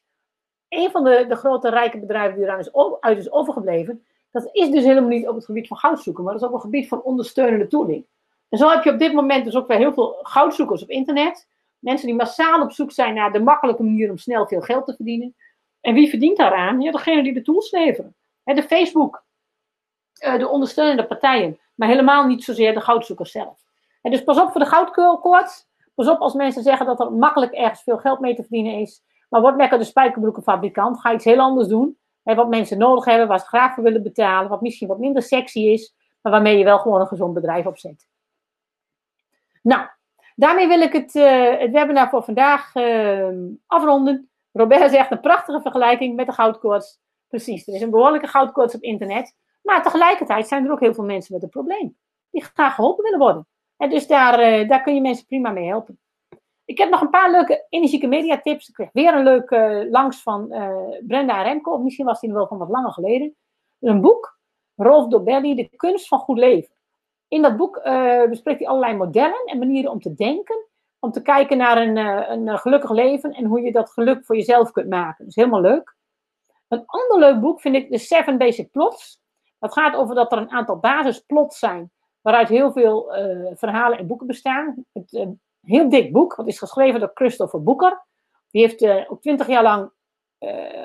een 0.70 0.92
van 0.92 1.04
de, 1.04 1.26
de 1.28 1.36
grote 1.36 1.70
rijke 1.70 2.00
bedrijven 2.00 2.36
die 2.36 2.46
eraan 2.46 2.60
is, 2.60 2.74
uit 3.00 3.18
is 3.18 3.32
overgebleven, 3.32 4.06
dat 4.32 4.50
is 4.52 4.70
dus 4.70 4.84
helemaal 4.84 5.10
niet 5.10 5.28
op 5.28 5.36
het 5.36 5.46
gebied 5.46 5.68
van 5.68 5.78
goudzoeken, 5.78 6.24
maar 6.24 6.34
dat 6.34 6.42
is 6.42 6.48
op 6.48 6.54
het 6.54 6.64
gebied 6.64 6.88
van 6.88 7.02
ondersteunende 7.02 7.68
tooling. 7.68 8.06
En 8.50 8.58
zo 8.58 8.70
heb 8.70 8.84
je 8.84 8.92
op 8.92 9.00
dit 9.00 9.14
moment 9.14 9.46
dus 9.46 9.56
ook 9.56 9.68
weer 9.68 9.78
heel 9.78 9.94
veel 9.94 10.20
goudzoekers 10.22 10.82
op 10.82 10.90
internet. 10.90 11.48
Mensen 11.80 12.08
die 12.08 12.16
massaal 12.16 12.62
op 12.62 12.72
zoek 12.72 12.92
zijn 12.92 13.14
naar 13.14 13.32
de 13.32 13.40
makkelijke 13.40 13.84
manier 13.84 14.10
om 14.10 14.18
snel 14.18 14.48
veel 14.48 14.62
geld 14.62 14.86
te 14.86 14.96
verdienen. 14.96 15.36
En 15.88 15.94
wie 15.94 16.10
verdient 16.10 16.38
daaraan? 16.38 16.82
Ja, 16.82 16.92
degene 16.92 17.24
die 17.24 17.34
de 17.34 17.42
tools 17.42 17.72
leveren. 17.72 18.16
de 18.44 18.64
Facebook, 18.64 19.24
eh, 20.14 20.40
de 20.40 20.48
ondersteunende 20.48 21.06
partijen, 21.06 21.60
maar 21.76 21.88
helemaal 21.88 22.26
niet 22.26 22.44
zozeer 22.44 22.74
de 22.74 22.82
goudzoekers 22.82 23.32
zelf. 23.32 23.60
En 24.02 24.12
dus 24.12 24.24
pas 24.24 24.40
op 24.40 24.52
voor 24.52 24.62
de 24.62 24.68
goudkoorts. 24.68 25.68
Pas 25.96 26.08
op 26.08 26.20
als 26.20 26.34
mensen 26.34 26.64
zeggen 26.64 26.86
dat 26.86 27.00
er 27.00 27.12
makkelijk 27.12 27.52
ergens 27.52 27.84
veel 27.84 27.98
geld 27.98 28.20
mee 28.20 28.36
te 28.36 28.42
verdienen 28.42 28.74
is. 28.74 29.04
Maar 29.30 29.42
word 29.42 29.56
lekker 29.56 29.78
de 29.78 29.84
spijkerbroekenfabrikant. 29.84 31.00
Ga 31.00 31.14
iets 31.14 31.26
heel 31.26 31.40
anders 31.40 31.68
doen. 31.68 31.98
wat 32.24 32.50
mensen 32.50 32.78
nodig 32.78 33.06
hebben, 33.06 33.28
waar 33.28 33.40
ze 33.40 33.46
graag 33.46 33.74
voor 33.74 33.84
willen 33.84 34.04
betalen. 34.04 34.50
Wat 34.50 34.62
misschien 34.62 34.88
wat 34.88 35.00
minder 35.00 35.22
sexy 35.22 35.60
is. 35.60 35.96
Maar 36.22 36.32
waarmee 36.32 36.58
je 36.58 36.64
wel 36.64 36.80
gewoon 36.80 37.02
een 37.02 37.08
gezond 37.08 37.34
bedrijf 37.34 37.66
opzet. 37.66 38.08
Nou, 39.62 39.88
daarmee 40.36 40.68
wil 40.68 40.82
ik 40.82 40.94
het, 40.94 41.16
uh, 41.16 41.60
het 41.60 41.72
webinar 41.72 42.10
voor 42.10 42.24
vandaag 42.24 42.76
uh, 42.76 43.30
afronden. 43.66 44.30
Robert 44.58 44.91
zegt 44.91 45.12
een 45.12 45.20
prachtige 45.20 45.62
vergelijking 45.62 46.16
met 46.16 46.26
de 46.26 46.32
goudkoorts. 46.32 46.99
Precies, 47.28 47.68
er 47.68 47.74
is 47.74 47.82
een 47.82 47.89
behoorlijke 47.89 48.28
goudkoorts 48.28 48.76
op 48.76 48.82
internet. 48.82 49.36
Maar 49.62 49.84
tegelijkertijd 49.84 50.47
zijn 50.47 50.66
er 50.66 50.72
ook 50.72 50.80
heel 50.80 50.93
veel 50.93 51.03
mensen 51.03 51.34
met 51.34 51.43
een 51.43 51.49
probleem. 51.49 51.97
Die 52.30 52.43
graag 52.43 52.76
geholpen 52.76 53.03
willen 53.03 53.20
worden. 53.20 53.47
En 53.78 53.89
dus 53.89 54.08
daar, 54.08 54.62
uh, 54.62 54.70
daar 54.70 54.82
kun 54.82 54.95
je 54.95 55.01
mensen 55.01 55.26
prima 55.26 55.51
mee 55.51 55.68
helpen. 55.68 55.99
Ik 56.66 56.78
heb 56.78 56.89
nog 56.89 57.01
een 57.01 57.10
paar 57.10 57.32
leuke 57.32 57.66
energieke 57.70 58.08
mediatips. 58.08 58.68
Ik 58.68 58.74
kreeg 58.74 58.89
weer 58.93 59.14
een 59.14 59.24
leuk 59.24 59.51
langs 59.91 60.22
van 60.22 60.47
Brenda 61.08 61.41
Remco. 61.41 61.78
Misschien 61.78 62.05
was 62.05 62.20
die 62.20 62.34
wel 62.34 62.47
van 62.47 62.58
wat 62.58 62.70
langer 62.70 62.91
geleden. 62.91 63.36
Een 63.80 64.01
boek, 64.01 64.39
Rolf 64.76 65.08
Dobelli, 65.08 65.55
De 65.55 65.70
kunst 65.76 66.08
van 66.08 66.20
goed 66.20 66.38
leven. 66.38 66.76
In 67.28 67.41
dat 67.41 67.58
boek 67.58 67.82
bespreekt 68.30 68.60
hij 68.60 68.68
allerlei 68.68 68.95
modellen 68.95 69.45
en 69.45 69.60
manieren 69.60 69.91
om 69.91 69.99
te 69.99 70.14
denken. 70.14 70.66
Om 71.00 71.12
te 71.12 71.22
kijken 71.22 71.58
naar 71.58 71.78
een, 71.78 71.95
uh, 71.95 72.30
een 72.30 72.48
uh, 72.48 72.58
gelukkig 72.58 72.91
leven 72.91 73.32
en 73.32 73.45
hoe 73.45 73.62
je 73.62 73.72
dat 73.72 73.91
geluk 73.91 74.26
voor 74.26 74.36
jezelf 74.36 74.72
kunt 74.72 74.89
maken. 74.89 75.16
Dat 75.18 75.28
is 75.28 75.36
helemaal 75.36 75.62
leuk. 75.62 75.95
Een 76.68 76.84
ander 76.86 77.20
leuk 77.20 77.41
boek 77.41 77.62
vind 77.62 77.76
ik 77.76 77.91
de 77.91 77.98
Seven 77.98 78.38
Basic 78.38 78.72
Plots. 78.72 79.22
Dat 79.60 79.74
gaat 79.74 79.95
over 79.95 80.16
dat 80.16 80.32
er 80.32 80.38
een 80.38 80.52
aantal 80.52 80.78
basisplots 80.78 81.60
zijn. 81.60 81.91
Waaruit 82.22 82.48
heel 82.48 82.72
veel 82.72 83.12
verhalen 83.56 83.98
en 83.98 84.08
boeken 84.08 84.28
bestaan. 84.28 84.86
Het, 84.93 85.28
heel 85.62 85.89
dik 85.89 86.12
boek. 86.12 86.36
Dat 86.36 86.48
is 86.48 86.60
geschreven 86.60 87.00
door 87.00 87.12
Christopher 87.14 87.64
Boeker. 87.64 88.06
Die 88.52 88.62
heeft 88.62 89.10
ook 89.10 89.22
twintig 89.22 89.48
jaar 89.48 89.64
lang 89.64 89.91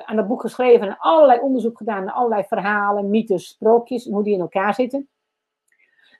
aan 0.05 0.15
dat 0.15 0.27
boek 0.27 0.41
geschreven. 0.41 0.87
En 0.87 0.97
allerlei 0.97 1.39
onderzoek 1.39 1.77
gedaan 1.77 2.03
naar 2.03 2.13
allerlei 2.13 2.43
verhalen, 2.43 3.09
mythes, 3.09 3.47
sprookjes. 3.47 4.05
En 4.05 4.13
hoe 4.13 4.23
die 4.23 4.33
in 4.33 4.39
elkaar 4.39 4.73
zitten. 4.73 5.09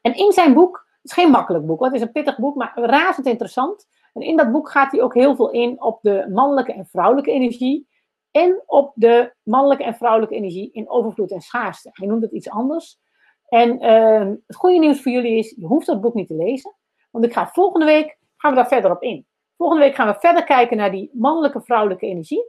En 0.02 0.16
in 0.16 0.32
zijn 0.32 0.54
boek, 0.54 0.83
het 1.04 1.12
is 1.12 1.24
geen 1.24 1.32
makkelijk 1.32 1.66
boek, 1.66 1.84
het 1.84 1.94
is 1.94 2.02
een 2.02 2.12
pittig 2.12 2.38
boek, 2.38 2.56
maar 2.56 2.72
razend 2.76 3.28
interessant. 3.28 3.88
En 4.14 4.22
in 4.22 4.38
dat 4.38 4.52
boek 4.52 4.70
gaat 4.70 4.92
hij 4.92 5.02
ook 5.02 5.14
heel 5.14 5.36
veel 5.36 5.50
in 5.50 5.82
op 5.82 6.00
de 6.02 6.30
mannelijke 6.34 6.74
en 6.74 6.86
vrouwelijke 6.86 7.32
energie. 7.32 7.88
En 8.32 8.64
op 8.66 8.92
de 8.96 9.34
mannelijke 9.44 9.84
en 9.84 9.96
vrouwelijke 9.96 10.36
energie 10.36 10.72
in 10.72 10.90
overvloed 10.90 11.32
en 11.32 11.42
schaarste. 11.42 11.90
Hij 11.94 12.08
noemt 12.08 12.22
het 12.22 12.32
iets 12.32 12.50
anders. 12.50 13.00
En 13.48 13.84
uh, 13.84 14.34
het 14.48 14.56
goede 14.56 14.80
nieuws 14.80 15.02
voor 15.02 15.12
jullie 15.12 15.38
is, 15.38 15.54
je 15.58 15.66
hoeft 15.66 15.86
dat 15.86 16.02
boek 16.02 16.14
niet 16.14 16.28
te 16.28 16.36
lezen. 16.36 16.76
Want 17.12 17.26
ik 17.26 17.34
ga 17.34 17.48
volgende 17.48 17.86
week, 17.86 18.18
gaan 18.38 18.52
we 18.52 18.58
daar 18.58 18.68
verder 18.68 18.92
op 18.92 19.02
in. 19.02 19.26
Volgende 19.58 19.84
week 19.84 19.96
gaan 19.96 20.08
we 20.08 20.20
verder 20.20 20.44
kijken 20.44 20.78
naar 20.78 20.92
die 20.92 21.10
mannelijke, 21.14 21.62
vrouwelijke 21.62 22.06
energie. 22.06 22.46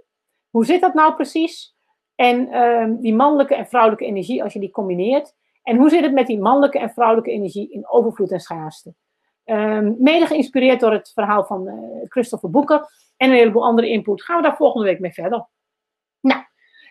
Hoe 0.51 0.65
zit 0.65 0.81
dat 0.81 0.95
nou 0.95 1.15
precies? 1.15 1.77
En 2.15 2.49
ehm, 2.49 2.97
die 2.97 3.15
mannelijke 3.15 3.55
en 3.55 3.67
vrouwelijke 3.67 4.05
energie, 4.05 4.43
als 4.43 4.53
je 4.53 4.61
die 4.61 4.71
combineert. 4.71 5.35
En 5.65 5.77
hoe 5.77 5.89
zit 5.89 6.05
het 6.05 6.13
met 6.13 6.27
die 6.27 6.41
mannelijke 6.41 6.79
en 6.79 6.91
vrouwelijke 6.91 7.31
energie 7.31 7.71
in 7.71 7.89
overvloed 7.89 8.33
en 8.33 8.41
schaarste? 8.41 8.95
Um, 9.45 9.97
mede 9.99 10.27
geïnspireerd 10.27 10.81
door 10.81 10.93
het 10.93 11.13
verhaal 11.13 11.45
van 11.45 11.69
uh, 11.69 11.75
Christopher 12.09 12.51
Boeker 12.51 12.79
en 13.17 13.31
een 13.31 13.37
heleboel 13.37 13.65
andere 13.65 13.89
input. 13.89 14.23
Gaan 14.23 14.37
we 14.37 14.43
daar 14.43 14.57
volgende 14.57 14.87
week 14.87 15.01
mee 15.01 15.13
verder. 15.13 15.47
Nou, 16.21 16.43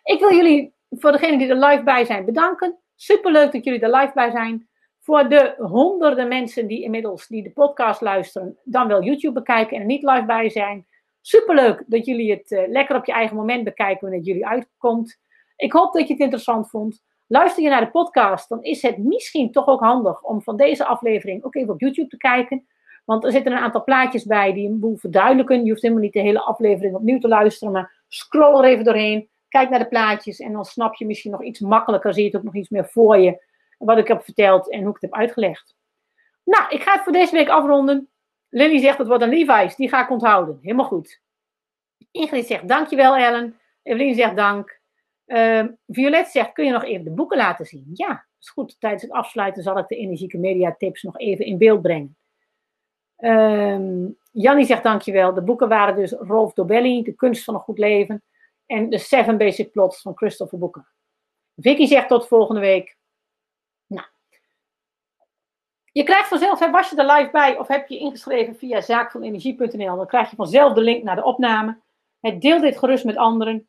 ik 0.03 0.19
wil 0.19 0.34
jullie, 0.34 0.74
voor 0.89 1.11
degenen 1.11 1.38
die 1.38 1.47
er 1.47 1.65
live 1.65 1.84
bij 1.84 2.05
zijn, 2.05 2.26
bedanken. 2.26 2.80
Superleuk 2.95 3.51
dat 3.51 3.63
jullie 3.63 3.80
er 3.80 3.95
live 3.95 4.11
bij 4.13 4.32
zijn. 4.32 4.67
Voor 4.99 5.30
de 5.30 5.55
honderden 5.57 6.28
mensen 6.28 6.67
die 6.67 6.84
inmiddels 6.84 7.28
die 7.28 7.43
de 7.43 7.51
podcast 7.51 8.01
luisteren, 8.01 8.57
dan 8.63 8.88
wel 8.88 9.03
YouTube 9.03 9.34
bekijken 9.34 9.76
en 9.76 9.82
er 9.82 9.88
niet 9.88 10.03
live 10.03 10.26
bij 10.26 10.49
zijn. 10.49 10.88
Superleuk 11.21 11.84
dat 11.88 12.05
jullie 12.05 12.32
het 12.32 12.51
uh, 12.51 12.67
lekker 12.67 12.95
op 12.95 13.05
je 13.05 13.11
eigen 13.11 13.36
moment 13.36 13.63
bekijken 13.63 13.99
wanneer 13.99 14.19
het 14.19 14.28
jullie 14.28 14.47
uitkomt. 14.47 15.19
Ik 15.55 15.74
hoop 15.74 15.93
dat 15.93 16.07
je 16.07 16.13
het 16.13 16.24
interessant 16.24 16.69
vond. 16.69 17.01
Luister 17.34 17.64
je 17.64 17.70
naar 17.70 17.86
de 17.86 17.92
podcast, 17.92 18.50
dan 18.50 18.64
is 18.64 18.82
het 18.82 18.98
misschien 18.98 19.52
toch 19.52 19.68
ook 19.68 19.80
handig 19.80 20.22
om 20.22 20.42
van 20.42 20.58
deze 20.58 20.86
aflevering 20.86 21.44
ook 21.44 21.56
even 21.56 21.74
op 21.74 21.80
YouTube 21.80 22.08
te 22.08 22.18
kijken. 22.18 22.68
Want 23.06 23.24
er 23.24 23.32
zitten 23.32 23.52
een 23.52 23.58
aantal 23.58 23.84
plaatjes 23.84 24.24
bij 24.24 24.54
die 24.54 24.70
een 24.70 24.80
boel 24.80 24.98
verduidelijken. 24.98 25.64
Je 25.64 25.70
hoeft 25.70 25.82
helemaal 25.82 26.04
niet 26.04 26.14
de 26.14 26.20
hele 26.20 26.40
aflevering 26.40 26.96
opnieuw 26.96 27.20
te 27.20 27.28
luisteren, 27.28 27.74
maar 27.74 28.04
scroll 28.08 28.58
er 28.58 28.70
even 28.70 28.84
doorheen. 28.84 29.30
Kijk 29.50 29.70
naar 29.70 29.80
de 29.80 29.88
plaatjes 29.88 30.40
en 30.40 30.52
dan 30.52 30.66
snap 30.66 30.96
je 30.96 31.06
misschien 31.06 31.32
nog 31.32 31.44
iets 31.44 31.60
makkelijker. 31.60 32.14
Zie 32.14 32.24
je 32.24 32.30
het 32.30 32.38
ook 32.38 32.44
nog 32.44 32.56
iets 32.56 32.70
meer 32.70 32.86
voor 32.86 33.18
je. 33.18 33.44
Wat 33.78 33.98
ik 33.98 34.08
heb 34.08 34.24
verteld 34.24 34.70
en 34.70 34.80
hoe 34.80 34.90
ik 34.90 35.02
het 35.02 35.12
heb 35.12 35.20
uitgelegd. 35.20 35.76
Nou, 36.44 36.70
ik 36.70 36.82
ga 36.82 36.94
het 36.94 37.04
voor 37.04 37.14
deze 37.14 37.36
week 37.36 37.50
afronden. 37.50 38.10
Lily 38.50 38.80
zegt 38.80 38.98
het 38.98 39.08
wordt 39.08 39.24
een 39.24 39.30
Levi's. 39.30 39.76
Die 39.76 39.90
ga 39.90 40.04
ik 40.04 40.10
onthouden. 40.10 40.60
Helemaal 40.62 40.86
goed. 40.86 41.22
Ingrid 42.12 42.48
zegt 42.48 42.68
dankjewel 42.68 43.16
Ellen. 43.16 43.60
Evelien 43.84 44.16
zegt 44.16 44.36
dank. 44.36 44.82
Uh, 45.34 45.64
Violet 45.88 46.28
zegt, 46.28 46.54
kun 46.54 46.66
je 46.66 46.72
nog 46.72 46.84
even 46.84 47.04
de 47.04 47.12
boeken 47.12 47.38
laten 47.38 47.66
zien? 47.66 47.90
Ja, 47.94 48.26
is 48.40 48.50
goed. 48.50 48.76
Tijdens 48.80 49.02
het 49.02 49.12
afsluiten 49.12 49.64
zal 49.64 49.78
ik 49.78 49.88
de 49.88 49.96
energieke 49.96 50.38
media 50.38 50.76
tips 50.78 51.04
nog 51.04 51.18
even 51.18 51.46
in 51.46 51.58
beeld 51.58 51.82
brengen. 51.82 52.18
Um, 53.18 54.18
Jannie 54.32 54.66
zegt 54.66 54.84
dankjewel. 54.84 55.34
De 55.34 55.42
boeken 55.42 55.68
waren 55.68 55.96
dus 55.96 56.12
Rolf 56.12 56.54
Dobelli, 56.54 57.04
De 57.04 57.14
kunst 57.14 57.44
van 57.44 57.54
een 57.54 57.60
goed 57.60 57.78
leven. 57.78 58.24
En 58.66 58.90
de 58.90 58.98
Seven 58.98 59.38
Basic 59.38 59.72
Plots 59.72 60.02
van 60.02 60.16
Christopher 60.16 60.60
Boeken. 60.60 60.88
Vicky 61.56 61.86
zegt 61.86 62.08
tot 62.08 62.28
volgende 62.28 62.62
week. 62.62 62.98
Nou. 63.88 64.08
Je 65.92 66.04
krijgt 66.04 66.28
vanzelf, 66.28 66.60
hè, 66.60 66.72
was 66.72 66.90
je 66.90 66.96
er 66.96 67.16
live 67.16 67.32
bij 67.32 67.58
of 67.58 67.68
heb 67.68 67.88
je 67.88 67.98
ingeschreven 67.98 68.56
via 68.56 68.82
zaakvanenergie.nl, 68.82 69.96
dan 69.96 70.08
krijg 70.08 70.30
je 70.30 70.36
vanzelf 70.36 70.74
de 70.74 70.82
link 70.82 71.04
naar 71.04 71.16
de 71.16 71.24
opname. 71.24 71.82
Deel 72.40 72.62
dit 72.62 72.78
gerust 72.78 73.06
met 73.06 73.18
anderen. 73.18 73.68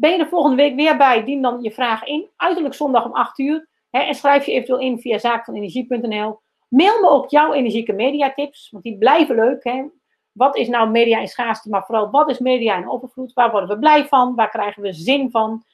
Ben 0.00 0.10
je 0.10 0.18
er 0.18 0.28
volgende 0.28 0.56
week 0.56 0.74
weer 0.74 0.96
bij? 0.96 1.24
Dien 1.24 1.42
dan 1.42 1.62
je 1.62 1.70
vraag 1.70 2.04
in. 2.04 2.28
Uiterlijk 2.36 2.74
zondag 2.74 3.04
om 3.04 3.12
8 3.12 3.38
uur. 3.38 3.68
Hè, 3.90 4.00
en 4.00 4.14
schrijf 4.14 4.46
je 4.46 4.52
eventueel 4.52 4.78
in 4.78 4.98
via 4.98 5.18
zaakvanenergie.nl. 5.18 6.40
Mail 6.68 7.00
me 7.00 7.08
ook 7.08 7.30
jouw 7.30 7.52
energieke 7.52 7.92
mediatips, 7.92 8.70
want 8.70 8.84
die 8.84 8.98
blijven 8.98 9.34
leuk. 9.34 9.64
Hè? 9.64 9.84
Wat 10.32 10.56
is 10.56 10.68
nou 10.68 10.90
media 10.90 11.20
in 11.20 11.28
schaarste, 11.28 11.68
maar 11.68 11.84
vooral 11.84 12.10
wat 12.10 12.30
is 12.30 12.38
media 12.38 12.76
in 12.76 12.90
overvloed? 12.90 13.32
Waar 13.32 13.50
worden 13.50 13.68
we 13.68 13.78
blij 13.78 14.06
van? 14.06 14.34
Waar 14.34 14.50
krijgen 14.50 14.82
we 14.82 14.92
zin 14.92 15.30
van? 15.30 15.64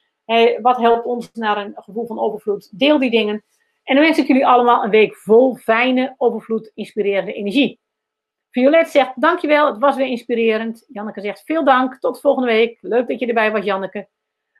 Wat 0.61 0.77
helpt 0.77 1.05
ons 1.05 1.31
naar 1.33 1.57
een 1.57 1.73
gevoel 1.75 2.05
van 2.05 2.19
overvloed? 2.19 2.79
Deel 2.79 2.99
die 2.99 3.11
dingen. 3.11 3.43
En 3.83 3.95
dan 3.95 4.03
wens 4.03 4.17
ik 4.17 4.27
jullie 4.27 4.47
allemaal 4.47 4.83
een 4.83 4.89
week 4.89 5.15
vol 5.15 5.55
fijne, 5.55 6.15
overvloed, 6.17 6.71
inspirerende 6.73 7.33
energie. 7.33 7.79
Violet 8.49 8.89
zegt 8.89 9.21
dankjewel, 9.21 9.67
het 9.67 9.77
was 9.77 9.95
weer 9.95 10.07
inspirerend. 10.07 10.85
Janneke 10.87 11.21
zegt 11.21 11.43
veel 11.45 11.63
dank, 11.63 11.99
tot 11.99 12.19
volgende 12.19 12.47
week. 12.47 12.77
Leuk 12.81 13.07
dat 13.07 13.19
je 13.19 13.25
erbij 13.25 13.51
was, 13.51 13.65
Janneke. 13.65 14.07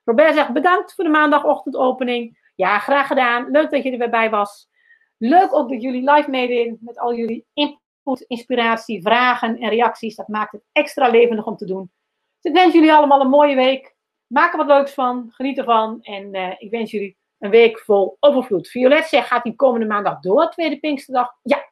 Robert 0.08 0.34
zegt 0.34 0.53
bedankt 0.53 0.93
voor 0.93 1.03
de 1.03 1.10
maandagochtendopening. 1.10 2.51
Ja, 2.55 2.80
graag 2.80 3.08
gedaan. 3.08 3.51
Leuk 3.51 3.72
dat 3.72 3.84
je 3.84 3.91
er 3.91 3.97
weer 3.97 4.10
bij 4.10 4.30
was. 4.30 4.70
Leuk 5.18 5.53
ook 5.53 5.70
dat 5.70 5.82
jullie 5.82 6.12
live 6.12 6.30
meedoen 6.30 6.78
met 6.82 6.99
al 6.99 7.16
jullie 7.16 7.45
input, 7.53 8.22
inspiratie, 8.28 9.01
vragen 9.01 9.58
en 9.58 9.70
reacties. 9.70 10.16
Dat 10.16 10.28
maakt 10.28 10.51
het 10.51 10.64
extra 10.72 11.10
levendig 11.10 11.45
om 11.45 11.58
te 11.58 11.66
doen. 11.66 11.91
Dus 12.39 12.51
ik 12.51 12.58
wens 12.58 12.74
jullie 12.74 12.93
allemaal 12.93 13.22
een 13.22 13.30
mooie 13.30 13.55
week. 13.55 13.95
Maak 14.28 14.51
er 14.51 14.58
wat 14.58 14.68
leuks 14.68 14.93
van. 14.93 15.28
Geniet 15.30 15.58
ervan. 15.58 16.01
En 16.01 16.36
uh, 16.36 16.53
ik 16.58 16.72
wens 16.72 16.91
jullie 16.91 17.18
een 17.39 17.49
week 17.49 17.80
vol 17.80 18.18
overvloed. 18.20 18.68
Violet 18.68 19.05
zegt, 19.05 19.28
gaat 19.28 19.43
die 19.43 19.55
komende 19.55 19.88
maandag 19.88 20.20
door, 20.20 20.49
tweede 20.49 20.80
Pinksterdag? 20.80 21.34
Ja, 21.41 21.72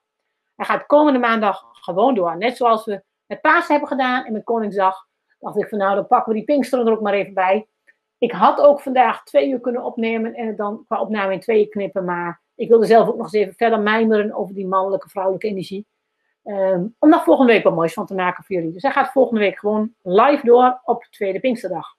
hij 0.56 0.66
gaat 0.66 0.86
komende 0.86 1.20
maandag 1.20 1.64
gewoon 1.72 2.16
door. 2.16 2.38
Net 2.38 2.58
zoals 2.58 2.86
we 2.86 3.04
met 3.26 3.42
Paas 3.42 3.68
hebben 3.68 3.88
gedaan 3.88 4.26
en 4.26 4.34
met 4.34 4.44
Koningsdag. 4.44 5.08
Dacht 5.40 5.58
ik 5.58 5.70
van 5.70 5.78
nou, 5.78 5.96
dan 5.96 6.08
pakken 6.08 6.32
we 6.32 6.38
die 6.38 6.48
Pinksteren 6.48 6.86
er 6.86 6.92
ook 6.92 7.02
maar 7.02 7.14
even 7.14 7.34
bij. 7.34 7.68
Ik 8.18 8.32
had 8.32 8.60
ook 8.60 8.82
vandaag 8.82 9.24
twee 9.24 9.50
uur 9.50 9.60
kunnen 9.60 9.84
opnemen 9.84 10.34
en 10.34 10.48
het 10.48 10.58
dan 10.58 10.84
qua 10.86 11.02
opname 11.02 11.34
in 11.34 11.40
tweeën 11.40 11.70
knippen. 11.70 12.06
Maar 12.06 12.42
ik 12.56 12.70
wilde 12.70 12.86
zelf 12.86 13.08
ook 13.08 13.16
nog 13.16 13.24
eens 13.24 13.34
even 13.34 13.54
verder 13.54 13.80
mijmeren 13.80 14.34
over 14.34 14.56
die 14.56 14.68
mannelijke, 14.68 15.10
vrouwelijke 15.10 15.48
energie. 15.48 15.88
Um, 16.44 16.96
om 17.00 17.10
nog 17.10 17.24
volgende 17.24 17.54
week 17.54 17.64
wat 17.64 17.76
moois 17.76 17.94
van 17.94 18.06
te 18.06 18.16
maken 18.16 18.44
voor 18.44 18.56
jullie. 18.56 18.72
Dus 18.72 18.82
hij 18.82 18.92
gaat 18.92 19.12
volgende 19.12 19.40
week 19.40 19.60
gewoon 19.60 19.94
live 20.02 20.46
door 20.46 20.82
op 20.84 21.04
tweede 21.04 21.40
Pinksterdag. 21.40 21.96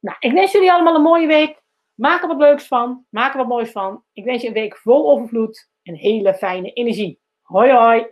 Nou, 0.00 0.16
ik 0.20 0.32
wens 0.32 0.52
jullie 0.52 0.72
allemaal 0.72 0.94
een 0.94 1.02
mooie 1.02 1.26
week. 1.26 1.62
Maak 1.94 2.22
er 2.22 2.28
wat 2.28 2.36
leuks 2.36 2.66
van. 2.66 3.06
Maak 3.10 3.32
er 3.32 3.38
wat 3.38 3.48
moois 3.48 3.70
van. 3.70 4.04
Ik 4.12 4.24
wens 4.24 4.42
je 4.42 4.48
een 4.48 4.54
week 4.54 4.76
vol 4.76 5.10
overvloed 5.10 5.70
en 5.82 5.94
hele 5.94 6.34
fijne 6.34 6.72
energie. 6.72 7.20
Hoi 7.42 7.72
hoi! 7.72 8.06